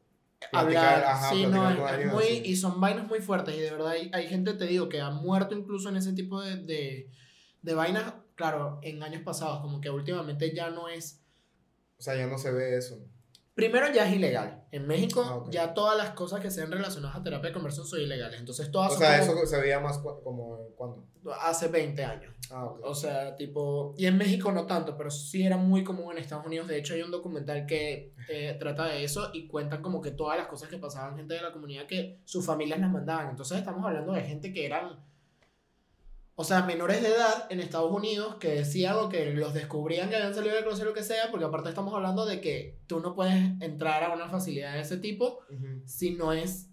hablar, 0.54 1.04
ajá, 1.04 1.30
sí, 1.30 1.46
no, 1.46 1.70
es, 1.90 2.06
muy, 2.14 2.24
así. 2.24 2.42
y 2.46 2.56
son 2.56 2.80
vainas 2.80 3.06
muy 3.06 3.20
fuertes, 3.20 3.54
y 3.58 3.60
de 3.60 3.72
verdad 3.72 3.90
hay, 3.90 4.10
hay 4.14 4.28
gente, 4.28 4.54
te 4.54 4.66
digo, 4.66 4.88
que 4.88 5.02
ha 5.02 5.10
muerto 5.10 5.56
incluso 5.56 5.90
en 5.90 5.98
ese 5.98 6.14
tipo 6.14 6.42
de, 6.42 6.56
de, 6.56 7.10
de 7.64 7.74
vainas, 7.74 8.14
claro, 8.36 8.80
en 8.82 9.04
años 9.04 9.24
pasados, 9.24 9.60
como 9.60 9.82
que 9.82 9.90
últimamente 9.90 10.56
ya 10.56 10.70
no 10.70 10.88
es, 10.88 11.22
O 12.00 12.02
sea, 12.02 12.16
ya 12.16 12.28
no 12.28 12.38
se 12.38 12.52
ve 12.52 12.78
eso. 12.78 12.98
Primero 13.58 13.92
ya 13.92 14.08
es 14.08 14.16
ilegal, 14.16 14.64
en 14.72 14.88
México 14.88 15.24
Ah, 15.46 15.50
ya 15.52 15.74
todas 15.74 15.98
las 15.98 16.12
cosas 16.12 16.40
que 16.40 16.50
sean 16.52 16.72
relacionadas 16.72 17.18
a 17.18 17.24
terapia 17.24 17.50
de 17.50 17.54
conversión 17.56 17.86
son 17.86 18.00
ilegales, 18.00 18.40
entonces 18.40 18.72
todas 18.72 18.90
O 18.92 18.94
son 18.94 19.00
sea, 19.02 19.20
como 19.28 19.34
eso 19.42 19.46
se 19.48 19.60
veía 19.62 19.80
más 19.80 19.98
cu- 19.98 20.22
como 20.24 20.60
cuando. 20.78 21.04
hace 21.42 21.68
20 21.68 22.06
años. 22.06 22.34
Ah, 22.52 22.64
ok. 22.66 22.80
O 22.84 22.96
sea, 22.96 23.36
tipo, 23.36 23.94
y 23.98 24.06
en 24.06 24.18
México 24.18 24.52
no 24.54 24.66
tanto, 24.68 24.96
pero 24.96 25.10
sí 25.12 25.44
era 25.46 25.58
muy 25.58 25.84
común 25.84 26.12
en 26.14 26.20
Estados 26.20 26.46
Unidos. 26.46 26.68
De 26.70 26.78
hecho, 26.78 26.94
hay 26.94 27.02
un 27.02 27.12
documental 27.12 27.66
que 27.66 28.14
eh, 28.30 28.56
trata 28.60 28.86
de 28.86 29.04
eso 29.04 29.32
y 29.34 29.48
cuentan 29.48 29.82
como 29.82 30.02
que 30.02 30.12
todas 30.12 30.38
las 30.38 30.48
cosas 30.48 30.70
que 30.70 30.78
pasaban 30.78 31.18
gente 31.18 31.34
de 31.34 31.42
la 31.42 31.52
comunidad 31.52 31.86
que 31.88 32.22
sus 32.24 32.46
familias 32.46 32.80
las 32.80 32.90
mandaban. 32.92 33.32
Entonces 33.32 33.58
estamos 33.58 33.84
hablando 33.86 34.14
de 34.14 34.22
gente 34.22 34.54
que 34.54 34.66
eran, 34.66 34.98
o 36.40 36.44
sea, 36.44 36.62
menores 36.62 37.02
de 37.02 37.08
edad 37.10 37.48
en 37.50 37.60
Estados 37.60 37.92
Unidos 37.92 38.36
que 38.36 38.50
decían 38.50 38.96
o 38.98 39.10
que 39.10 39.32
los 39.34 39.56
descubrían 39.56 40.08
que 40.08 40.18
habían 40.18 40.36
salido 40.36 40.54
del 40.54 40.64
closet 40.64 40.84
o 40.84 40.90
lo 40.90 40.94
que 40.94 41.02
sea, 41.02 41.32
porque 41.32 41.46
aparte 41.46 41.70
estamos 41.70 41.92
hablando 41.96 42.28
de 42.28 42.40
que 42.42 42.78
tú 42.86 43.00
no 43.00 43.16
puedes 43.16 43.34
entrar 43.60 44.04
a 44.04 44.14
una 44.14 44.30
facilidad 44.30 44.74
de 44.74 44.82
ese 44.82 44.98
tipo 44.98 45.40
Ujú, 45.50 45.82
si 45.86 46.12
no 46.12 46.34
es, 46.34 46.70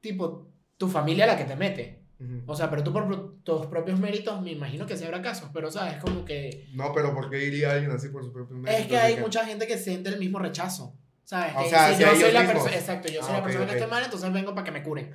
tipo, 0.00 0.48
tu 0.78 0.88
familia 0.88 1.26
la 1.26 1.36
que 1.36 1.44
te 1.44 1.54
mete. 1.56 2.02
ujú. 2.18 2.44
O 2.46 2.54
sea, 2.56 2.70
pero 2.70 2.82
tú 2.82 2.92
por 2.94 3.42
tus 3.42 3.66
propios 3.66 3.98
méritos, 4.00 4.40
me 4.40 4.52
imagino 4.52 4.86
que 4.86 4.96
sí 4.96 5.04
habrá 5.04 5.20
casos, 5.22 5.50
pero, 5.52 5.70
¿sabes? 5.70 5.94
Es 5.94 6.00
como 6.00 6.24
que... 6.24 6.66
No, 6.72 6.92
pero 6.94 7.14
¿por 7.14 7.28
qué 7.30 7.44
iría 7.44 7.72
alguien 7.72 7.90
así 7.90 8.08
por 8.08 8.24
su 8.24 8.32
propio 8.32 8.56
mérito? 8.56 8.80
Es 8.82 8.86
que 8.88 8.96
hay 8.96 9.18
mucha 9.18 9.44
gente 9.44 9.66
que 9.66 9.76
siente 9.78 10.08
el 10.08 10.18
mismo 10.18 10.38
rechazo, 10.38 10.94
¿sabes? 11.24 11.52
O 11.56 11.62
Que 11.62 11.68
sea, 11.68 11.88
hacia 11.88 12.12
yo 12.14 12.20
soy 12.20 12.32
la 12.32 12.46
persona... 12.46 12.74
Exacto, 12.74 13.08
yo 13.08 13.22
soy 13.22 13.32
Ah, 13.34 13.38
la 13.38 13.44
persona 13.44 13.66
que 13.66 13.72
esté 13.72 13.86
mal, 13.86 14.02
entonces 14.02 14.32
vengo 14.32 14.54
para 14.54 14.64
que 14.64 14.70
me 14.70 14.82
curen. 14.82 15.12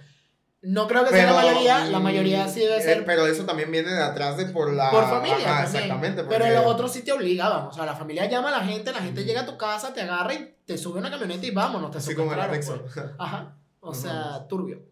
No 0.63 0.87
creo 0.87 1.03
que 1.03 1.09
sea 1.09 1.25
la 1.25 1.33
mayoría, 1.41 1.85
la 1.85 1.99
mayoría 1.99 2.47
sí 2.47 2.59
debe 2.59 2.77
eh, 2.77 2.81
ser 2.81 3.03
pero 3.05 3.25
eso 3.25 3.45
también 3.45 3.71
viene 3.71 3.89
de 3.91 4.01
atrás 4.03 4.37
de 4.37 4.45
por 4.45 4.71
la... 4.71 4.91
por 4.91 5.09
familia 5.09 5.37
Ajá, 5.55 5.63
exactamente. 5.63 6.23
Pero 6.23 6.45
porque- 6.45 6.53
los 6.53 6.65
otros 6.67 6.91
sí 6.93 7.03
te 7.03 7.11
obligaban, 7.11 7.65
o 7.65 7.73
sea, 7.73 7.85
la 7.85 7.95
familia 7.95 8.29
llama 8.29 8.49
a 8.49 8.59
la 8.59 8.65
gente, 8.65 8.91
la 8.91 8.99
gente 9.01 9.23
llega 9.23 9.41
a 9.41 9.45
tu 9.45 9.57
casa, 9.57 9.91
te 9.91 10.01
agarra 10.01 10.35
y 10.35 10.55
te 10.65 10.77
sube 10.77 10.99
una 10.99 11.09
camioneta 11.09 11.45
y 11.47 11.51
vámonos, 11.51 11.89
te 11.91 11.97
Así 11.97 12.13
como 12.13 12.31
el 12.33 12.39
secuestraron, 12.39 12.83
anexo. 12.83 12.93
pues. 12.93 13.15
Ajá. 13.19 13.55
O 13.79 13.93
sea, 13.95 14.47
turbio. 14.47 14.83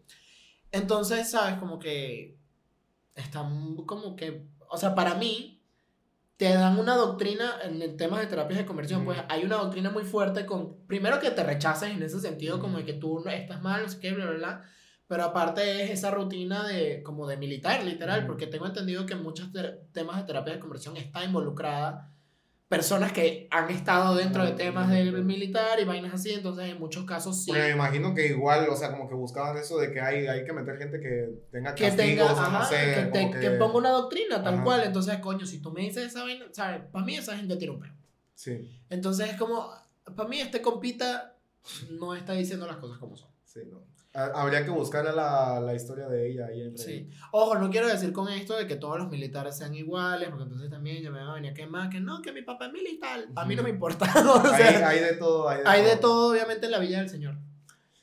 Entonces, 0.72 1.30
¿sabes? 1.30 1.54
Como 1.58 1.78
que 1.78 2.36
están 3.14 3.76
como 3.86 4.16
que, 4.16 4.46
o 4.68 4.76
sea, 4.76 4.94
para 4.94 5.14
mí 5.14 5.62
te 6.36 6.52
dan 6.52 6.78
una 6.78 6.96
doctrina 6.96 7.56
en 7.62 7.82
el 7.82 7.96
tema 7.96 8.18
de 8.18 8.26
terapias 8.26 8.58
de 8.58 8.66
conversión, 8.66 9.04
pues 9.04 9.18
hay 9.28 9.44
una 9.44 9.56
doctrina 9.56 9.90
muy 9.90 10.04
fuerte 10.04 10.46
con, 10.46 10.74
primero 10.86 11.20
que 11.20 11.30
te 11.30 11.44
rechaces 11.44 11.90
en 11.90 12.02
ese 12.02 12.18
sentido, 12.18 12.58
como 12.58 12.78
de 12.78 12.84
que 12.86 12.94
tú 12.94 13.22
estás 13.28 13.60
mal, 13.62 13.82
no 13.82 13.88
sé 13.88 14.00
qué, 14.00 14.12
bla, 14.12 14.24
bla, 14.26 14.34
bla, 14.38 14.64
pero 15.10 15.24
aparte 15.24 15.82
es 15.82 15.90
esa 15.90 16.12
rutina 16.12 16.64
de, 16.68 17.02
como 17.02 17.26
de 17.26 17.36
militar, 17.36 17.82
literal, 17.82 18.28
porque 18.28 18.46
tengo 18.46 18.64
entendido 18.66 19.06
que 19.06 19.14
en 19.14 19.24
muchos 19.24 19.48
temas 19.90 20.16
de 20.18 20.22
terapia 20.22 20.54
de 20.54 20.60
conversión 20.60 20.96
está 20.96 21.24
involucrada 21.24 22.12
personas 22.68 23.10
que 23.12 23.48
han 23.50 23.68
estado 23.70 24.14
dentro 24.14 24.44
de 24.44 24.52
temas 24.52 24.88
del 24.88 25.24
militar 25.24 25.80
y 25.80 25.84
vainas 25.84 26.14
así, 26.14 26.30
entonces 26.32 26.66
en 26.66 26.78
muchos 26.78 27.04
casos 27.06 27.42
sí. 27.42 27.50
Me 27.50 27.70
imagino 27.70 28.14
que 28.14 28.28
igual, 28.28 28.68
o 28.68 28.76
sea, 28.76 28.92
como 28.92 29.08
que 29.08 29.16
buscaban 29.16 29.56
eso 29.56 29.78
de 29.78 29.90
que 29.90 30.00
hay, 30.00 30.28
hay 30.28 30.44
que 30.44 30.52
meter 30.52 30.78
gente 30.78 31.00
que 31.00 31.42
tenga 31.50 31.74
que 31.74 31.86
castigos, 31.86 32.28
tenga, 32.28 32.32
o 32.32 32.36
no 32.52 32.58
ajá, 32.58 32.64
sé, 32.66 32.76
que, 32.94 33.02
te- 33.02 33.10
como 33.10 33.40
que 33.40 33.50
ponga 33.50 33.78
una 33.78 33.90
doctrina 33.90 34.40
tal 34.44 34.54
Ajá. 34.54 34.62
cual. 34.62 34.82
Entonces, 34.84 35.18
coño, 35.18 35.44
si 35.44 35.60
tú 35.60 35.72
me 35.72 35.80
dices 35.80 36.04
esa 36.06 36.22
vaina, 36.22 36.44
¿sabes? 36.52 36.82
Para 36.92 37.04
mí 37.04 37.16
esa 37.16 37.36
gente 37.36 37.56
tiene 37.56 37.74
un 37.74 37.80
peo. 37.80 37.92
Sí, 38.36 38.70
Entonces 38.88 39.30
es 39.30 39.36
como, 39.36 39.68
para 40.14 40.28
mí 40.28 40.40
este 40.40 40.62
compita 40.62 41.34
no 41.98 42.14
está 42.14 42.34
diciendo 42.34 42.68
las 42.68 42.76
cosas 42.76 42.98
como 42.98 43.16
son. 43.16 43.30
sí, 43.44 43.62
no. 43.68 43.89
Ha- 44.12 44.32
Habría 44.42 44.64
que 44.64 44.70
buscar 44.70 45.04
la, 45.14 45.60
la 45.60 45.74
historia 45.74 46.08
de 46.08 46.28
ella 46.30 46.46
ahí 46.46 46.62
en 46.62 46.76
Sí. 46.76 47.08
Ojo, 47.30 47.54
no 47.56 47.70
quiero 47.70 47.86
decir 47.86 48.12
con 48.12 48.28
esto 48.28 48.56
de 48.56 48.66
que 48.66 48.74
todos 48.76 48.98
los 48.98 49.08
militares 49.08 49.56
sean 49.56 49.72
iguales, 49.74 50.28
porque 50.30 50.44
entonces 50.44 50.68
también 50.68 51.00
ya 51.02 51.10
me 51.10 51.20
van 51.20 51.28
a 51.28 51.34
venir 51.34 51.52
a 51.52 51.54
quemar, 51.54 51.88
que 51.90 52.00
no, 52.00 52.20
que 52.20 52.32
mi 52.32 52.42
papá 52.42 52.66
es 52.66 52.72
militar. 52.72 53.20
A 53.36 53.44
mí 53.44 53.54
no 53.54 53.62
me 53.62 53.70
importa. 53.70 54.06
o 54.26 54.52
Hay, 54.52 54.62
sea, 54.74 54.88
hay 54.88 54.98
de 55.00 55.12
todo, 55.14 55.48
hay 55.48 55.58
de 55.58 55.62
hay 55.68 55.82
de 55.84 55.90
todo. 55.96 56.00
todo, 56.00 56.32
obviamente, 56.32 56.66
en 56.66 56.72
la 56.72 56.78
Villa 56.80 56.98
del 56.98 57.08
Señor. 57.08 57.36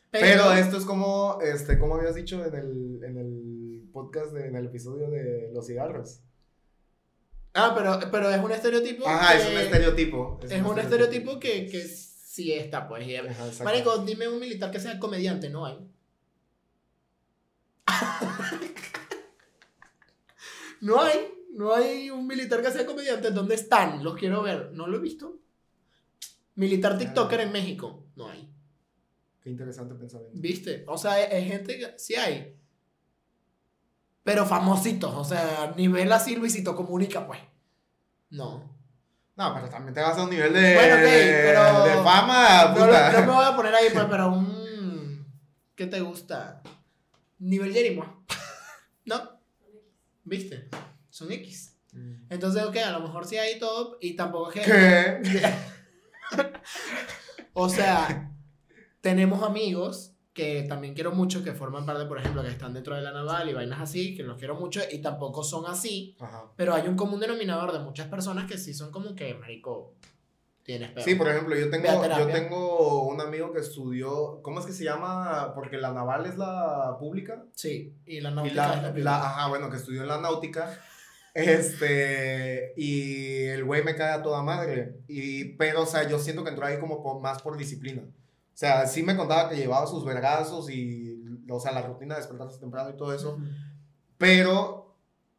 Pero, 0.10 0.54
esto 0.54 0.78
es 0.78 0.86
como, 0.86 1.40
este, 1.42 1.78
como 1.78 1.96
habías 1.96 2.16
dicho 2.16 2.44
en 2.46 2.56
el, 2.56 3.04
en 3.04 3.18
el 3.18 3.90
podcast, 3.92 4.32
de- 4.32 4.48
en 4.48 4.56
el 4.56 4.66
episodio 4.68 5.10
de 5.10 5.52
los 5.54 5.68
cigarros. 5.68 6.22
Ah, 7.54 7.74
pero, 7.76 8.00
pero 8.12 8.30
es 8.30 8.42
un 8.42 8.52
estereotipo. 8.52 9.08
Ajá, 9.08 9.36
es 9.36 9.46
un 9.50 9.58
estereotipo. 9.58 10.40
Es 10.44 10.62
un 10.64 10.80
estereotipo 10.80 11.40
que, 11.40 11.66
que 11.68 11.82
sí 11.86 12.54
está, 12.54 12.88
pues. 12.88 13.06
Ajá. 13.30 13.64
Marico, 13.64 13.98
dime 14.00 14.28
un 14.28 14.40
militar 14.40 14.72
que 14.72 14.80
sea 14.80 14.98
comediante, 15.00 15.50
no 15.50 15.66
hay. 15.66 15.78
No 20.82 21.02
hay, 21.02 21.32
no 21.54 21.74
hay 21.74 22.10
un 22.10 22.28
militar 22.28 22.62
que 22.62 22.72
sea 22.72 22.86
comediante. 22.86 23.32
¿Dónde 23.32 23.56
están? 23.56 24.04
Los 24.04 24.16
quiero 24.16 24.42
ver. 24.44 24.72
No 24.74 24.88
lo 24.88 24.98
he 24.98 25.02
visto. 25.02 25.36
Militar 26.56 26.98
TikToker 26.98 27.42
en 27.42 27.52
México, 27.52 28.06
no 28.16 28.30
hay. 28.30 28.52
Qué 29.42 29.50
interesante 29.52 29.94
pensamiento. 29.96 30.38
¿Viste? 30.40 30.84
O 30.88 30.98
sea, 30.98 31.22
es, 31.22 31.32
es 31.34 31.48
gente 31.52 31.78
que 31.78 31.94
sí 32.00 32.16
hay. 32.16 32.56
Pero 34.24 34.46
famositos, 34.46 35.14
o 35.14 35.24
sea, 35.24 35.74
nivel 35.78 36.12
así 36.12 36.36
Luisito 36.36 36.76
Comunica, 36.76 37.26
pues. 37.26 37.40
No. 38.32 38.76
No, 39.36 39.54
pero 39.54 39.70
también 39.70 39.94
te 39.94 40.02
vas 40.02 40.18
a 40.18 40.24
un 40.24 40.32
nivel 40.32 40.52
de, 40.52 40.74
Bueno, 40.74 40.96
ok, 40.96 41.02
pero- 41.02 41.84
de 41.86 42.04
fama, 42.04 42.74
puta. 42.74 43.12
no 43.14 43.20
me 43.28 43.34
voy 43.34 43.46
a 43.46 43.56
poner 43.56 43.76
ahí, 43.76 43.88
pues, 43.94 44.06
pero 44.10 44.28
un. 44.34 45.26
¿Qué 45.76 45.86
te 45.86 46.02
gusta? 46.02 46.62
Nivel 47.40 47.74
Jerimo. 47.74 48.26
¿No? 49.06 49.40
¿Viste? 50.24 50.70
Son 51.10 51.32
X. 51.32 51.78
Mm. 51.94 52.26
Entonces, 52.30 52.64
ok, 52.64 52.78
a 52.78 52.92
lo 52.92 53.02
mejor 53.02 53.26
sí 53.26 53.38
hay 53.38 53.60
todo 53.60 53.98
y 54.02 54.16
tampoco 54.16 54.52
es 54.52 54.56
que. 54.56 54.72
¿Qué? 54.72 55.54
o 57.54 57.70
sea, 57.70 58.32
tenemos 59.02 59.44
amigos 59.44 60.14
que 60.34 60.66
también 60.70 60.94
quiero 60.94 61.14
mucho, 61.14 61.44
que 61.44 61.54
forman 61.54 61.86
parte, 61.86 62.06
por 62.06 62.20
ejemplo, 62.20 62.44
que 62.44 62.50
están 62.50 62.74
dentro 62.74 62.96
de 62.96 63.02
la 63.02 63.12
naval 63.12 63.50
y 63.50 63.54
vainas 63.54 63.82
así, 63.82 64.16
que 64.16 64.22
los 64.22 64.38
quiero 64.38 64.54
mucho 64.54 64.82
y 64.92 65.00
tampoco 65.00 65.44
son 65.44 65.66
así. 65.66 66.16
Ajá. 66.20 66.52
Pero 66.56 66.76
hay 66.76 66.88
un 66.88 66.96
común 66.96 67.20
denominador 67.20 67.74
de 67.74 67.80
muchas 67.80 68.08
personas 68.08 68.46
que 68.46 68.60
sí 68.60 68.76
son 68.76 68.92
como 68.92 69.16
que, 69.16 69.34
marico, 69.34 69.96
tienes 70.68 70.92
peor. 70.92 71.04
Sí, 71.04 71.16
por 71.16 71.28
ejemplo, 71.30 71.56
yo 71.56 71.70
tengo, 71.72 71.88
yo 72.06 72.28
tengo 72.28 73.08
un 73.08 73.20
amigo 73.22 73.52
que 73.54 73.60
estudió, 73.62 74.42
¿cómo 74.44 74.60
es 74.60 74.66
que 74.68 74.74
se 74.74 74.84
llama? 74.84 75.54
Porque 75.56 75.78
la 75.78 75.92
naval 75.94 76.26
es 76.28 76.38
la 76.38 76.98
pública. 77.00 77.44
Sí, 77.54 77.96
y 78.06 78.20
la 78.22 78.30
Y 78.30 78.34
náutica 78.36 78.56
la, 78.68 78.90
es 78.90 78.96
la 78.96 79.00
la- 79.12 79.26
ajá, 79.26 79.48
bueno, 79.48 79.70
que 79.72 79.78
estudió 79.78 80.02
en 80.02 80.08
la 80.10 80.20
náutica. 80.22 80.78
Este, 81.34 82.74
y 82.78 83.44
el 83.46 83.64
güey 83.64 83.84
me 83.84 83.96
cae 83.96 84.12
a 84.14 84.22
toda 84.22 84.42
madre. 84.44 84.98
Y, 85.08 85.54
pero, 85.56 85.84
o 85.84 85.86
sea, 85.86 86.08
yo 86.08 86.20
siento 86.20 86.44
que 86.44 86.50
entró 86.50 86.66
ahí 86.66 86.80
como 86.80 87.02
por- 87.02 87.22
más 87.22 87.42
por 87.42 87.58
disciplina. 87.58 88.02
O 88.04 88.58
sea, 88.60 88.88
sí 88.88 89.04
me 89.04 89.16
contaba 89.16 89.50
que 89.50 89.56
llevaba 89.56 89.86
sus 89.88 90.04
vergazos 90.04 90.70
y, 90.70 91.24
o 91.50 91.60
sea, 91.60 91.72
la 91.72 91.82
rutina 91.84 92.16
de 92.16 92.22
despertarse 92.22 92.60
temprano 92.60 92.90
y 92.90 92.98
todo 92.98 93.14
eso. 93.14 93.36
Ujú. 93.36 93.46
Pero 94.18 94.87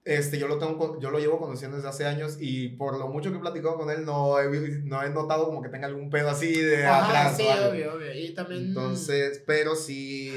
este, 0.09 0.39
yo 0.39 0.49
lo 0.49 0.59
tengo, 0.59 0.99
yo 1.01 1.11
lo 1.11 1.19
llevo 1.19 1.39
conociendo 1.39 1.77
desde 1.77 1.89
hace 1.91 2.07
años 2.07 2.37
y 2.41 2.69
por 2.71 2.99
lo 2.99 3.09
mucho 3.09 3.31
que 3.31 3.37
he 3.37 3.41
platicado 3.41 3.77
con 3.77 3.91
él, 3.91 4.05
no 4.05 4.39
he, 4.41 4.49
no 4.85 5.03
he 5.03 5.11
notado 5.11 5.47
como 5.47 5.63
que 5.63 5.69
tenga 5.69 5.87
algún 5.87 6.09
pedo 6.11 6.31
así 6.31 6.53
de 6.61 6.87
Ajá, 6.87 7.07
atrás. 7.07 7.37
sí, 7.37 7.43
obvio, 7.45 7.95
obvio. 7.95 8.15
Y 8.15 8.35
también. 8.35 8.69
Entonces, 8.69 9.43
pero 9.47 9.77
sí, 9.77 10.33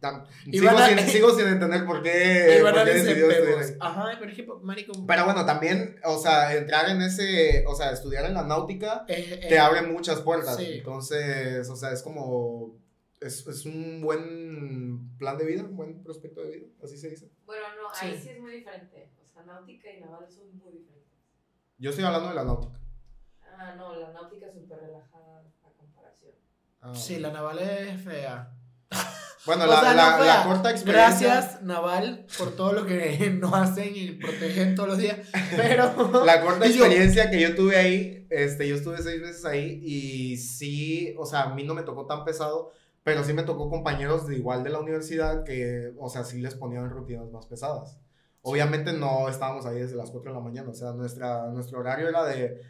tam- 0.00 0.24
sigo, 0.50 0.68
a- 0.70 0.88
sin, 0.88 0.98
sigo 1.08 1.30
sin 1.36 1.46
entender 1.46 1.84
por 1.84 2.02
qué, 2.02 2.58
por 2.62 2.72
qué 2.84 2.90
decidió 2.94 3.30
estudiar. 3.30 3.76
Ajá, 3.80 4.16
pero 4.18 4.30
es 4.30 4.36
que, 4.36 4.46
marico. 4.62 4.92
Pero 5.06 5.24
bueno, 5.26 5.44
también, 5.46 5.96
o 6.04 6.18
sea, 6.18 6.56
entrar 6.56 6.88
en 6.88 7.02
ese, 7.02 7.64
o 7.66 7.74
sea, 7.74 7.92
estudiar 7.92 8.24
en 8.24 8.34
la 8.34 8.44
náutica 8.44 9.04
es- 9.08 9.40
te 9.48 9.58
abre 9.58 9.82
muchas 9.82 10.20
puertas. 10.20 10.56
sí. 10.56 10.66
Entonces, 10.78 11.68
o 11.68 11.76
sea, 11.76 11.92
es 11.92 12.02
como, 12.02 12.80
es, 13.20 13.46
es 13.46 13.64
un 13.66 14.00
buen 14.00 15.16
plan 15.18 15.38
de 15.38 15.44
vida, 15.44 15.62
un 15.62 15.76
buen 15.76 16.02
prospecto 16.02 16.42
de 16.42 16.50
vida, 16.56 16.66
así 16.82 16.96
se 16.96 17.08
dice. 17.10 17.28
Bueno, 17.52 17.66
no, 17.82 17.88
ahí 18.00 18.14
Sí. 18.16 18.22
sí 18.22 18.28
es 18.30 18.40
muy 18.40 18.52
diferente. 18.52 19.10
O 19.22 19.26
sea, 19.26 19.42
náutica 19.44 19.90
y 19.92 20.00
naval 20.00 20.26
son 20.30 20.56
muy 20.58 20.72
diferentes. 20.72 21.12
Yo 21.78 21.90
estoy 21.90 22.04
hablando 22.04 22.30
de 22.30 22.34
la 22.34 22.44
náutica. 22.44 22.78
Ah, 23.58 23.74
no, 23.76 23.94
la 23.96 24.10
náutica 24.12 24.46
es 24.46 24.54
súper 24.54 24.78
relajada 24.80 25.44
a 25.62 25.68
comparación. 25.76 26.32
Ah, 26.80 26.94
Sí, 26.94 27.18
la 27.18 27.30
naval 27.30 27.58
es 27.58 28.00
fea. 28.02 28.54
Bueno, 29.44 29.66
la, 29.66 29.80
sea, 29.80 29.92
la- 29.94 30.16
no 30.18 30.24
la 30.24 30.32
fea. 30.34 30.44
corta 30.46 30.70
experiencia. 30.70 31.28
Gracias, 31.28 31.62
Naval, 31.62 32.26
por 32.38 32.56
todo 32.56 32.72
lo 32.72 32.86
que 32.86 33.28
nos 33.40 33.52
hacen 33.52 33.92
y 33.94 34.12
protegen 34.12 34.74
todos 34.74 34.88
los 34.88 34.98
días. 34.98 35.18
Pero. 35.54 35.92
La 36.24 36.40
corta 36.40 36.66
yo- 36.66 36.72
experiencia 36.86 37.30
que 37.30 37.38
yo 37.40 37.54
tuve 37.54 37.76
ahí, 37.76 38.26
este, 38.30 38.66
yo 38.66 38.76
estuve 38.76 38.98
seis 39.02 39.20
meses 39.20 39.44
ahí 39.44 39.80
y 39.84 40.36
sí, 40.38 41.14
o 41.18 41.26
sea, 41.26 41.42
a 41.42 41.54
mí 41.54 41.64
no 41.64 41.74
me 41.74 41.82
tocó 41.82 42.06
tan 42.06 42.24
pesado, 42.24 42.72
pero 43.04 43.24
sí 43.24 43.32
me 43.32 43.42
tocó 43.42 43.68
compañeros 43.68 44.26
de 44.26 44.36
igual 44.36 44.62
de 44.62 44.70
la 44.70 44.80
universidad 44.80 45.44
que, 45.44 45.92
o 45.98 46.08
sea, 46.08 46.24
sí 46.24 46.40
les 46.40 46.54
ponían 46.54 46.90
rutinas 46.90 47.30
más 47.30 47.46
pesadas. 47.46 47.98
Obviamente 48.42 48.92
no 48.92 49.28
estábamos 49.28 49.66
ahí 49.66 49.80
desde 49.80 49.96
las 49.96 50.10
4 50.10 50.32
de 50.32 50.38
la 50.38 50.44
mañana, 50.44 50.70
o 50.70 50.74
sea, 50.74 50.92
nuestra, 50.92 51.48
nuestro 51.48 51.80
horario 51.80 52.08
era 52.08 52.24
de, 52.24 52.60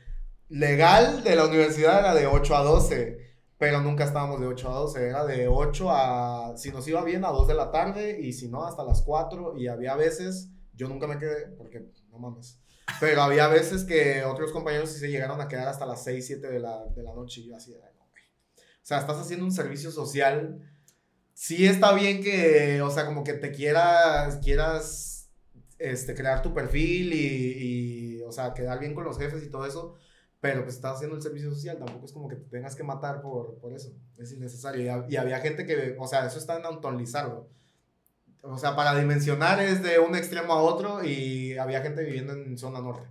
legal 0.49 1.25
de 1.25 1.35
la 1.35 1.47
universidad 1.47 2.01
era 2.01 2.15
de 2.15 2.27
8 2.27 2.57
a 2.57 2.63
12, 2.63 3.19
pero 3.57 3.81
nunca 3.81 4.05
estábamos 4.05 4.41
de 4.41 4.47
8 4.47 4.71
a 4.71 4.75
12, 4.75 5.09
era 5.09 5.25
de 5.25 5.49
8 5.49 5.91
a, 5.91 6.57
si 6.57 6.71
nos 6.71 6.87
iba 6.89 7.03
bien, 7.05 7.25
a 7.25 7.29
2 7.29 7.49
de 7.49 7.55
la 7.55 7.71
tarde 7.71 8.21
y 8.21 8.33
si 8.33 8.49
no, 8.49 8.65
hasta 8.65 8.85
las 8.85 9.03
4 9.03 9.57
y 9.57 9.69
había 9.69 9.97
veces, 9.97 10.51
yo 10.75 10.89
nunca 10.89 11.07
me 11.07 11.19
quedé, 11.19 11.47
porque 11.57 11.87
no 12.11 12.19
mames. 12.19 12.59
Pero 13.01 13.23
había 13.23 13.49
veces 13.49 13.85
que 13.85 14.25
otros 14.25 14.53
compañeros 14.53 14.91
sí 14.91 14.99
se 14.99 15.09
llegaron 15.09 15.41
a 15.41 15.49
quedar 15.49 15.69
hasta 15.69 15.87
las 15.87 16.05
6, 16.05 16.27
7 16.27 16.49
de 16.49 16.61
la, 16.61 16.85
de 16.87 17.03
la 17.03 17.15
noche 17.15 17.41
y 17.41 17.49
yo 17.49 17.57
así, 17.57 17.73
de, 17.73 17.83
"Ay, 17.83 17.92
no, 17.92 17.92
güey". 17.92 17.92
O 18.83 18.85
sea, 18.85 18.99
estás 18.99 19.19
haciendo 19.19 19.45
un 19.45 19.53
servicio 19.53 19.91
social. 19.91 20.61
Sí 21.35 21.67
está 21.67 21.93
bien 21.93 22.23
que, 22.23 22.83
o 22.83 22.91
sea, 22.91 23.07
como 23.07 23.25
que 23.25 23.35
te 23.35 23.53
quieras, 23.53 24.39
quieras, 24.43 25.31
este, 25.79 26.15
crear 26.15 26.43
tu 26.43 26.53
perfil 26.55 27.13
y, 27.13 28.19
y, 28.19 28.23
o 28.23 28.33
sea, 28.33 28.55
quedar 28.55 28.79
bien 28.81 28.95
con 28.95 29.05
los 29.05 29.19
jefes 29.19 29.43
y 29.43 29.51
todo 29.51 29.67
eso. 29.67 29.95
Pero 30.41 30.65
pues 30.65 30.75
estás 30.75 30.97
haciendo 30.97 31.17
el 31.17 31.23
servicio 31.23 31.51
social, 31.51 31.79
tampoco 31.79 32.05
es 32.07 32.13
como 32.13 32.29
que 32.29 32.37
te 32.37 32.49
tengas 32.51 32.75
que 32.75 32.83
matar 32.83 33.23
por, 33.23 33.59
por 33.59 33.73
eso. 33.73 33.93
Es 34.19 34.33
innecesario. 34.33 35.07
Y, 35.09 35.15
y 35.15 35.17
había 35.17 35.39
gente 35.41 35.65
que, 35.65 35.97
o 35.99 36.07
sea, 36.09 36.27
eso 36.27 36.39
está 36.39 36.59
en 36.59 36.67
Anton 36.67 36.99
Lizardo. 36.99 37.49
O 38.43 38.59
sea, 38.59 38.75
para 38.75 38.97
dimensionar 38.99 39.61
es 39.61 39.83
de 39.83 40.01
un 40.01 40.17
extremo 40.17 40.53
a 40.53 40.63
otro 40.63 41.05
y 41.05 41.57
había 41.59 41.81
gente 41.81 42.03
viviendo 42.03 42.33
en 42.33 42.59
zona 42.59 42.81
norte. 42.81 43.09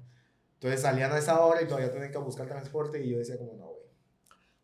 Entonces 0.55 0.81
salían 0.81 1.11
a 1.13 1.17
esa 1.17 1.39
hora 1.39 1.61
y 1.61 1.67
todavía 1.67 1.91
tenían 1.91 2.11
que 2.11 2.17
buscar 2.17 2.47
transporte 2.47 3.03
y 3.03 3.11
yo 3.11 3.17
decía 3.17 3.37
como, 3.37 3.53
no. 3.55 3.70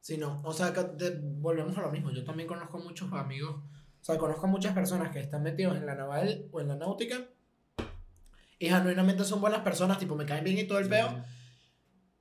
Sí, 0.08 0.18
no. 0.18 0.42
O 0.46 0.54
sea, 0.54 0.72
que 0.72 0.82
te- 0.86 1.20
volvemos 1.22 1.78
a 1.78 1.82
lo 1.82 1.92
mismo. 1.92 2.12
Yo 2.12 2.24
también 2.24 2.48
conozco 2.48 2.78
muchos 2.78 3.12
amigos. 3.12 3.58
O 4.00 4.04
sea, 4.06 4.18
conozco 4.18 4.48
muchas 4.48 4.74
personas 4.74 5.12
que 5.12 5.20
están 5.20 5.44
metidos 5.44 5.76
en 5.76 5.86
la 5.86 5.96
naval 5.96 6.48
o 6.54 6.62
en 6.62 6.70
la 6.70 6.76
náutica. 6.78 7.18
Y 8.58 8.70
genuinamente 8.70 9.26
son 9.26 9.42
buenas 9.42 9.60
personas, 9.64 10.00
tipo, 10.00 10.16
me 10.16 10.26
caen 10.26 10.46
bien 10.46 10.58
y 10.60 10.64
todo 10.64 10.80
el 10.80 10.88
peo. 10.88 11.10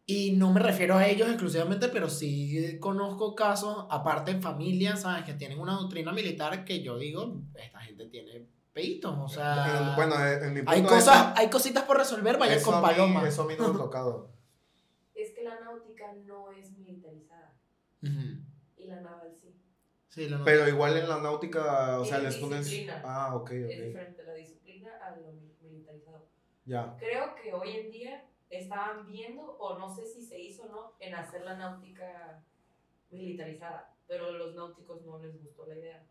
Y 0.05 0.33
no 0.33 0.53
me 0.53 0.59
refiero 0.59 0.97
a 0.97 1.07
ellos 1.07 1.29
exclusivamente, 1.29 1.87
pero 1.87 2.09
sí 2.11 2.77
conozco 2.81 3.37
casos, 3.37 3.87
aparte 3.89 4.33
en 4.33 4.43
familias, 4.43 5.03
¿sabes? 5.03 5.23
Que 5.25 5.35
tienen 5.35 5.61
una 5.61 5.75
doctrina 5.75 6.11
militar 6.13 6.65
que 6.65 6.83
yo 6.83 6.99
digo, 6.99 7.41
esta 7.55 7.79
gente 7.83 8.07
tiene 8.07 8.49
peitos, 8.73 9.17
o 9.17 9.29
sea... 9.29 9.93
bueno, 9.95 10.15
en 10.27 10.55
mi 10.55 10.59
punto 10.61 10.73
hay 10.73 10.83
de 10.83 10.89
cosas, 10.89 11.33
hay 11.37 11.49
cositas 11.49 11.85
por 11.85 11.99
resolver, 11.99 12.37
vayan 12.37 12.61
con 12.63 12.75
a 12.75 12.81
mí- 12.81 12.87
paloma. 12.89 13.29
Eso 13.29 13.43
a 13.43 13.47
mí 13.47 13.55
no 13.57 13.69
me 13.69 13.75
ha 13.75 13.79
tocado. 13.79 14.33
Es 15.15 15.33
que 15.35 15.43
la 15.45 15.59
náutica 15.61 16.13
no 16.27 16.51
es 16.53 16.71
militarizada 16.77 17.36
Ujú. 18.03 18.43
y 18.77 18.87
la 18.87 19.01
naval 19.01 19.35
sí. 19.41 19.55
Sí, 20.09 20.29
noto. 20.31 20.45
Pero 20.45 20.69
igual 20.69 20.97
en 20.97 21.09
la 21.09 21.21
náutica, 21.21 21.99
o 22.01 22.05
sea, 22.05 22.19
Es 22.19 22.25
les 22.25 22.37
pones... 22.37 22.65
disciplina. 22.65 23.03
Ah, 23.05 23.35
ok, 23.37 23.51
Es 23.51 23.65
ok. 23.81 23.85
diferente 23.87 24.23
la 24.25 24.35
disciplina 24.35 24.91
a 25.05 25.17
lo 25.17 25.33
mi- 25.33 25.55
militarizado. 25.61 26.27
Ya. 26.65 26.97
Creo 26.99 27.35
que 27.35 27.53
hoy 27.53 27.71
en 27.77 27.91
día 27.91 28.25
estaban 28.51 29.07
viendo, 29.07 29.43
o 29.59 29.79
no 29.79 29.95
sé 29.95 30.07
si 30.07 30.23
se 30.23 30.39
hizo 30.41 30.65
o 30.65 30.69
no, 30.69 30.93
en 31.01 31.15
hacer 31.15 31.43
la 31.43 31.57
náutica 31.57 32.43
militarizada, 33.11 33.95
pero 34.07 34.27
a 34.29 34.33
los 34.33 34.55
náuticos 34.55 35.03
no 35.05 35.19
les 35.19 35.41
gustó 35.43 35.67
la 35.67 35.77
idea, 35.77 36.07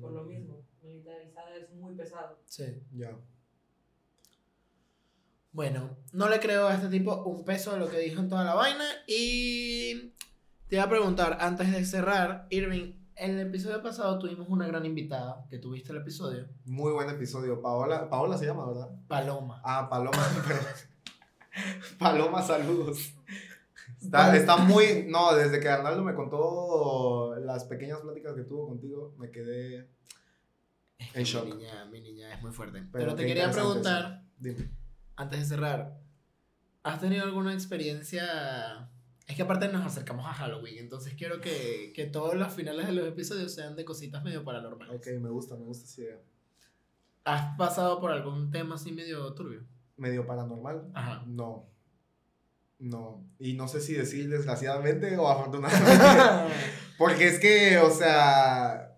por 0.00 0.12
lo 0.12 0.22
Mm, 0.24 0.28
mismo. 0.28 0.62
Militarizada 0.82 1.56
es 1.56 1.70
muy 1.72 1.94
pesado. 1.94 2.38
Sí. 2.46 2.82
Ya. 2.92 3.16
Bueno, 5.52 5.96
no 6.12 6.28
le 6.28 6.38
creo 6.38 6.68
a 6.68 6.74
este 6.74 6.88
tipo 6.88 7.24
un 7.24 7.44
peso 7.44 7.72
de 7.72 7.80
lo 7.80 7.88
que 7.90 7.98
dijo 7.98 8.20
en 8.20 8.28
toda 8.28 8.44
la 8.44 8.54
vaina. 8.54 8.84
Y 9.06 10.12
te 10.70 10.76
iba 10.76 10.84
a 10.84 10.88
preguntar, 10.88 11.36
antes 11.40 11.72
de 11.72 11.84
cerrar, 11.84 12.46
Irving, 12.48 12.92
en 13.16 13.32
el 13.32 13.48
episodio 13.48 13.82
pasado 13.82 14.20
tuvimos 14.20 14.48
una 14.48 14.68
gran 14.68 14.86
invitada, 14.86 15.44
que 15.50 15.58
tuviste 15.58 15.90
el 15.90 15.98
episodio, 15.98 16.46
Muy 16.64 16.92
buen 16.92 17.10
episodio. 17.10 17.60
Paola, 17.60 18.08
Paola 18.08 18.38
se 18.38 18.46
llama, 18.46 18.68
¿verdad? 18.68 18.88
Paloma. 19.08 19.60
Ah, 19.64 19.88
Paloma, 19.90 20.16
perdón. 20.46 20.64
Paloma, 21.98 22.40
saludos. 22.42 23.12
Está, 24.00 24.36
está 24.36 24.58
muy. 24.58 25.06
No, 25.08 25.34
desde 25.34 25.58
que 25.58 25.68
Arnaldo 25.68 26.04
me 26.04 26.14
contó 26.14 27.34
las 27.40 27.64
pequeñas 27.64 27.98
pláticas 28.00 28.34
que 28.36 28.44
tuvo 28.44 28.68
contigo, 28.68 29.12
me 29.18 29.32
quedé. 29.32 29.90
Es 30.98 31.16
En 31.16 31.24
shock. 31.24 31.46
Mi 31.46 31.54
niña, 31.56 31.84
mi 31.86 32.00
niña 32.00 32.32
es 32.32 32.40
muy 32.40 32.52
fuerte. 32.52 32.78
Pero, 32.78 33.06
Pero 33.06 33.14
te 33.16 33.26
quería 33.26 33.50
preguntar, 33.50 34.22
Dime. 34.38 34.70
antes 35.16 35.40
de 35.40 35.46
cerrar, 35.46 35.98
¿has 36.84 37.00
tenido 37.00 37.24
alguna 37.24 37.54
experiencia? 37.54 38.88
Es 39.30 39.36
que 39.36 39.42
aparte 39.42 39.68
nos 39.68 39.86
acercamos 39.86 40.26
a 40.26 40.34
Halloween, 40.34 40.78
entonces 40.78 41.14
quiero 41.16 41.40
que, 41.40 41.92
que 41.94 42.06
todos 42.06 42.34
los 42.34 42.52
finales 42.52 42.86
de 42.86 42.92
los 42.92 43.06
episodios 43.06 43.54
sean 43.54 43.76
de 43.76 43.84
cositas 43.84 44.24
medio 44.24 44.42
paranormales. 44.44 44.96
Ok, 44.96 45.06
me 45.20 45.30
gusta, 45.30 45.54
me 45.56 45.64
gusta 45.64 45.84
esa 45.84 46.00
idea. 46.02 46.18
¿Has 47.24 47.56
pasado 47.56 48.00
por 48.00 48.10
algún 48.10 48.50
tema 48.50 48.74
así 48.74 48.90
medio 48.90 49.32
turbio? 49.34 49.62
Medio 49.96 50.26
paranormal. 50.26 50.90
Ajá. 50.94 51.22
No. 51.28 51.68
No. 52.80 53.22
Y 53.38 53.52
no 53.52 53.68
sé 53.68 53.80
si 53.80 53.92
decir 53.92 54.28
desgraciadamente 54.28 55.16
o 55.16 55.28
afortunadamente. 55.28 56.54
Porque 56.98 57.28
es 57.28 57.38
que, 57.38 57.78
o 57.78 57.90
sea. 57.90 58.96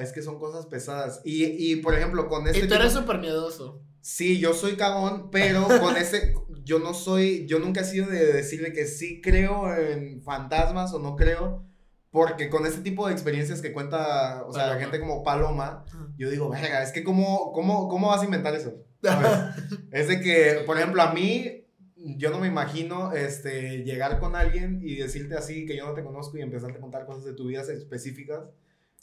Es 0.00 0.12
que 0.12 0.22
son 0.22 0.38
cosas 0.38 0.66
pesadas. 0.66 1.22
Y, 1.24 1.44
y 1.72 1.76
por 1.76 1.94
ejemplo, 1.94 2.28
con 2.28 2.46
este. 2.46 2.58
y 2.58 2.62
tú 2.62 2.68
tipo- 2.68 2.80
eres 2.80 2.92
súper 2.92 3.18
miedoso. 3.18 3.82
Sí, 4.02 4.38
yo 4.38 4.54
soy 4.54 4.76
cagón, 4.76 5.30
pero 5.32 5.66
con 5.80 5.96
ese, 5.96 6.34
yo 6.66 6.80
no 6.80 6.94
soy, 6.94 7.46
yo 7.46 7.60
nunca 7.60 7.82
he 7.82 7.84
sido 7.84 8.08
de 8.08 8.32
decirle 8.32 8.72
que 8.72 8.86
sí 8.86 9.20
creo 9.20 9.72
en 9.72 10.20
fantasmas 10.20 10.92
o 10.92 10.98
no 10.98 11.14
creo, 11.14 11.64
porque 12.10 12.50
con 12.50 12.66
ese 12.66 12.80
tipo 12.80 13.06
de 13.06 13.12
experiencias 13.12 13.62
que 13.62 13.72
cuenta, 13.72 14.44
o 14.44 14.52
sea, 14.52 14.62
la 14.62 14.68
Paloma. 14.70 14.80
gente 14.80 15.00
como 15.00 15.22
Paloma, 15.22 15.84
yo 16.18 16.28
digo, 16.28 16.48
verga, 16.50 16.82
es 16.82 16.90
que 16.90 17.04
cómo, 17.04 17.52
cómo, 17.52 17.88
cómo 17.88 18.08
vas 18.08 18.22
a 18.22 18.24
inventar 18.24 18.54
eso? 18.56 18.74
Es 19.92 20.08
de 20.08 20.20
que, 20.20 20.64
por 20.66 20.76
ejemplo, 20.76 21.02
a 21.02 21.12
mí, 21.12 21.68
yo 21.94 22.30
no 22.30 22.40
me 22.40 22.48
imagino, 22.48 23.12
este, 23.12 23.84
llegar 23.84 24.18
con 24.18 24.34
alguien 24.34 24.80
y 24.82 24.96
decirte 24.96 25.36
así 25.36 25.66
que 25.66 25.76
yo 25.76 25.86
no 25.86 25.94
te 25.94 26.02
conozco 26.02 26.36
y 26.36 26.42
empezarte 26.42 26.78
a 26.78 26.80
contar 26.80 27.06
cosas 27.06 27.24
de 27.24 27.34
tu 27.34 27.46
vida 27.46 27.60
específicas. 27.60 28.42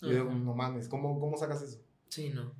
Yo 0.02 0.10
digo, 0.10 0.26
no 0.26 0.54
mames, 0.54 0.90
¿cómo, 0.90 1.18
cómo 1.18 1.38
sacas 1.38 1.62
eso? 1.62 1.80
Sí, 2.10 2.30
no. 2.30 2.54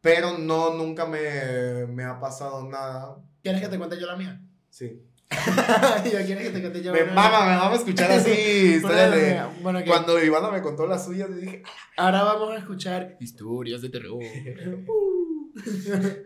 Pero 0.00 0.38
no, 0.38 0.74
nunca 0.74 1.04
me, 1.04 1.86
me 1.88 2.04
ha 2.04 2.20
pasado 2.20 2.62
nada. 2.68 3.16
¿Quieres 3.46 3.62
que 3.62 3.68
te 3.68 3.78
cuente 3.78 4.00
yo 4.00 4.08
la 4.08 4.16
mía? 4.16 4.40
Sí. 4.70 5.00
yo 5.30 6.26
quieres 6.26 6.48
que 6.48 6.50
te 6.50 6.60
cuente 6.60 6.82
yo 6.82 6.92
Me 6.92 6.98
la 6.98 7.04
mía. 7.04 7.14
mama, 7.14 7.46
me 7.46 7.56
mama 7.56 7.76
escuchar 7.76 8.10
así 8.10 8.80
Bueno, 9.62 9.78
de... 9.78 9.84
Cuando 9.84 10.20
Ivana 10.20 10.50
me 10.50 10.60
contó 10.62 10.84
las 10.88 11.04
suyas, 11.04 11.28
yo 11.28 11.36
dije, 11.36 11.62
ahora 11.96 12.24
vamos 12.24 12.56
a 12.56 12.58
escuchar 12.58 13.16
historias 13.20 13.82
de 13.82 13.90
terror. 13.90 14.20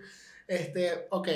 Este, 0.48 1.06
ok. 1.10 1.28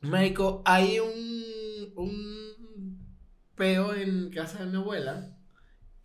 México, 0.00 0.62
hay 0.66 0.98
un, 0.98 1.92
un 1.94 2.98
peo 3.54 3.94
en 3.94 4.30
casa 4.30 4.64
de 4.64 4.70
mi 4.72 4.76
abuela 4.76 5.35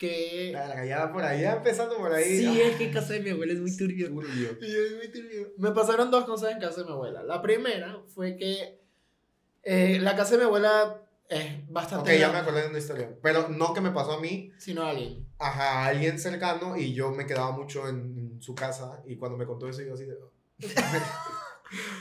que... 0.02 0.52
"Verga, 0.52 0.84
ya 0.84 1.12
por 1.12 1.22
ya 1.22 1.54
empezando 1.54 1.96
por 1.98 2.12
ahí. 2.12 2.40
Sí, 2.40 2.60
es 2.60 2.76
que 2.76 2.90
casa 2.90 3.14
de 3.14 3.20
mi 3.20 3.30
abuela 3.30 3.54
es 3.54 3.60
muy 3.60 3.78
turbio. 3.78 4.08
turbio. 4.10 4.58
Y 4.62 4.66
es 4.66 4.96
muy 4.98 5.12
turbio. 5.12 5.54
Me 5.58 5.72
pasaron 5.72 6.10
dos 6.10 6.26
cosas 6.26 6.54
en 6.54 6.60
casa 6.60 6.82
de 6.82 6.88
mi 6.88 6.92
abuela. 6.94 7.22
La 7.22 7.40
primera 7.42 8.02
fue 8.08 8.36
que 8.36 8.82
eh, 9.62 10.00
la 10.02 10.16
casa 10.16 10.32
de 10.32 10.38
mi 10.40 10.44
abuela 10.46 11.04
es 11.30 11.54
Ok, 11.54 11.70
bastante 11.70 12.18
ya 12.18 12.32
me 12.32 12.40
acordé 12.40 12.64
de 12.64 12.70
una 12.70 12.80
historia. 12.80 13.16
Pero 13.22 13.50
no 13.50 13.76
que 13.76 13.82
me 13.82 13.92
pasó 13.92 14.14
a 14.14 14.20
mí, 14.20 14.52
sino 14.58 14.82
a 14.82 14.90
alguien. 14.90 15.28
ajá, 15.38 15.84
a 15.84 15.86
alguien 15.86 16.18
cercano 16.20 16.76
y 16.76 16.94
yo 16.96 17.12
me 17.12 17.28
quedaba 17.28 17.52
mucho 17.52 17.88
en, 17.88 18.42
su 18.42 18.56
casa 18.56 19.04
y 19.06 19.18
cuando 19.18 19.38
me 19.38 19.46
contó 19.46 19.70
eso 19.70 19.84
yo 19.84 19.94
así 19.94 20.06
de... 20.06 20.16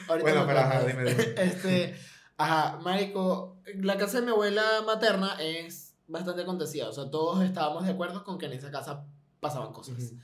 Ahorita 0.08 0.22
Bueno, 0.22 0.46
pero 0.46 0.58
ajá, 0.58 0.84
dime, 0.84 1.04
dime. 1.04 1.22
Este, 1.36 1.94
ajá, 2.38 2.78
marico, 2.78 3.60
la 3.74 3.98
casa 3.98 4.20
de 4.20 4.26
mi 4.26 4.32
abuela 4.32 4.64
materna 4.86 5.36
es 5.38 5.89
bastante 6.10 6.42
acontecida. 6.42 6.88
O 6.88 6.92
sea, 6.92 7.10
todos 7.10 7.42
estábamos 7.44 7.84
de 7.86 7.92
acuerdo 7.92 8.24
con 8.24 8.38
que 8.38 8.46
en 8.46 8.52
esa 8.52 8.70
casa 8.70 9.06
pasaban 9.40 9.72
cosas. 9.72 9.96
Ujú. 9.98 10.18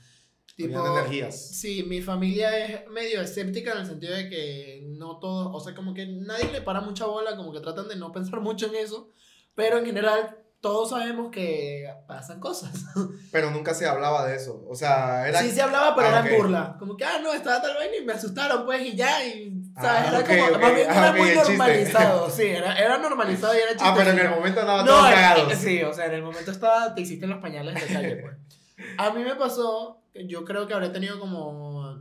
Tipo, 0.55 0.79
Habían 0.79 0.93
energías. 0.97 1.49
Sí, 1.51 1.83
mi 1.83 2.01
familia 2.01 2.57
es 2.65 2.87
medio 2.89 3.21
escéptica 3.21 3.73
en 3.73 3.79
el 3.79 3.85
sentido 3.85 4.15
de 4.15 4.27
que 4.29 4.83
no 4.97 5.19
todos, 5.19 5.49
o 5.53 5.59
sea, 5.59 5.75
como 5.75 5.93
que 5.93 6.07
nadie 6.07 6.51
le 6.51 6.61
para 6.61 6.81
mucha 6.81 7.05
bola, 7.05 7.35
como 7.37 7.51
que 7.51 7.59
tratan 7.59 7.87
de 7.87 7.95
no 7.95 8.11
pensar 8.11 8.39
mucho 8.41 8.67
en 8.67 8.75
eso, 8.75 9.09
pero 9.55 9.77
en 9.77 9.85
general 9.85 10.37
todos 10.59 10.89
sabemos 10.89 11.29
que 11.31 11.87
pasan 12.07 12.39
cosas. 12.39 12.71
Pero 13.31 13.51
nunca 13.51 13.75
se 13.75 13.85
hablaba 13.85 14.25
de 14.27 14.35
eso. 14.35 14.65
O 14.67 14.73
sea, 14.75 15.27
era. 15.27 15.39
Sí 15.39 15.51
se 15.51 15.61
hablaba, 15.61 15.95
pero 15.95 16.07
Ah, 16.07 16.11
era 16.11 16.21
ok. 16.21 16.25
en 16.31 16.37
burla. 16.37 16.75
Como 16.79 16.97
que, 16.97 17.05
ah, 17.05 17.19
no, 17.21 17.31
estaba 17.31 17.61
tal 17.61 17.75
vaina 17.75 17.95
y 17.95 18.03
me 18.03 18.13
asustaron, 18.13 18.65
pues, 18.65 18.81
y 18.81 18.95
ya, 18.95 19.23
y, 19.23 19.56
¿sabes? 19.81 20.01
Ah, 20.03 20.07
era 20.09 20.19
ok, 20.19 20.27
como, 20.27 20.43
ok. 20.57 20.61
más 20.61 20.75
bien 20.75 20.87
Ah, 20.89 20.97
era 20.97 21.09
ok, 21.11 21.17
muy 21.17 21.27
chiste. 21.29 21.43
normalizado, 21.49 22.29
sí, 22.37 22.43
era, 22.43 22.73
era 22.77 22.97
normalizado 22.97 23.53
y 23.53 23.57
era 23.57 23.71
Ah, 23.79 23.93
pero 23.97 24.11
en 24.11 24.19
el 24.19 24.29
momento 24.29 24.59
andaba 24.61 24.83
No, 24.83 24.91
todos 24.91 25.07
en- 25.09 25.13
cagados. 25.13 25.53
sí, 25.53 25.83
o 25.83 25.93
sea, 25.93 26.05
en 26.07 26.13
el 26.13 26.23
momento 26.23 26.51
estaba, 26.51 26.93
te 26.95 27.01
hiciste 27.01 27.27
los 27.27 27.39
pañales 27.39 27.75
de 27.75 27.93
calle, 27.93 28.15
pues. 28.17 28.35
A 28.97 29.09
mí 29.11 29.23
me 29.23 29.35
pasó, 29.35 30.01
yo 30.13 30.45
creo 30.45 30.67
que 30.67 30.73
habré 30.73 30.89
tenido 30.89 31.19
como 31.19 31.97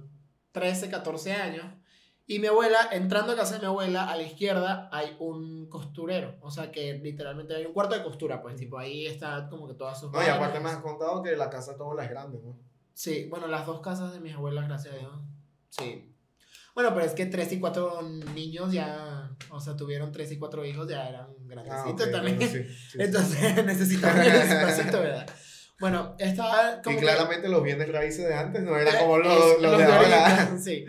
13, 0.53 0.91
14 0.91 1.33
años, 1.33 1.65
y 2.29 2.39
mi 2.41 2.49
abuela, 2.49 2.77
entrando 2.91 3.33
a 3.33 3.37
casa 3.37 3.55
de 3.55 3.61
mi 3.61 3.67
abuela, 3.67 4.11
a 4.11 4.17
la 4.17 4.23
izquierda 4.23 4.89
hay 4.93 5.17
un 5.21 5.69
costurero, 5.71 6.35
o 6.41 6.51
sea, 6.51 6.73
que 6.73 6.95
literalmente 6.95 7.55
hay 7.55 7.65
un 7.67 7.73
cuarto 7.73 7.95
de 7.95 8.03
costura, 8.03 8.43
pues, 8.43 8.57
tipo, 8.57 8.79
ahí 8.79 9.07
está 9.07 9.49
como 9.49 9.69
que 9.69 9.75
todas 9.75 10.01
sus 10.01 10.11
No, 10.13 10.21
y 10.23 10.27
aparte 10.27 10.59
me 10.61 10.69
has 10.71 10.79
contado 10.79 11.23
que 11.23 11.37
la 11.37 11.49
casa 11.51 11.73
de 11.73 11.79
todos 11.79 12.03
es 12.03 12.11
grande, 12.11 12.41
¿no? 12.45 12.59
Sí, 12.95 13.27
bueno, 13.31 13.47
las 13.47 13.65
dos 13.65 13.81
casas 13.81 14.13
de 14.13 14.21
mis 14.21 14.35
abuelas, 14.35 14.67
gracias 14.67 14.95
a 14.95 14.99
Dios. 14.99 15.13
Sí. 15.71 16.13
Bueno, 16.77 16.95
pero 16.95 17.05
es 17.07 17.13
que 17.15 17.27
tres 17.27 17.51
y 17.53 17.59
cuatro 17.59 18.03
niños 18.35 18.71
ya, 18.73 19.31
o 19.51 19.59
sea, 19.59 19.75
tuvieron 19.77 20.13
tres 20.13 20.31
y 20.31 20.39
cuatro 20.39 20.65
hijos, 20.65 20.87
ya 20.89 21.09
eran 21.09 21.23
Ah, 21.27 21.35
grandecitos 21.47 22.07
ok, 22.07 22.13
también. 22.13 22.37
bueno, 22.37 22.53
sí, 22.53 22.63
sí, 22.65 22.75
sí. 22.93 22.99
Entonces 23.01 23.65
necesitaban 23.67 24.21
el 24.21 24.33
espacito, 24.35 25.01
¿verdad? 25.01 25.27
Bueno, 25.81 26.15
estaba 26.19 26.81
como 26.83 26.95
y 26.95 27.01
que- 27.01 27.05
claramente 27.07 27.49
los 27.49 27.63
bienes 27.63 27.91
raíces 27.91 28.29
de 28.29 28.35
antes 28.35 28.63
no 28.63 28.77
eran 28.79 28.95
Eh, 28.95 28.99
como 29.01 29.19
los, 29.19 29.33
es- 29.57 29.63
los 29.63 29.79
de 29.79 29.85
ahora. 29.85 30.57
Sí. 30.63 30.85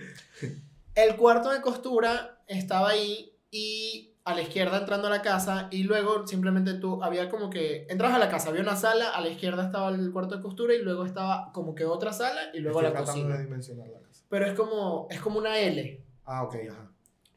El 0.94 1.16
cuarto 1.16 1.52
de 1.52 1.62
costura 1.62 2.42
estaba 2.48 2.90
ahí 2.90 3.34
y 3.50 4.14
a 4.26 4.34
la 4.36 4.42
izquierda 4.42 4.80
entrando 4.80 5.08
a 5.08 5.10
la 5.10 5.22
casa 5.22 5.70
y 5.72 5.84
luego 5.84 6.28
simplemente 6.28 6.74
tú, 6.74 7.02
había 7.02 7.30
como 7.30 7.50
que, 7.50 7.88
entras 7.90 8.14
a 8.14 8.18
la 8.20 8.30
casa, 8.30 8.50
había 8.50 8.62
una 8.62 8.76
sala, 8.76 9.12
a 9.12 9.22
la 9.22 9.30
izquierda 9.30 9.64
estaba 9.66 9.90
el 9.90 10.12
cuarto 10.12 10.36
de 10.36 10.42
costura 10.42 10.74
y 10.74 10.82
luego 10.82 11.06
estaba 11.06 11.52
como 11.54 11.74
que 11.76 11.86
otra 11.86 12.12
sala 12.12 12.42
y 12.54 12.60
luego 12.60 12.82
Estoy 12.82 12.94
la 12.94 13.00
cocina. 13.06 13.38
de 13.38 13.44
dimensionar 13.44 13.88
la. 13.88 14.00
Pero 14.30 14.46
es 14.46 14.54
como, 14.54 15.08
es 15.10 15.20
como 15.22 15.40
una 15.40 15.58
L. 15.60 16.04
Ah, 16.26 16.44
ok, 16.44 16.56
ajá. 16.72 16.92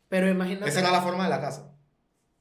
Pero 0.09 0.28
imagínate. 0.28 0.68
Esa 0.68 0.80
era 0.80 0.91
la 0.91 1.03
forma 1.03 1.24
de 1.24 1.30
la 1.30 1.41
casa. 1.41 1.72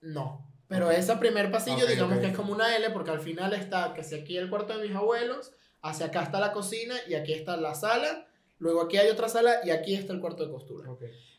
No. 0.01 0.45
Pero 0.67 0.87
Ok. 0.87 0.93
ese 0.93 1.15
primer 1.17 1.51
pasillo, 1.51 1.83
Ok, 1.85 1.89
digamos 1.89 2.19
que 2.19 2.27
es 2.27 2.35
como 2.35 2.53
una 2.53 2.75
L, 2.75 2.89
porque 2.91 3.11
al 3.11 3.19
final 3.19 3.53
está 3.53 3.93
que 3.93 4.03
si 4.03 4.15
aquí 4.15 4.37
el 4.37 4.49
cuarto 4.49 4.77
de 4.77 4.87
mis 4.87 4.95
abuelos, 4.95 5.51
hacia 5.81 6.07
acá 6.07 6.23
está 6.23 6.39
la 6.39 6.51
cocina 6.51 6.95
y 7.07 7.15
aquí 7.15 7.33
está 7.33 7.57
la 7.57 7.73
sala, 7.75 8.27
luego 8.59 8.81
aquí 8.81 8.97
hay 8.97 9.09
otra 9.09 9.29
sala 9.29 9.55
y 9.63 9.69
aquí 9.71 9.93
está 9.95 10.13
el 10.13 10.19
cuarto 10.19 10.45
de 10.45 10.51
costura. 10.51 10.89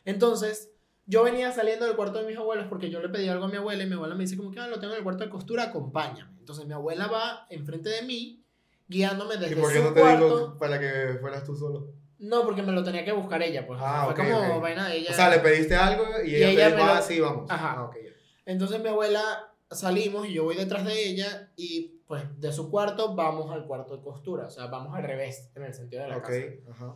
Entonces, 0.05 0.71
yo 1.05 1.23
venía 1.23 1.51
saliendo 1.51 1.85
del 1.85 1.95
cuarto 1.95 2.19
de 2.19 2.27
mis 2.27 2.37
abuelos 2.37 2.67
porque 2.69 2.89
yo 2.89 3.01
le 3.01 3.09
pedí 3.09 3.27
algo 3.27 3.45
a 3.45 3.47
mi 3.49 3.57
abuela 3.57 3.83
y 3.83 3.87
mi 3.87 3.93
abuela 3.95 4.15
me 4.15 4.23
dice 4.23 4.37
como 4.37 4.51
que, 4.51 4.59
ah, 4.59 4.67
lo 4.67 4.79
tengo 4.79 4.93
en 4.93 4.99
el 4.99 5.03
cuarto 5.03 5.23
de 5.23 5.29
costura, 5.29 5.63
acompáñame. 5.63 6.31
Entonces 6.39 6.65
mi 6.65 6.73
abuela 6.73 7.07
va 7.07 7.45
enfrente 7.49 7.89
de 7.89 8.01
mí, 8.03 8.43
guiándome 8.87 9.35
¿Y 9.35 9.39
desde 9.39 9.55
por 9.57 9.71
qué 9.71 9.77
su 9.79 9.83
no 9.83 9.93
te 9.93 9.99
cuarto. 10.01 10.25
digo 10.37 10.57
para 10.57 10.79
que 10.79 11.17
fueras 11.21 11.43
tú 11.43 11.55
solo? 11.55 11.93
No, 12.21 12.43
porque 12.43 12.61
me 12.61 12.71
lo 12.71 12.83
tenía 12.83 13.03
que 13.03 13.11
buscar 13.11 13.41
ella, 13.41 13.65
pues. 13.65 13.79
Ah, 13.83 14.03
Fue 14.05 14.15
como 14.15 14.55
ok. 14.57 14.61
vaina 14.61 14.87
de 14.87 14.97
ella. 14.97 15.09
O 15.11 15.13
sea, 15.13 15.29
le 15.29 15.39
pediste 15.39 15.75
algo 15.75 16.03
y, 16.23 16.29
Y 16.31 16.35
ella, 16.35 16.49
ella 16.49 16.69
te 16.69 16.75
dijo, 16.75 16.85
lo- 16.87 16.93
ah, 16.93 17.01
sí, 17.01 17.19
vamos. 17.19 17.49
Ajá. 17.51 17.75
Ah. 17.79 17.91
Entonces 18.45 18.79
mi 18.81 18.87
abuela 18.89 19.53
salimos 19.71 20.27
y 20.27 20.33
yo 20.33 20.43
voy 20.43 20.55
detrás 20.55 20.85
de 20.85 21.07
ella 21.09 21.51
y 21.55 21.99
pues 22.07 22.23
de 22.39 22.51
su 22.51 22.69
cuarto 22.69 23.15
vamos 23.15 23.51
al 23.51 23.65
cuarto 23.65 23.95
de 23.97 24.03
costura, 24.03 24.47
o 24.47 24.49
sea, 24.51 24.67
vamos 24.67 24.93
al 24.95 25.03
revés 25.03 25.49
en 25.55 25.63
el 25.63 25.73
sentido 25.73 26.03
de 26.03 26.09
la 26.09 26.21
casa. 26.21 26.41
ajá. 26.69 26.95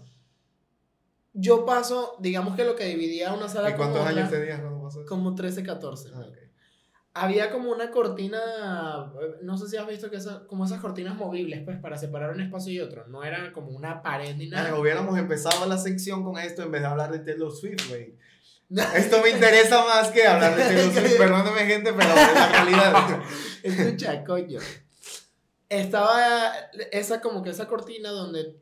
Yo 1.33 1.65
paso, 1.65 2.15
digamos 2.19 2.55
que 2.55 2.63
lo 2.63 2.75
que 2.75 2.85
dividía 2.85 3.33
una 3.33 3.49
sala 3.49 3.69
¿Y 3.69 3.73
con 3.73 3.79
cuántos 3.91 4.01
otra, 4.01 4.11
años 4.11 4.29
tenías 4.29 4.59
cuando 4.61 4.83
pasó 4.83 5.05
como 5.05 5.35
13, 5.35 5.63
14. 5.63 6.09
Ah. 6.13 6.25
Había 7.17 7.49
como 7.49 7.71
una 7.71 7.91
cortina, 7.91 8.37
eh, 9.21 9.37
no 9.41 9.57
sé 9.57 9.69
si 9.69 9.77
has 9.77 9.87
visto 9.87 10.09
que 10.09 10.17
esa, 10.17 10.45
como 10.47 10.65
esas 10.65 10.81
cortinas 10.81 11.15
movibles, 11.15 11.63
pues 11.63 11.79
para 11.79 11.97
separar 11.97 12.31
un 12.31 12.41
espacio 12.41 12.73
y 12.73 12.81
otro, 12.81 13.07
no 13.07 13.23
era 13.23 13.53
como 13.53 13.69
una 13.69 14.01
pared 14.03 14.35
ni 14.35 14.49
nada. 14.49 14.71
Ah, 14.71 14.79
hubiéramos 14.79 15.17
empezado 15.17 15.65
la 15.65 15.77
sección 15.77 16.25
con 16.25 16.37
esto 16.37 16.63
en 16.63 16.71
vez 16.71 16.81
de 16.81 16.87
hablar 16.87 17.13
de 17.13 17.19
Taylor 17.19 17.55
Swift, 17.55 17.87
güey. 17.87 18.15
Esto 18.95 19.21
me 19.21 19.29
interesa 19.29 19.83
más 19.85 20.09
que 20.09 20.27
hablar 20.27 20.55
de 20.57 20.63
Taylor 20.63 20.93
Swift. 20.93 21.15
Perdóname, 21.17 21.65
gente, 21.65 21.93
pero 21.93 22.09
es 22.09 22.33
la 22.33 22.49
realidad. 22.49 23.23
Escucha, 23.63 24.23
coño. 24.23 24.59
Estaba 25.69 26.51
esa 26.91 27.21
como 27.21 27.43
que 27.43 27.51
esa 27.51 27.67
cortina 27.67 28.09
donde 28.11 28.57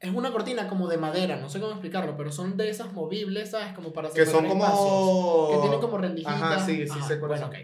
es 0.00 0.14
una 0.14 0.32
cortina 0.32 0.68
como 0.68 0.88
de 0.88 0.98
madera, 0.98 1.36
no 1.36 1.48
sé 1.48 1.60
cómo 1.60 1.72
explicarlo, 1.72 2.16
pero 2.16 2.30
son 2.30 2.56
de 2.56 2.68
esas 2.68 2.92
movibles, 2.92 3.50
¿sabes? 3.52 3.72
Como 3.74 3.92
para 3.92 4.10
que 4.10 4.26
son 4.26 4.44
espacios. 4.46 4.78
como. 4.78 5.48
que 5.52 5.58
tienen 5.58 5.80
como 5.80 5.98
rendijitas. 5.98 6.34
Ajá, 6.42 6.58
sí, 6.66 6.86
sí, 6.86 6.92
Ajá, 6.98 7.08
sé 7.08 7.16
bueno, 7.18 7.46
ok. 7.46 7.54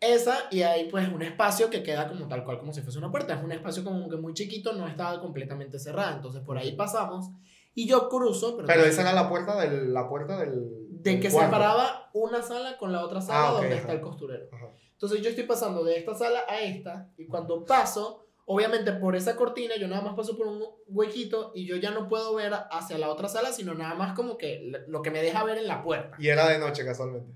Esa 0.00 0.34
y 0.50 0.62
hay 0.62 0.88
pues 0.88 1.06
un 1.12 1.20
espacio 1.20 1.68
que 1.68 1.82
queda 1.82 2.08
como 2.08 2.26
tal 2.26 2.42
cual 2.44 2.58
como 2.58 2.72
si 2.72 2.80
fuese 2.80 2.98
una 2.98 3.10
puerta. 3.10 3.34
Es 3.34 3.44
un 3.44 3.52
espacio 3.52 3.84
como 3.84 4.08
que 4.08 4.16
muy 4.16 4.32
chiquito, 4.32 4.72
no 4.72 4.88
estaba 4.88 5.20
completamente 5.20 5.78
cerrada. 5.78 6.16
Entonces 6.16 6.42
por 6.42 6.56
ahí 6.56 6.72
pasamos 6.72 7.28
y 7.74 7.86
yo 7.86 8.08
cruzo. 8.08 8.56
Pero, 8.56 8.66
Pero 8.66 8.84
esa 8.84 9.02
era 9.02 9.12
la 9.12 9.28
puerta 9.28 9.60
del. 9.60 9.92
La 9.92 10.08
puerta 10.08 10.38
del 10.38 10.88
de 10.88 11.12
del 11.12 11.20
que 11.20 11.30
cuarto. 11.30 11.50
separaba 11.50 12.10
una 12.14 12.40
sala 12.42 12.78
con 12.78 12.92
la 12.92 13.04
otra 13.04 13.20
sala 13.20 13.48
Ah, 13.48 13.52
ok, 13.52 13.56
donde 13.60 13.74
ajá. 13.74 13.80
está 13.82 13.92
el 13.92 14.00
costurero. 14.00 14.46
Ajá. 14.52 14.70
Entonces 14.92 15.20
yo 15.22 15.28
estoy 15.28 15.44
pasando 15.44 15.84
de 15.84 15.98
esta 15.98 16.14
sala 16.14 16.40
a 16.48 16.60
esta 16.60 17.10
y 17.18 17.26
cuando 17.26 17.64
paso, 17.66 18.26
obviamente 18.46 18.92
por 18.92 19.16
esa 19.16 19.36
cortina 19.36 19.76
yo 19.76 19.88
nada 19.88 20.02
más 20.02 20.14
paso 20.14 20.36
por 20.36 20.46
un 20.46 20.62
huequito 20.86 21.52
y 21.54 21.66
yo 21.66 21.76
ya 21.76 21.90
no 21.90 22.08
puedo 22.08 22.34
ver 22.34 22.52
hacia 22.70 22.98
la 22.98 23.08
otra 23.08 23.28
sala, 23.28 23.52
sino 23.52 23.74
nada 23.74 23.94
más 23.94 24.14
como 24.14 24.36
que 24.36 24.72
lo 24.88 25.02
que 25.02 25.10
me 25.10 25.22
deja 25.22 25.44
ver 25.44 25.58
en 25.58 25.66
la 25.66 25.82
puerta. 25.82 26.16
Y 26.18 26.28
era 26.28 26.48
de 26.48 26.58
noche, 26.58 26.84
casualmente. 26.84 27.32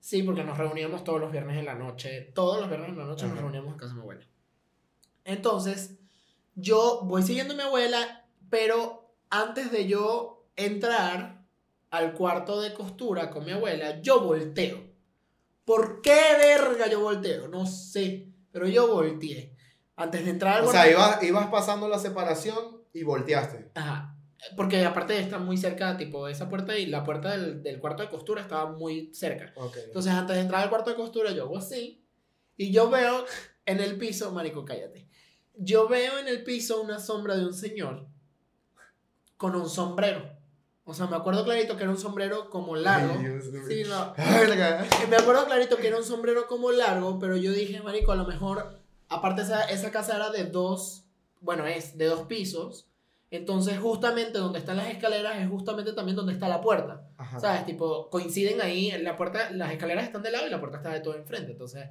Sí, 0.00 0.22
porque 0.22 0.44
nos 0.44 0.56
reuníamos 0.56 1.04
todos 1.04 1.20
los 1.20 1.32
viernes 1.32 1.58
en 1.58 1.64
la 1.66 1.74
noche, 1.74 2.32
todos 2.34 2.60
los 2.60 2.68
viernes 2.68 2.90
en 2.90 2.98
la 2.98 3.04
noche 3.04 3.26
nos 3.26 3.38
reuníamos 3.38 3.72
en 3.72 3.78
casa 3.78 3.90
de 3.90 3.94
mi 3.94 4.00
abuela. 4.02 4.26
Entonces, 5.24 5.98
yo 6.54 7.02
voy 7.04 7.22
siguiendo 7.22 7.54
a 7.54 7.56
mi 7.56 7.62
abuela, 7.62 8.26
pero 8.48 9.14
antes 9.30 9.70
de 9.70 9.86
yo 9.86 10.46
entrar 10.56 11.44
al 11.90 12.14
cuarto 12.14 12.60
de 12.60 12.74
costura 12.74 13.30
con 13.30 13.44
mi 13.44 13.52
abuela, 13.52 14.00
yo 14.00 14.20
volteo. 14.20 14.82
¿Por 15.64 16.00
qué 16.00 16.18
verga 16.38 16.88
yo 16.88 17.00
volteo? 17.00 17.48
No 17.48 17.66
sé, 17.66 18.28
pero 18.50 18.66
yo 18.66 18.88
volteé. 18.88 19.54
Antes 19.98 20.24
de 20.24 20.30
entrar 20.30 20.58
al 20.58 20.64
O 20.64 20.70
sea, 20.70 20.90
ibas, 20.90 21.22
ibas 21.22 21.48
pasando 21.48 21.88
la 21.88 21.98
separación 21.98 22.82
y 22.92 23.02
volteaste. 23.02 23.70
Ajá. 23.74 24.14
Porque 24.56 24.84
aparte 24.84 25.18
está 25.18 25.38
muy 25.38 25.56
cerca, 25.56 25.96
tipo, 25.96 26.28
esa 26.28 26.48
puerta 26.48 26.78
y 26.78 26.86
la 26.86 27.02
puerta 27.02 27.36
del, 27.36 27.62
del 27.62 27.80
cuarto 27.80 28.04
de 28.04 28.08
costura 28.08 28.40
estaba 28.40 28.70
muy 28.70 29.12
cerca. 29.12 29.52
Ok. 29.56 29.76
Entonces, 29.86 30.12
antes 30.12 30.36
de 30.36 30.42
entrar 30.42 30.62
al 30.62 30.70
cuarto 30.70 30.90
de 30.90 30.96
costura, 30.96 31.32
yo 31.32 31.44
hago 31.44 31.58
así. 31.58 32.04
Y 32.56 32.70
yo 32.70 32.88
veo 32.88 33.24
en 33.66 33.80
el 33.80 33.98
piso, 33.98 34.30
marico, 34.32 34.64
cállate. 34.64 35.08
Yo 35.56 35.88
veo 35.88 36.18
en 36.18 36.28
el 36.28 36.44
piso 36.44 36.80
una 36.80 37.00
sombra 37.00 37.36
de 37.36 37.44
un 37.44 37.54
señor 37.54 38.06
con 39.36 39.56
un 39.56 39.68
sombrero. 39.68 40.38
O 40.84 40.94
sea, 40.94 41.06
me 41.06 41.16
acuerdo 41.16 41.44
clarito 41.44 41.76
que 41.76 41.82
era 41.82 41.92
un 41.92 41.98
sombrero 41.98 42.48
como 42.48 42.74
largo. 42.76 43.14
Ay, 43.18 43.24
Dios 43.26 43.46
mío. 43.46 43.62
Sí, 43.68 43.82
no. 43.88 44.14
Me 45.10 45.16
acuerdo 45.16 45.44
clarito 45.44 45.76
que 45.76 45.88
era 45.88 45.98
un 45.98 46.04
sombrero 46.04 46.46
como 46.46 46.72
largo, 46.72 47.18
pero 47.18 47.36
yo 47.36 47.52
dije, 47.52 47.82
marico, 47.82 48.12
a 48.12 48.16
lo 48.16 48.24
mejor, 48.24 48.80
aparte 49.08 49.42
esa, 49.42 49.64
esa 49.64 49.90
casa 49.90 50.16
era 50.16 50.30
de 50.30 50.44
dos, 50.44 51.04
bueno, 51.40 51.66
es 51.66 51.96
de 51.96 52.06
dos 52.06 52.22
pisos. 52.22 52.86
Entonces, 53.30 53.78
justamente 53.78 54.38
donde 54.38 54.58
están 54.58 54.78
las 54.78 54.88
escaleras 54.88 55.36
es 55.36 55.48
justamente 55.48 55.92
también 55.92 56.16
donde 56.16 56.32
está 56.32 56.48
la 56.48 56.62
puerta. 56.62 57.08
Ajá. 57.18 57.38
¿Sabes? 57.40 57.66
Tipo, 57.66 58.08
coinciden 58.08 58.62
ahí, 58.62 58.90
en 58.90 59.04
la 59.04 59.16
puerta, 59.16 59.50
las 59.50 59.70
escaleras 59.72 60.04
están 60.04 60.22
de 60.22 60.30
lado 60.30 60.46
y 60.46 60.50
la 60.50 60.60
puerta 60.60 60.78
está 60.78 60.92
de 60.92 61.00
todo 61.00 61.14
enfrente. 61.14 61.52
Entonces, 61.52 61.90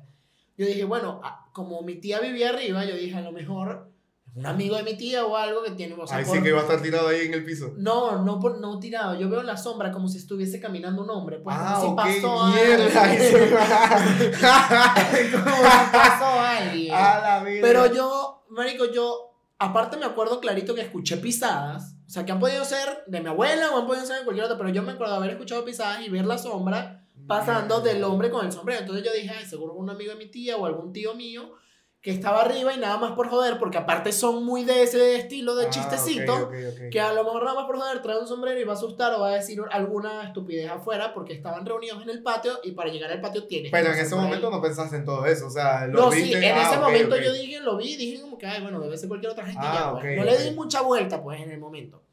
yo 0.57 0.65
dije, 0.65 0.83
bueno, 0.83 1.21
como 1.53 1.81
mi 1.83 1.95
tía 1.95 2.19
vivía 2.19 2.49
arriba, 2.49 2.85
yo 2.85 2.95
dije, 2.95 3.15
a 3.15 3.21
lo 3.21 3.31
mejor 3.31 3.91
un 4.37 4.45
amigo 4.45 4.75
de 4.75 4.83
mi 4.83 4.95
tía 4.95 5.25
o 5.25 5.35
algo 5.35 5.63
que 5.63 5.71
tiene, 5.71 5.95
o 5.95 6.05
sea, 6.05 6.17
Ahí 6.17 6.25
sí 6.25 6.39
que 6.43 6.49
iba 6.49 6.59
a 6.59 6.61
estar 6.61 6.79
tirado 6.79 7.07
ahí 7.07 7.25
en 7.25 7.33
el 7.33 7.43
piso. 7.43 7.73
No, 7.75 8.23
no, 8.23 8.39
por- 8.39 8.59
no 8.59 8.77
tirado. 8.77 9.19
Yo 9.19 9.29
veo 9.29 9.41
la 9.41 9.57
sombra 9.57 9.91
como 9.91 10.07
si 10.07 10.19
estuviese 10.19 10.59
caminando 10.59 11.01
un 11.01 11.09
hombre. 11.09 11.39
Pues 11.39 11.55
ah, 11.59 11.79
como 11.81 11.93
ok, 11.93 12.07
si 12.07 12.21
pasó 12.21 12.45
mierda. 12.45 12.87
sí 12.87 12.97
alguien. 12.99 13.49
como 15.43 15.55
si 15.55 15.91
pasó 15.91 16.39
alguien. 16.39 16.93
A 16.93 17.19
la 17.19 17.43
vida. 17.43 17.61
Pero 17.63 17.91
yo, 17.91 18.45
marico, 18.49 18.85
yo, 18.85 19.33
aparte 19.57 19.97
me 19.97 20.05
acuerdo 20.05 20.39
clarito 20.39 20.75
que 20.75 20.81
escuché 20.81 21.17
pisadas. 21.17 21.95
O 22.05 22.09
sea, 22.09 22.23
que 22.23 22.31
han 22.31 22.39
podido 22.39 22.63
ser 22.63 23.05
de 23.07 23.19
mi 23.21 23.29
abuela 23.29 23.71
o 23.71 23.79
han 23.79 23.87
podido 23.87 24.05
ser 24.05 24.19
de 24.19 24.23
cualquier 24.23 24.45
otra, 24.45 24.57
pero 24.59 24.69
yo 24.69 24.83
me 24.83 24.91
acuerdo 24.91 25.15
haber 25.15 25.31
escuchado 25.31 25.65
pisadas 25.65 26.05
y 26.05 26.09
ver 26.09 26.25
la 26.27 26.37
sombra 26.37 27.07
pasando 27.25 27.81
del 27.81 28.03
hombre 28.03 28.29
con 28.29 28.45
el 28.45 28.51
sombrero. 28.51 28.81
Entonces 28.81 29.03
yo 29.03 29.11
dije, 29.11 29.33
ay, 29.35 29.45
seguro 29.47 29.73
un 29.73 29.89
amigo 29.89 30.11
de 30.11 30.17
mi 30.17 30.27
tía 30.27 30.57
o 30.57 30.65
algún 30.67 30.93
tío 30.93 31.15
mío 31.15 31.53
que 32.01 32.11
estaba 32.11 32.41
arriba 32.41 32.73
y 32.73 32.77
nada 32.77 32.97
más 32.97 33.13
por 33.13 33.27
joder, 33.27 33.57
porque 33.57 33.77
aparte 33.79 34.11
son 34.13 34.45
muy 34.45 34.63
de 34.63 34.83
ese 34.83 35.15
estilo 35.15 35.55
de 35.55 35.65
Ah, 35.65 35.69
chistecito, 35.69 36.33
ok, 36.35 36.41
ok, 36.43 36.53
ok. 36.85 36.89
que 36.91 37.01
a 37.01 37.11
lo 37.11 37.23
mejor 37.23 37.43
nada 37.43 37.55
más 37.55 37.65
por 37.65 37.77
joder 37.77 38.01
trae 38.01 38.17
un 38.19 38.27
sombrero 38.27 38.59
y 38.59 38.63
va 38.63 38.73
a 38.73 38.75
asustar 38.75 39.13
o 39.15 39.19
va 39.21 39.29
a 39.29 39.33
decir 39.33 39.59
alguna 39.71 40.23
estupidez 40.23 40.69
afuera 40.69 41.13
porque 41.13 41.33
estaban 41.33 41.65
reunidos 41.65 42.01
en 42.03 42.09
el 42.09 42.21
patio 42.23 42.59
y 42.63 42.71
para 42.73 42.89
llegar 42.91 43.11
al 43.11 43.19
patio 43.19 43.45
tienes 43.45 43.71
Pero 43.71 43.91
que 43.91 43.99
en 43.99 44.05
ese 44.05 44.11
por 44.11 44.19
ahí. 44.19 44.25
momento 44.25 44.51
no 44.51 44.61
pensaste 44.61 44.95
en 44.95 45.05
todo 45.05 45.25
eso, 45.25 45.47
o 45.47 45.49
sea, 45.49 45.87
lo 45.87 45.99
No, 45.99 46.09
viste. 46.11 46.27
sí, 46.27 46.33
en 46.45 46.55
ah, 46.55 46.69
ese 46.69 46.79
momento 46.79 47.17
yo 47.17 47.33
dije, 47.33 47.59
lo 47.61 47.75
vi, 47.77 47.95
dije 47.97 48.21
como 48.21 48.37
que, 48.37 48.45
ay, 48.45 48.61
bueno, 48.61 48.79
debe 48.79 48.95
ser 48.97 49.09
cualquier 49.09 49.31
otra 49.33 49.45
gente 49.45 49.59
Ah, 49.61 49.91
ya, 49.95 49.99
pues. 49.99 50.17
No 50.17 50.23
le 50.23 50.37
di 50.37 50.51
mucha 50.51 50.81
vuelta, 50.81 51.21
pues, 51.21 51.41
en 51.41 51.51
el 51.51 51.59
momento. 51.59 52.03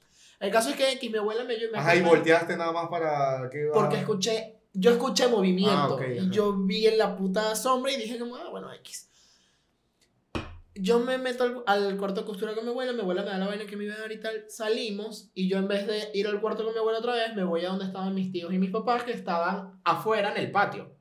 El 0.41 0.51
caso 0.51 0.71
es 0.71 0.77
que 0.77 0.91
X, 0.93 1.11
mi 1.11 1.19
abuela 1.19 1.45
me, 1.45 1.55
me 1.71 1.79
Ajá, 1.79 1.95
y 1.95 2.01
volteaste 2.03 2.57
nada 2.57 2.73
más 2.73 2.89
para 2.89 3.49
que 3.51 3.69
porque 3.73 3.97
escuché, 3.99 4.57
yo 4.73 4.91
escuché 4.91 5.29
movimiento 5.29 5.99
Ah, 6.01 6.07
y 6.07 6.31
yo 6.31 6.53
vi 6.55 6.87
en 6.87 6.99
la 6.99 7.15
puta 7.17 7.55
sombra 7.55 7.93
y 7.93 7.97
dije 7.97 8.19
como, 8.19 8.35
ah, 8.37 8.49
bueno, 8.51 8.73
X. 8.75 9.11
Yo 10.75 10.99
me 10.99 11.19
meto 11.19 11.45
al, 11.45 11.63
al 11.67 11.97
cuarto 11.97 12.23
de 12.23 12.27
costura 12.27 12.55
con 12.55 12.65
mi 12.65 12.71
abuela, 12.71 12.93
mi 12.93 13.01
abuela 13.01 13.23
me 13.23 13.31
da 13.31 13.39
la 13.39 13.47
vaina 13.47 13.67
que 13.67 13.77
me 13.77 13.85
iba 13.85 13.95
a 13.95 14.01
dar 14.01 14.13
y 14.13 14.21
tal, 14.21 14.45
salimos 14.49 15.31
y 15.35 15.49
yo 15.49 15.59
en 15.59 15.69
vez 15.69 15.87
de 15.87 16.11
ir 16.15 16.27
al 16.27 16.41
cuarto 16.41 16.65
con 16.65 16.73
mi 16.73 16.79
abuela 16.79 16.99
otra 16.99 17.15
vez, 17.15 17.35
me 17.37 17.45
voy 17.45 17.65
a 17.65 17.69
donde 17.69 17.85
estaban 17.85 18.15
mis 18.15 18.33
tíos 18.33 18.53
y 18.53 18.59
mis 18.59 18.71
papás 18.71 19.05
que 19.05 19.13
estaban 19.13 19.81
afuera 19.85 20.33
en 20.33 20.39
el 20.39 20.51
patio. 20.51 20.97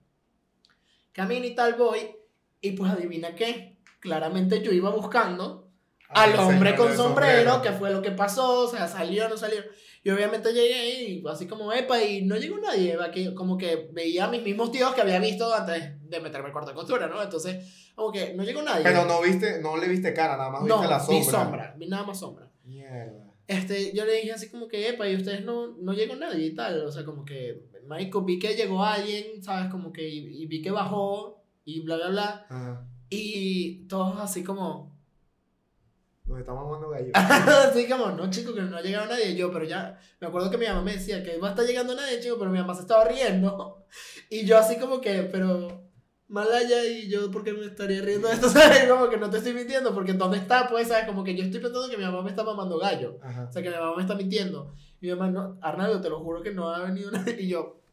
Camino 1.12 1.46
y 1.46 1.56
tal 1.56 1.74
voy 1.74 2.16
y 2.62 2.72
pues 2.74 2.92
adivina 2.92 3.36
qué, 3.36 3.78
claramente 4.00 4.62
yo 4.62 4.72
iba 4.72 4.90
buscando 4.92 5.64
al 6.10 6.36
hombre 6.38 6.76
con 6.76 6.96
sombrero, 6.96 7.62
que 7.62 7.72
fue 7.72 7.92
lo 7.92 8.02
que 8.02 8.12
pasó, 8.12 8.62
o 8.62 8.68
sea, 8.68 8.88
salió 8.88 9.26
o 9.26 9.30
no 9.30 9.38
salió. 9.38 9.64
Y 10.06 10.10
obviamente 10.10 10.52
llegué 10.52 11.04
y 11.04 11.24
así 11.30 11.48
como, 11.48 11.72
epa, 11.72 12.02
y 12.04 12.24
no 12.24 12.36
llegó 12.36 12.58
nadie, 12.58 12.98
que 13.14 13.34
como 13.34 13.58
que 13.58 13.90
veía 13.94 14.26
a 14.26 14.30
mis 14.30 14.44
mismos 14.44 14.70
tíos 14.72 14.94
que 14.94 15.02
había 15.02 15.20
visto 15.20 15.54
antes 15.54 15.94
de 16.10 16.20
meterme 16.20 16.48
al 16.48 16.52
cuarto 16.52 16.72
de 16.72 16.76
costura, 16.76 17.08
¿no? 17.08 17.22
Entonces, 17.22 17.92
como 17.96 18.12
que 18.12 18.34
no 18.34 18.44
llegó 18.44 18.62
nadie. 18.62 18.84
Pero 18.84 19.06
no 19.06 19.22
viste, 19.22 19.62
no 19.62 19.78
le 19.78 19.88
viste 19.88 20.14
cara, 20.14 20.36
nada 20.36 20.50
más 20.50 20.64
no, 20.64 20.80
viste 20.80 20.90
la 20.90 21.00
sombra. 21.00 21.20
vi 21.20 21.24
sombra, 21.24 21.76
vi 21.78 21.88
nada 21.88 22.04
más 22.04 22.20
sombra. 22.20 22.50
Mierda. 22.66 23.34
Este, 23.48 23.94
yo 23.94 24.06
le 24.06 24.16
dije 24.16 24.34
así 24.34 24.50
como 24.50 24.68
que, 24.68 24.90
epa, 24.90 25.08
y 25.08 25.16
ustedes 25.16 25.46
no, 25.46 25.68
no 25.78 25.94
llegó 25.94 26.16
nadie 26.16 26.48
y 26.48 26.56
tal, 26.56 26.86
o 26.86 26.92
sea, 26.92 27.06
como 27.06 27.24
que, 27.24 27.64
marico, 27.88 28.24
vi 28.24 28.40
que 28.40 28.56
llegó 28.56 28.84
alguien, 28.84 29.42
¿sabes? 29.42 29.72
Como 29.72 29.94
que, 29.94 30.08
y, 30.08 30.44
y 30.44 30.46
vi 30.48 30.62
que 30.62 30.72
bajó, 30.72 31.42
y 31.64 31.80
bla, 31.82 31.96
bla, 31.96 32.10
bla, 32.10 32.46
Ajá. 32.50 32.88
y 33.10 33.86
todos 33.88 34.20
así 34.20 34.44
como, 34.44 34.93
Nos 36.26 36.40
estamos 36.40 36.64
mamando 36.64 36.90
gallo. 36.90 37.12
Así 37.14 37.88
como, 37.88 38.12
no, 38.12 38.30
chico, 38.30 38.54
que 38.54 38.62
no 38.62 38.78
ha 38.78 38.82
llegado 38.82 39.08
nadie. 39.08 39.36
Yo, 39.36 39.52
pero 39.52 39.66
ya, 39.66 40.00
me 40.22 40.28
acuerdo 40.28 40.50
que 40.50 40.58
mi 40.58 40.66
mamá 40.66 40.82
me 40.82 40.94
decía 40.94 41.22
que 41.22 41.38
no 41.38 41.48
está 41.48 41.64
llegando 41.64 41.96
nadie, 41.96 42.22
chico, 42.22 42.38
pero 42.40 42.50
mi 42.50 42.60
mamá 42.60 42.74
se 42.76 42.82
estaba 42.82 43.06
riendo. 43.06 43.80
Y 44.30 44.46
yo 44.46 44.58
así 44.58 44.78
como 44.78 45.00
que, 45.00 45.30
pero, 45.32 45.84
Malaya, 46.28 46.84
y 46.86 47.08
yo, 47.08 47.30
¿por 47.30 47.44
qué 47.44 47.54
me 47.54 47.68
estaría 47.68 48.02
riendo 48.02 48.28
de 48.28 48.34
esto? 48.34 48.50
¿Sabes? 48.50 48.86
Como 48.86 49.08
que 49.08 49.18
no 49.18 49.30
te 49.30 49.38
estoy 49.38 49.54
mintiendo, 49.54 49.94
porque 49.94 50.14
¿dónde 50.14 50.40
está? 50.40 50.68
Pues, 50.68 50.88
¿sabes? 50.88 51.06
Como 51.06 51.24
que 51.24 51.36
yo 51.36 51.44
estoy 51.44 51.60
pensando 51.60 51.88
que 51.88 51.98
mi 51.98 52.04
mamá 52.04 52.24
me 52.24 52.32
está 52.32 52.44
mamando 52.44 52.80
gallo. 52.80 53.20
Ajá. 53.22 53.46
O 53.48 53.52
sea, 53.52 53.62
que 53.62 53.70
mi 53.70 53.76
mamá 53.76 53.96
me 53.96 54.02
está 54.02 54.16
mintiendo. 54.16 54.74
Y 55.00 55.08
mi 55.08 55.16
mamá, 55.16 55.30
no, 55.30 55.60
Arnaldo, 55.62 56.02
te 56.02 56.10
lo 56.10 56.22
juro 56.22 56.42
que 56.42 56.52
no 56.52 56.74
ha 56.74 56.80
venido 56.80 57.12
nadie. 57.12 57.40
Y 57.40 57.50
yo, 57.50 57.84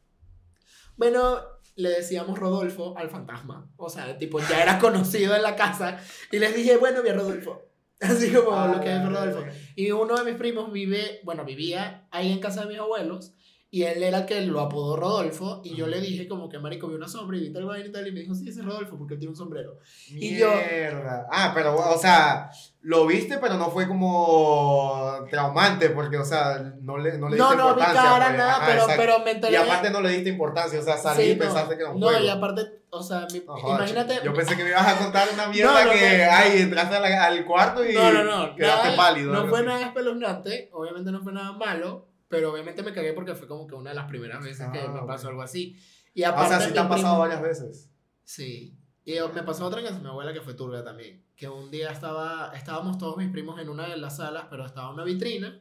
bueno, 0.97 1.41
le 1.77 1.91
decíamos 1.91 2.39
Rodolfo 2.39 2.97
al 2.97 3.11
fantasma. 3.11 3.71
O 3.77 3.91
sea, 3.91 4.17
tipo, 4.17 4.41
ya 4.41 4.63
era 4.63 4.79
conocido 4.79 5.35
en 5.37 5.43
la 5.43 5.57
casa. 5.57 5.99
Y 6.31 6.39
les 6.39 6.55
dije, 6.55 6.79
bueno, 6.79 7.01
a 7.01 7.13
Rodolfo. 7.13 7.70
Así 8.01 8.33
como 8.33 8.53
Ah, 8.53 8.73
lo 8.75 8.81
que 8.81 8.91
es 8.91 9.05
Rodolfo. 9.05 9.45
Y 9.77 9.91
uno 9.91 10.15
de 10.17 10.25
mis 10.25 10.35
primos 10.35 10.73
vive, 10.73 11.21
bueno, 11.25 11.45
vivía 11.45 12.07
ahí 12.11 12.33
en 12.33 12.41
casa 12.41 12.63
de 12.63 12.69
mis 12.69 12.79
abuelos. 12.79 13.35
Y 13.73 13.85
él 13.85 14.03
era 14.03 14.19
el 14.19 14.27
que 14.27 14.41
lo 14.43 14.59
apodó 14.61 14.97
Rodolfo. 14.97 15.61
Y 15.63 15.77
yo 15.77 15.87
le 15.87 16.01
dije, 16.01 16.27
como 16.27 16.49
que 16.49 16.59
marico, 16.59 16.89
vi 16.89 16.97
una 16.97 17.07
sombra 17.07 17.37
y 17.37 17.41
vi 17.41 17.53
tal 17.53 17.67
vaina 17.67 17.87
y 17.87 17.93
tal. 17.93 18.07
Y 18.09 18.11
me 18.13 18.21
dijo, 18.21 18.35
sí, 18.35 18.49
ese 18.49 18.61
es 18.61 18.67
Rodolfo 18.67 18.99
porque 18.99 19.15
él 19.15 19.21
tiene 19.21 19.31
un 19.31 19.37
sombrero. 19.37 19.79
Y 20.09 20.37
yo- 20.37 20.51
Mierda. 20.53 21.29
Ah, 21.31 21.53
pero, 21.55 21.77
o 21.77 21.97
sea, 21.97 22.51
lo 22.83 23.07
viste, 23.07 23.39
pero 23.39 23.55
no 23.59 23.71
fue 23.71 23.87
como 23.87 25.25
traumante, 25.31 25.91
porque, 25.91 26.17
o 26.19 26.25
sea, 26.25 26.75
no 26.81 26.99
le, 26.99 27.19
no 27.19 27.29
le 27.29 27.37
No, 27.37 27.45
diste 27.51 27.57
no 27.63 27.69
importancia. 27.71 28.03
cara, 28.03 28.27
pues. 28.27 28.39
nada, 28.39 28.57
Ajá, 28.57 28.67
pero, 28.67 28.81
exacto. 28.83 29.03
pero 29.03 29.19
me 29.25 29.31
enteré. 29.33 29.53
Y 29.53 29.57
aparte 29.57 29.91
no 29.91 30.01
le 30.01 30.09
diste 30.11 30.29
importancia, 30.31 30.81
o 30.81 30.83
sea, 30.83 30.97
salí 30.97 31.23
Sí, 31.25 31.31
y 31.31 31.35
no. 31.37 31.45
pensaste 31.45 31.77
que 31.77 31.83
era 31.83 31.91
un 31.93 32.01
No, 32.01 32.07
juego. 32.09 32.25
y 32.25 32.29
aparte, 32.29 32.63
o 32.91 33.03
sea, 33.03 33.27
mi- 33.33 33.41
No, 33.47 33.57
jodas, 33.57 33.79
imagínate. 33.91 34.21
Yo 34.25 34.35
pensé 34.35 34.57
que 34.57 34.65
me 34.65 34.71
ibas 34.71 34.87
a 34.87 34.99
contar 34.99 35.29
una 35.33 35.47
mierda 35.49 35.73
No, 35.73 35.85
no, 35.87 35.93
que, 35.93 36.19
no. 36.27 36.33
ay, 36.33 36.61
entraste 36.63 36.97
a 36.97 37.01
la- 37.01 37.25
al 37.25 37.45
cuarto 37.45 37.89
y 37.89 37.95
No, 37.95 38.13
no, 38.13 38.25
no. 38.25 38.57
quedaste 38.57 38.85
nada- 38.89 38.97
pálido. 38.97 39.33
No 39.33 39.47
fue 39.47 39.63
nada 39.63 39.81
espeluznante, 39.87 40.71
obviamente 40.73 41.13
no 41.13 41.23
fue 41.23 41.33
nada 41.33 41.53
malo, 41.53 42.09
pero 42.31 42.51
obviamente 42.53 42.83
me 42.83 42.95
cagué 42.95 43.13
porque 43.13 43.35
fue 43.35 43.47
como 43.47 43.67
que 43.67 43.75
una 43.75 43.91
de 43.91 43.97
las 43.97 44.07
primeras 44.07 44.43
veces 44.43 44.67
que 44.73 44.79
Ah, 44.79 44.89
me 44.89 45.01
ok. 45.01 45.07
pasó 45.07 45.29
algo 45.29 45.43
así. 45.43 45.77
Y 46.15 46.23
Ah, 46.23 46.31
O 46.31 46.33
aparte, 46.33 46.57
sea, 46.57 46.67
sí 46.67 46.73
te 46.73 46.79
han 46.79 46.89
pasado 46.89 47.19
varias 47.19 47.43
veces. 47.43 47.91
Sí. 48.25 48.75
Y 49.05 49.15
me 49.35 49.43
pasó 49.43 49.67
otra 49.67 49.83
que 49.83 49.91
mi 49.91 50.07
abuela 50.07 50.33
que 50.33 50.41
fue 50.41 50.55
turga 50.55 50.83
también. 50.85 51.23
Que 51.37 51.49
un 51.49 51.71
día 51.71 51.91
estaba, 51.91 52.53
estábamos 52.55 52.97
todos 52.99 53.17
mis 53.17 53.29
primos 53.31 53.61
en 53.61 53.69
una 53.69 53.89
de 53.89 53.97
las 53.97 54.17
salas, 54.19 54.45
pero 54.49 54.65
estaba 54.65 54.91
una 54.95 55.05
vitrina. 55.05 55.61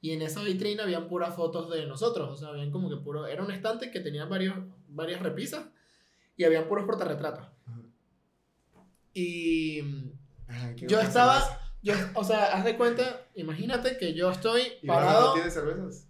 Y 0.00 0.12
en 0.12 0.22
esa 0.22 0.42
vitrina 0.42 0.84
habían 0.84 1.06
puras 1.08 1.34
fotos 1.34 1.70
de 1.70 1.86
nosotros. 1.86 2.30
O 2.30 2.36
sea, 2.36 2.48
habían 2.48 2.70
como 2.70 2.88
que 2.88 2.96
puro. 2.96 3.26
Era 3.26 3.42
un 3.44 3.50
estante 3.50 3.90
que 3.90 4.00
tenía 4.00 4.24
varios, 4.24 4.56
varias 4.88 5.20
repisas. 5.20 5.66
Y 6.36 6.44
habían 6.44 6.66
puros 6.68 6.84
portarretratos. 6.86 7.46
Ajá. 7.66 7.80
Y. 9.12 9.82
Quiero 10.76 10.88
Yo 10.88 11.00
estaba. 11.00 11.60
Yo, 11.82 11.94
o 12.14 12.24
sea, 12.24 12.46
haz 12.56 12.64
de 12.64 12.76
cuenta, 12.76 13.26
imagínate 13.34 13.96
que 13.96 14.12
yo 14.14 14.30
estoy 14.30 14.62
¿Y 14.82 14.86
Bárbara 14.86 15.06
parado. 15.08 15.26
no 15.28 15.34
tiene 15.34 15.50
cervezas? 15.50 16.05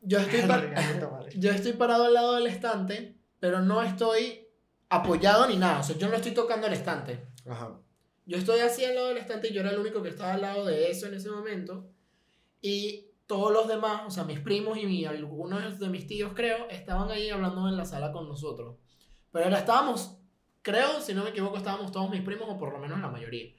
Yo 0.00 0.18
estoy, 0.20 0.40
par- 0.42 0.74
yo 1.36 1.50
estoy 1.50 1.72
parado 1.72 2.04
al 2.04 2.14
lado 2.14 2.34
del 2.36 2.46
estante, 2.46 3.16
pero 3.38 3.60
no 3.60 3.82
estoy 3.82 4.46
apoyado 4.88 5.46
ni 5.46 5.56
nada. 5.56 5.80
O 5.80 5.82
sea, 5.82 5.96
yo 5.96 6.08
no 6.08 6.16
estoy 6.16 6.32
tocando 6.32 6.66
el 6.66 6.72
estante. 6.72 7.26
Ajá. 7.46 7.78
Yo 8.26 8.36
estoy 8.38 8.60
así 8.60 8.84
al 8.84 8.94
lado 8.94 9.08
del 9.08 9.18
estante 9.18 9.48
y 9.48 9.52
yo 9.52 9.60
era 9.60 9.70
el 9.70 9.78
único 9.78 10.02
que 10.02 10.08
estaba 10.10 10.34
al 10.34 10.42
lado 10.42 10.64
de 10.64 10.90
eso 10.90 11.06
en 11.06 11.14
ese 11.14 11.30
momento. 11.30 11.90
Y 12.62 13.06
todos 13.26 13.52
los 13.52 13.68
demás, 13.68 14.02
o 14.06 14.10
sea, 14.10 14.24
mis 14.24 14.40
primos 14.40 14.78
y 14.78 14.86
mi- 14.86 15.04
algunos 15.04 15.78
de 15.78 15.88
mis 15.88 16.06
tíos, 16.06 16.32
creo, 16.34 16.68
estaban 16.68 17.10
ahí 17.10 17.30
hablando 17.30 17.68
en 17.68 17.76
la 17.76 17.84
sala 17.84 18.12
con 18.12 18.28
nosotros. 18.28 18.76
Pero 19.32 19.44
ahora 19.44 19.58
estábamos, 19.58 20.18
creo, 20.62 21.00
si 21.00 21.14
no 21.14 21.22
me 21.24 21.30
equivoco, 21.30 21.56
estábamos 21.56 21.92
todos 21.92 22.10
mis 22.10 22.22
primos, 22.22 22.48
o 22.48 22.58
por 22.58 22.72
lo 22.72 22.78
menos 22.78 23.00
la 23.00 23.08
mayoría. 23.08 23.52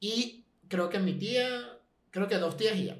Y 0.00 0.46
creo 0.68 0.88
que 0.88 0.98
mi 1.00 1.14
tía, 1.14 1.78
creo 2.10 2.28
que 2.28 2.38
dos 2.38 2.56
tías 2.56 2.76
y 2.76 2.86
ya. 2.86 2.96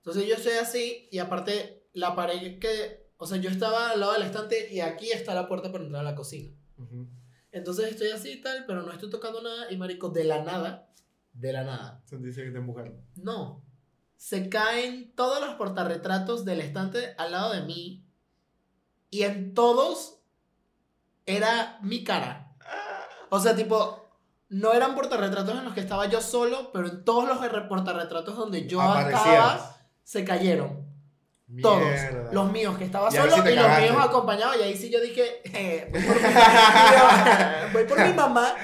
Entonces 0.00 0.26
yo 0.26 0.34
estoy 0.34 0.52
así 0.54 1.08
y 1.10 1.18
aparte 1.18 1.86
la 1.92 2.14
pared 2.14 2.58
que, 2.58 3.10
o 3.16 3.26
sea, 3.26 3.38
yo 3.38 3.50
estaba 3.50 3.90
al 3.90 4.00
lado 4.00 4.12
del 4.14 4.22
estante 4.22 4.72
y 4.72 4.80
aquí 4.80 5.10
está 5.12 5.34
la 5.34 5.46
puerta 5.48 5.70
para 5.70 5.84
entrar 5.84 6.00
a 6.00 6.10
la 6.10 6.14
cocina. 6.16 6.52
Ujú. 6.78 7.08
Entonces 7.52 7.90
estoy 7.90 8.10
así 8.10 8.30
y 8.32 8.40
tal, 8.40 8.64
pero 8.66 8.82
no 8.82 8.92
estoy 8.92 9.10
tocando 9.10 9.42
nada 9.42 9.70
y 9.70 9.76
marico, 9.76 10.08
de 10.08 10.24
la 10.24 10.42
nada, 10.42 10.88
de 11.32 11.52
la 11.52 11.64
nada, 11.64 12.02
Se 12.06 12.16
dice 12.18 12.44
que 12.44 12.50
te 12.50 12.60
mujer. 12.60 12.94
no. 13.16 13.64
Se 14.16 14.50
caen 14.50 15.14
todos 15.14 15.40
los 15.40 15.54
portarretratos 15.54 16.44
del 16.44 16.60
estante 16.60 17.14
al 17.16 17.32
lado 17.32 17.52
de 17.54 17.62
mí 17.62 18.04
y 19.08 19.22
en 19.22 19.54
todos 19.54 20.20
era 21.26 21.78
mi 21.82 22.04
cara. 22.04 22.54
O 23.30 23.40
sea, 23.40 23.56
tipo, 23.56 24.10
no 24.50 24.72
eran 24.74 24.94
portarretratos 24.94 25.56
en 25.56 25.64
los 25.64 25.72
que 25.72 25.80
estaba 25.80 26.06
yo 26.08 26.20
solo, 26.20 26.70
pero 26.70 26.88
en 26.88 27.02
todos 27.04 27.26
los 27.26 27.40
re- 27.40 27.62
portarretratos 27.68 28.36
donde 28.36 28.66
yo 28.66 28.80
estaba 28.82 29.79
se 30.10 30.24
cayeron. 30.24 30.90
Todos. 31.62 31.84
Mierda. 31.84 32.32
Los 32.32 32.50
míos 32.50 32.76
que 32.76 32.84
estaba 32.84 33.10
Y 33.10 33.12
solo 33.12 33.30
sí 33.30 33.42
y 33.48 33.54
los 33.54 33.78
míos 33.78 33.96
acompañados. 34.00 34.56
Y 34.56 34.62
ahí 34.62 34.76
sí 34.76 34.90
yo 34.90 35.00
dije, 35.00 35.40
eh, 35.44 35.88
voy, 35.92 36.02
por 36.02 36.16
mi, 36.16 37.72
voy 37.72 37.84
por 37.84 38.06
mi 38.08 38.12
mamá, 38.12 38.56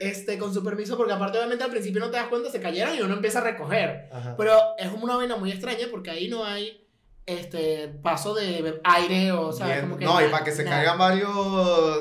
este, 0.00 0.38
con 0.38 0.54
su 0.54 0.64
permiso, 0.64 0.96
porque 0.96 1.12
aparte 1.12 1.36
obviamente 1.36 1.62
al 1.62 1.70
principio 1.70 2.00
no 2.00 2.10
te 2.10 2.16
das 2.16 2.28
cuenta, 2.28 2.50
se 2.50 2.62
cayeron 2.62 2.96
y 2.96 3.02
uno 3.02 3.12
empieza 3.12 3.40
a 3.40 3.42
recoger. 3.42 4.08
Ajá. 4.10 4.34
Pero 4.38 4.58
es 4.78 4.90
una 4.90 5.16
vaina 5.16 5.36
muy 5.36 5.50
extraña 5.50 5.88
porque 5.90 6.10
ahí 6.10 6.28
no 6.28 6.42
hay 6.42 6.81
este 7.24 7.86
paso 8.02 8.34
de 8.34 8.80
aire 8.82 9.30
o 9.30 9.52
sea, 9.52 9.82
como 9.82 9.96
que 9.96 10.04
no, 10.04 10.20
y 10.20 10.28
para 10.28 10.42
que 10.42 10.50
se 10.50 10.64
nada. 10.64 10.78
caigan 10.78 10.98
varios 10.98 11.30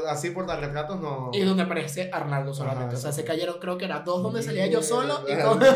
así 0.07 0.31
por 0.31 0.47
retratos 0.47 0.99
no. 0.99 1.29
Y 1.31 1.41
donde 1.41 1.61
aparece 1.63 2.09
Arnaldo 2.11 2.53
solamente. 2.55 2.95
Ajá, 2.95 2.97
o 2.97 3.01
sea, 3.01 3.11
se 3.11 3.23
cayeron, 3.23 3.59
creo 3.59 3.77
que 3.77 3.85
era 3.85 3.99
dos 3.99 4.23
donde 4.23 4.41
salía 4.41 4.65
yo 4.65 4.81
solo 4.81 5.21
y 5.27 5.39
con- 5.39 5.59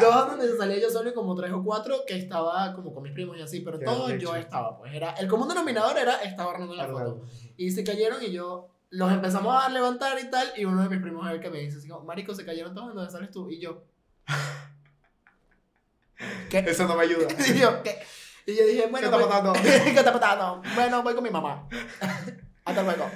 dos 0.00 0.26
donde 0.28 0.54
salía 0.56 0.80
yo 0.80 0.90
solo 0.90 1.10
y 1.10 1.14
como 1.14 1.34
tres 1.34 1.50
o 1.52 1.62
cuatro 1.64 2.00
que 2.06 2.14
estaba 2.16 2.74
como 2.74 2.92
con 2.92 3.02
mis 3.02 3.12
primos 3.12 3.38
y 3.38 3.42
así, 3.42 3.60
pero 3.60 3.78
arrecho. 3.78 4.18
yo 4.32 4.36
estaba, 4.36 4.76
pues 4.76 4.92
era, 4.94 5.12
el 5.12 5.28
común 5.28 5.48
denominador 5.48 5.96
era, 5.96 6.16
estaba 6.16 6.52
Arnaldo 6.52 6.74
en 6.74 6.78
la 6.78 6.88
foto. 6.88 7.22
Y 7.56 7.70
se 7.70 7.84
cayeron 7.84 8.22
y 8.22 8.32
yo 8.32 8.68
los 8.90 9.10
empezamos 9.10 9.64
a 9.64 9.70
levantar 9.70 10.18
y 10.22 10.30
tal, 10.30 10.46
y 10.56 10.66
uno 10.66 10.82
de 10.82 10.90
mis 10.90 11.00
primos 11.00 11.26
es 11.26 11.32
el 11.32 11.40
que 11.40 11.48
me 11.48 11.60
dice 11.60 11.78
así 11.78 11.88
como, 11.88 12.04
marico, 12.04 12.34
se 12.34 12.44
cayeron 12.44 12.74
todos, 12.74 12.90
¿en 12.90 12.96
dónde 12.96 13.10
sales 13.10 13.30
tú? 13.30 13.48
Y 13.48 13.58
yo, 13.58 13.84
¿qué? 16.50 16.58
Eso 16.58 16.86
no 16.86 16.96
me 16.96 17.04
ayuda. 17.04 17.28
Y 17.48 17.58
yo, 17.58 17.82
¿qué? 17.82 17.98
Y 18.46 18.56
yo 18.56 18.66
dije, 18.66 18.86
bueno, 18.90 18.98
¿Qué 18.98 19.04
está 19.04 19.16
voy- 19.18 19.26
pasando? 19.28 19.52
¿Qué 19.84 19.98
está 19.98 20.12
pasando? 20.12 20.62
Bueno, 20.74 21.02
voy 21.02 21.14
con 21.14 21.24
mi 21.24 21.30
mamá. 21.30 21.68
Hasta 22.64 22.82
luego. 22.82 23.10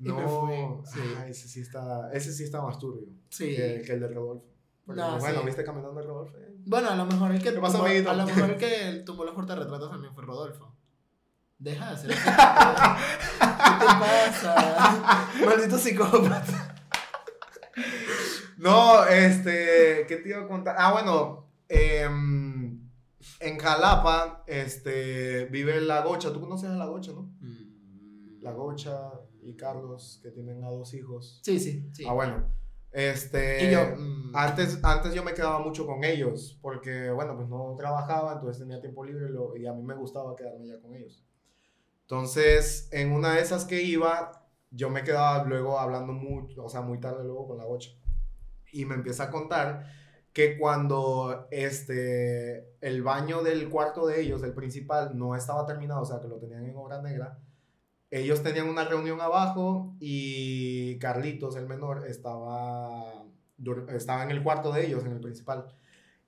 Y 0.00 0.04
No, 0.08 0.82
sí. 0.84 1.00
ah, 1.18 1.26
ese 1.28 1.48
sí 1.48 1.60
está, 1.60 2.10
ese 2.12 2.32
sí 2.32 2.44
está 2.44 2.62
más 2.62 2.78
turbio 2.78 3.06
Sí. 3.30 3.54
que, 3.56 3.82
que 3.84 3.92
el 3.94 4.00
de 4.00 4.08
Rodolfo. 4.08 4.44
No, 4.86 5.18
bueno, 5.18 5.40
sí. 5.40 5.46
viste 5.46 5.64
caminando 5.64 6.00
el 6.00 6.06
Rodolfo. 6.06 6.36
eh. 6.38 6.54
Bueno, 6.64 6.88
a 6.90 6.94
lo 6.96 7.04
mejor 7.06 7.32
el 7.32 7.42
que 7.42 7.52
¿Qué 7.52 7.60
pasó, 7.60 7.78
tumbó- 7.78 7.86
amiguito? 7.86 8.10
a 8.10 8.14
lo 8.14 8.24
mejor 8.26 8.50
el 8.50 8.56
que 8.56 9.02
tumbó 9.06 9.24
los 9.24 9.34
portarretratos 9.34 9.90
también 9.90 10.14
fue 10.14 10.24
Rodolfo. 10.24 10.74
Deja 11.58 11.88
de 11.88 11.92
hacer 11.94 12.10
eso. 12.12 12.20
¿Qué 12.24 12.30
te 13.80 13.86
pasa? 13.86 15.28
Maldito 15.44 15.76
psicópata. 15.78 16.74
No, 18.56 19.04
este, 19.06 20.04
¿qué 20.08 20.16
te 20.22 20.28
iba 20.30 20.40
a 20.42 20.48
contar? 20.48 20.76
Ah, 20.78 20.92
bueno, 20.92 21.46
em, 21.68 22.47
en 23.40 23.58
Jalapa, 23.58 24.44
este, 24.46 25.46
vive 25.46 25.80
la 25.80 26.02
Gocha. 26.02 26.32
¿Tú 26.32 26.40
conoces 26.40 26.70
a 26.70 26.74
la 26.74 26.86
Gocha, 26.86 27.12
no? 27.12 27.22
Mm. 27.40 28.40
La 28.42 28.52
Gocha 28.52 29.10
y 29.42 29.54
Carlos, 29.56 30.20
que 30.22 30.30
tienen 30.30 30.62
a 30.64 30.68
dos 30.70 30.94
hijos. 30.94 31.40
Sí, 31.42 31.58
sí, 31.58 31.88
sí. 31.92 32.04
Ah, 32.08 32.12
bueno. 32.12 32.44
Este. 32.90 33.64
Y 33.64 33.70
yo, 33.72 33.80
mm. 33.96 34.32
Antes, 34.34 34.78
antes 34.82 35.14
yo 35.14 35.22
me 35.22 35.34
quedaba 35.34 35.58
mucho 35.60 35.86
con 35.86 36.04
ellos, 36.04 36.58
porque, 36.62 37.10
bueno, 37.10 37.36
pues 37.36 37.48
no 37.48 37.74
trabajaba, 37.78 38.32
entonces 38.34 38.60
tenía 38.60 38.80
tiempo 38.80 39.04
libre 39.04 39.26
y, 39.28 39.32
lo- 39.32 39.56
y 39.56 39.66
a 39.66 39.72
mí 39.72 39.82
me 39.82 39.94
gustaba 39.94 40.34
quedarme 40.36 40.66
ya 40.68 40.80
con 40.80 40.94
ellos. 40.94 41.24
Entonces, 42.02 42.88
en 42.92 43.12
una 43.12 43.34
de 43.34 43.40
esas 43.42 43.64
que 43.64 43.82
iba, 43.82 44.46
yo 44.70 44.88
me 44.90 45.04
quedaba 45.04 45.44
luego 45.44 45.78
hablando 45.78 46.12
mucho, 46.12 46.64
o 46.64 46.68
sea, 46.68 46.80
muy 46.80 46.98
tarde 47.00 47.24
luego 47.24 47.48
con 47.48 47.58
la 47.58 47.64
Gocha. 47.64 47.90
Y 48.72 48.84
me 48.84 48.94
empieza 48.94 49.24
a 49.24 49.30
contar 49.30 49.86
que 50.32 50.58
cuando 50.58 51.48
este, 51.50 52.67
el 52.80 53.02
baño 53.02 53.42
del 53.42 53.68
cuarto 53.68 54.06
de 54.06 54.20
ellos, 54.20 54.40
del 54.42 54.54
principal, 54.54 55.16
no 55.18 55.34
estaba 55.34 55.66
terminado, 55.66 56.02
o 56.02 56.04
sea, 56.04 56.20
que 56.20 56.28
lo 56.28 56.38
tenían 56.38 56.64
en 56.64 56.76
obra 56.76 57.02
negra, 57.02 57.38
ellos 58.10 58.42
tenían 58.42 58.68
una 58.68 58.84
reunión 58.84 59.20
abajo 59.20 59.94
y 60.00 60.98
Carlitos, 60.98 61.56
el 61.56 61.66
menor, 61.66 62.06
estaba, 62.06 63.24
estaba 63.88 64.22
en 64.22 64.30
el 64.30 64.42
cuarto 64.42 64.72
de 64.72 64.86
ellos, 64.86 65.04
en 65.04 65.12
el 65.12 65.20
principal. 65.20 65.66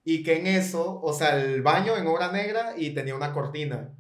Y 0.05 0.23
que 0.23 0.39
en 0.39 0.47
eso, 0.47 1.01
o 1.01 1.13
sea, 1.13 1.41
el 1.41 1.63
baño 1.63 1.97
en 1.97 2.07
obra 2.07 2.33
negra 2.33 2.75
y 2.77 2.91
tenía 2.93 3.15
una 3.15 3.33
cortina. 3.33 3.95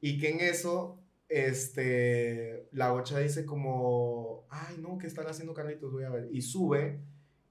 Y 0.00 0.18
que 0.18 0.30
en 0.30 0.40
eso, 0.40 0.98
este, 1.28 2.68
la 2.72 2.90
gocha 2.90 3.18
dice 3.18 3.44
como, 3.44 4.46
ay 4.48 4.76
no, 4.78 4.96
¿qué 4.96 5.06
están 5.06 5.26
haciendo 5.26 5.54
Carlitos? 5.54 5.92
Voy 5.92 6.04
a 6.04 6.10
ver. 6.10 6.28
Y 6.32 6.40
sube 6.40 7.00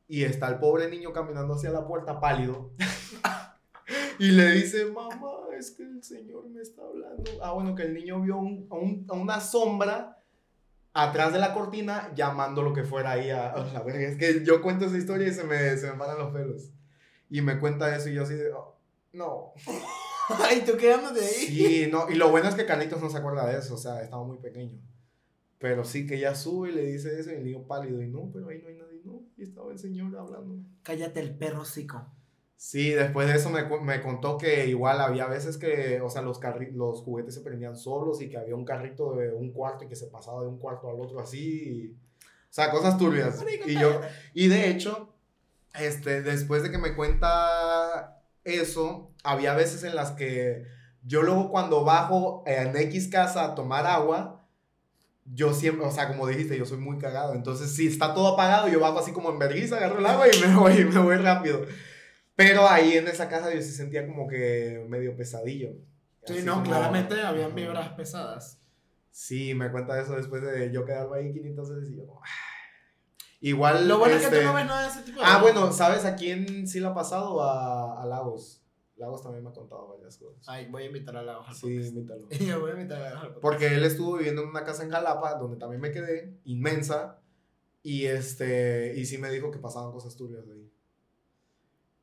y 0.07 0.23
está 0.23 0.47
el 0.47 0.59
pobre 0.59 0.89
niño 0.89 1.13
caminando 1.13 1.55
hacia 1.55 1.69
la 1.69 1.85
puerta 1.85 2.19
pálido. 2.19 2.71
y 4.19 4.31
le 4.31 4.51
dice, 4.53 4.85
mamá, 4.85 5.31
es 5.57 5.71
que 5.71 5.83
el 5.83 6.03
señor 6.03 6.47
me 6.49 6.61
está 6.61 6.81
hablando. 6.83 7.23
Ah, 7.41 7.51
bueno, 7.53 7.75
que 7.75 7.83
el 7.83 7.93
niño 7.93 8.21
vio 8.21 8.37
un- 8.37 8.67
a 8.71 8.75
un- 8.75 9.05
a 9.09 9.13
una 9.13 9.39
sombra 9.39 10.21
atrás 10.93 11.33
de 11.33 11.39
la 11.39 11.53
cortina 11.53 12.11
llamando 12.15 12.61
lo 12.61 12.73
que 12.73 12.83
fuera 12.83 13.11
ahí 13.11 13.29
a, 13.29 13.51
a 13.51 13.65
la 13.73 13.81
verga. 13.83 14.07
Es 14.07 14.17
que 14.17 14.43
yo 14.45 14.61
cuento 14.61 14.85
esa 14.85 14.97
historia 14.97 15.27
y 15.27 15.33
se 15.33 15.43
me, 15.43 15.75
se 15.77 15.91
me 15.91 15.97
paran 15.97 16.17
los 16.17 16.31
pelos. 16.31 16.71
Y 17.29 17.41
me 17.41 17.59
cuenta 17.59 17.93
eso 17.95 18.09
y 18.09 18.13
yo 18.13 18.23
así 18.23 18.33
de, 18.35 18.51
"Oh, 18.53 18.77
no. 19.13 19.53
Ay, 20.43 20.63
tú 20.65 20.75
quedándote 20.77 21.19
ahí. 21.19 21.33
Sí, 21.47 21.87
no, 21.91 22.09
y 22.09 22.15
lo 22.15 22.31
bueno 22.31 22.47
es 22.49 22.55
que 22.55 22.65
Carlitos 22.65 23.01
no 23.01 23.09
se 23.09 23.17
acuerda 23.17 23.45
de 23.47 23.59
eso, 23.59 23.75
o 23.75 23.77
sea, 23.77 24.01
estaba 24.01 24.23
muy 24.23 24.37
pequeño. 24.37 24.79
Pero 25.59 25.83
sí 25.83 26.05
que 26.07 26.15
ella 26.15 26.35
sube 26.35 26.69
y 26.69 26.73
le 26.73 26.81
dice 26.85 27.19
eso 27.19 27.31
y 27.31 27.35
el 27.35 27.43
niño 27.45 27.63
pálido 27.67 28.01
y 28.01 28.07
no, 28.07 28.29
pero 28.33 28.49
ahí 28.49 28.59
no 28.61 28.67
hay 28.69 28.75
nadie, 28.75 29.01
no. 29.03 29.21
Y 29.37 29.43
estaba 29.43 29.71
el 29.71 29.79
señor 29.79 30.15
hablando. 30.17 30.57
Cállate 30.83 31.19
el 31.19 31.35
perro 31.37 31.63
cico. 31.65 32.05
Sí, 32.57 32.91
después 32.91 33.27
de 33.27 33.35
eso 33.35 33.49
me, 33.49 33.63
me 33.81 34.01
contó 34.01 34.37
que 34.37 34.65
igual 34.67 35.01
había 35.01 35.27
veces 35.27 35.57
que, 35.57 35.99
o 36.01 36.09
sea, 36.09 36.21
los, 36.21 36.39
carri- 36.41 36.71
los 36.71 37.01
juguetes 37.01 37.33
se 37.35 37.41
prendían 37.41 37.75
solos 37.75 38.21
y 38.21 38.29
que 38.29 38.37
había 38.37 38.55
un 38.55 38.65
carrito 38.65 39.13
de 39.15 39.33
un 39.33 39.51
cuarto 39.51 39.83
y 39.83 39.87
que 39.89 39.95
se 39.95 40.07
pasaba 40.07 40.41
de 40.41 40.47
un 40.47 40.57
cuarto 40.57 40.89
al 40.89 40.99
otro 40.99 41.19
así. 41.19 41.39
y- 41.91 41.91
o 41.91 42.53
sea, 42.55 42.71
cosas 42.71 42.97
turbias. 42.97 43.35
Y 43.69 43.77
yo, 43.77 43.99
y 44.33 44.47
de 44.47 44.69
hecho, 44.69 45.13
este, 45.77 46.21
después 46.21 46.63
de 46.63 46.71
que 46.71 46.77
me 46.77 46.95
cuenta 46.95 48.21
eso, 48.45 49.11
había 49.23 49.53
veces 49.53 49.83
en 49.83 49.93
las 49.95 50.11
que 50.11 50.63
yo 51.03 51.21
luego 51.21 51.49
cuando 51.51 51.83
bajo 51.83 52.43
en 52.47 52.75
X 52.77 53.09
casa 53.09 53.43
a 53.43 53.55
tomar 53.55 53.85
agua, 53.85 54.45
yo 55.33 55.53
siempre, 55.53 55.85
o 55.85 55.91
sea, 55.91 56.07
como 56.07 56.27
dijiste, 56.27 56.57
yo 56.57 56.65
soy 56.65 56.77
muy 56.77 56.97
cagado. 56.97 57.33
Entonces, 57.33 57.75
si 57.75 57.87
está 57.87 58.13
todo 58.13 58.29
apagado, 58.35 58.67
yo 58.69 58.79
bajo 58.79 58.99
así 58.99 59.11
como 59.11 59.29
en 59.31 59.39
vergüenza, 59.39 59.77
agarro 59.77 59.99
el 59.99 60.05
agua 60.05 60.27
y 60.27 60.39
me 60.39 60.55
voy, 60.55 60.85
me 60.85 60.99
voy 60.99 61.15
rápido. 61.17 61.61
Pero 62.35 62.67
ahí 62.67 62.93
en 62.97 63.07
esa 63.07 63.29
casa 63.29 63.53
yo 63.53 63.61
sí 63.61 63.71
sentía 63.71 64.05
como 64.05 64.27
que 64.27 64.85
medio 64.89 65.15
pesadillo. 65.15 65.69
Sí, 66.25 66.41
no, 66.43 66.53
como- 66.55 66.65
claramente 66.65 67.21
habían 67.21 67.47
Ajá. 67.47 67.55
vibras 67.55 67.89
pesadas. 67.93 68.59
Sí, 69.11 69.53
me 69.53 69.71
cuenta 69.71 69.99
eso 70.01 70.15
después 70.15 70.41
de 70.41 70.71
yo 70.71 70.83
quedarme 70.83 71.17
ahí 71.19 71.31
500 71.33 71.69
veces 71.69 71.91
y 71.91 71.97
yo 71.97 72.05
como, 72.07 72.21
"Ay". 72.23 72.31
Igual. 73.41 73.87
Lo 73.87 73.99
bueno 73.99 74.15
es 74.15 74.21
que 74.21 74.27
este, 74.27 74.39
tú 74.39 74.45
no 74.47 74.53
ves 74.55 74.65
nada 74.65 74.81
de 74.81 74.87
ese 74.89 75.01
tipo 75.03 75.19
de 75.19 75.25
Ah, 75.25 75.39
bueno, 75.41 75.71
¿sabes 75.71 76.03
a 76.03 76.15
quién 76.15 76.67
sí 76.67 76.79
le 76.79 76.87
ha 76.87 76.93
pasado? 76.93 77.41
A, 77.43 78.01
a 78.01 78.05
Lagos. 78.05 78.61
Lagos 78.97 79.21
también 79.21 79.43
me 79.43 79.49
ha 79.49 79.53
contado 79.53 79.89
varias 79.89 80.17
cosas. 80.17 80.41
Ay, 80.47 80.67
voy 80.69 80.83
a 80.83 80.85
invitar 80.87 81.15
a 81.17 81.21
la 81.23 81.39
hoja. 81.39 81.53
sí, 81.53 81.67
invítalo. 81.75 82.27
Yo 82.29 82.59
voy 82.61 82.71
a 82.71 82.73
invitar 82.73 83.01
a 83.01 83.09
la 83.13 83.15
hoja. 83.15 83.35
Porque 83.41 83.67
él 83.67 83.83
estuvo 83.83 84.17
viviendo 84.17 84.41
en 84.41 84.49
una 84.49 84.63
casa 84.63 84.83
en 84.83 84.89
Jalapa, 84.91 85.35
donde 85.35 85.57
también 85.57 85.81
me 85.81 85.91
quedé, 85.91 86.33
inmensa, 86.45 87.19
y 87.83 88.05
este, 88.05 88.93
y 88.97 89.05
sí 89.05 89.17
me 89.17 89.29
dijo 89.29 89.51
que 89.51 89.59
pasaban 89.59 89.91
cosas 89.91 90.15
turbias 90.15 90.45
de 90.47 90.53
ahí. 90.53 90.71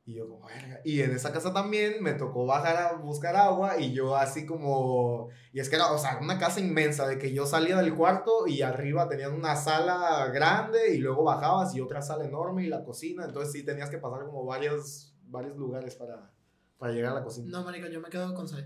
Y 0.05 0.15
yo 0.15 0.27
como, 0.27 0.45
verga. 0.45 0.81
Y 0.83 1.01
en 1.01 1.11
esa 1.11 1.31
casa 1.31 1.53
también 1.53 2.03
me 2.03 2.13
tocó 2.13 2.45
bajar 2.45 2.75
a 2.75 2.93
buscar 2.97 3.37
agua 3.37 3.79
y 3.79 3.93
yo 3.93 4.17
así 4.17 4.45
como, 4.45 5.29
y 5.53 5.61
es 5.61 5.69
que 5.69 5.77
era, 5.77 5.93
o 5.93 5.97
sea, 5.97 6.19
una 6.21 6.37
casa 6.37 6.59
inmensa, 6.59 7.07
de 7.07 7.17
que 7.17 7.33
yo 7.33 7.45
salía 7.45 7.77
del 7.77 7.95
cuarto 7.95 8.45
y 8.45 8.63
arriba 8.63 9.07
tenían 9.07 9.33
una 9.33 9.55
sala 9.55 10.27
grande 10.33 10.93
y 10.93 10.97
luego 10.97 11.23
bajabas 11.23 11.73
y 11.73 11.79
otra 11.79 12.01
sala 12.01 12.25
enorme 12.25 12.65
y 12.65 12.67
la 12.67 12.83
cocina, 12.83 13.23
entonces 13.23 13.53
sí 13.53 13.63
tenías 13.63 13.89
que 13.89 13.97
pasar 13.97 14.25
como 14.25 14.45
varios, 14.45 15.15
varios 15.23 15.55
lugares 15.55 15.95
para, 15.95 16.33
para 16.77 16.91
llegar 16.91 17.13
a 17.13 17.15
la 17.15 17.23
cocina. 17.23 17.47
No, 17.49 17.63
marica, 17.63 17.87
yo 17.89 18.01
me 18.01 18.09
quedo 18.09 18.33
con 18.33 18.47
sed. 18.49 18.65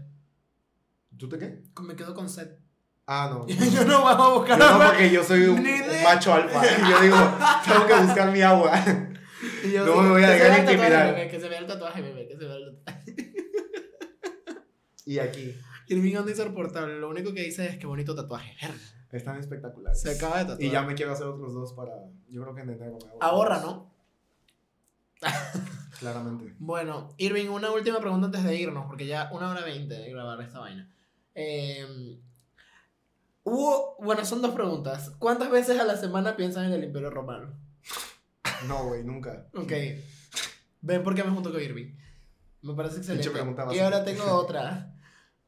¿Tú 1.17 1.29
te 1.29 1.37
qué? 1.37 1.63
Me 1.83 1.95
quedo 1.95 2.15
con 2.15 2.29
sed. 2.29 2.57
Ah, 3.05 3.29
no. 3.31 3.47
yo 3.47 3.85
no 3.85 4.01
voy 4.01 4.13
a 4.13 4.29
buscar 4.33 4.59
Yo 4.59 4.65
no, 4.65 4.73
agua. 4.73 4.87
porque 4.87 5.11
yo 5.11 5.23
soy 5.23 5.43
un, 5.45 5.59
un 5.59 6.03
macho 6.03 6.33
alfa. 6.33 6.61
Y 6.65 6.91
yo 6.91 7.01
digo, 7.01 7.17
tengo 7.63 7.85
que 7.85 8.05
buscar 8.05 8.31
mi 8.31 8.41
agua. 8.41 8.71
Y 9.63 9.71
yo, 9.71 9.85
No 9.85 9.93
sí, 9.93 9.99
me 9.99 10.09
voy 10.09 10.23
a 10.23 10.29
dejar 10.29 10.47
tatuaje, 10.47 10.73
intimidar. 10.73 11.29
Que 11.29 11.39
se 11.39 11.49
vea 11.49 11.59
el 11.59 11.67
tatuaje, 11.67 12.01
bebé. 12.01 12.27
Que 12.27 12.37
se 12.37 12.45
vea 12.45 12.55
el 12.55 12.77
tatuaje. 12.83 13.15
Y 15.05 15.19
aquí. 15.19 15.55
Irving 15.87 16.15
anda 16.15 16.31
insoportable. 16.31 16.99
Lo 16.99 17.09
único 17.09 17.33
que 17.33 17.41
dice 17.43 17.65
es 17.67 17.77
que 17.77 17.87
bonito 17.87 18.13
tatuaje. 18.13 18.55
Están 19.11 19.39
espectaculares. 19.39 20.01
Se 20.01 20.11
acaba 20.11 20.39
de 20.39 20.43
tatuar. 20.43 20.61
Y 20.61 20.69
ya 20.69 20.81
me 20.81 20.95
quiero 20.95 21.13
hacer 21.13 21.27
otros 21.27 21.53
dos 21.53 21.73
para. 21.73 21.93
Yo 22.29 22.41
creo 22.41 22.53
que 22.53 22.61
en 22.61 22.69
enero 22.71 22.97
me. 23.05 23.11
Ahorra. 23.21 23.61
¿no? 23.61 23.89
Claramente. 25.99 26.53
Bueno, 26.59 27.13
Irving, 27.17 27.47
una 27.47 27.71
última 27.71 27.99
pregunta 27.99 28.25
antes 28.27 28.43
de 28.43 28.55
irnos, 28.55 28.85
porque 28.85 29.07
ya 29.07 29.29
una 29.31 29.49
hora 29.49 29.63
veinte 29.63 29.95
de 29.95 30.09
grabar 30.11 30.41
esta 30.41 30.59
vaina. 30.59 30.91
Eh, 31.33 32.19
hubo, 33.43 33.95
bueno, 33.99 34.25
son 34.25 34.41
dos 34.41 34.51
preguntas. 34.53 35.13
¿Cuántas 35.19 35.49
veces 35.49 35.79
a 35.79 35.85
la 35.85 35.95
semana 35.95 36.35
piensan 36.35 36.65
en 36.65 36.73
el 36.73 36.83
Imperio 36.83 37.09
Romano? 37.09 37.53
No, 38.65 38.85
güey, 38.87 39.03
nunca. 39.03 39.47
Ok. 39.53 39.71
Ven 40.81 41.03
por 41.03 41.15
qué 41.15 41.23
me 41.23 41.31
junto 41.31 41.51
con 41.51 41.61
Irving. 41.61 41.93
Me 42.61 42.73
parece 42.73 42.97
excelente. 42.97 43.29
Y 43.73 43.79
ahora 43.79 44.03
tengo 44.03 44.23
otra. 44.33 44.93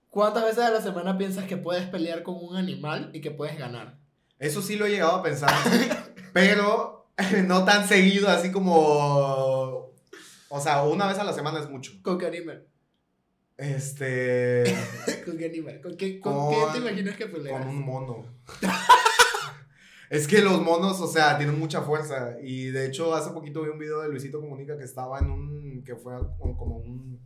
¿Cuántas 0.10 0.44
veces 0.44 0.64
a 0.64 0.72
la 0.72 0.82
semana 0.82 1.18
piensas 1.18 1.46
que 1.46 1.58
puedes 1.58 1.88
pelear 1.88 2.24
con 2.24 2.36
un 2.40 2.56
animal 2.58 3.12
y 3.14 3.22
que 3.22 3.32
puedes 3.32 3.58
ganar? 3.58 3.98
Eso 4.40 4.62
sí 4.62 4.76
lo 4.76 4.86
he 4.86 4.90
llegado 4.92 5.14
a 5.18 5.24
pensar. 5.24 5.52
pero 6.34 7.10
no 7.46 7.66
tan 7.66 7.88
seguido, 7.88 8.30
así 8.30 8.52
como. 8.52 9.94
O 10.52 10.60
sea, 10.62 10.84
una 10.84 11.08
vez 11.08 11.20
a 11.20 11.24
la 11.24 11.34
semana 11.34 11.60
es 11.60 11.70
mucho. 11.70 11.92
¿Con 12.02 12.18
qué 12.18 12.28
animal? 12.28 12.66
Este. 13.58 14.64
¿Con 15.26 15.38
qué 15.38 15.46
animal? 15.48 15.82
¿Con 15.82 15.98
qué, 15.98 16.20
con 16.20 16.34
Con- 16.34 16.50
qué 16.50 16.72
te 16.72 16.78
imaginas 16.80 17.16
que 17.18 17.28
peleas? 17.28 17.60
Con 17.60 17.68
un 17.68 17.86
mono. 17.86 18.26
Es 20.10 20.28
que 20.28 20.42
los 20.42 20.62
monos, 20.62 21.00
o 21.02 21.08
sea, 21.08 21.38
tienen 21.38 21.60
mucha 21.60 21.82
fuerza. 21.82 22.38
Y 22.42 22.72
de 22.72 22.88
hecho, 22.88 23.14
hace 23.14 23.32
poquito 23.32 23.62
vi 23.62 23.70
un 23.70 23.78
video 23.78 24.02
de 24.02 24.10
Luisito 24.10 24.42
Comunica 24.42 24.78
que 24.78 24.84
estaba 24.84 25.20
en 25.20 25.30
un. 25.30 25.84
que 25.84 25.96
fue 25.96 26.14
como 26.40 26.78
un. 26.78 27.20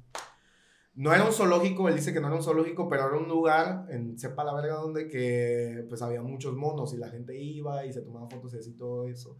No 0.95 1.11
era 1.11 1.25
un 1.25 1.31
zoológico, 1.31 1.87
él 1.89 1.95
dice 1.95 2.13
que 2.13 2.19
no 2.19 2.27
era 2.27 2.35
un 2.35 2.43
zoológico, 2.43 2.87
pero 2.87 3.07
era 3.07 3.17
un 3.17 3.27
lugar, 3.27 3.87
en 3.89 4.19
sepa 4.19 4.43
la 4.43 4.53
verga 4.53 4.75
donde, 4.75 5.07
que 5.07 5.85
pues 5.89 6.03
había 6.03 6.21
muchos 6.21 6.53
monos 6.55 6.93
y 6.93 6.97
la 6.97 7.09
gente 7.09 7.35
iba 7.35 7.83
y 7.83 7.91
se 7.91 8.01
tomaba 8.01 8.29
fotos 8.29 8.53
y 8.53 8.59
así 8.59 8.73
todo 8.73 9.07
eso. 9.07 9.39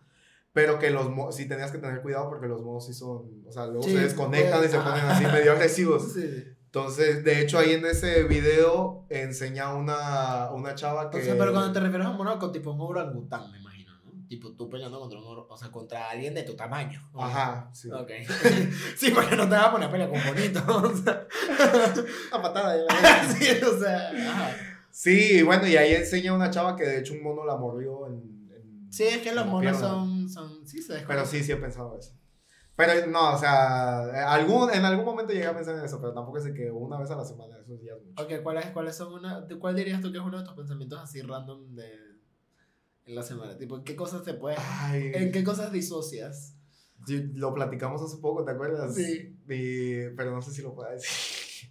Pero 0.52 0.80
que 0.80 0.90
los 0.90 1.11
monos, 1.11 1.36
sí 1.36 1.48
tenías 1.48 1.72
que 1.72 1.78
tener 1.78 2.02
cuidado 2.02 2.28
porque 2.30 2.48
los 2.48 2.64
monos 2.64 2.88
sí 2.88 2.94
son, 2.94 3.44
o 3.45 3.52
sea, 3.52 3.68
luego 3.68 3.84
Sí, 3.84 3.91
se 3.91 4.02
desconectan 4.02 4.60
pues, 4.60 4.72
y 4.72 4.74
se 4.74 4.80
ponen 4.80 5.06
así 5.06 5.26
medio 5.26 5.52
agresivos. 5.52 6.03
Sí. 6.14 6.44
Entonces, 6.76 7.24
de 7.24 7.40
hecho, 7.40 7.60
ahí 7.60 7.74
en 7.74 7.86
ese 7.86 8.24
video 8.24 9.06
enseña 9.10 9.76
una, 9.76 10.50
una 10.50 10.74
chava 10.74 11.12
que... 11.12 11.20
O 11.20 11.22
sea, 11.22 11.38
pero 11.38 11.52
cuando 11.52 11.72
te 11.72 11.80
refieres 11.80 12.08
a 12.08 12.10
un 12.10 12.18
mono, 12.18 12.40
con 12.40 12.52
tipo 12.52 12.72
un 12.72 12.82
orangután, 12.82 13.52
me 13.52 13.60
imagino, 13.60 13.94
¿no? 14.04 14.28
Tipo 14.28 14.54
tú 14.54 14.68
peleando 14.72 15.00
contra 15.00 15.20
un 15.20 15.45
o 15.48 15.56
sea, 15.56 15.70
contra 15.70 16.10
alguien 16.10 16.34
de 16.34 16.41
tu 16.41 16.56
tamaño. 16.56 17.08
¿no? 17.14 17.22
Ajá, 17.22 17.70
sí. 17.74 17.91
Ok. 17.91 18.10
sí, 18.98 19.12
porque 19.12 19.36
no 19.36 19.44
te 19.48 19.52
vas 19.54 19.68
a 19.68 19.72
poner 19.72 19.88
a 19.88 19.91
pelear 19.91 20.10
con 20.10 20.20
bonito. 20.26 20.64
O 20.68 20.98
sea, 20.98 21.28
Una 22.32 22.41
patada. 22.41 22.76
ya. 22.76 23.24
sí, 23.32 23.64
o 23.64 23.80
sea. 23.80 24.10
ajá. 24.10 24.58
Sí, 24.90 25.44
bueno, 25.44 25.68
y 25.68 25.78
ahí 25.78 25.94
enseña 25.94 26.34
una 26.34 26.50
chava 26.50 26.76
que 26.76 26.86
de 26.86 27.02
hecho 27.02 27.14
un 27.14 27.22
mono 27.22 27.45
la 27.45 27.56
mordió 27.56 28.08
en... 28.08 28.14
en- 28.52 28.88
Sí, 28.91 29.04
es 29.04 29.20
que 29.20 29.32
los 29.32 29.45
monos 29.45 29.78
son, 29.78 30.28
son. 30.28 30.68
Sí, 30.68 30.82
se 30.82 31.02
Pero 31.02 31.24
sí, 31.24 31.44
sí 31.44 31.52
he 31.52 31.56
pensado 31.58 31.95
eso. 32.00 32.14
Pero 32.76 33.06
no, 33.08 33.36
o 33.36 33.38
sea, 33.38 34.32
algún, 34.34 34.72
en 34.74 34.84
algún 34.84 35.06
momento 35.06 35.32
llegué 35.32 35.45
a 35.45 35.56
pensar 35.56 35.78
en 35.78 35.86
eso, 35.86 36.02
pero 36.02 36.14
tampoco 36.14 36.40
es 36.40 36.45
de 36.45 36.54
que 36.56 36.72
una 36.72 36.98
vez 37.00 37.10
a 37.12 37.16
la 37.16 37.24
semana, 37.24 37.56
eso 37.60 37.78
sí 37.78 37.86
ya 37.86 37.94
es 37.94 38.02
mucho. 38.04 38.24
Ok, 38.24 38.41
¿cuáles, 38.41 38.66
¿cuáles 38.72 38.95
son 38.95 39.14
una. 39.14 39.41
de- 39.41 39.60
¿Cuál 39.60 39.76
dirías 39.76 40.02
tú 40.02 40.12
que 40.12 40.18
es 40.18 40.24
uno 40.24 40.40
de 40.40 40.44
tus 40.45 40.56
pensamientos 40.56 41.00
así 41.00 41.22
random 41.22 41.76
de. 41.76 41.88
en 43.06 43.16
la 43.16 43.22
semana? 43.22 43.56
Tipo, 43.58 43.78
¿en 43.78 43.84
qué 43.84 43.95
cosas 43.95 44.24
te 44.24 44.34
puedes. 44.34 44.58
Ay, 44.60 45.12
¿En 45.14 45.32
qué 45.32 45.44
cosas 45.44 45.72
disocias? 45.72 46.56
Sí, 47.06 47.32
Lo 47.36 47.54
platicamos 47.54 48.02
hace 48.02 48.18
poco, 48.18 48.44
¿te 48.45 48.52
acuerdas? 48.52 48.95
Sí. 48.95 49.38
Y- 49.48 50.10
pero 50.16 50.32
no 50.32 50.41
sé 50.41 50.52
si 50.52 50.62
lo 50.64 50.74
puedo 50.74 50.90
decir. 50.90 51.70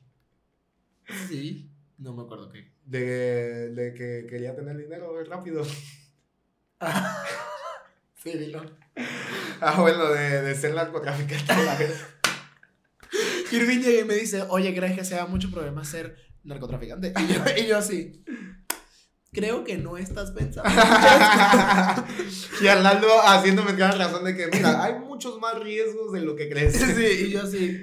Sí. 1.29 1.69
No 1.99 2.15
me 2.15 2.23
acuerdo 2.23 2.49
qué. 2.49 2.73
De, 2.87 3.71
de 3.71 3.93
que 3.93 4.27
quería 4.29 4.55
tener 4.55 4.77
dinero 4.77 5.13
rápido. 5.25 5.63
Sí, 8.23 8.39
dilo. 8.39 8.63
Ah, 9.65 9.81
bueno, 9.81 10.11
de, 10.11 10.43
de 10.43 10.55
ser 10.57 10.75
narcotraficante. 10.75 11.55
Irving 13.53 13.81
llega 13.81 14.01
y 14.01 14.05
me 14.05 14.15
dice, 14.15 14.43
oye, 14.49 14.75
¿crees 14.75 14.97
que 14.97 15.05
sea 15.05 15.27
mucho 15.27 15.51
problema 15.51 15.85
ser 15.85 16.17
narcotraficante? 16.43 17.13
Y 17.17 17.33
yo, 17.33 17.41
y 17.57 17.67
yo 17.67 17.79
así, 17.79 18.25
creo 19.33 19.63
que 19.65 19.79
no 19.79 19.97
estás 19.97 20.33
pensando. 20.33 20.69
y 22.61 22.67
Arnaldo 22.67 23.09
haciéndome 23.25 23.75
la 23.75 23.93
razón 23.93 24.25
de 24.25 24.37
que, 24.37 24.49
mira, 24.49 24.83
hay 24.83 24.95
muchos 24.95 25.39
más 25.39 25.59
riesgos 25.59 26.13
de 26.13 26.21
lo 26.21 26.35
que 26.37 26.49
crees. 26.49 26.75
Sí, 26.97 27.27
y 27.27 27.31
yo 27.31 27.43
así, 27.43 27.81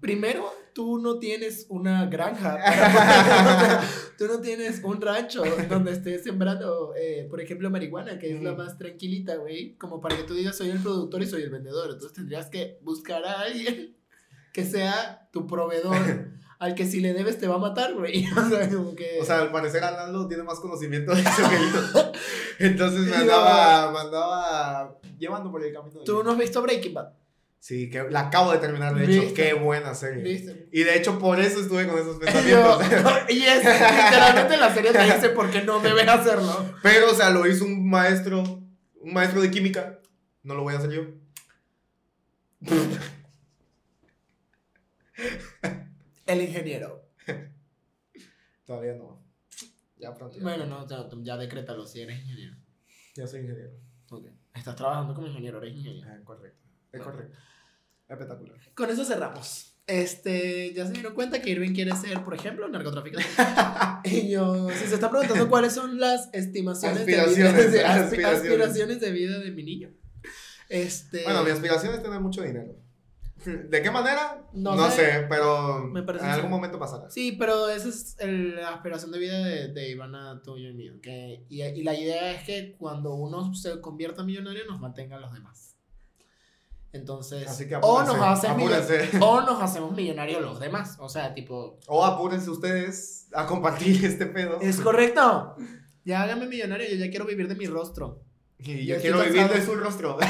primero, 0.00 0.52
tú 0.74 0.98
no 0.98 1.18
tienes 1.18 1.66
una 1.68 2.06
granja, 2.06 2.56
para- 2.56 3.82
tú 4.18 4.26
no 4.26 4.40
tienes 4.40 4.80
un 4.84 5.00
rancho 5.00 5.42
donde 5.68 5.92
estés 5.92 6.24
sembrando, 6.24 6.94
eh, 6.96 7.26
por 7.28 7.40
ejemplo, 7.40 7.68
marihuana, 7.70 8.18
que 8.18 8.34
es 8.34 8.42
la 8.42 8.52
Mm. 8.52 8.56
más 8.56 8.78
tranquilita, 8.78 9.36
güey, 9.36 9.74
como 9.76 10.00
para 10.00 10.16
que 10.16 10.22
tú 10.24 10.34
digas, 10.34 10.56
soy 10.56 10.70
el 10.70 10.78
productor 10.82 11.22
y 11.22 11.26
soy 11.26 11.42
el 11.42 11.50
vendedor. 11.50 11.86
Entonces 11.90 12.12
tendrías 12.14 12.46
que 12.48 12.78
buscar 12.82 13.24
a 13.24 13.40
alguien 13.42 13.96
que 14.52 14.64
sea 14.64 15.28
tu 15.32 15.46
proveedor, 15.46 15.96
al 16.58 16.74
que 16.74 16.86
si 16.86 17.00
le 17.00 17.12
debes 17.12 17.38
te 17.38 17.48
va 17.48 17.56
a 17.56 17.58
matar, 17.58 17.94
güey. 17.94 18.24
O 18.36 18.48
sea, 18.48 18.68
como 18.70 18.94
que... 18.94 19.18
O 19.20 19.24
sea, 19.24 19.40
al 19.40 19.50
parecer 19.52 19.82
Arnaldo 19.84 20.28
tiene 20.28 20.42
más 20.42 20.60
conocimiento 20.60 21.14
de 21.14 21.20
eso 21.22 21.42
que 21.48 21.56
yo. 21.56 22.12
Entonces 22.60 23.00
me 23.00 23.16
andaba, 23.16 23.90
me 23.92 23.98
andaba 23.98 24.98
llevando 25.18 25.50
por 25.50 25.64
el 25.64 25.72
camino. 25.72 25.98
de- 26.00 26.04
¿Tú 26.04 26.22
no 26.22 26.30
has 26.32 26.38
visto 26.38 26.62
Breaking 26.62 26.94
Bad? 26.94 27.08
Sí, 27.64 27.88
que 27.90 28.02
la 28.10 28.22
acabo 28.26 28.50
de 28.50 28.58
terminar, 28.58 28.92
de 28.92 29.04
hecho. 29.04 29.34
Qué 29.34 29.52
buena 29.54 29.94
serie. 29.94 30.24
¿Viste? 30.24 30.68
Y 30.72 30.82
de 30.82 30.96
hecho, 30.96 31.20
por 31.20 31.38
eso 31.38 31.60
estuve 31.60 31.86
con 31.86 31.96
esos 31.96 32.14
yo- 32.48 32.78
pensamientos. 32.80 32.82
y 33.30 33.42
es 33.44 33.58
literalmente 33.58 34.56
la 34.56 34.74
serie 34.74 34.90
te 34.90 35.04
dice 35.04 35.28
por 35.28 35.48
qué 35.48 35.62
no 35.62 35.78
debes 35.78 36.08
hacerlo. 36.08 36.74
Pero, 36.82 37.12
o 37.12 37.14
sea, 37.14 37.30
lo 37.30 37.46
hizo 37.46 37.64
un 37.64 37.88
maestro, 37.88 38.42
un 38.42 39.12
maestro 39.14 39.40
de 39.40 39.52
química. 39.52 40.00
No 40.42 40.56
lo 40.56 40.64
voy 40.64 40.74
a 40.74 40.78
hacer 40.78 40.90
yo. 40.90 41.02
El 46.26 46.40
ingeniero. 46.42 47.08
Todavía 48.66 48.94
no. 48.94 49.22
Ya 49.98 50.12
pronto. 50.14 50.36
Ya, 50.36 50.42
Bueno, 50.42 50.66
no, 50.66 50.86
ya, 50.88 51.08
ya 51.22 51.36
decrétalo 51.36 51.86
si 51.86 52.00
eres 52.00 52.18
ingeniero. 52.22 52.56
ya 53.14 53.26
soy 53.26 53.40
ingeniero. 53.42 53.70
Ok. 54.10 54.26
Estás 54.54 54.74
trabajando 54.76 55.14
como 55.14 55.26
ingeniero, 55.28 55.58
eres 55.62 55.76
ingeniero. 55.76 56.08
Ah, 56.10 56.18
correcto. 56.24 56.58
Es 56.90 57.00
correcto. 57.00 57.36
Espectacular. 58.08 58.58
Con 58.74 58.90
eso 58.90 59.04
cerramos. 59.04 59.68
Este, 59.86 60.72
ya 60.74 60.86
se 60.86 60.92
dieron 60.92 61.14
cuenta 61.14 61.42
que 61.42 61.50
Irving 61.50 61.74
quiere 61.74 61.94
ser, 61.96 62.22
por 62.24 62.34
ejemplo, 62.34 62.68
narcotraficante. 62.68 63.26
y 64.04 64.30
yo, 64.30 64.68
si 64.70 64.86
se 64.86 64.94
está 64.94 65.10
preguntando 65.10 65.48
cuáles 65.48 65.72
son 65.72 65.98
las 65.98 66.30
estimaciones 66.32 67.00
de 67.00 67.04
vida, 67.06 67.22
Aspiraciones, 67.24 67.72
de- 67.72 67.84
aspi- 67.84 68.04
aspiraciones. 68.04 68.40
aspiraciones 68.42 69.00
de 69.00 69.10
vida 69.10 69.38
de 69.40 69.50
mi 69.50 69.62
niño. 69.64 69.90
Este, 70.68 71.24
Bueno, 71.24 71.42
mi 71.44 71.50
aspiración 71.50 71.94
es 71.94 72.02
tener 72.02 72.20
mucho 72.20 72.42
dinero. 72.42 72.76
¿De 73.44 73.82
qué 73.82 73.90
manera? 73.90 74.46
No 74.52 74.76
No, 74.76 74.88
sé. 74.88 74.96
sé, 75.04 75.26
pero 75.28 75.80
Me 75.88 75.98
en 76.00 76.20
algún 76.20 76.48
momento 76.50 76.78
pasará. 76.78 77.10
Sí, 77.10 77.32
pero 77.32 77.68
esa 77.68 77.88
es 77.88 78.14
el- 78.20 78.54
la 78.54 78.74
aspiración 78.74 79.10
de 79.10 79.18
vida 79.18 79.38
de, 79.44 79.68
de 79.72 79.90
Ivana, 79.90 80.40
tuyo 80.44 80.68
y 80.68 80.74
mío. 80.74 80.92
Que, 81.02 81.44
y, 81.48 81.60
y 81.62 81.82
la 81.82 81.92
idea 81.98 82.30
es 82.32 82.44
que 82.44 82.76
cuando 82.78 83.14
uno 83.14 83.52
se 83.52 83.80
convierta 83.80 84.20
en 84.20 84.28
millonario 84.28 84.64
nos 84.66 84.78
mantenga 84.80 85.16
a 85.16 85.20
los 85.20 85.32
demás. 85.32 85.71
Entonces, 86.92 87.48
Así 87.48 87.66
que 87.66 87.76
o, 87.76 88.02
nos 88.02 88.16
hacen 88.16 88.52
o 89.20 89.40
nos 89.40 89.62
hacemos 89.62 89.92
millonarios 89.92 90.42
los 90.42 90.60
demás. 90.60 90.96
O 91.00 91.08
sea, 91.08 91.32
tipo, 91.32 91.78
O 91.86 92.04
apúrense 92.04 92.50
ustedes 92.50 93.28
a 93.32 93.46
compartir 93.46 94.04
este 94.04 94.26
pedo. 94.26 94.60
es 94.60 94.80
correcto. 94.80 95.56
Ya 96.04 96.22
hágame 96.22 96.46
millonario, 96.46 96.88
yo 96.88 96.96
ya 96.96 97.10
quiero 97.10 97.24
vivir 97.24 97.48
de 97.48 97.54
mi 97.54 97.66
rostro. 97.66 98.22
Y 98.58 98.86
Ya 98.86 98.96
yo 98.96 99.00
quiero 99.00 99.22
vivir 99.22 99.48
de 99.48 99.64
su 99.64 99.74
rostro. 99.74 100.18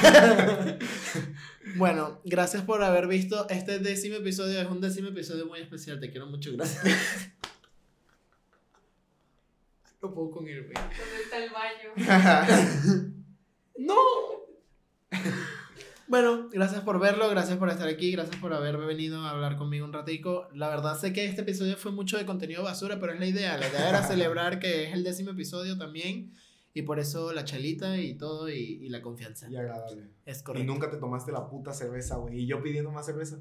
Bueno, 1.77 2.21
gracias 2.25 2.65
por 2.65 2.83
haber 2.83 3.07
visto 3.07 3.49
este 3.49 3.79
décimo 3.79 4.17
episodio. 4.17 4.61
Es 4.61 4.69
un 4.69 4.81
décimo 4.81 5.09
episodio 5.09 5.47
muy 5.47 5.61
especial. 5.61 6.01
Te 6.01 6.11
quiero 6.11 6.27
mucho, 6.27 6.51
gracias. 6.53 6.85
No 10.03 10.13
puedo 10.13 10.33
con 10.33 10.49
Irving. 10.49 10.75
¿Dónde 10.75 11.23
está 11.23 11.39
el 11.39 11.51
baño? 11.51 13.15
¡No! 13.79 13.97
Bueno, 16.09 16.49
gracias 16.53 16.83
por 16.83 16.99
verlo, 17.01 17.29
gracias 17.31 17.57
por 17.59 17.69
estar 17.71 17.89
aquí, 17.89 18.13
gracias 18.13 18.37
por 18.37 18.53
haber 18.53 18.77
venido 18.77 19.21
a 19.25 19.31
hablar 19.31 19.57
conmigo 19.57 19.85
un 19.87 19.93
ratico. 19.93 20.49
La 20.53 20.69
verdad 20.69 20.99
sé 20.99 21.13
que 21.13 21.25
este 21.25 21.43
episodio 21.43 21.77
fue 21.77 21.91
mucho 21.93 22.19
de 22.19 22.27
contenido 22.27 22.63
basura, 22.63 22.99
pero 23.01 23.13
es 23.13 23.21
la 23.21 23.27
idea. 23.27 23.57
La 23.57 23.69
idea 23.69 23.89
era 23.89 24.03
celebrar 24.07 24.59
que 24.59 24.85
es 24.89 24.93
el 24.93 25.05
décimo 25.05 25.31
episodio 25.31 25.79
también. 25.79 26.33
Y 26.75 26.83
por 26.83 26.99
eso 26.99 27.33
la 27.33 27.45
chelita 27.45 27.99
y 27.99 28.15
todo 28.17 28.49
y, 28.49 28.55
y 28.55 28.89
la 28.89 29.03
confianza. 29.03 29.49
y 29.51 29.57
agradable. 29.57 30.09
Es 30.25 30.41
Y 30.41 30.43
correcto. 30.43 30.73
nunca 30.73 30.91
te 30.91 30.97
tomaste 30.97 31.31
la 31.33 31.47
puta 31.49 31.73
cerveza, 31.73 32.17
güey. 32.17 32.41
Y 32.41 32.47
yo 32.47 32.63
pidiendo 32.63 32.91
más 32.91 33.05
cerveza. 33.07 33.39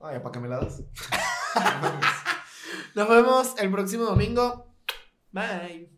Ay, 0.00 0.18
¿para 0.20 0.30
qué 0.32 0.40
me 0.40 0.48
la 0.48 0.58
das? 0.58 0.82
Nos 2.94 3.08
vemos 3.08 3.54
el 3.58 3.70
próximo 3.70 4.04
domingo. 4.04 4.74
Bye. 5.32 5.89